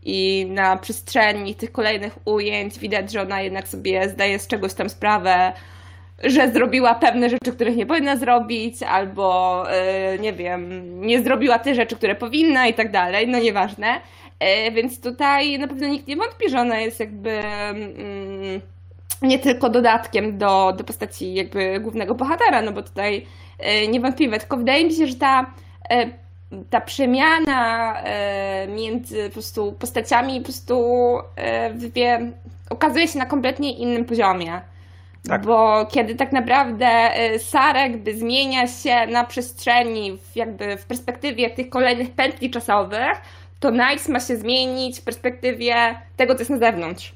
I 0.03 0.45
na 0.49 0.78
przestrzeni 0.78 1.55
tych 1.55 1.72
kolejnych 1.72 2.18
ujęć 2.26 2.80
widać, 2.80 3.12
że 3.12 3.22
ona 3.22 3.41
jednak 3.41 3.68
sobie 3.68 4.10
zdaje 4.10 4.39
z 4.39 4.47
czegoś 4.47 4.74
tam 4.74 4.89
sprawę, 4.89 5.53
że 6.24 6.52
zrobiła 6.52 6.96
pewne 6.96 7.30
rzeczy, 7.30 7.52
których 7.52 7.76
nie 7.76 7.86
powinna 7.86 8.18
zrobić, 8.18 8.84
albo 8.84 9.64
e, 9.72 10.20
nie 10.20 10.34
wiem, 10.34 10.82
nie 11.02 11.24
zrobiła 11.24 11.60
te 11.60 11.76
rzeczy, 11.76 11.96
które 11.96 12.16
powinna 12.16 12.68
i 12.68 12.74
tak 12.74 12.92
dalej, 12.92 13.28
no 13.28 13.40
nieważne. 13.40 13.88
E, 14.40 14.72
Więc 14.72 15.02
tutaj 15.02 15.60
na 15.60 15.68
pewno 15.68 15.88
nikt 15.88 16.08
nie 16.08 16.16
wątpi, 16.16 16.50
że 16.50 16.60
ona 16.60 16.80
jest 16.80 17.00
jakby 17.00 17.30
mm, 17.32 18.62
nie 19.22 19.40
tylko 19.40 19.70
dodatkiem 19.70 20.38
do, 20.38 20.74
do 20.78 20.84
postaci 20.84 21.34
jakby 21.34 21.80
głównego 21.80 22.16
bohatera, 22.16 22.62
no 22.62 22.72
bo 22.72 22.82
tutaj 22.84 23.26
e, 23.60 23.88
niewątpliwe, 23.88 24.40
tylko 24.40 24.58
wydaje 24.58 24.86
mi 24.86 24.94
się, 24.94 25.08
że 25.08 25.16
ta, 25.16 25.54
ta 26.70 26.82
przemiana 26.82 27.96
między 28.68 29.28
po 29.28 29.34
prostu 29.34 29.72
postaciami 29.72 30.40
po 30.40 30.44
prostu 30.44 30.86
wie, 31.76 32.32
okazuje 32.70 33.08
się 33.08 33.20
na 33.20 33.26
kompletnie 33.26 33.74
innym 33.74 34.06
poziomie. 34.06 34.62
Tak. 35.28 35.46
Bo 35.46 35.86
kiedy 35.86 36.16
tak 36.16 36.32
naprawdę 36.32 36.88
y, 37.36 37.40
Sara 37.40 37.82
jakby 37.82 38.18
zmienia 38.18 38.68
się 38.68 39.08
na 39.08 39.24
przestrzeni, 39.24 40.18
w, 40.18 40.36
jakby 40.36 40.78
w 40.78 40.86
perspektywie 40.86 41.50
tych 41.50 41.70
kolejnych 41.70 42.12
pętli 42.12 42.50
czasowych, 42.50 43.22
to 43.60 43.72
Niles 43.72 44.10
ma 44.10 44.20
się 44.20 44.38
zmienić 44.38 45.00
w 45.00 45.04
perspektywie 45.04 45.76
tego, 46.18 46.34
co 46.36 46.40
jest 46.40 46.50
na 46.50 46.58
zewnątrz. 46.58 47.14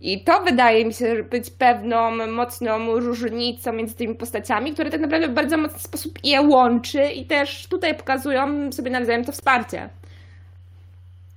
I 0.00 0.24
to 0.24 0.42
wydaje 0.42 0.84
mi 0.84 0.94
się 0.94 1.22
być 1.22 1.50
pewną 1.50 2.26
mocną 2.26 3.00
różnicą 3.00 3.72
między 3.72 3.94
tymi 3.94 4.14
postaciami, 4.14 4.72
które 4.72 4.90
tak 4.90 5.00
naprawdę 5.00 5.28
w 5.28 5.34
bardzo 5.34 5.56
mocny 5.56 5.78
sposób 5.78 6.18
je 6.24 6.42
łączy 6.42 7.04
i 7.04 7.26
też 7.26 7.66
tutaj 7.66 7.94
pokazują 7.94 8.72
sobie 8.72 8.90
nawzajem 8.90 9.24
to 9.24 9.32
wsparcie. 9.32 9.88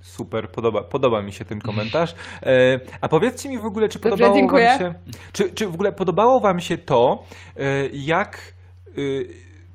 Super, 0.04 0.50
podoba, 0.50 0.82
podoba 0.82 1.22
mi 1.22 1.32
się 1.32 1.44
ten 1.44 1.60
komentarz. 1.60 2.14
E, 2.42 2.80
a 3.00 3.08
powiedzcie 3.08 3.48
mi 3.48 3.58
w 3.58 3.64
ogóle, 3.64 3.88
czy 3.88 3.98
podobało 3.98 4.34
dziękuję. 4.34 4.68
wam 4.68 4.78
się. 4.78 4.94
Czy, 5.32 5.52
czy 5.52 5.66
w 5.66 5.74
ogóle 5.74 5.92
podobało 5.92 6.40
wam 6.40 6.60
się 6.60 6.78
to, 6.78 7.22
e, 7.56 7.86
jak. 7.92 8.54
e, 8.88 9.00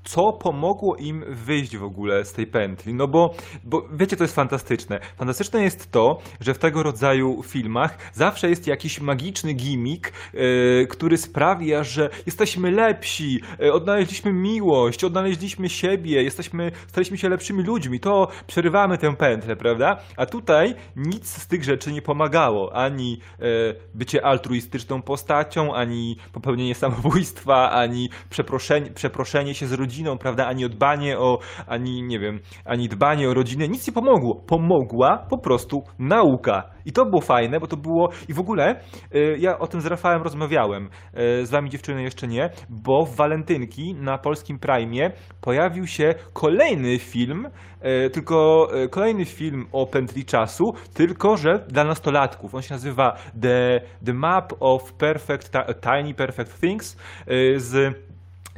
co 0.04 0.34
pomogło 0.34 0.96
im 0.96 1.24
wyjść 1.28 1.78
w 1.78 1.84
ogóle 1.84 2.26
z 2.26 2.34
tej 2.34 2.48
pętli? 2.48 2.94
No 2.94 3.08
bo, 3.08 3.36
bo 3.64 3.88
wiecie, 3.94 4.18
to 4.18 4.24
jest 4.24 4.36
fantastyczne. 4.36 5.00
Fantastyczne 5.18 5.64
jest 5.64 5.92
to, 5.92 6.20
że 6.40 6.54
w 6.54 6.58
tego 6.58 6.84
rodzaju 6.84 7.44
filmach 7.44 7.98
zawsze 8.14 8.50
jest 8.50 8.68
jakiś 8.68 9.02
magiczny 9.02 9.54
gimmick, 9.54 10.12
e, 10.34 10.86
który 10.88 11.18
sprawia, 11.18 11.84
że 11.84 12.10
jesteśmy 12.26 12.72
lepsi, 12.72 13.42
e, 13.64 13.74
odnaleźliśmy 13.74 14.34
miłość, 14.34 15.04
odnaleźliśmy 15.04 15.70
siebie, 15.70 16.24
jesteśmy, 16.24 16.72
staliśmy 16.88 17.18
się 17.18 17.30
lepszymi 17.30 17.64
ludźmi. 17.64 18.00
To 18.00 18.28
przerywamy 18.48 18.98
tę 18.98 19.16
pętlę, 19.16 19.56
prawda? 19.56 19.98
A 20.18 20.26
tutaj 20.26 20.76
nic 20.96 21.28
z 21.28 21.48
tych 21.48 21.64
rzeczy 21.64 21.92
nie 21.92 22.02
pomagało. 22.02 22.76
Ani 22.76 23.20
e, 23.40 23.46
bycie 23.94 24.26
altruistyczną 24.26 25.02
postacią, 25.02 25.74
ani 25.74 26.18
popełnienie 26.34 26.76
samobójstwa, 26.76 27.72
ani 27.72 28.10
przeproszenie, 28.30 28.92
przeproszenie 28.92 29.56
się 29.56 29.68
z 29.68 29.74
rodziną, 29.74 29.89
prawda? 30.18 30.48
Ani 30.48 30.70
dbanie 30.70 31.20
o, 31.20 31.40
ani 31.68 32.04
nie 32.04 32.20
wiem, 32.20 32.40
ani 32.66 32.90
dbanie 32.90 33.30
o 33.30 33.34
rodzinę. 33.34 33.68
Nic 33.68 33.88
nie 33.88 33.94
pomogło. 33.94 34.36
Pomogła 34.48 35.26
po 35.30 35.38
prostu 35.38 35.84
nauka. 36.00 36.64
I 36.86 36.92
to 36.92 37.06
było 37.06 37.22
fajne, 37.22 37.60
bo 37.60 37.68
to 37.68 37.78
było 37.78 38.10
i 38.30 38.34
w 38.34 38.40
ogóle 38.40 38.70
e, 39.12 39.38
ja 39.38 39.60
o 39.60 39.68
tym 39.68 39.82
z 39.82 39.86
Rafałem 39.86 40.22
rozmawiałem, 40.22 40.90
e, 41.14 41.46
z 41.46 41.52
wami 41.52 41.70
dziewczyny 41.70 42.04
jeszcze 42.04 42.28
nie, 42.28 42.50
bo 42.70 43.06
w 43.06 43.16
Walentynki 43.16 43.94
na 43.94 44.18
polskim 44.18 44.60
Prime 44.60 45.12
pojawił 45.42 45.88
się 45.88 46.16
kolejny 46.34 47.00
film, 47.00 47.48
e, 47.82 48.10
tylko 48.10 48.68
e, 48.74 48.88
kolejny 48.88 49.26
film 49.26 49.66
o 49.72 49.88
pętli 49.88 50.26
czasu, 50.26 50.64
tylko 50.94 51.38
że 51.38 51.66
dla 51.68 51.84
nastolatków. 51.84 52.56
On 52.56 52.62
się 52.62 52.74
nazywa 52.74 53.16
The, 53.42 53.82
The 54.06 54.14
Map 54.14 54.54
of 54.60 54.94
Perfect 54.94 55.52
Ti- 55.52 55.74
Tiny 55.82 56.14
Perfect 56.14 56.62
Things 56.62 56.98
e, 57.28 57.60
z 57.60 57.96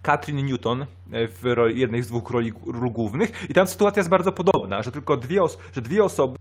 Katrin 0.01 0.45
Newton 0.45 0.85
w 1.11 1.39
roli, 1.43 1.79
jednej 1.79 2.03
z 2.03 2.07
dwóch 2.07 2.31
roli, 2.31 2.53
ról 2.65 2.91
głównych 2.91 3.49
i 3.49 3.53
tam 3.53 3.67
sytuacja 3.67 3.99
jest 3.99 4.09
bardzo 4.09 4.31
podobna, 4.31 4.83
że 4.83 4.91
tylko 4.91 5.17
dwie, 5.17 5.41
że 5.73 5.81
dwie 5.81 6.03
osoby 6.03 6.37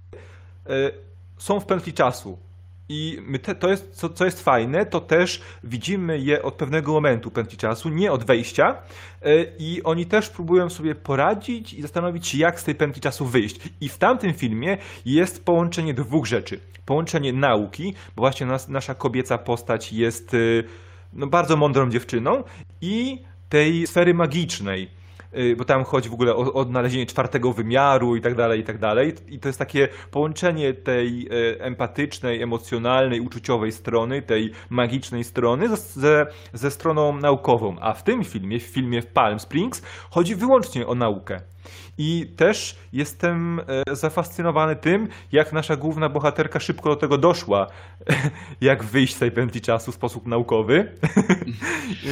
e, 0.67 0.71
są 1.39 1.61
w 1.61 1.67
pętli 1.67 1.93
czasu. 1.93 2.39
I 2.89 3.19
te, 3.43 3.55
to 3.55 3.69
jest, 3.69 3.91
co, 3.93 4.09
co 4.09 4.25
jest 4.25 4.43
fajne, 4.43 4.87
to 4.87 5.01
też 5.01 5.43
widzimy 5.65 6.19
je 6.19 6.43
od 6.43 6.55
pewnego 6.55 6.93
momentu 6.93 7.31
pętli 7.31 7.59
czasu, 7.59 7.89
nie 7.89 8.13
od 8.13 8.25
wejścia. 8.25 8.77
e, 9.23 9.45
I 9.59 9.83
oni 9.83 10.07
też 10.07 10.29
próbują 10.29 10.71
sobie 10.71 10.95
poradzić 10.95 11.75
i 11.75 11.83
zastanowić 11.83 12.29
się, 12.29 12.39
jak 12.39 12.61
z 12.61 12.65
tej 12.65 12.75
pętli 12.75 13.01
czasu 13.01 13.27
wyjść. 13.27 13.61
I 13.81 13.89
w 13.89 13.99
tamtym 13.99 14.35
filmie 14.35 14.79
jest 15.05 15.45
połączenie 15.45 15.95
dwóch 15.95 16.27
rzeczy. 16.27 16.61
Połączenie 16.87 17.33
nauki, 17.33 17.95
bo 18.17 18.23
właśnie 18.23 18.47
nas, 18.47 18.69
nasza 18.69 18.95
kobieca 18.95 19.39
postać 19.39 19.93
jest 19.93 20.37
no, 21.13 21.27
bardzo 21.27 21.57
mądrą 21.57 21.91
dziewczyną 21.91 22.45
i 22.81 23.23
tej 23.51 23.87
sfery 23.87 24.15
magicznej. 24.15 24.89
y, 25.39 25.57
Bo 25.57 25.65
tam 25.65 25.85
chodzi 25.85 26.09
w 26.09 26.15
ogóle 26.15 26.35
o 26.35 26.53
odnalezienie 26.53 27.07
czwartego 27.07 27.53
wymiaru 27.53 28.17
i 28.17 28.21
tak 28.21 28.35
dalej, 28.35 28.61
i 28.61 28.65
tak 28.65 28.79
dalej. 28.79 29.15
I 29.29 29.39
to 29.39 29.49
jest 29.49 29.59
takie 29.59 29.89
połączenie 30.11 30.75
tej 30.75 31.29
e, 31.29 31.65
empatycznej, 31.65 32.43
emocjonalnej, 32.43 33.21
uczuciowej 33.21 33.73
strony, 33.73 34.23
tej 34.23 34.53
magicznej 34.71 35.25
strony 35.25 35.77
ze, 35.77 36.27
ze 36.53 36.71
stroną 36.71 37.17
naukową. 37.17 37.77
A 37.81 37.93
w 37.93 38.05
tym 38.05 38.25
filmie, 38.25 38.61
w 38.61 38.63
filmie 38.63 39.03
w 39.03 39.07
Palm 39.07 39.39
Springs, 39.39 39.83
chodzi 40.11 40.35
wyłącznie 40.35 40.87
o 40.87 40.95
naukę. 40.95 41.41
I 41.99 42.27
też 42.37 42.77
jestem 42.93 43.61
e, 43.61 43.97
zafascynowany 43.97 44.77
tym, 44.77 45.09
jak 45.33 45.53
nasza 45.53 45.77
główna 45.77 46.09
bohaterka 46.09 46.61
szybko 46.61 46.89
do 46.89 46.97
tego 46.97 47.19
doszła, 47.19 47.67
jak 48.61 48.85
wyjść 48.85 49.15
z 49.15 49.19
tej 49.19 49.31
pętli 49.31 49.61
czasu 49.61 49.93
w 49.93 49.95
sposób 49.95 50.27
naukowy. 50.27 50.89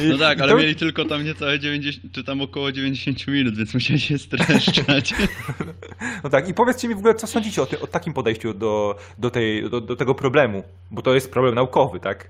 No 0.09 0.17
tak, 0.17 0.37
i 0.37 0.41
ale 0.41 0.51
to- 0.51 0.57
mieli 0.57 0.75
tylko 0.75 1.05
tam 1.05 1.23
niecałe 1.23 1.59
90, 1.59 2.13
czy 2.13 2.23
tam 2.23 2.41
około 2.41 2.71
90 2.71 3.27
minut, 3.27 3.57
więc 3.57 3.73
musieli 3.73 3.99
się 3.99 4.17
streszczać. 4.17 5.13
No 6.23 6.29
tak, 6.29 6.49
i 6.49 6.53
powiedzcie 6.53 6.87
mi 6.87 6.95
w 6.95 6.97
ogóle, 6.97 7.15
co 7.15 7.27
sądzicie 7.27 7.61
o, 7.61 7.65
ty, 7.65 7.79
o 7.79 7.87
takim 7.87 8.13
podejściu 8.13 8.53
do, 8.53 8.95
do, 9.17 9.29
tej, 9.29 9.69
do, 9.69 9.81
do 9.81 9.95
tego 9.95 10.15
problemu, 10.15 10.63
bo 10.91 11.01
to 11.01 11.13
jest 11.13 11.31
problem 11.31 11.55
naukowy, 11.55 11.99
tak? 11.99 12.29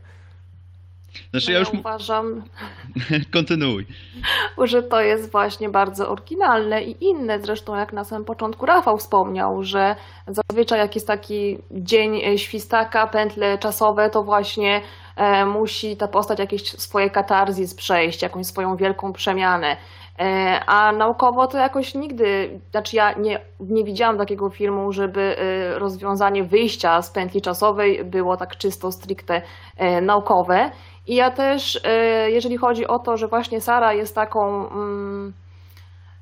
Znaczy 1.31 1.45
No 1.47 1.53
ja 1.53 1.53
ja 1.53 1.59
już... 1.59 1.79
uważam, 1.79 2.43
Kontynuuj. 3.33 3.85
że 4.63 4.83
to 4.83 5.01
jest 5.01 5.31
właśnie 5.31 5.69
bardzo 5.69 6.09
oryginalne 6.09 6.83
i 6.83 7.05
inne. 7.05 7.39
Zresztą, 7.39 7.75
jak 7.75 7.93
na 7.93 8.03
samym 8.03 8.25
początku 8.25 8.65
Rafał 8.65 8.97
wspomniał, 8.97 9.63
że 9.63 9.95
zazwyczaj 10.27 10.79
jak 10.79 10.95
jest 10.95 11.07
taki 11.07 11.57
dzień 11.71 12.21
e, 12.25 12.37
świstaka, 12.37 13.07
pętle 13.07 13.57
czasowe, 13.57 14.09
to 14.09 14.23
właśnie 14.23 14.81
e, 15.15 15.45
musi 15.45 15.97
ta 15.97 16.07
postać 16.07 16.39
jakieś 16.39 16.61
swoje 16.71 17.09
katarzis 17.09 17.75
przejść, 17.75 18.21
jakąś 18.21 18.45
swoją 18.45 18.75
wielką 18.75 19.13
przemianę. 19.13 19.77
E, 20.19 20.59
A 20.67 20.91
naukowo 20.91 21.47
to 21.47 21.57
jakoś 21.57 21.95
nigdy, 21.95 22.59
znaczy 22.71 22.95
ja 22.95 23.13
nie, 23.13 23.39
nie 23.59 23.83
widziałam 23.83 24.17
takiego 24.17 24.49
filmu, 24.49 24.91
żeby 24.91 25.21
e, 25.37 25.79
rozwiązanie 25.79 26.43
wyjścia 26.43 27.01
z 27.01 27.11
pętli 27.11 27.41
czasowej 27.41 28.05
było 28.05 28.37
tak 28.37 28.57
czysto, 28.57 28.91
stricte 28.91 29.41
e, 29.77 30.01
naukowe. 30.01 30.71
I 31.09 31.15
ja 31.15 31.31
też, 31.31 31.79
e, 31.83 32.31
jeżeli 32.31 32.57
chodzi 32.57 32.87
o 32.87 32.99
to, 32.99 33.17
że 33.17 33.27
właśnie 33.27 33.61
Sara 33.61 33.93
jest 33.93 34.15
taką 34.15 34.69
mm, 34.69 35.33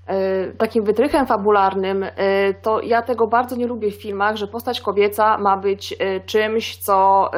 e, 0.08 0.48
takim 0.48 0.84
wytrychem 0.84 1.28
fabularnym, 1.28 2.04
e, 2.04 2.10
to 2.54 2.82
ja 2.82 3.02
tego 3.02 3.28
bardzo 3.28 3.56
nie 3.56 3.68
lubię 3.68 3.92
w 3.92 4.02
filmach, 4.02 4.36
że 4.36 4.48
postać 4.48 4.82
kobieca 4.82 5.38
ma 5.38 5.58
być 5.58 5.96
czymś, 6.26 6.78
co 6.78 7.32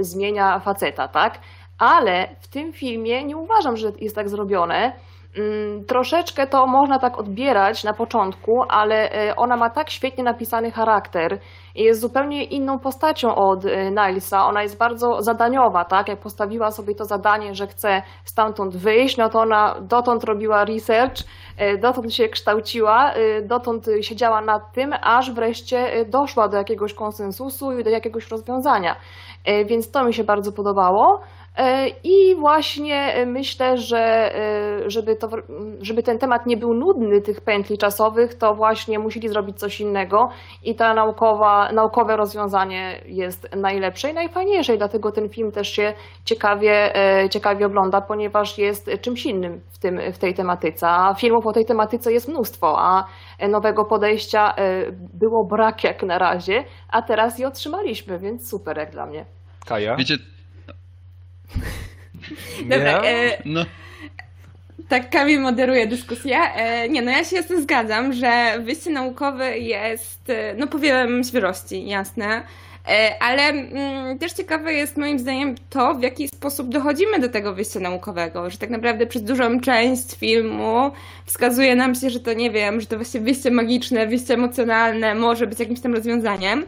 zmienia 0.00 0.58
faceta, 0.58 1.08
tak? 1.08 1.38
Ale 1.78 2.28
w 2.40 2.48
tym 2.48 2.72
filmie 2.72 3.24
nie 3.24 3.36
uważam, 3.36 3.76
że 3.76 3.92
jest 4.00 4.16
tak 4.16 4.28
zrobione. 4.28 4.92
Mm, 5.38 5.84
Troszeczkę 5.84 6.46
to 6.46 6.66
można 6.66 6.98
tak 6.98 7.18
odbierać 7.18 7.84
na 7.84 7.92
początku, 7.92 8.62
ale 8.68 9.12
e, 9.12 9.36
ona 9.36 9.56
ma 9.56 9.70
tak 9.70 9.90
świetnie 9.90 10.24
napisany 10.24 10.70
charakter 10.70 11.38
i 11.74 11.82
jest 11.82 12.00
zupełnie 12.00 12.44
inną 12.44 12.78
postacią 12.78 13.34
od 13.34 13.64
e, 13.64 13.90
Nilesa. 13.90 14.46
Ona 14.46 14.62
jest 14.62 14.78
bardzo 14.78 15.22
zadaniowa, 15.22 15.84
tak? 15.84 16.08
Jak 16.08 16.20
postawiła 16.20 16.70
sobie 16.70 16.94
to 16.94 17.04
zadanie, 17.04 17.54
że 17.54 17.66
chce 17.66 18.02
stamtąd 18.24 18.76
wyjść, 18.76 19.16
no 19.16 19.28
to 19.28 19.40
ona 19.40 19.74
dotąd 19.80 20.24
robiła 20.24 20.64
research, 20.64 21.16
e, 21.56 21.78
dotąd 21.78 22.14
się 22.14 22.28
kształciła, 22.28 23.12
dotąd 23.42 23.86
siedziała 24.00 24.40
nad 24.40 24.72
tym, 24.72 24.94
aż 25.02 25.30
wreszcie 25.30 26.04
doszła 26.04 26.48
do 26.48 26.56
jakiegoś 26.56 26.94
konsensusu 26.94 27.78
i 27.78 27.84
do 27.84 27.90
jakiegoś 27.90 28.28
rozwiązania. 28.28 28.96
Więc 29.66 29.90
to 29.90 30.04
mi 30.04 30.14
się 30.14 30.24
bardzo 30.24 30.52
podobało. 30.52 31.20
E, 31.56 31.88
I 31.88 32.34
właśnie 32.34 33.14
e, 33.14 33.26
myślę, 33.26 33.78
że 33.78 34.34
e, 34.36 34.90
żeby, 34.90 35.16
to, 35.16 35.28
żeby 35.80 36.02
ten 36.02 36.18
temat 36.18 36.46
nie 36.46 36.56
był 36.56 36.74
nudny 36.74 37.20
tych 37.20 37.40
pętli 37.40 37.78
czasowych, 37.78 38.34
to 38.34 38.54
właśnie 38.54 38.98
musieli 38.98 39.28
zrobić 39.28 39.58
coś 39.58 39.80
innego 39.80 40.28
i 40.62 40.74
ta 40.74 40.94
naukowa, 40.94 41.72
naukowe 41.72 42.16
rozwiązanie 42.16 43.00
jest 43.06 43.56
najlepsze 43.56 44.10
i 44.10 44.14
najfajniejsze 44.14 44.74
i 44.74 44.78
dlatego 44.78 45.12
ten 45.12 45.28
film 45.28 45.52
też 45.52 45.68
się 45.68 45.94
ciekawie, 46.24 46.92
ciekawie 47.30 47.66
ogląda, 47.66 48.00
ponieważ 48.00 48.58
jest 48.58 48.90
czymś 49.00 49.26
innym 49.26 49.60
w, 49.72 49.78
tym, 49.78 50.00
w 50.12 50.18
tej 50.18 50.34
tematyce. 50.34 50.88
A 50.88 51.14
filmów 51.14 51.46
o 51.46 51.52
tej 51.52 51.64
tematyce 51.64 52.12
jest 52.12 52.28
mnóstwo, 52.28 52.78
a 52.78 53.04
nowego 53.48 53.84
podejścia 53.84 54.54
było 55.14 55.44
brak 55.44 55.84
jak 55.84 56.02
na 56.02 56.18
razie, 56.18 56.64
a 56.88 57.02
teraz 57.02 57.38
je 57.38 57.48
otrzymaliśmy, 57.48 58.18
więc 58.18 58.50
super 58.50 58.78
jak 58.78 58.90
dla 58.90 59.06
mnie. 59.06 59.24
Kaja? 59.66 59.96
Wiecie, 59.96 60.14
Dobra, 62.70 63.02
e, 63.04 63.42
no, 63.44 63.64
Tak, 64.88 65.10
Kamil 65.10 65.40
moderuje 65.40 65.86
dyskusję. 65.86 66.36
E, 66.38 66.88
Nie, 66.88 67.02
no 67.02 67.10
ja 67.10 67.24
się 67.24 67.42
z 67.42 67.46
tym 67.46 67.62
zgadzam, 67.62 68.12
że 68.12 68.58
wyjście 68.60 68.90
naukowe 68.90 69.58
jest, 69.58 70.30
e, 70.30 70.54
no 70.54 70.66
powielem 70.66 71.24
świeżości, 71.24 71.86
jasne. 71.86 72.42
E, 72.88 73.22
Ale 73.22 73.42
mm, 73.42 74.18
też 74.18 74.32
ciekawe 74.32 74.72
jest 74.72 74.96
moim 74.96 75.18
zdaniem 75.18 75.54
to, 75.70 75.94
w 75.94 76.02
jaki 76.02 76.28
sposób 76.28 76.68
dochodzimy 76.68 77.18
do 77.18 77.28
tego 77.28 77.54
wyjścia 77.54 77.80
naukowego, 77.80 78.50
że 78.50 78.58
tak 78.58 78.70
naprawdę 78.70 79.06
przez 79.06 79.22
dużą 79.22 79.60
część 79.60 80.14
filmu 80.16 80.90
wskazuje 81.26 81.76
nam 81.76 81.94
się, 81.94 82.10
że 82.10 82.20
to 82.20 82.32
nie 82.32 82.50
wiem, 82.50 82.80
że 82.80 82.86
to 82.86 82.96
właśnie 82.96 83.20
wyjście 83.20 83.50
magiczne, 83.50 84.06
wyjście 84.06 84.34
emocjonalne 84.34 85.14
może 85.14 85.46
być 85.46 85.60
jakimś 85.60 85.80
tam 85.80 85.94
rozwiązaniem. 85.94 86.64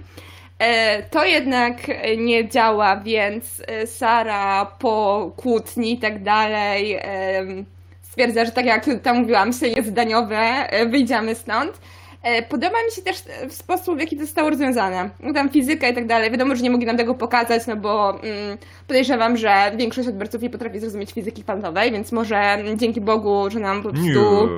E, 0.64 1.02
To 1.02 1.24
jednak 1.24 1.76
e, 1.88 2.16
nie 2.16 2.48
działa, 2.48 2.96
więc 2.96 3.62
e, 3.66 3.86
Sara 3.86 4.66
po 4.78 5.30
kłótni 5.36 5.92
i 5.92 5.98
tak 5.98 6.22
dalej 6.22 6.98
em, 7.00 7.64
stwierdza, 8.02 8.44
że 8.44 8.50
tak 8.52 8.66
jak 8.66 8.84
tam 9.02 9.16
mówiłam, 9.16 9.48
myślenie 9.48 9.82
zdaniowe, 9.82 10.36
e, 10.70 10.86
wyjdziemy 10.86 11.34
stąd. 11.34 11.78
E, 12.22 12.42
Podoba 12.42 12.76
mi 12.86 12.92
się 12.92 13.02
też 13.02 13.16
e, 13.42 13.50
sposób, 13.50 13.96
w 13.96 14.00
jaki 14.00 14.16
to 14.16 14.22
zostało 14.22 14.50
rozwiązane. 14.50 15.10
No 15.20 15.32
Tam 15.32 15.48
fizyka 15.48 15.88
i 15.88 15.94
tak 15.94 16.06
dalej. 16.06 16.30
Wiadomo, 16.30 16.56
że 16.56 16.62
nie 16.62 16.70
mogli 16.70 16.86
nam 16.86 16.96
tego 16.96 17.14
pokazać, 17.14 17.66
no 17.66 17.76
bo 17.76 18.10
mm, 18.22 18.58
podejrzewam, 18.86 19.36
że 19.36 19.72
większość 19.76 20.08
odbiorców 20.08 20.42
nie 20.42 20.50
potrafi 20.50 20.80
zrozumieć 20.80 21.12
fizyki 21.12 21.42
kwantowej, 21.42 21.92
więc 21.92 22.12
może 22.12 22.36
mm, 22.36 22.78
dzięki 22.78 23.00
Bogu, 23.00 23.50
że 23.50 23.60
nam 23.60 23.82
po 23.82 23.88
prostu 23.90 24.48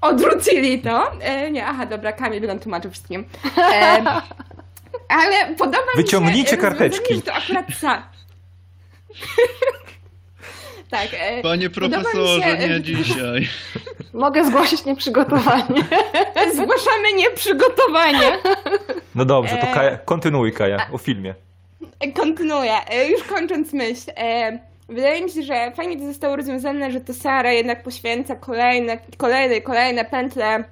odwrócili 0.00 0.78
to. 0.80 1.12
E, 1.20 1.50
nie, 1.50 1.66
aha, 1.66 1.86
dobra, 1.86 2.12
Kamil 2.12 2.40
by 2.40 2.46
nam 2.46 2.58
tłumaczył 2.58 2.90
wszystkim. 2.90 3.24
E, 3.74 4.04
ale 5.08 5.54
podoba 5.54 5.78
mi 5.78 5.92
się... 5.92 5.96
Wyciągnijcie 5.96 6.52
e, 6.52 6.56
rozwiązanie, 6.56 6.78
karteczki. 6.78 7.14
że 7.14 7.22
to 7.22 7.32
akurat 7.34 7.66
sa... 7.68 8.02
tak. 10.90 11.08
E, 11.12 11.42
Panie 11.42 11.64
mi 11.64 11.70
profesorze, 11.70 12.42
się- 12.60 12.68
nie 12.68 12.80
dzisiaj. 12.82 13.48
Mogę 14.12 14.44
zgłosić 14.44 14.84
nieprzygotowanie. 14.84 15.84
Zgłaszamy 16.54 17.12
nieprzygotowanie. 17.16 18.38
No 19.14 19.24
dobrze, 19.24 19.56
to 19.56 19.66
E, 19.66 19.74
Kaja, 19.74 19.98
kontynuuj 19.98 20.52
Kaja 20.52 20.86
o 20.92 20.98
filmie. 20.98 21.34
Kontynuuję. 22.16 22.72
E, 22.90 23.08
Już 23.08 23.22
kończąc 23.24 23.72
myśl. 23.72 24.10
Wydaje 24.88 25.22
mi 25.22 25.30
się, 25.30 25.42
że 25.42 25.72
fajnie 25.76 25.98
to 25.98 26.04
zostało 26.06 26.36
rozwiązane, 26.36 26.92
że 26.92 27.00
to 27.00 27.14
Sara 27.14 27.52
jednak 27.52 27.82
poświęca 27.82 28.36
kolejne, 28.36 28.98
kolejne, 29.16 29.60
kolejne 29.60 30.04
pętle 30.04 30.64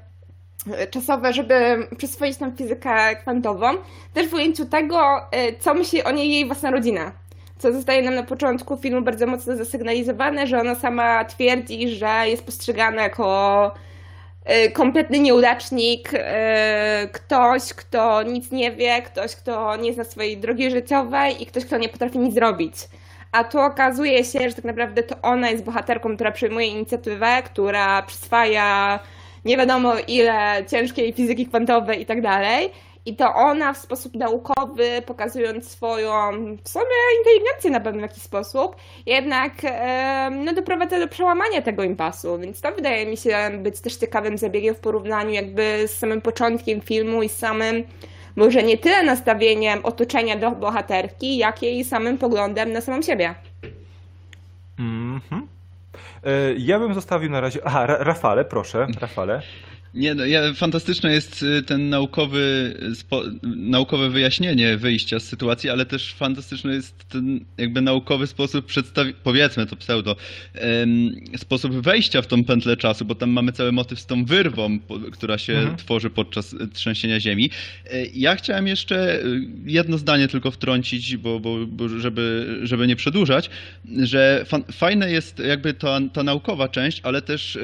czasowe, 0.90 1.32
żeby 1.32 1.55
przyswoić 1.97 2.38
nam 2.38 2.56
fizykę 2.56 3.16
kwantową. 3.16 3.66
Też 4.14 4.28
w 4.28 4.34
ujęciu 4.34 4.66
tego, 4.66 5.01
e, 5.30 5.59
co 5.59 5.74
myśli 5.74 6.05
o 6.05 6.10
niej 6.10 6.32
jej 6.32 6.47
własna 6.47 6.70
rodzina. 6.70 7.12
Co 7.59 7.72
zostaje 7.72 8.02
nam 8.02 8.14
na 8.14 8.22
początku 8.22 8.76
filmu 8.76 9.02
bardzo 9.02 9.26
mocno 9.26 9.56
zasygnalizowane, 9.56 10.47
że 10.47 10.60
ona 10.60 10.74
sama 10.74 11.24
twierdzi, 11.24 11.88
że 11.88 12.22
jest 12.24 12.44
postrzegana 12.44 13.02
jako 13.02 13.74
e, 14.44 14.70
kompletny 14.70 15.18
nieudacznik, 15.18 16.10
e, 16.12 17.09
ktoś, 17.12 17.74
kto 17.74 18.22
nic 18.22 18.51
nie 18.51 18.72
wie, 18.72 19.02
ktoś, 19.02 19.36
kto 19.36 19.76
nie 19.76 19.93
zna 19.93 20.05
swojej 20.05 20.38
drogi 20.38 20.70
życiowej 20.70 21.43
i 21.43 21.47
ktoś, 21.47 21.64
kto 21.64 21.78
nie 21.78 21.88
potrafi 21.88 22.18
nic 22.18 22.34
zrobić. 22.34 22.74
A 23.32 23.44
tu 23.44 23.59
okazuje 23.59 24.24
się, 24.24 24.48
że 24.48 24.55
tak 24.55 24.64
naprawdę 24.64 25.02
to 25.02 25.16
ona 25.22 25.51
jest 25.51 25.64
bohaterką, 25.64 26.14
która 26.14 26.32
przejmuje 26.32 26.66
inicjatywę, 26.66 27.43
która 27.44 28.02
przyswaja 28.02 28.98
nie 29.47 29.56
wiadomo 29.56 29.94
ile 30.09 30.64
ciężkiej 30.70 31.12
fizyki 31.12 31.47
kwantowej 31.47 32.02
i 32.02 32.06
tak 32.06 32.23
dalej. 32.23 32.70
I 33.06 33.16
to 33.16 33.35
ona 33.35 33.73
w 33.73 33.78
sposób 33.78 34.14
naukowy, 34.14 35.02
pokazując 35.06 35.70
swoją 35.70 36.10
w 36.64 36.68
sumie 36.68 36.85
inteligencję 37.18 37.70
na 37.70 37.81
pewno 37.81 37.98
w 37.98 38.02
jakiś 38.02 38.23
sposób, 38.23 38.77
jednak 39.06 39.52
no, 40.31 40.52
doprowadza 40.52 41.01
do 41.01 41.09
przełamania 41.09 41.62
tego 41.62 41.82
impasu. 41.82 42.39
Więc 42.39 42.60
to 42.60 42.73
wydaje 42.73 43.06
mi 43.06 43.16
się 43.16 43.36
być 43.59 43.81
też 43.81 43.97
ciekawym 43.97 44.39
zabiegiem 44.39 44.74
w 44.74 44.81
porównaniu 44.81 45.31
jakby 45.31 45.82
z 45.86 45.98
samym 45.98 46.20
początkiem 46.20 46.81
filmu 46.81 47.23
i 47.23 47.28
z 47.28 47.36
samym 47.36 47.85
może 48.36 48.62
nie 48.62 48.78
tyle 48.78 49.02
nastawieniem 49.02 49.81
otoczenia 49.85 50.36
do 50.36 50.51
bohaterki, 50.51 51.36
jak 51.36 51.62
jej 51.62 51.85
samym 51.85 52.18
poglądem 52.18 52.73
na 52.73 52.81
samą 52.81 53.02
siebie. 53.02 53.35
Mhm. 54.78 55.56
E, 56.24 56.31
Ja 56.59 56.78
bym 56.78 56.94
zostawił 56.94 57.31
na 57.31 57.40
razie. 57.40 57.60
Aha, 57.64 57.86
Ra- 57.86 58.05
Rafale, 58.05 58.44
proszę, 58.44 58.86
Rafale. 59.01 59.43
Nie, 59.97 60.14
no, 60.14 60.27
ja, 60.27 60.55
fantastyczne 60.55 61.12
jest 61.12 61.43
y, 61.43 61.62
ten 61.62 61.89
naukowy, 61.89 62.74
spo, 62.94 63.23
naukowe 63.56 64.10
wyjaśnienie 64.10 64.77
wyjścia 64.77 65.20
z 65.20 65.24
sytuacji, 65.24 65.70
ale 65.70 65.86
też 65.86 66.14
fantastyczny 66.14 66.74
jest 66.74 67.09
ten 67.09 67.40
jakby 67.59 67.81
naukowy 67.81 68.27
sposób 68.27 68.66
przedstawienia, 68.66 69.16
powiedzmy 69.23 69.66
to 69.66 69.77
pseudo, 69.77 70.16
sposób 71.36 71.73
wejścia 71.73 72.23
w 72.23 72.27
tą 72.27 72.44
pętlę 72.44 72.77
czasu, 72.77 73.05
bo 73.05 73.14
tam 73.14 73.31
mamy 73.31 73.52
cały 73.52 73.73
motyw 73.73 74.01
z 74.01 74.06
tą 74.06 74.24
wyrwą, 74.24 74.78
po, 74.78 74.98
która 74.98 75.39
się 75.39 75.56
Mhm. 75.56 75.77
tworzy 75.77 76.10
podczas 76.10 76.52
y, 76.52 76.68
trzęsienia 76.68 77.20
ziemi. 77.20 77.51
Ja 78.14 78.36
chciałem 78.36 78.66
jeszcze 78.66 79.24
y, 79.24 79.40
jedno 79.66 79.98
zdanie 79.98 80.28
tylko 80.28 80.51
wtrącić, 80.51 81.16
bo, 81.16 81.40
bo, 81.40 81.66
bo 81.66 81.89
żeby, 81.89 82.56
żeby 82.62 82.86
nie 82.86 82.97
przedłużać, 82.97 83.51
że 84.02 84.44
fan, 84.47 84.64
fajne 84.73 85.10
jest 85.10 85.39
jakby 85.39 85.74
ta, 85.74 86.01
ta 86.12 86.23
naukowa 86.23 86.68
część, 86.68 87.01
ale 87.02 87.23
też 87.23 87.59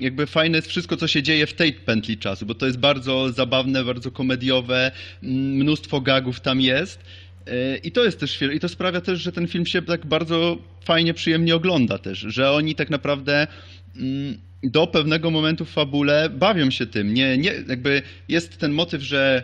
jakby 0.00 0.26
fajne 0.26 0.58
jest 0.58 0.68
wszystko, 0.68 0.96
co 0.96 1.08
się 1.08 1.22
dzieje 1.22 1.46
w 1.46 1.54
tej 1.54 1.72
pętli 1.72 2.18
czasu, 2.18 2.46
bo 2.46 2.54
to 2.54 2.66
jest 2.66 2.78
bardzo 2.78 3.32
zabawne, 3.32 3.84
bardzo 3.84 4.10
komediowe, 4.10 4.92
mm, 5.22 5.36
mnóstwo 5.36 6.00
gagów 6.00 6.40
tam 6.40 6.60
jest. 6.60 7.00
E, 7.46 7.76
I 7.76 7.92
to 7.92 8.04
jest 8.04 8.20
też. 8.20 8.42
I 8.42 8.60
to 8.60 8.68
sprawia 8.68 9.00
też, 9.00 9.20
że 9.20 9.32
ten 9.32 9.46
film 9.46 9.66
się 9.66 9.82
tak 9.82 10.06
bardzo 10.06 10.58
fajnie, 10.84 11.14
przyjemnie 11.14 11.54
ogląda 11.56 11.98
też, 11.98 12.18
że 12.18 12.52
oni 12.52 12.74
tak 12.74 12.90
naprawdę 12.90 13.46
mm, 13.96 14.38
do 14.62 14.86
pewnego 14.86 15.30
momentu 15.30 15.64
w 15.64 15.70
fabule 15.70 16.30
bawią 16.30 16.70
się 16.70 16.86
tym. 16.86 17.14
Nie, 17.14 17.38
nie, 17.38 17.54
jakby 17.68 18.02
jest 18.28 18.58
ten 18.58 18.72
motyw, 18.72 19.02
że 19.02 19.42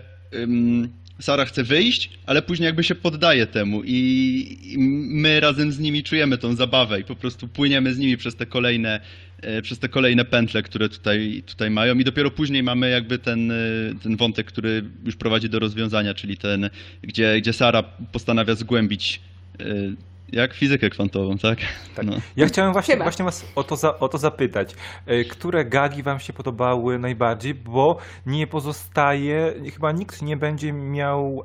Sara 1.21 1.45
chce 1.45 1.65
wyjść, 1.65 2.11
ale 2.27 2.43
później 2.43 2.67
jakby 2.67 2.85
się 2.85 2.95
poddaje 2.95 3.47
temu 3.47 3.83
i, 3.85 4.77
my 5.11 5.41
razem 5.41 5.73
z 5.73 5.79
nimi 5.79 6.03
czujemy 6.03 6.39
tą 6.39 6.55
zabawę 6.55 7.01
i 7.01 7.05
po 7.05 7.17
prostu 7.17 7.49
płyniemy 7.49 7.95
z 7.95 7.99
nimi 7.99 8.17
przez 8.17 8.37
te 8.37 8.47
kolejne, 8.47 9.01
przez 9.63 9.79
te 9.79 9.89
kolejne 9.89 10.25
pętle, 10.25 10.63
które 10.63 10.89
tutaj, 10.89 11.43
tutaj 11.47 11.71
mają. 11.71 11.95
I 11.95 12.05
dopiero 12.05 12.31
później 12.31 12.63
mamy 12.63 12.91
jakby 12.91 13.19
ten, 13.19 13.51
e, 13.51 13.55
ten 14.03 14.17
wątek, 14.17 14.47
który 14.47 14.85
już 15.05 15.17
prowadzi 15.17 15.49
do 15.49 15.59
rozwiązania, 15.59 16.15
czyli 16.15 16.37
ten, 16.37 16.71
gdzie, 17.03 17.41
gdzie 17.41 17.53
Sara 17.53 17.83
postanawia 18.13 18.55
zgłębić 18.55 19.21
e, 19.61 19.65
jak 20.33 20.55
fizykę 20.55 20.91
kwantową, 20.91 21.39
tak? 21.39 21.59
Tak. 21.95 22.07
No. 22.07 22.13
Ja 22.37 22.47
chciałem 22.47 22.73
właśnie, 22.73 22.95
Chyba. 22.95 23.05
właśnie 23.05 23.25
was 23.25 23.47
o 23.55 23.65
to, 23.65 23.77
za, 23.77 23.99
o 23.99 24.09
to 24.09 24.19
zapytać. 24.19 24.75
E, 25.07 25.25
Które 25.25 25.65
gagi 25.65 26.03
wam 26.03 26.21
się 26.21 26.33
podobały 26.33 26.99
najbardziej? 26.99 27.55
Bo 27.55 27.97
nie 28.27 28.47
pozostaje, 28.47 29.55
chyba 29.75 29.93
nikt 29.93 30.23
nie 30.23 30.37
będzie 30.37 30.73
miał, 30.73 31.43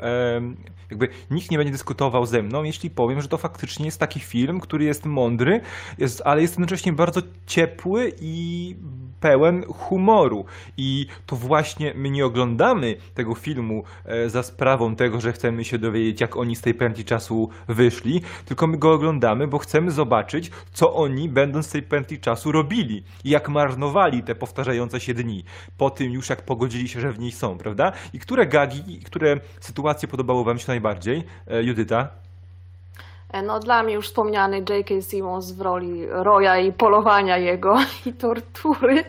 jakby 0.89 1.07
nikt 1.31 1.51
nie 1.51 1.57
będzie 1.57 1.71
dyskutował 1.71 2.25
ze 2.25 2.43
mną, 2.43 2.63
jeśli 2.63 2.89
powiem, 2.89 3.21
że 3.21 3.27
to 3.27 3.37
faktycznie 3.37 3.85
jest 3.85 3.99
taki 3.99 4.19
film, 4.19 4.59
który 4.59 4.85
jest 4.85 5.05
mądry, 5.05 5.61
jest, 5.97 6.21
ale 6.25 6.41
jest 6.41 6.53
jednocześnie 6.53 6.93
bardzo 6.93 7.21
ciepły 7.47 8.11
i 8.21 8.75
pełen 9.19 9.63
humoru. 9.63 10.45
I 10.77 11.05
to 11.25 11.35
właśnie 11.35 11.93
my 11.95 12.09
nie 12.09 12.25
oglądamy 12.25 12.95
tego 13.13 13.35
filmu 13.35 13.83
e, 14.05 14.29
za 14.29 14.43
sprawą 14.43 14.95
tego, 14.95 15.21
że 15.21 15.31
chcemy 15.33 15.63
się 15.63 15.77
dowiedzieć, 15.77 16.21
jak 16.21 16.37
oni 16.37 16.55
z 16.55 16.61
tej 16.61 16.73
pętli 16.73 17.05
czasu 17.05 17.49
wyszli, 17.67 18.21
tylko 18.45 18.67
my 18.71 18.77
go 18.77 18.91
oglądamy, 18.93 19.47
bo 19.47 19.57
chcemy 19.57 19.91
zobaczyć, 19.91 20.51
co 20.71 20.93
oni, 20.93 21.29
będąc 21.29 21.69
w 21.69 21.71
tej 21.71 21.83
pętli 21.83 22.19
czasu, 22.19 22.51
robili 22.51 23.03
i 23.23 23.29
jak 23.29 23.49
marnowali 23.49 24.23
te 24.23 24.35
powtarzające 24.35 24.99
się 24.99 25.13
dni, 25.13 25.43
po 25.77 25.89
tym 25.89 26.11
już 26.11 26.29
jak 26.29 26.41
pogodzili 26.41 26.87
się, 26.87 26.99
że 26.99 27.11
w 27.11 27.19
niej 27.19 27.31
są, 27.31 27.57
prawda? 27.57 27.91
I 28.13 28.19
które 28.19 28.45
gagi, 28.45 28.99
które 29.05 29.35
sytuacje 29.59 30.07
podobały 30.07 30.43
wam 30.43 30.57
się 30.57 30.65
najbardziej? 30.67 31.23
E, 31.47 31.63
Judyta? 31.63 32.07
E, 33.33 33.41
No 33.41 33.59
dla 33.59 33.83
mnie 33.83 33.93
już 33.93 34.07
wspomniany 34.07 34.57
J.K. 34.57 35.01
Simmons 35.01 35.51
w 35.51 35.61
roli 35.61 36.05
Roya 36.07 36.59
i 36.67 36.73
polowania 36.73 37.37
jego 37.37 37.75
i 38.05 38.13
tortury. 38.13 39.03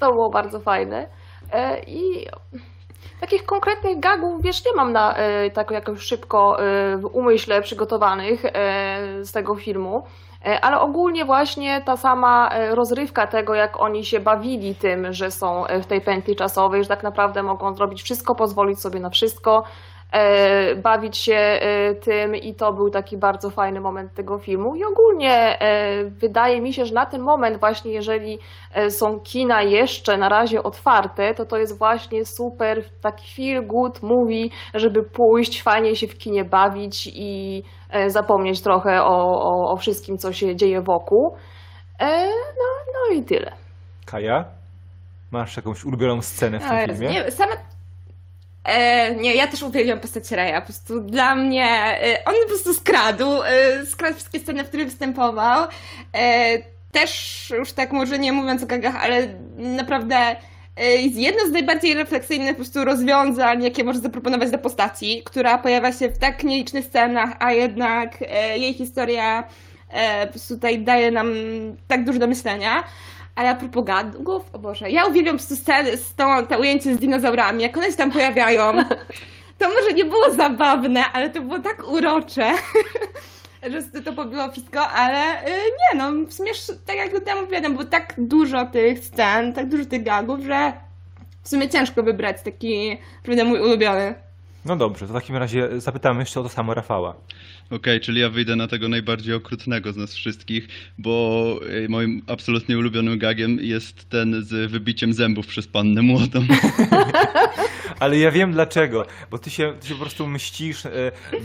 To 0.00 0.10
było 0.10 0.30
bardzo 0.30 0.60
fajne. 0.60 1.08
E, 1.52 1.82
I 1.86 2.26
takich 3.24 3.46
konkretnych 3.46 4.00
gagów, 4.00 4.42
wiesz, 4.42 4.64
nie 4.64 4.72
mam 4.76 4.92
na 4.92 5.14
e, 5.14 5.50
tak 5.50 5.70
jakoś 5.70 6.00
szybko 6.00 6.58
e, 6.58 6.96
w 6.96 7.04
umyśle 7.12 7.62
przygotowanych 7.62 8.44
e, 8.44 8.50
z 9.24 9.32
tego 9.32 9.54
filmu. 9.54 10.02
E, 10.46 10.60
Ale 10.60 10.80
ogólnie 10.80 11.24
właśnie 11.24 11.82
ta 11.84 11.96
sama 11.96 12.50
e, 12.52 12.74
rozrywka 12.74 13.26
tego, 13.26 13.54
jak 13.54 13.80
oni 13.80 14.04
się 14.04 14.20
bawili 14.20 14.74
tym, 14.74 15.12
że 15.12 15.30
są 15.30 15.66
e, 15.66 15.82
w 15.82 15.86
tej 15.86 16.00
pętli 16.00 16.36
czasowej, 16.36 16.82
że 16.82 16.88
tak 16.88 17.02
naprawdę 17.02 17.42
mogą 17.42 17.74
zrobić 17.74 18.02
wszystko, 18.02 18.34
pozwolić 18.34 18.80
sobie 18.80 19.00
na 19.00 19.10
wszystko, 19.10 19.64
bawić 20.82 21.16
się 21.16 21.34
e, 21.34 21.94
tym 21.94 22.36
i 22.36 22.54
to 22.54 22.72
był 22.72 22.90
taki 22.90 23.18
bardzo 23.18 23.50
fajny 23.50 23.80
moment 23.80 24.14
tego 24.14 24.38
filmu. 24.38 24.74
I 24.74 24.84
ogólnie 24.84 25.60
e, 25.60 26.04
wydaje 26.04 26.60
mi 26.60 26.72
się, 26.72 26.84
że 26.84 26.94
na 26.94 27.06
ten 27.06 27.22
moment 27.22 27.60
właśnie, 27.60 27.92
jeżeli 27.92 28.38
e, 28.74 28.90
są 28.90 29.20
kina 29.20 29.62
jeszcze 29.62 30.16
na 30.16 30.28
razie 30.28 30.62
otwarte, 30.62 31.34
to 31.34 31.46
to 31.46 31.58
jest 31.58 31.78
właśnie 31.78 32.24
super 32.24 32.84
taki 33.02 33.34
feel 33.34 33.66
good 33.66 34.02
movie, 34.02 34.48
żeby 34.74 35.02
pójść, 35.02 35.62
fajnie 35.62 35.96
się 35.96 36.06
w 36.06 36.18
kinie 36.18 36.44
bawić 36.44 37.10
i 37.14 37.62
e, 37.90 38.10
zapomnieć 38.10 38.62
trochę 38.62 39.02
o, 39.02 39.40
o, 39.40 39.72
o 39.72 39.76
wszystkim, 39.76 40.18
co 40.18 40.32
się 40.32 40.56
dzieje 40.56 40.82
wokół. 40.82 41.36
E, 42.00 42.26
no, 42.28 42.92
no 42.94 43.14
i 43.16 43.24
tyle. 43.24 43.52
Kaja? 44.06 44.44
Masz 45.30 45.56
jakąś 45.56 45.84
ulubioną 45.84 46.22
scenę 46.22 46.58
w 46.60 46.68
tym 46.68 46.96
filmie? 46.96 47.12
Nie, 47.12 47.30
sama... 47.30 47.73
E, 48.64 49.14
nie, 49.14 49.34
ja 49.34 49.46
też 49.46 49.62
uwielbiam 49.62 50.00
postać 50.00 50.30
Reja. 50.30 50.60
Po 50.60 50.66
prostu 50.66 51.00
dla 51.00 51.34
mnie 51.34 51.66
e, 51.66 52.24
on 52.24 52.34
po 52.42 52.48
prostu 52.48 52.74
skradł, 52.74 53.42
e, 53.42 53.86
skradł 53.86 54.14
wszystkie 54.14 54.40
sceny, 54.40 54.64
w 54.64 54.68
których 54.68 54.86
występował. 54.86 55.66
E, 56.12 56.58
też 56.92 57.52
już 57.58 57.72
tak 57.72 57.92
może 57.92 58.18
nie 58.18 58.32
mówiąc 58.32 58.62
o 58.62 58.66
gagach, 58.66 58.96
ale 58.96 59.28
naprawdę 59.58 60.16
e, 60.76 60.92
jest 60.96 61.16
jedno 61.16 61.46
z 61.46 61.50
najbardziej 61.50 61.94
refleksyjnych 61.94 62.50
po 62.50 62.54
prostu 62.54 62.84
rozwiązań, 62.84 63.62
jakie 63.62 63.84
może 63.84 63.98
zaproponować 63.98 64.48
dla 64.48 64.58
postaci, 64.58 65.22
która 65.24 65.58
pojawia 65.58 65.92
się 65.92 66.08
w 66.08 66.18
tak 66.18 66.44
nielicznych 66.44 66.84
scenach, 66.84 67.36
a 67.38 67.52
jednak 67.52 68.18
e, 68.28 68.58
jej 68.58 68.74
historia 68.74 69.44
po 70.26 70.30
prostu 70.30 70.54
tutaj 70.54 70.78
daje 70.78 71.10
nam 71.10 71.28
tak 71.88 72.04
dużo 72.04 72.18
do 72.18 72.26
myślenia. 72.26 72.84
Ale 73.34 73.48
a 73.48 73.54
propos 73.54 73.84
gadów, 73.84 74.42
o 74.52 74.58
Boże, 74.58 74.90
ja 74.90 75.06
uwielbiam 75.06 75.36
po 75.36 75.42
sceny, 75.42 75.96
z 75.96 76.14
tą, 76.14 76.46
te 76.46 76.58
ujęcie 76.58 76.94
z 76.94 76.98
dinozaurami, 76.98 77.62
jak 77.62 77.76
one 77.76 77.90
się 77.90 77.96
tam 77.96 78.10
pojawiają. 78.10 78.72
To 79.58 79.68
może 79.68 79.92
nie 79.92 80.04
było 80.04 80.30
zabawne, 80.30 81.04
ale 81.12 81.30
to 81.30 81.40
było 81.40 81.58
tak 81.58 81.88
urocze, 81.88 82.52
że 83.92 84.02
to 84.02 84.12
pobiło 84.12 84.50
wszystko, 84.50 84.88
ale 84.88 85.42
y, 85.42 85.50
nie 85.50 85.98
no, 85.98 86.26
w 86.26 86.32
sumie 86.32 86.50
tak 86.86 86.96
jak 86.96 87.24
temu 87.24 87.40
opowiadam, 87.40 87.72
było 87.72 87.84
tak 87.84 88.14
dużo 88.18 88.66
tych 88.66 88.98
scen, 88.98 89.52
tak 89.52 89.68
dużo 89.68 89.84
tych 89.84 90.02
gagów, 90.02 90.40
że 90.40 90.72
w 91.42 91.48
sumie 91.48 91.68
ciężko 91.68 92.02
wybrać 92.02 92.42
taki, 92.42 92.98
prawda, 93.22 93.44
mój 93.44 93.60
ulubiony. 93.60 94.14
No 94.64 94.76
dobrze, 94.76 95.06
to 95.06 95.12
w 95.12 95.16
takim 95.16 95.36
razie 95.36 95.80
zapytamy 95.80 96.20
jeszcze 96.20 96.40
o 96.40 96.42
to 96.42 96.48
samo 96.48 96.74
Rafała. 96.74 97.14
Okej, 97.70 98.00
czyli 98.00 98.20
ja 98.20 98.30
wyjdę 98.30 98.56
na 98.56 98.68
tego 98.68 98.88
najbardziej 98.88 99.34
okrutnego 99.34 99.92
z 99.92 99.96
nas 99.96 100.14
wszystkich, 100.14 100.68
bo 100.98 101.60
e, 101.84 101.88
moim 101.88 102.22
absolutnie 102.26 102.78
ulubionym 102.78 103.18
gagiem 103.18 103.58
jest 103.60 104.08
ten 104.08 104.44
z 104.44 104.70
wybiciem 104.70 105.12
zębów 105.12 105.46
przez 105.46 105.66
pannę 105.66 106.02
młodą. 106.02 106.46
Ale 108.00 108.18
ja 108.18 108.30
wiem 108.30 108.52
dlaczego, 108.52 109.06
bo 109.30 109.38
ty 109.38 109.50
się, 109.50 109.74
ty 109.80 109.88
się 109.88 109.94
po 109.94 110.00
prostu 110.00 110.26
mścisz, 110.26 110.86
e, 110.86 110.90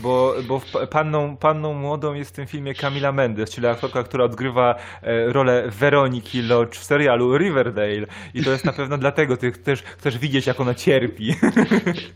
bo, 0.02 0.34
bo 0.48 0.60
panną, 0.90 1.36
panną 1.36 1.74
młodą 1.74 2.14
jest 2.14 2.30
w 2.30 2.34
tym 2.34 2.46
filmie 2.46 2.74
Camila 2.74 3.12
Mendes, 3.12 3.50
czyli 3.50 3.66
aktorka, 3.66 4.02
która 4.02 4.24
odgrywa 4.24 4.74
e, 5.02 5.32
rolę 5.32 5.70
Weroniki 5.70 6.42
Lodge 6.42 6.78
w 6.78 6.84
serialu 6.84 7.38
Riverdale 7.38 8.06
i 8.34 8.44
to 8.44 8.50
jest 8.50 8.64
na 8.64 8.72
pewno 8.72 8.98
dlatego, 8.98 9.36
ty 9.36 9.52
chcesz, 9.52 9.82
chcesz 9.82 10.18
widzieć 10.18 10.46
jak 10.46 10.60
ona 10.60 10.74
cierpi. 10.74 11.34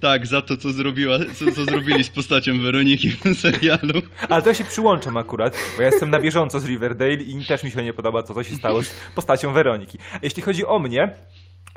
Tak, 0.01 0.27
za 0.27 0.43
to, 0.43 0.57
co 0.57 0.73
zrobiła, 0.73 0.94
co, 1.35 1.53
co 1.53 1.65
zrobili 1.65 2.05
z 2.05 2.11
postacią 2.11 2.61
Weroniki 2.61 3.11
w 3.11 3.23
tym 3.23 3.35
serialu. 3.35 4.03
Ale 4.29 4.43
to 4.43 4.49
ja 4.49 4.55
się 4.55 4.65
przyłączam 4.65 5.17
akurat, 5.17 5.57
bo 5.77 5.83
ja 5.83 5.89
jestem 5.89 6.11
na 6.11 6.21
bieżąco 6.21 6.61
z 6.61 6.65
Riverdale 6.65 7.15
i 7.15 7.45
też 7.45 7.65
mi 7.65 7.71
się 7.71 7.85
nie 7.85 7.93
podoba 7.93 8.23
to, 8.23 8.35
co 8.35 8.45
się 8.45 8.57
stało 8.57 8.83
z 8.83 8.95
postacią 9.15 9.53
Weroniki. 9.53 9.99
Jeśli 10.23 10.43
chodzi 10.43 10.67
o 10.67 10.79
mnie, 10.79 11.09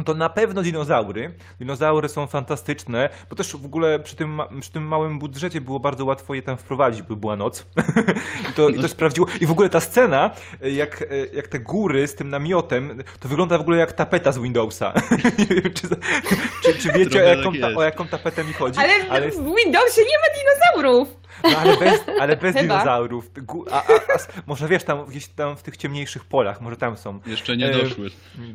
to 0.06 0.14
na 0.14 0.30
pewno 0.30 0.62
dinozaury. 0.62 1.34
Dinozaury 1.60 2.10
są 2.10 2.28
fantastyczne, 2.28 3.10
bo 3.30 3.36
też 3.36 3.56
w 3.56 3.66
ogóle 3.66 4.00
przy 4.00 4.16
tym, 4.16 4.42
przy 4.62 4.72
tym 4.72 4.88
małym 4.88 5.20
budżecie 5.20 5.62
było 5.62 5.80
bardzo 5.80 6.06
łatwo 6.06 6.34
je 6.34 6.42
tam 6.42 6.58
wprowadzić, 6.58 7.02
bo 7.02 7.16
była 7.16 7.36
noc. 7.36 7.66
I, 8.50 8.54
to, 8.54 8.70
I 8.70 8.80
to 8.82 8.88
sprawdziło. 8.88 9.28
I 9.42 9.46
w 9.46 9.52
ogóle 9.52 9.70
ta 9.70 9.80
scena, 9.80 10.32
jak, 10.62 11.06
jak 11.34 11.48
te 11.48 11.60
góry 11.60 12.08
z 12.08 12.16
tym 12.16 12.30
namiotem, 12.30 13.04
to 13.20 13.30
wygląda 13.30 13.58
w 13.58 13.62
ogóle 13.62 13.78
jak 13.78 13.94
tapeta 13.94 14.32
z 14.32 14.40
Windowsa. 14.40 14.94
Nie 15.40 15.46
wiem, 15.46 15.74
czy, 15.74 15.88
czy, 16.64 16.80
czy 16.80 16.92
wiecie, 16.92 17.20
o 17.20 17.28
jaką, 17.28 17.52
tak 17.52 17.62
ta, 17.62 17.78
o 17.78 17.84
jaką 17.84 18.08
tapetę 18.08 18.44
mi 18.44 18.54
chodzi? 18.54 18.80
Ale, 19.10 19.26
jest- 19.26 19.38
w 19.42 19.56
Windowsie 19.56 20.02
nie 20.02 20.18
ma 20.18 20.40
dinozaurów! 20.40 21.27
No, 21.44 21.58
ale 21.58 21.78
bez, 21.78 22.04
ale 22.20 22.38
bez 22.38 22.56
dinozaurów. 22.56 23.30
A, 23.72 23.76
a, 23.76 23.80
a, 23.80 24.18
może 24.48 24.68
wiesz, 24.68 24.84
tam 24.84 25.06
gdzieś 25.06 25.28
tam 25.28 25.58
w 25.58 25.64
tych 25.64 25.78
ciemniejszych 25.78 26.26
polach, 26.26 26.62
może 26.62 26.78
tam 26.78 26.98
są. 26.98 27.20
Jeszcze 27.26 27.58
nie 27.58 27.66
E, 27.66 27.74
doszły. 27.74 28.10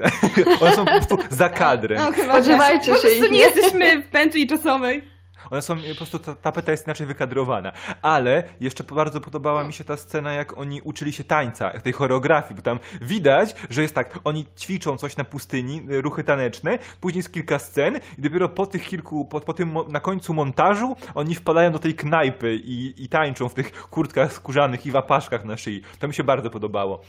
One 0.61 0.77
są 0.77 0.85
po 0.85 0.91
prostu 0.91 1.19
za 1.31 1.49
kadrem. 1.49 1.99
No, 1.99 2.13
chyba 2.13 2.33
Spodziewajcie 2.33 2.93
tak. 2.93 3.01
Po 3.03 3.09
się 3.09 3.15
prostu 3.15 3.33
nie? 3.33 3.39
jesteśmy 3.39 4.03
w 4.03 4.07
pętli 4.07 4.47
czasowej. 4.47 5.12
One 5.51 5.63
są, 5.63 5.77
po 5.77 5.97
prostu 5.97 6.19
ta 6.19 6.35
tapeta 6.35 6.71
jest 6.71 6.87
inaczej 6.87 7.07
wykadrowana. 7.07 7.73
Ale 8.03 8.43
jeszcze 8.61 8.85
bardzo 8.85 9.21
podobała 9.21 9.65
mi 9.65 9.73
się 9.73 9.85
ta 9.85 9.97
scena, 9.97 10.33
jak 10.33 10.59
oni 10.59 10.81
uczyli 10.81 11.13
się 11.13 11.25
tańca, 11.25 11.71
tej 11.71 11.93
choreografii, 11.93 12.55
bo 12.55 12.63
tam 12.63 12.79
widać, 13.01 13.55
że 13.71 13.83
jest 13.83 13.95
tak, 13.95 14.19
oni 14.25 14.47
ćwiczą 14.59 14.97
coś 14.97 15.17
na 15.17 15.25
pustyni, 15.25 15.83
ruchy 15.89 16.25
taneczne, 16.25 16.79
później 17.01 17.19
jest 17.19 17.33
kilka 17.33 17.59
scen 17.59 18.01
i 18.19 18.23
dopiero 18.23 18.49
po 18.49 18.67
tych 18.67 18.89
kilku, 18.89 19.25
po, 19.25 19.41
po 19.41 19.53
tym 19.53 19.75
na 19.89 20.01
końcu 20.01 20.35
montażu 20.35 20.97
oni 21.15 21.35
wpadają 21.35 21.73
do 21.73 21.79
tej 21.79 21.95
knajpy 21.95 22.55
i, 22.55 23.05
i 23.05 23.09
tańczą 23.09 23.49
w 23.49 23.55
tych 23.55 23.89
kurtkach 23.89 24.33
skórzanych 24.33 24.87
i 24.87 24.91
wapaszkach 24.91 25.45
na 25.45 25.57
szyi. 25.57 25.83
To 25.99 26.09
mi 26.09 26.15
się 26.15 26.25
bardzo 26.25 26.51
podobało. 26.51 27.03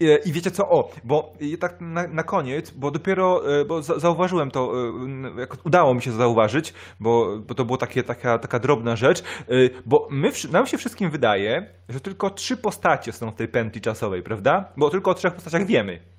I, 0.00 0.32
wiecie 0.32 0.50
co, 0.50 0.70
o, 0.70 0.90
bo 1.04 1.32
tak 1.60 1.80
na, 1.80 2.06
na 2.06 2.22
koniec, 2.22 2.70
bo 2.70 2.90
dopiero, 2.90 3.60
e, 3.60 3.64
bo 3.64 3.82
za, 3.82 3.98
zauważyłem 3.98 4.50
to, 4.50 4.72
e, 5.36 5.40
jak 5.40 5.66
udało 5.66 5.94
mi 5.94 6.02
się 6.02 6.12
zauważyć, 6.12 6.74
bo, 7.00 7.38
bo 7.38 7.54
to 7.54 7.64
była 7.64 7.78
taka, 7.78 8.38
taka 8.38 8.58
drobna 8.58 8.96
rzecz, 8.96 9.20
e, 9.20 9.24
bo 9.86 10.08
my, 10.10 10.32
nam 10.50 10.66
się 10.66 10.78
wszystkim 10.78 11.10
wydaje, 11.10 11.66
że 11.88 12.00
tylko 12.00 12.30
trzy 12.30 12.56
postacie 12.56 13.12
są 13.12 13.30
w 13.30 13.34
tej 13.34 13.48
pętli 13.48 13.80
czasowej, 13.80 14.22
prawda? 14.22 14.72
Bo 14.76 14.90
tylko 14.90 15.10
o 15.10 15.14
trzech 15.14 15.34
postaciach 15.34 15.66
wiemy. 15.66 16.12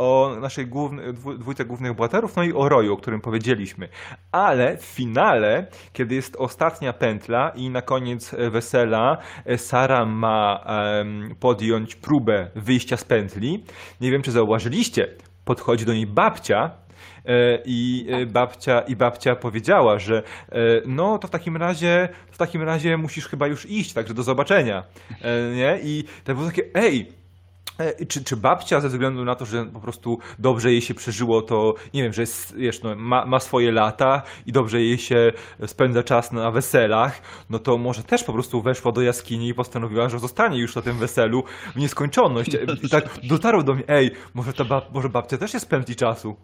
O 0.00 0.36
naszej 0.40 0.66
główny, 0.66 1.12
dwójce 1.12 1.64
głównych 1.64 1.94
bohaterów, 1.94 2.36
no 2.36 2.42
i 2.42 2.52
o 2.52 2.68
Roju, 2.68 2.92
o 2.92 2.96
którym 2.96 3.20
powiedzieliśmy. 3.20 3.88
Ale 4.32 4.76
w 4.76 4.84
finale, 4.84 5.66
kiedy 5.92 6.14
jest 6.14 6.36
ostatnia 6.36 6.92
pętla 6.92 7.52
i 7.56 7.70
na 7.70 7.82
koniec 7.82 8.34
wesela 8.50 9.18
Sara 9.56 10.04
ma 10.04 10.64
em, 10.66 11.34
podjąć 11.40 11.94
próbę 11.94 12.50
wyjścia 12.54 12.96
z 12.96 13.04
pętli, 13.04 13.64
nie 14.00 14.10
wiem 14.10 14.22
czy 14.22 14.32
zauważyliście, 14.32 15.08
podchodzi 15.44 15.84
do 15.84 15.94
niej 15.94 16.06
babcia 16.06 16.70
e, 17.26 17.58
i 17.64 18.06
e, 18.10 18.26
babcia, 18.26 18.80
i 18.80 18.96
babcia 18.96 19.36
powiedziała, 19.36 19.98
że 19.98 20.22
e, 20.48 20.56
no 20.86 21.18
to 21.18 21.28
w 21.28 21.30
takim 21.30 21.56
razie 21.56 22.08
w 22.30 22.38
takim 22.38 22.62
razie 22.62 22.96
musisz 22.96 23.28
chyba 23.28 23.46
już 23.46 23.70
iść, 23.70 23.92
także 23.92 24.14
do 24.14 24.22
zobaczenia. 24.22 24.84
Nie? 25.56 25.78
I 25.82 26.04
to 26.24 26.34
było 26.34 26.46
takie, 26.46 26.64
ej, 26.74 27.19
Czy, 28.08 28.24
czy 28.24 28.36
babcia 28.36 28.80
ze 28.80 28.88
względu 28.88 29.24
na 29.24 29.34
to, 29.34 29.44
że 29.44 29.66
po 29.66 29.80
prostu 29.80 30.18
dobrze 30.38 30.72
jej 30.72 30.80
się 30.80 30.94
przeżyło, 30.94 31.42
to 31.42 31.74
nie 31.94 32.02
wiem, 32.02 32.12
że 32.12 32.22
jest, 32.22 32.56
wiesz, 32.56 32.82
no, 32.82 32.94
ma, 32.96 33.26
ma 33.26 33.40
swoje 33.40 33.72
lata 33.72 34.22
i 34.46 34.52
dobrze 34.52 34.80
jej 34.80 34.98
się 34.98 35.32
spędza 35.66 36.02
czas 36.02 36.32
na 36.32 36.50
weselach, 36.50 37.22
no 37.50 37.58
to 37.58 37.78
może 37.78 38.02
też 38.02 38.24
po 38.24 38.32
prostu 38.32 38.62
weszła 38.62 38.92
do 38.92 39.02
jaskini 39.02 39.48
i 39.48 39.54
postanowiła, 39.54 40.08
że 40.08 40.18
zostanie 40.18 40.60
już 40.60 40.76
na 40.76 40.82
tym 40.82 40.98
weselu 40.98 41.42
w 41.74 41.76
nieskończoność. 41.76 42.56
I 42.82 42.88
tak 42.88 43.04
dotarło 43.28 43.62
do 43.62 43.74
mnie, 43.74 43.84
ej, 43.88 44.10
może 44.34 44.52
ta 44.52 44.64
może 44.94 45.08
babcia 45.08 45.38
też 45.38 45.54
jest 45.54 45.66
z 45.66 45.68
pętli 45.68 45.96
czasu. 45.96 46.36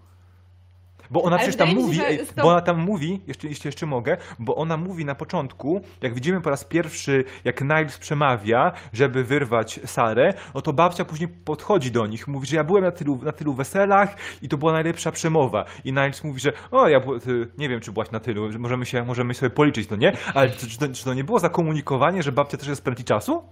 Bo 1.11 1.23
ona 1.23 1.37
Ale 1.37 1.39
przecież 1.39 1.57
tam 1.57 1.75
mówi, 1.75 1.97
się, 1.97 2.05
ej, 2.05 2.21
bo 2.37 2.49
ona 2.49 2.61
tam 2.61 2.79
mówi, 2.79 3.21
jeszcze, 3.27 3.49
jeszcze, 3.49 3.69
jeszcze 3.69 3.87
mogę, 3.87 4.17
bo 4.39 4.57
ona 4.57 4.77
mówi 4.77 5.05
na 5.05 5.15
początku, 5.15 5.81
jak 6.03 6.15
widzimy 6.15 6.41
po 6.41 6.51
raz 6.51 6.65
pierwszy, 6.65 7.25
jak 7.45 7.61
Niles 7.61 7.99
przemawia, 7.99 8.73
żeby 8.93 9.25
wyrwać 9.25 9.81
Sarę, 9.85 10.35
no 10.55 10.63
to 10.63 10.73
babcia 10.73 11.05
później 11.05 11.29
podchodzi 11.29 11.91
do 11.91 12.07
nich, 12.07 12.29
mówi, 12.29 12.47
że 12.47 12.57
ja 12.57 12.65
byłem 12.65 12.85
na 12.85 12.93
tylu, 12.93 13.21
na 13.23 13.33
tylu 13.33 13.55
weselach 13.55 14.17
i 14.43 14.49
to 14.49 14.57
była 14.57 14.73
najlepsza 14.73 15.13
przemowa. 15.13 15.65
I 15.85 15.93
Niles 15.93 16.25
mówi, 16.25 16.41
że 16.41 16.53
o, 16.71 16.89
ja 16.89 17.01
ty, 17.01 17.49
nie 17.59 17.69
wiem, 17.69 17.81
czy 17.81 17.93
byłaś 17.93 18.11
na 18.11 18.21
tylu, 18.21 18.53
że 18.53 18.59
możemy 18.59 18.87
się, 18.87 19.05
możemy 19.05 19.35
sobie 19.35 19.51
policzyć, 19.51 19.91
no 19.91 19.97
nie? 19.97 20.13
Ale 20.35 20.51
czy, 20.51 20.69
czy, 20.69 20.79
to, 20.79 20.89
czy 20.89 21.05
to 21.05 21.15
nie 21.15 21.25
było 21.25 21.39
zakomunikowanie, 21.39 22.23
że 22.23 22.33
babcia 22.33 22.57
też 22.57 22.69
jest 22.69 22.85
pętli 22.85 23.05
czasu? 23.05 23.43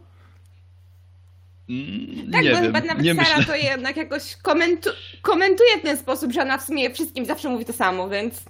Mm, 1.71 2.33
Tak, 2.33 2.43
nie 2.43 2.51
bo 2.51 2.57
wiem, 2.57 2.65
chyba 2.67 2.81
nawet 2.81 3.03
nie 3.05 3.15
Sara 3.15 3.39
myślę. 3.39 3.45
to 3.45 3.57
jednak 3.57 3.97
jakoś 3.97 4.37
komentu 4.37 4.91
komentuje 5.23 5.79
w 5.79 5.83
ten 5.83 5.97
sposób, 5.97 6.33
że 6.33 6.43
ona 6.43 6.59
w 6.59 6.63
sumie 6.63 6.91
wszystkim 6.91 7.27
zawsze 7.27 7.49
mówi 7.49 7.65
to 7.65 7.73
samo, 7.73 8.09
więc 8.09 8.43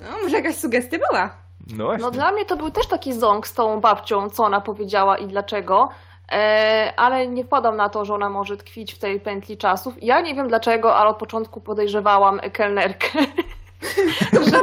no, 0.00 0.06
może 0.22 0.36
jakaś 0.36 0.56
sugestia 0.56 0.98
była. 1.10 1.30
No 1.76 1.84
właśnie. 1.84 2.02
No 2.02 2.10
dla 2.10 2.32
mnie 2.32 2.44
to 2.44 2.56
był 2.56 2.70
też 2.70 2.86
taki 2.86 3.12
ząg 3.12 3.46
z 3.46 3.54
tą 3.54 3.80
babcią, 3.80 4.30
co 4.30 4.44
ona 4.44 4.60
powiedziała 4.60 5.18
i 5.18 5.26
dlaczego. 5.26 5.88
E, 6.32 6.92
ale 6.96 7.26
nie 7.26 7.44
wpadam 7.44 7.76
na 7.76 7.88
to, 7.88 8.04
że 8.04 8.14
ona 8.14 8.28
może 8.30 8.56
tkwić 8.56 8.94
w 8.94 8.98
tej 8.98 9.20
pętli 9.20 9.56
czasów. 9.56 9.94
Ja 10.02 10.20
nie 10.20 10.34
wiem 10.34 10.48
dlaczego, 10.48 10.96
ale 10.96 11.10
od 11.10 11.16
początku 11.18 11.60
podejrzewałam 11.60 12.40
kelnerkę. 12.52 13.08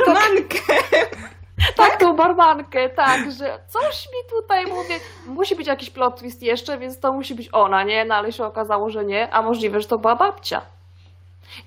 Romankę! 0.08 0.74
Tak, 1.76 2.00
tą 2.00 2.16
barmankę, 2.16 2.90
tak, 2.90 3.32
że 3.32 3.60
coś 3.68 4.06
mi 4.06 4.30
tutaj 4.30 4.66
mówię. 4.66 4.96
Musi 5.28 5.56
być 5.56 5.68
jakiś 5.68 5.90
plot 5.90 6.20
twist 6.20 6.44
jeszcze, 6.44 6.78
więc 6.78 7.00
to 7.00 7.14
musi 7.14 7.36
być 7.36 7.50
ona, 7.52 7.84
nie? 7.84 8.06
No 8.06 8.16
ale 8.16 8.32
się 8.32 8.46
okazało, 8.46 8.90
że 8.90 9.06
nie, 9.06 9.34
a 9.34 9.42
możliwe, 9.42 9.82
że 9.82 9.88
to 9.88 9.98
była 9.98 10.16
babcia. 10.16 10.62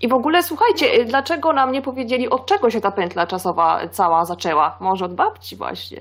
I 0.01 0.09
w 0.09 0.15
ogóle 0.15 0.43
słuchajcie, 0.43 0.95
y, 0.95 1.05
dlaczego 1.05 1.53
nam 1.53 1.73
nie 1.73 1.83
powiedzieli, 1.83 2.31
od 2.31 2.47
czego 2.47 2.71
się 2.71 2.81
ta 2.81 2.91
pętla 2.91 3.27
czasowa 3.27 3.89
cała 3.89 4.25
zaczęła? 4.25 4.77
Może 4.81 5.05
od 5.05 5.15
babci 5.15 5.57
właśnie. 5.57 6.01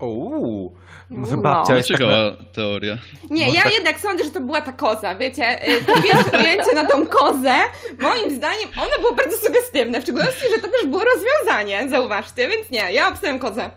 Uuu, 0.00 0.76
może 1.10 1.36
No. 1.36 1.42
babcia 1.42 1.76
jest 1.76 1.88
tak 1.88 2.00
na... 2.00 2.06
Ciekawa 2.06 2.44
teoria. 2.52 2.98
Nie, 3.30 3.46
Może 3.46 3.56
ja 3.56 3.62
tak- 3.62 3.72
jednak 3.72 4.00
sądzę, 4.00 4.24
że 4.24 4.30
to 4.30 4.40
była 4.40 4.60
ta 4.60 4.72
koza, 4.72 5.14
wiecie, 5.14 5.68
y, 5.68 5.84
to 5.84 5.92
pierwsze 6.02 6.38
ujęcie 6.42 6.74
na 6.74 6.84
tą 6.86 7.06
kozę, 7.06 7.54
moim 8.00 8.30
zdaniem 8.36 8.68
ono 8.76 8.90
było 9.00 9.14
bardzo 9.14 9.36
sugestywne, 9.36 10.00
w 10.00 10.02
szczególności, 10.02 10.44
że 10.56 10.62
to 10.62 10.68
też 10.68 10.86
było 10.86 11.02
rozwiązanie, 11.04 11.88
zauważcie, 11.88 12.48
więc 12.48 12.70
nie, 12.70 12.92
ja 12.92 13.08
obstawiam 13.08 13.38
kozę. 13.38 13.70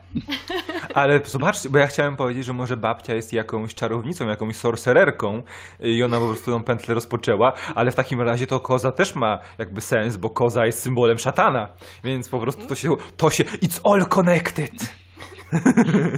Ale 0.94 1.20
zobaczcie, 1.26 1.70
bo 1.70 1.78
ja 1.78 1.88
chciałem 1.88 2.16
powiedzieć, 2.16 2.46
że 2.46 2.54
może 2.54 2.78
babcia 2.78 3.14
jest 3.16 3.34
jakąś 3.34 3.76
czarownicą, 3.76 4.28
jakąś 4.28 4.56
sorcererką 4.56 5.44
i 5.80 6.04
ona 6.04 6.20
po 6.20 6.28
prostu 6.28 6.52
tą 6.52 6.64
pętlę 6.64 6.96
rozpoczęła, 6.96 7.54
ale 7.76 7.92
w 7.92 7.96
takim 7.96 8.22
razie 8.22 8.48
to 8.48 8.60
koza 8.60 8.92
też 8.92 9.16
ma 9.16 9.40
jakby 9.58 9.82
sens, 9.82 10.18
bo 10.18 10.30
koza 10.30 10.66
jest 10.66 10.82
symbolem 10.82 11.20
szatana, 11.20 11.68
więc 12.04 12.30
po 12.30 12.40
prostu 12.40 12.66
to 12.68 12.76
się, 12.76 12.96
to 13.18 13.30
się, 13.30 13.44
it's 13.44 13.80
all 13.94 14.06
connected. 14.06 14.72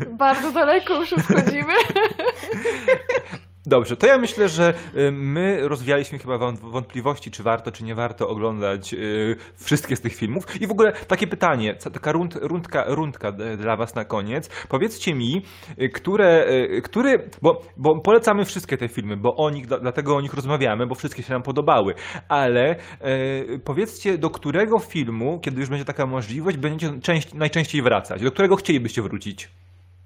Bardzo 0.09 0.51
daleko 0.51 0.99
już 0.99 1.09
wchodzimy. 1.09 1.73
Dobrze, 3.65 3.97
to 3.97 4.07
ja 4.07 4.17
myślę, 4.17 4.49
że 4.49 4.73
y, 4.95 5.11
my 5.11 5.67
rozwialiśmy 5.67 6.19
chyba 6.19 6.37
wąt- 6.37 6.71
wątpliwości, 6.71 7.31
czy 7.31 7.43
warto, 7.43 7.71
czy 7.71 7.83
nie 7.83 7.95
warto 7.95 8.27
oglądać 8.27 8.93
y, 8.93 9.35
wszystkie 9.55 9.95
z 9.95 10.01
tych 10.01 10.15
filmów. 10.15 10.61
I 10.61 10.67
w 10.67 10.71
ogóle 10.71 10.91
takie 11.07 11.27
pytanie, 11.27 11.75
taka 11.93 12.11
rund, 12.11 12.35
rundka, 12.41 12.83
rundka 12.87 13.31
d- 13.31 13.57
dla 13.57 13.75
was 13.75 13.95
na 13.95 14.05
koniec. 14.05 14.49
Powiedzcie 14.69 15.13
mi, 15.15 15.41
y, 15.81 15.89
które, 15.89 16.45
y, 16.77 16.81
który, 16.81 17.29
bo, 17.41 17.61
bo 17.77 18.01
polecamy 18.01 18.45
wszystkie 18.45 18.77
te 18.77 18.87
filmy, 18.87 19.17
bo 19.17 19.35
o 19.35 19.49
nich, 19.49 19.67
dla- 19.67 19.79
dlatego 19.79 20.15
o 20.15 20.21
nich 20.21 20.33
rozmawiamy, 20.33 20.87
bo 20.87 20.95
wszystkie 20.95 21.23
się 21.23 21.33
nam 21.33 21.43
podobały. 21.43 21.93
Ale 22.29 22.75
y, 22.75 23.59
powiedzcie, 23.65 24.17
do 24.17 24.29
którego 24.29 24.79
filmu, 24.79 25.39
kiedy 25.39 25.59
już 25.59 25.69
będzie 25.69 25.85
taka 25.85 26.05
możliwość, 26.05 26.57
będziecie 26.57 26.99
część, 27.01 27.33
najczęściej 27.33 27.81
wracać? 27.81 28.21
Do 28.21 28.31
którego 28.31 28.55
chcielibyście 28.55 29.01
wrócić? 29.01 29.49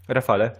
Rafale? 0.07 0.51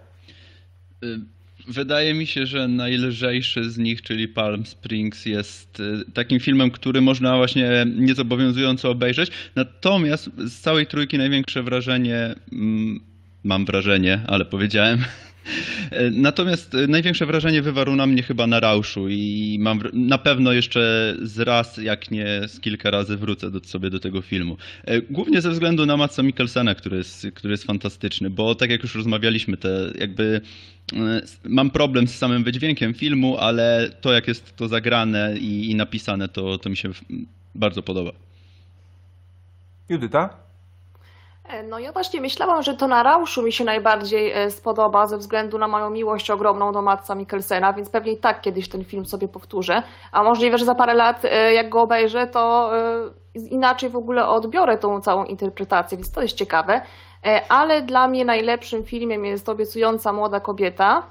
Y, 1.04 1.35
Wydaje 1.68 2.14
mi 2.14 2.26
się, 2.26 2.46
że 2.46 2.68
najlżejszy 2.68 3.70
z 3.70 3.78
nich, 3.78 4.02
czyli 4.02 4.28
Palm 4.28 4.66
Springs, 4.66 5.26
jest 5.26 5.80
y, 5.80 6.12
takim 6.12 6.40
filmem, 6.40 6.70
który 6.70 7.00
można 7.00 7.36
właśnie 7.36 7.86
niezobowiązująco 7.96 8.90
obejrzeć. 8.90 9.30
Natomiast 9.54 10.30
z 10.38 10.60
całej 10.60 10.86
trójki 10.86 11.18
największe 11.18 11.62
wrażenie, 11.62 12.34
mm, 12.52 13.00
mam 13.44 13.64
wrażenie, 13.64 14.20
ale 14.26 14.44
powiedziałem. 14.44 14.98
Natomiast 16.12 16.74
y, 16.74 16.88
największe 16.88 17.26
wrażenie 17.26 17.62
wywarł 17.62 17.96
na 17.96 18.06
mnie 18.06 18.22
chyba 18.22 18.46
na 18.46 18.60
Rauszu 18.60 19.08
i 19.08 19.56
mam 19.60 19.82
na 19.92 20.18
pewno 20.18 20.52
jeszcze 20.52 21.14
z 21.22 21.40
raz, 21.40 21.76
jak 21.76 22.10
nie 22.10 22.40
z 22.46 22.60
kilka 22.60 22.90
razy 22.90 23.16
wrócę 23.16 23.50
do, 23.50 23.60
sobie 23.60 23.90
do 23.90 24.00
tego 24.00 24.22
filmu. 24.22 24.56
Y, 24.90 25.02
Głównie 25.10 25.40
ze 25.40 25.50
względu 25.50 25.86
na 25.86 25.96
Matsa 25.96 26.22
Mikkelsena, 26.22 26.74
który 26.74 26.96
jest, 26.96 27.26
który 27.34 27.52
jest 27.52 27.64
fantastyczny, 27.64 28.30
bo 28.30 28.54
tak 28.54 28.70
jak 28.70 28.82
już 28.82 28.94
rozmawialiśmy, 28.94 29.56
te 29.56 29.92
jakby 29.98 30.40
mam 31.44 31.70
problem 31.70 32.08
z 32.08 32.18
samym 32.18 32.44
wydźwiękiem 32.44 32.94
filmu, 32.94 33.36
ale 33.38 33.90
to 34.00 34.12
jak 34.12 34.28
jest 34.28 34.56
to 34.56 34.68
zagrane 34.68 35.36
i, 35.36 35.70
i 35.70 35.74
napisane, 35.74 36.28
to, 36.28 36.58
to 36.58 36.70
mi 36.70 36.76
się 36.76 36.88
bardzo 37.54 37.82
podoba. 37.82 38.10
Judyta? 39.88 40.30
E, 41.48 41.62
No 41.62 41.78
ja 41.78 41.92
właśnie 41.92 42.20
myślałam, 42.20 42.62
że 42.62 42.74
to 42.74 42.88
na 42.88 43.02
Rauszu 43.02 43.42
mi 43.42 43.52
się 43.52 43.64
najbardziej 43.64 44.32
e, 44.32 44.50
spodoba 44.50 45.06
ze 45.06 45.18
względu 45.18 45.58
na 45.58 45.68
moją 45.68 45.90
miłość 45.90 46.30
ogromną 46.30 46.72
do 46.72 46.82
Matsa 46.82 47.14
Mikkelsena, 47.14 47.72
więc 47.72 47.90
pewnie 47.90 48.12
i 48.12 48.16
tak 48.16 48.40
kiedyś 48.40 48.68
ten 48.68 48.84
film 48.84 49.06
sobie 49.06 49.28
powtórzę. 49.28 49.82
A 50.12 50.22
możliwe, 50.22 50.58
że 50.58 50.64
za 50.64 50.74
parę 50.74 50.94
lat 50.94 51.24
e, 51.24 51.52
jak 51.52 51.68
go 51.68 51.82
obejrzę, 51.82 52.26
to 52.26 52.70
e, 52.78 53.10
inaczej 53.50 53.90
w 53.90 53.96
ogóle 53.96 54.28
odbiorę 54.28 54.78
tą 54.78 55.00
całą 55.00 55.24
interpretację, 55.24 55.98
więc 55.98 56.10
to 56.10 56.22
jest 56.22 56.36
ciekawe. 56.36 56.80
E, 57.24 57.42
Ale 57.48 57.82
dla 57.82 58.08
mnie 58.08 58.24
najlepszym 58.24 58.84
filmem 58.84 59.24
jest 59.24 59.48
Obiecująca 59.48 60.12
młoda 60.12 60.40
kobieta. 60.40 61.02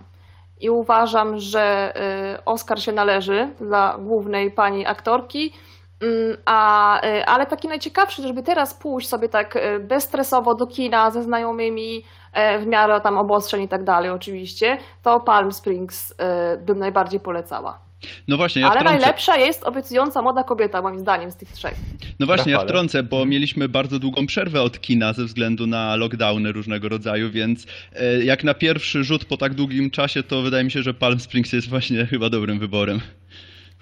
I 0.60 0.70
uważam, 0.70 1.40
że 1.40 1.94
e, 1.96 2.46
Oscar 2.46 2.82
się 2.82 2.92
należy 2.92 3.50
dla 3.60 3.98
głównej 4.00 4.52
pani 4.52 4.86
aktorki. 4.86 5.54
Mm, 6.02 6.38
A, 6.46 7.02
y, 7.08 7.26
ale 7.26 7.46
taki 7.46 7.68
najciekawszy, 7.68 8.22
żeby 8.22 8.44
teraz 8.44 8.74
pójść 8.74 9.10
sobie 9.10 9.30
tak 9.30 9.58
bezstresowo 9.80 10.56
do 10.56 10.68
kina 10.68 11.12
ze 11.12 11.24
znajomymi, 11.24 12.04
e, 12.34 12.60
w 12.60 12.68
miarę 12.68 13.02
tam 13.02 13.18
obostrzeń 13.18 13.62
i 13.62 13.68
tak 13.68 13.84
dalej 13.84 14.10
oczywiście, 14.10 14.78
to 15.04 15.20
Palm 15.20 15.52
Springs 15.52 16.16
bym 16.60 16.80
najbardziej 16.80 17.20
polecała. 17.20 17.80
No 18.28 18.38
właśnie, 18.38 18.62
ja 18.62 18.68
ale 18.70 18.80
wtrącę, 18.80 19.00
najlepsza 19.00 19.38
jest 19.38 19.64
obiecująca 19.64 20.22
młoda 20.22 20.44
kobieta, 20.44 20.82
moim 20.82 21.00
zdaniem, 21.00 21.32
z 21.32 21.36
tych 21.36 21.52
trzech. 21.52 21.74
no 22.20 22.26
właśnie, 22.26 22.52
ja 22.52 22.58
Rafale. 22.58 22.70
wtrącę, 22.70 23.04
bo 23.04 23.26
mieliśmy 23.26 23.70
bardzo 23.70 24.00
długą 24.00 24.26
przerwę 24.28 24.62
od 24.62 24.82
kina 24.82 25.14
ze 25.14 25.26
względu 25.26 25.68
na 25.68 25.96
lockdowny 25.96 26.52
różnego 26.52 26.90
rodzaju, 26.90 27.32
więc 27.32 27.66
e, 27.94 28.24
jak 28.24 28.44
na 28.44 28.54
pierwszy 28.54 29.04
rzut 29.04 29.26
po 29.26 29.38
tak 29.38 29.54
długim 29.54 29.92
czasie, 29.92 30.24
to 30.24 30.42
wydaje 30.42 30.64
mi 30.64 30.72
się, 30.72 30.84
że 30.84 30.94
Palm 30.94 31.20
Springs 31.20 31.54
jest 31.54 31.70
właśnie 31.70 32.06
chyba 32.12 32.30
dobrym 32.30 32.60
wyborem. 32.60 33.00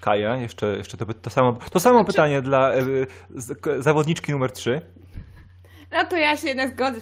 Kaja, 0.00 0.36
jeszcze, 0.36 0.66
jeszcze 0.76 0.96
to, 0.96 1.06
to 1.14 1.30
samo, 1.30 1.58
to 1.72 1.80
samo 1.80 2.04
pytanie 2.04 2.42
dla 2.42 2.72
e, 2.74 2.82
z, 3.30 3.60
k- 3.60 3.82
zawodniczki 3.82 4.32
numer 4.32 4.52
3. 4.52 4.80
No 5.94 6.04
to 6.04 6.16
ja 6.16 6.36
się 6.36 6.48
jednak 6.48 6.70
zgodzę 6.70 7.00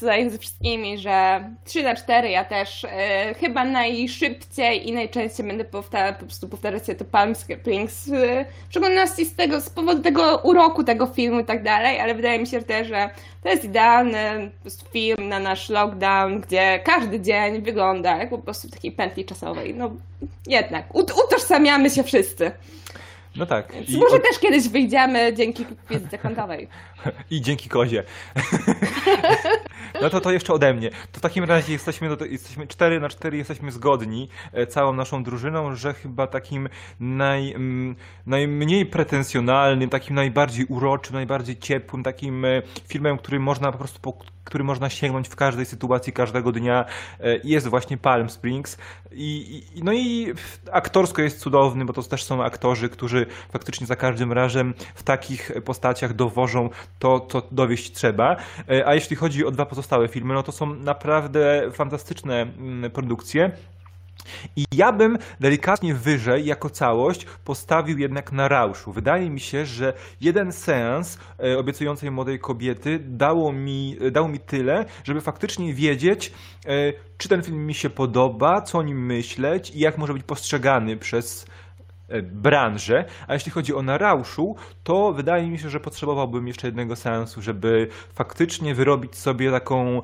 tutaj 0.00 0.30
ze 0.30 0.38
wszystkimi, 0.38 0.98
że 0.98 1.44
3 1.64 1.82
na 1.82 1.94
4 1.96 2.30
ja 2.30 2.44
też 2.44 2.84
e, 2.84 3.34
chyba 3.34 3.64
najszybciej 3.64 4.88
i 4.88 4.92
najczęściej 4.92 5.46
będę 5.46 5.64
powtarzać, 5.64 6.16
po 6.18 6.24
prostu 6.24 6.48
powtarzać 6.48 6.84
sobie 6.84 6.98
to 6.98 7.04
Palm 7.04 7.34
Springs, 7.34 8.08
e, 8.08 8.44
w 8.68 8.70
szczególności 8.70 9.24
z 9.24 9.34
tego, 9.36 9.60
z 9.60 9.70
powodu 9.70 10.02
tego 10.02 10.40
uroku 10.44 10.84
tego 10.84 11.06
filmu 11.06 11.40
i 11.40 11.44
tak 11.44 11.62
dalej, 11.62 12.00
ale 12.00 12.14
wydaje 12.14 12.38
mi 12.38 12.46
się 12.46 12.62
też, 12.62 12.88
że 12.88 13.10
to 13.42 13.48
jest 13.48 13.64
idealny 13.64 14.50
film 14.92 15.28
na 15.28 15.38
nasz 15.38 15.68
lockdown, 15.68 16.40
gdzie 16.40 16.80
każdy 16.84 17.20
dzień 17.20 17.62
wygląda 17.62 18.16
jak 18.16 18.30
po 18.30 18.38
prostu 18.38 18.68
w 18.68 18.70
takiej 18.70 18.92
pętli 18.92 19.24
czasowej. 19.24 19.74
No 19.74 19.90
jednak, 20.46 20.94
ut- 20.94 21.12
utożsamiamy 21.26 21.90
się 21.90 22.02
wszyscy. 22.02 22.50
No 23.36 23.46
tak. 23.46 23.72
Więc 23.72 23.90
I, 23.90 23.98
może 23.98 24.20
też 24.20 24.38
kiedyś 24.38 24.68
wyjdziemy 24.68 25.34
dzięki 25.34 25.66
wizycie 25.90 26.18
kwantowej. 26.18 26.68
I 27.30 27.40
dzięki 27.40 27.68
kozie. 27.68 28.04
No 30.02 30.10
to 30.10 30.20
to 30.20 30.32
jeszcze 30.32 30.52
ode 30.52 30.74
mnie. 30.74 30.90
To 30.90 31.18
w 31.18 31.20
takim 31.20 31.44
razie 31.44 31.72
jesteśmy, 31.72 32.16
do, 32.16 32.24
jesteśmy 32.24 32.66
4 32.66 33.00
na 33.00 33.08
4 33.08 33.36
jesteśmy 33.36 33.72
zgodni 33.72 34.28
e, 34.52 34.66
całą 34.66 34.92
naszą 34.92 35.22
drużyną, 35.22 35.76
że 35.76 35.94
chyba 35.94 36.26
takim 36.26 36.68
naj, 37.00 37.54
najmniej 38.26 38.86
pretensjonalnym, 38.86 39.90
takim 39.90 40.16
najbardziej 40.16 40.66
uroczym, 40.66 41.14
najbardziej 41.14 41.56
ciepłym, 41.56 42.02
takim 42.02 42.44
e, 42.44 42.62
filmem, 42.88 43.18
który 43.18 43.40
można 43.40 43.72
po 43.72 43.78
prostu 43.78 44.00
który 44.48 44.64
można 44.64 44.90
sięgnąć 44.90 45.28
w 45.28 45.36
każdej 45.36 45.66
sytuacji, 45.66 46.12
każdego 46.12 46.52
dnia 46.52 46.84
e, 47.20 47.40
jest 47.44 47.68
właśnie 47.68 47.96
Palm 47.96 48.30
Springs. 48.30 48.78
I, 49.12 49.62
i, 49.74 49.84
no 49.84 49.92
i 49.92 50.34
aktorsko 50.72 51.22
jest 51.22 51.40
cudowny, 51.40 51.84
bo 51.84 51.92
to 51.92 52.02
też 52.02 52.24
są 52.24 52.44
aktorzy, 52.44 52.88
którzy 52.88 53.26
faktycznie 53.52 53.86
za 53.86 53.96
każdym 53.96 54.32
razem 54.32 54.74
w 54.94 55.02
takich 55.02 55.52
postaciach 55.64 56.14
dowożą 56.14 56.70
to, 56.98 57.20
co 57.20 57.42
dowieść 57.50 57.92
trzeba. 57.92 58.36
E, 58.70 58.86
A 58.86 58.94
jeśli 58.94 59.16
chodzi 59.16 59.46
o 59.46 59.50
dwa 59.50 59.66
pozostałe 59.66 60.08
filmy, 60.08 60.34
no 60.34 60.42
to 60.42 60.52
są 60.52 60.74
naprawdę 60.74 61.70
fantastyczne 61.72 62.42
mm, 62.42 62.90
produkcje. 62.90 63.50
I 64.56 64.64
ja 64.72 64.92
bym 64.92 65.18
delikatnie 65.40 65.94
wyżej, 65.94 66.46
jako 66.46 66.70
całość, 66.70 67.26
postawił 67.44 67.98
jednak 67.98 68.32
na 68.32 68.48
Rauszu. 68.48 68.92
Wydaje 68.92 69.30
mi 69.30 69.40
się, 69.40 69.66
że 69.66 69.92
jeden 70.20 70.52
seans 70.52 71.18
e, 71.44 71.58
obiecującej 71.58 72.10
młodej 72.10 72.38
kobiety 72.38 72.98
dało 73.02 73.52
mi, 73.52 73.96
dał 74.12 74.28
mi 74.28 74.40
tyle, 74.40 74.84
żeby 75.04 75.20
faktycznie 75.20 75.74
wiedzieć, 75.74 76.32
e, 76.66 76.92
czy 77.18 77.28
ten 77.28 77.42
film 77.42 77.66
mi 77.66 77.74
się 77.74 77.90
podoba, 77.90 78.62
co 78.62 78.78
o 78.78 78.82
nim 78.82 79.06
myśleć 79.06 79.70
i 79.70 79.78
jak 79.78 79.98
może 79.98 80.12
być 80.12 80.22
postrzegany 80.22 80.96
przez 80.96 81.46
e, 82.08 82.22
branżę, 82.22 83.04
a 83.28 83.34
jeśli 83.34 83.52
chodzi 83.52 83.74
o 83.74 83.82
Narauszu, 83.82 84.56
to 84.84 85.12
wydaje 85.12 85.50
mi 85.50 85.58
się, 85.58 85.70
że 85.70 85.80
potrzebowałbym 85.80 86.48
jeszcze 86.48 86.66
jednego 86.66 86.96
seansu, 86.96 87.42
żeby 87.42 87.88
faktycznie 88.14 88.74
wyrobić 88.74 89.16
sobie 89.16 89.50
taką, 89.50 90.02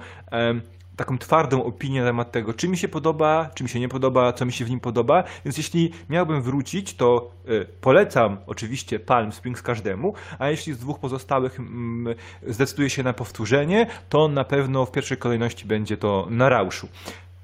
taką 0.96 1.18
twardą 1.18 1.64
opinię 1.64 2.00
na 2.00 2.06
temat 2.06 2.32
tego, 2.32 2.54
czy 2.54 2.68
mi 2.68 2.76
się 2.76 2.88
podoba, 2.88 3.50
czy 3.54 3.62
mi 3.62 3.68
się 3.68 3.80
nie 3.80 3.88
podoba, 3.88 4.32
co 4.32 4.46
mi 4.46 4.52
się 4.52 4.64
w 4.64 4.70
nim 4.70 4.80
podoba. 4.80 5.24
Więc 5.44 5.56
jeśli 5.56 5.92
miałbym 6.10 6.42
wrócić, 6.42 6.94
to 6.94 7.30
e, 7.46 7.64
polecam 7.80 8.36
oczywiście 8.46 9.00
Palm 9.00 9.32
Springs 9.32 9.62
każdemu, 9.62 10.14
a 10.38 10.50
jeśli 10.50 10.72
z 10.72 10.78
dwóch 10.78 10.98
pozostałych 10.98 11.60
mm, 11.60 12.14
zdecyduje 12.46 12.90
się 12.90 13.02
na 13.02 13.12
powtórzenie, 13.12 13.86
to 14.08 14.28
na 14.28 14.44
pewno 14.44 14.86
w 14.86 14.92
pierwszej 14.92 15.16
kolejności 15.16 15.66
będzie 15.66 15.96
to 15.96 16.26
Narauszu. 16.30 16.88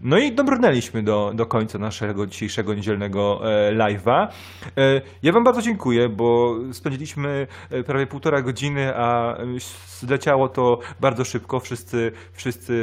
No 0.02 0.18
i 0.18 0.32
dobrnęliśmy 0.32 1.02
do, 1.02 1.32
do 1.35 1.47
końca 1.47 1.78
naszego 1.78 2.27
dzisiejszego 2.27 2.74
niedzielnego 2.74 3.40
e, 3.52 3.72
live'a. 3.72 4.28
E, 4.77 5.01
ja 5.22 5.32
Wam 5.32 5.44
bardzo 5.44 5.62
dziękuję, 5.62 6.09
bo 6.09 6.56
spędziliśmy 6.72 7.47
e, 7.70 7.82
prawie 7.82 8.06
półtora 8.06 8.43
godziny, 8.43 8.97
a 8.97 9.36
e, 9.36 9.47
zleciało 9.86 10.48
to 10.48 10.78
bardzo 11.01 11.24
szybko. 11.24 11.60
Wszyscy, 11.60 12.12
wszyscy 12.32 12.74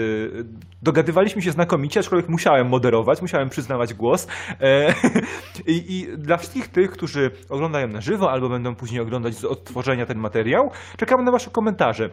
dogadywaliśmy 0.81 1.41
się 1.41 1.51
znakomicie, 1.51 1.99
aczkolwiek 1.99 2.29
musiałem 2.29 2.67
moderować, 2.67 3.21
musiałem 3.21 3.49
przyznawać 3.49 3.93
głos. 3.93 4.27
E, 4.61 4.93
i, 5.73 5.97
I 5.97 6.17
dla 6.17 6.37
wszystkich 6.37 6.67
tych, 6.67 6.91
którzy 6.91 7.31
oglądają 7.49 7.87
na 7.87 8.01
żywo 8.01 8.31
albo 8.31 8.49
będą 8.49 8.75
później 8.75 9.01
oglądać 9.01 9.35
z 9.35 9.45
odtworzenia 9.45 10.05
ten 10.05 10.17
materiał, 10.17 10.71
czekamy 10.97 11.23
na 11.23 11.31
Wasze 11.31 11.49
komentarze. 11.49 12.09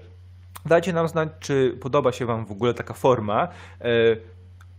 Dajcie 0.66 0.93
nam 0.93 1.09
znać, 1.09 1.28
czy 1.40 1.78
podoba 1.81 2.12
się 2.12 2.26
Wam 2.26 2.47
w 2.47 2.51
ogóle 2.51 2.74
taka 2.74 2.94
forma. 2.94 3.48
E, 3.81 3.86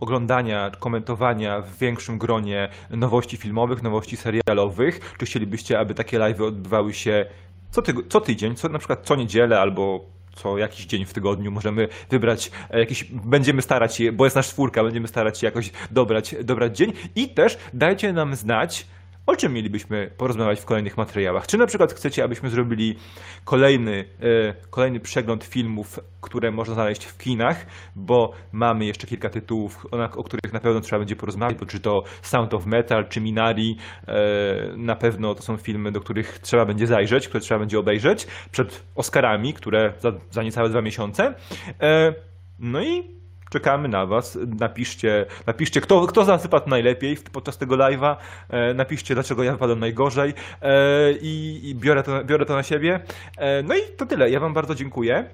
oglądania, 0.00 0.70
komentowania 0.78 1.60
w 1.60 1.78
większym 1.78 2.18
gronie 2.18 2.68
nowości 2.90 3.36
filmowych, 3.36 3.82
nowości 3.82 4.16
serialowych? 4.16 5.14
Czy 5.18 5.26
chcielibyście, 5.26 5.78
aby 5.78 5.94
takie 5.94 6.18
live'y 6.18 6.44
odbywały 6.44 6.94
się 6.94 7.26
co, 7.70 7.82
tyg- 7.82 8.08
co 8.08 8.20
tydzień, 8.20 8.54
co, 8.54 8.68
na 8.68 8.78
przykład 8.78 9.06
co 9.06 9.16
niedzielę 9.16 9.60
albo 9.60 10.04
co 10.34 10.58
jakiś 10.58 10.86
dzień 10.86 11.04
w 11.04 11.12
tygodniu? 11.12 11.50
Możemy 11.50 11.88
wybrać 12.10 12.50
e, 12.70 12.78
jakiś, 12.78 13.04
będziemy 13.04 13.62
starać 13.62 13.96
się, 13.96 14.12
bo 14.12 14.24
jest 14.24 14.36
nasz 14.36 14.48
czwórka, 14.48 14.84
będziemy 14.84 15.08
starać 15.08 15.38
się 15.38 15.46
jakoś 15.46 15.72
dobrać, 15.90 16.34
dobrać 16.44 16.76
dzień. 16.76 16.92
I 17.14 17.28
też 17.28 17.58
dajcie 17.74 18.12
nam 18.12 18.34
znać, 18.34 18.86
o 19.26 19.36
czym 19.36 19.52
mielibyśmy 19.52 20.10
porozmawiać 20.16 20.60
w 20.60 20.64
kolejnych 20.64 20.96
materiałach? 20.96 21.46
Czy 21.46 21.58
na 21.58 21.66
przykład 21.66 21.92
chcecie, 21.92 22.24
abyśmy 22.24 22.50
zrobili 22.50 22.96
kolejny, 23.44 24.04
e, 24.20 24.54
kolejny 24.70 25.00
przegląd 25.00 25.44
filmów, 25.44 26.00
które 26.20 26.50
można 26.50 26.74
znaleźć 26.74 27.04
w 27.04 27.18
kinach, 27.18 27.66
bo 27.96 28.32
mamy 28.52 28.84
jeszcze 28.84 29.06
kilka 29.06 29.28
tytułów, 29.28 29.86
o, 30.16 30.24
których 30.24 30.52
na 30.52 30.60
pewno 30.60 30.80
trzeba 30.80 30.98
będzie 30.98 31.16
porozmawiać, 31.16 31.58
bo 31.58 31.66
czy 31.66 31.80
to 31.80 32.02
Sound 32.22 32.54
of 32.54 32.66
Metal, 32.66 33.08
czy 33.08 33.20
Minari, 33.20 33.76
e, 34.08 34.76
na 34.76 34.96
pewno 34.96 35.34
to 35.34 35.42
są 35.42 35.56
filmy, 35.56 35.92
do 35.92 36.00
których 36.00 36.38
trzeba 36.38 36.64
będzie 36.64 36.86
zajrzeć, 36.86 37.28
które 37.28 37.40
trzeba 37.40 37.60
będzie 37.60 37.78
obejrzeć 37.78 38.26
przed 38.50 38.82
Oscarami, 38.94 39.54
które 39.54 39.92
za, 39.98 40.12
za 40.30 40.42
niecałe 40.42 40.68
dwa 40.68 40.82
miesiące. 40.82 41.34
E, 41.80 42.14
no 42.58 42.82
i 42.82 43.16
czekamy 43.50 43.88
na 43.88 44.06
Was. 44.06 44.38
Napiszcie, 44.58 45.26
napiszcie 45.46 45.80
kto, 45.80 46.06
kto 46.06 46.24
z 46.24 46.28
nas 46.28 46.42
wypadł 46.42 46.68
najlepiej 46.70 47.16
podczas 47.32 47.58
tego 47.58 47.76
live'a. 47.76 48.16
E, 48.48 48.74
napiszcie, 48.74 49.14
dlaczego 49.14 49.42
ja 49.42 49.52
wypadłem 49.52 49.80
najgorzej 49.80 50.34
e, 50.62 51.12
i, 51.12 51.60
i 51.64 51.74
biorę, 51.74 52.02
to, 52.02 52.24
biorę 52.24 52.46
to 52.46 52.54
na 52.54 52.62
siebie. 52.62 53.00
E, 53.38 53.62
no 53.62 53.74
i 53.76 53.80
to 53.96 54.06
tyle. 54.06 54.30
Ja 54.30 54.40
Wam 54.40 54.54
bardzo 54.54 54.74
dziękuję. 54.74 55.30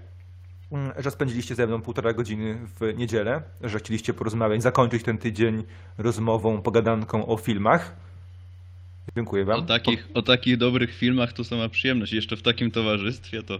mm, 0.73 0.93
Że 0.99 1.11
spędziliście 1.11 1.55
ze 1.55 1.67
mną 1.67 1.83
półtora 1.83 2.13
godziny 2.13 2.59
w 2.81 2.99
niedzielę, 2.99 3.43
że 3.61 3.79
chcieliście 3.79 4.15
porozmawiać, 4.15 4.63
zakończyć 4.63 5.03
ten 5.03 5.19
tydzień 5.19 5.65
rozmową, 5.99 6.63
pogadanką 6.63 7.27
o 7.27 7.37
filmach. 7.37 7.97
Dziękuję 9.17 9.45
Wam. 9.45 9.59
O 9.59 9.63
takich, 9.63 10.09
o 10.15 10.23
takich 10.23 10.57
dobrych 10.57 10.95
filmach 10.95 11.33
to 11.33 11.45
sama 11.45 11.69
przyjemność. 11.69 12.13
Jeszcze 12.13 12.37
w 12.37 12.43
takim 12.43 12.71
towarzystwie 12.71 13.43
to. 13.43 13.59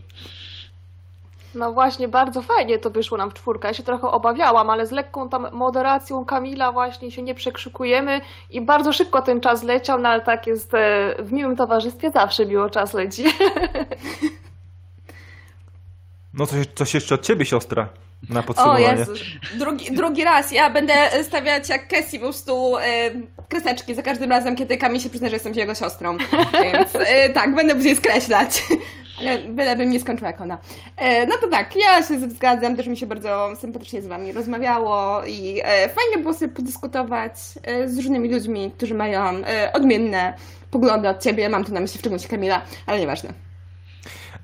No 1.55 1.73
właśnie, 1.73 2.09
bardzo 2.09 2.43
fajnie 2.43 2.79
to 2.79 2.91
wyszło 2.91 3.19
nam 3.19 3.31
w 3.31 3.35
czwórkę. 3.35 3.69
Ja 3.69 3.75
się 3.75 3.83
trochę 3.83 4.09
obawiałam, 4.09 4.71
ale 4.71 4.87
z 4.87 4.91
lekką 4.91 5.29
tam 5.29 5.49
moderacją 5.53 6.25
Kamila 6.25 6.73
właśnie 6.73 7.11
się 7.11 7.23
nie 7.23 7.35
przekrzykujemy 7.35 8.21
i 8.51 8.61
bardzo 8.61 8.93
szybko 8.93 9.23
ten 9.23 9.41
czas 9.41 9.63
leciał, 9.63 9.99
no 10.01 10.09
ale 10.09 10.21
tak 10.21 10.47
jest 10.47 10.75
e, 10.75 11.15
w 11.19 11.33
miłym 11.33 11.57
towarzystwie, 11.57 12.11
zawsze 12.11 12.47
miło 12.47 12.71
czas 12.71 12.95
leci. 12.95 13.25
No 16.35 16.47
coś, 16.47 16.67
coś 16.75 16.95
jeszcze 16.95 17.15
od 17.15 17.23
Ciebie, 17.23 17.45
siostra, 17.45 17.89
na 18.29 18.41
O 18.41 18.43
podsumowanie. 18.43 18.85
Jezu, 18.85 19.13
drugi, 19.55 19.93
drugi 19.93 20.25
raz. 20.25 20.53
Ja 20.53 20.71
będę 20.71 20.95
stawiać 21.23 21.69
jak 21.69 21.89
Cassie 21.89 22.19
po 22.19 22.25
prostu 22.25 22.77
e, 22.77 23.11
kreseczki 23.49 23.95
za 23.95 24.03
każdym 24.03 24.31
razem, 24.31 24.57
kiedy 24.57 24.77
Kamil 24.77 25.01
się 25.01 25.09
przyzna, 25.09 25.29
że 25.29 25.35
jestem 25.35 25.55
jego 25.55 25.75
siostrą. 25.75 26.17
Więc 26.73 26.95
e, 26.95 27.31
tak, 27.31 27.55
będę 27.55 27.75
później 27.75 27.97
skreślać. 27.97 28.63
Ale 29.23 29.39
bylebym 29.39 29.91
nie 29.91 30.01
skończyła 30.01 30.31
jak 30.31 30.41
ona. 30.41 30.59
E, 30.97 31.27
no 31.27 31.35
to 31.41 31.49
tak, 31.49 31.77
ja 31.77 32.03
się 32.03 32.21
zgadzam, 32.31 32.77
też 32.77 32.87
mi 32.87 32.97
się 32.97 33.07
bardzo 33.07 33.53
sympatycznie 33.61 34.03
z 34.03 34.07
wami 34.07 34.33
rozmawiało 34.33 35.25
i 35.25 35.61
e, 35.65 35.89
fajnie 35.89 36.19
było 36.23 36.35
sobie 36.35 36.53
podyskutować 36.53 37.33
e, 37.63 37.89
z 37.89 37.97
różnymi 37.97 38.29
ludźmi, 38.29 38.73
którzy 38.77 38.95
mają 38.95 39.23
odmienne 39.73 40.35
poglądy 40.71 41.09
od 41.09 41.23
ciebie. 41.23 41.49
Mam 41.49 41.65
tu 41.65 41.73
na 41.73 41.81
myśli 41.81 41.99
w 41.99 42.01
szczególności 42.01 42.29
Kamila, 42.29 42.63
ale 42.87 43.01
nieważne. 43.01 43.52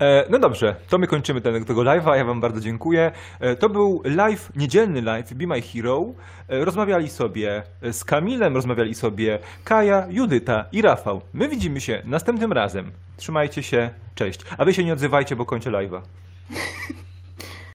E, 0.00 0.24
No 0.30 0.38
dobrze, 0.38 0.76
to 0.88 0.98
my 0.98 1.06
kończymy 1.06 1.40
ten, 1.40 1.64
tego 1.64 1.80
live'a. 1.82 2.14
Ja 2.16 2.24
Wam 2.24 2.40
bardzo 2.40 2.60
dziękuję. 2.60 3.12
E, 3.40 3.56
To 3.56 3.68
był 3.68 4.02
live, 4.04 4.50
niedzielny 4.56 5.02
live 5.02 5.34
Be 5.34 5.46
My 5.46 5.62
Hero. 5.62 6.04
E, 6.48 6.64
Rozmawiali 6.64 7.08
sobie 7.08 7.62
z 7.92 8.04
Kamilem, 8.04 8.54
rozmawiali 8.54 8.94
sobie 8.94 9.38
Kaja, 9.64 10.06
Judyta 10.10 10.64
i 10.72 10.82
Rafał. 10.82 11.20
My 11.32 11.48
widzimy 11.48 11.80
się 11.80 12.02
następnym 12.04 12.52
razem. 12.52 12.90
Trzymajcie 13.16 13.62
się, 13.62 13.90
cześć. 14.14 14.40
A 14.58 14.64
Wy 14.64 14.74
się 14.74 14.84
nie 14.84 14.92
odzywajcie, 14.92 15.36
bo 15.36 15.46
kończę 15.46 15.70
live'a. 15.70 16.00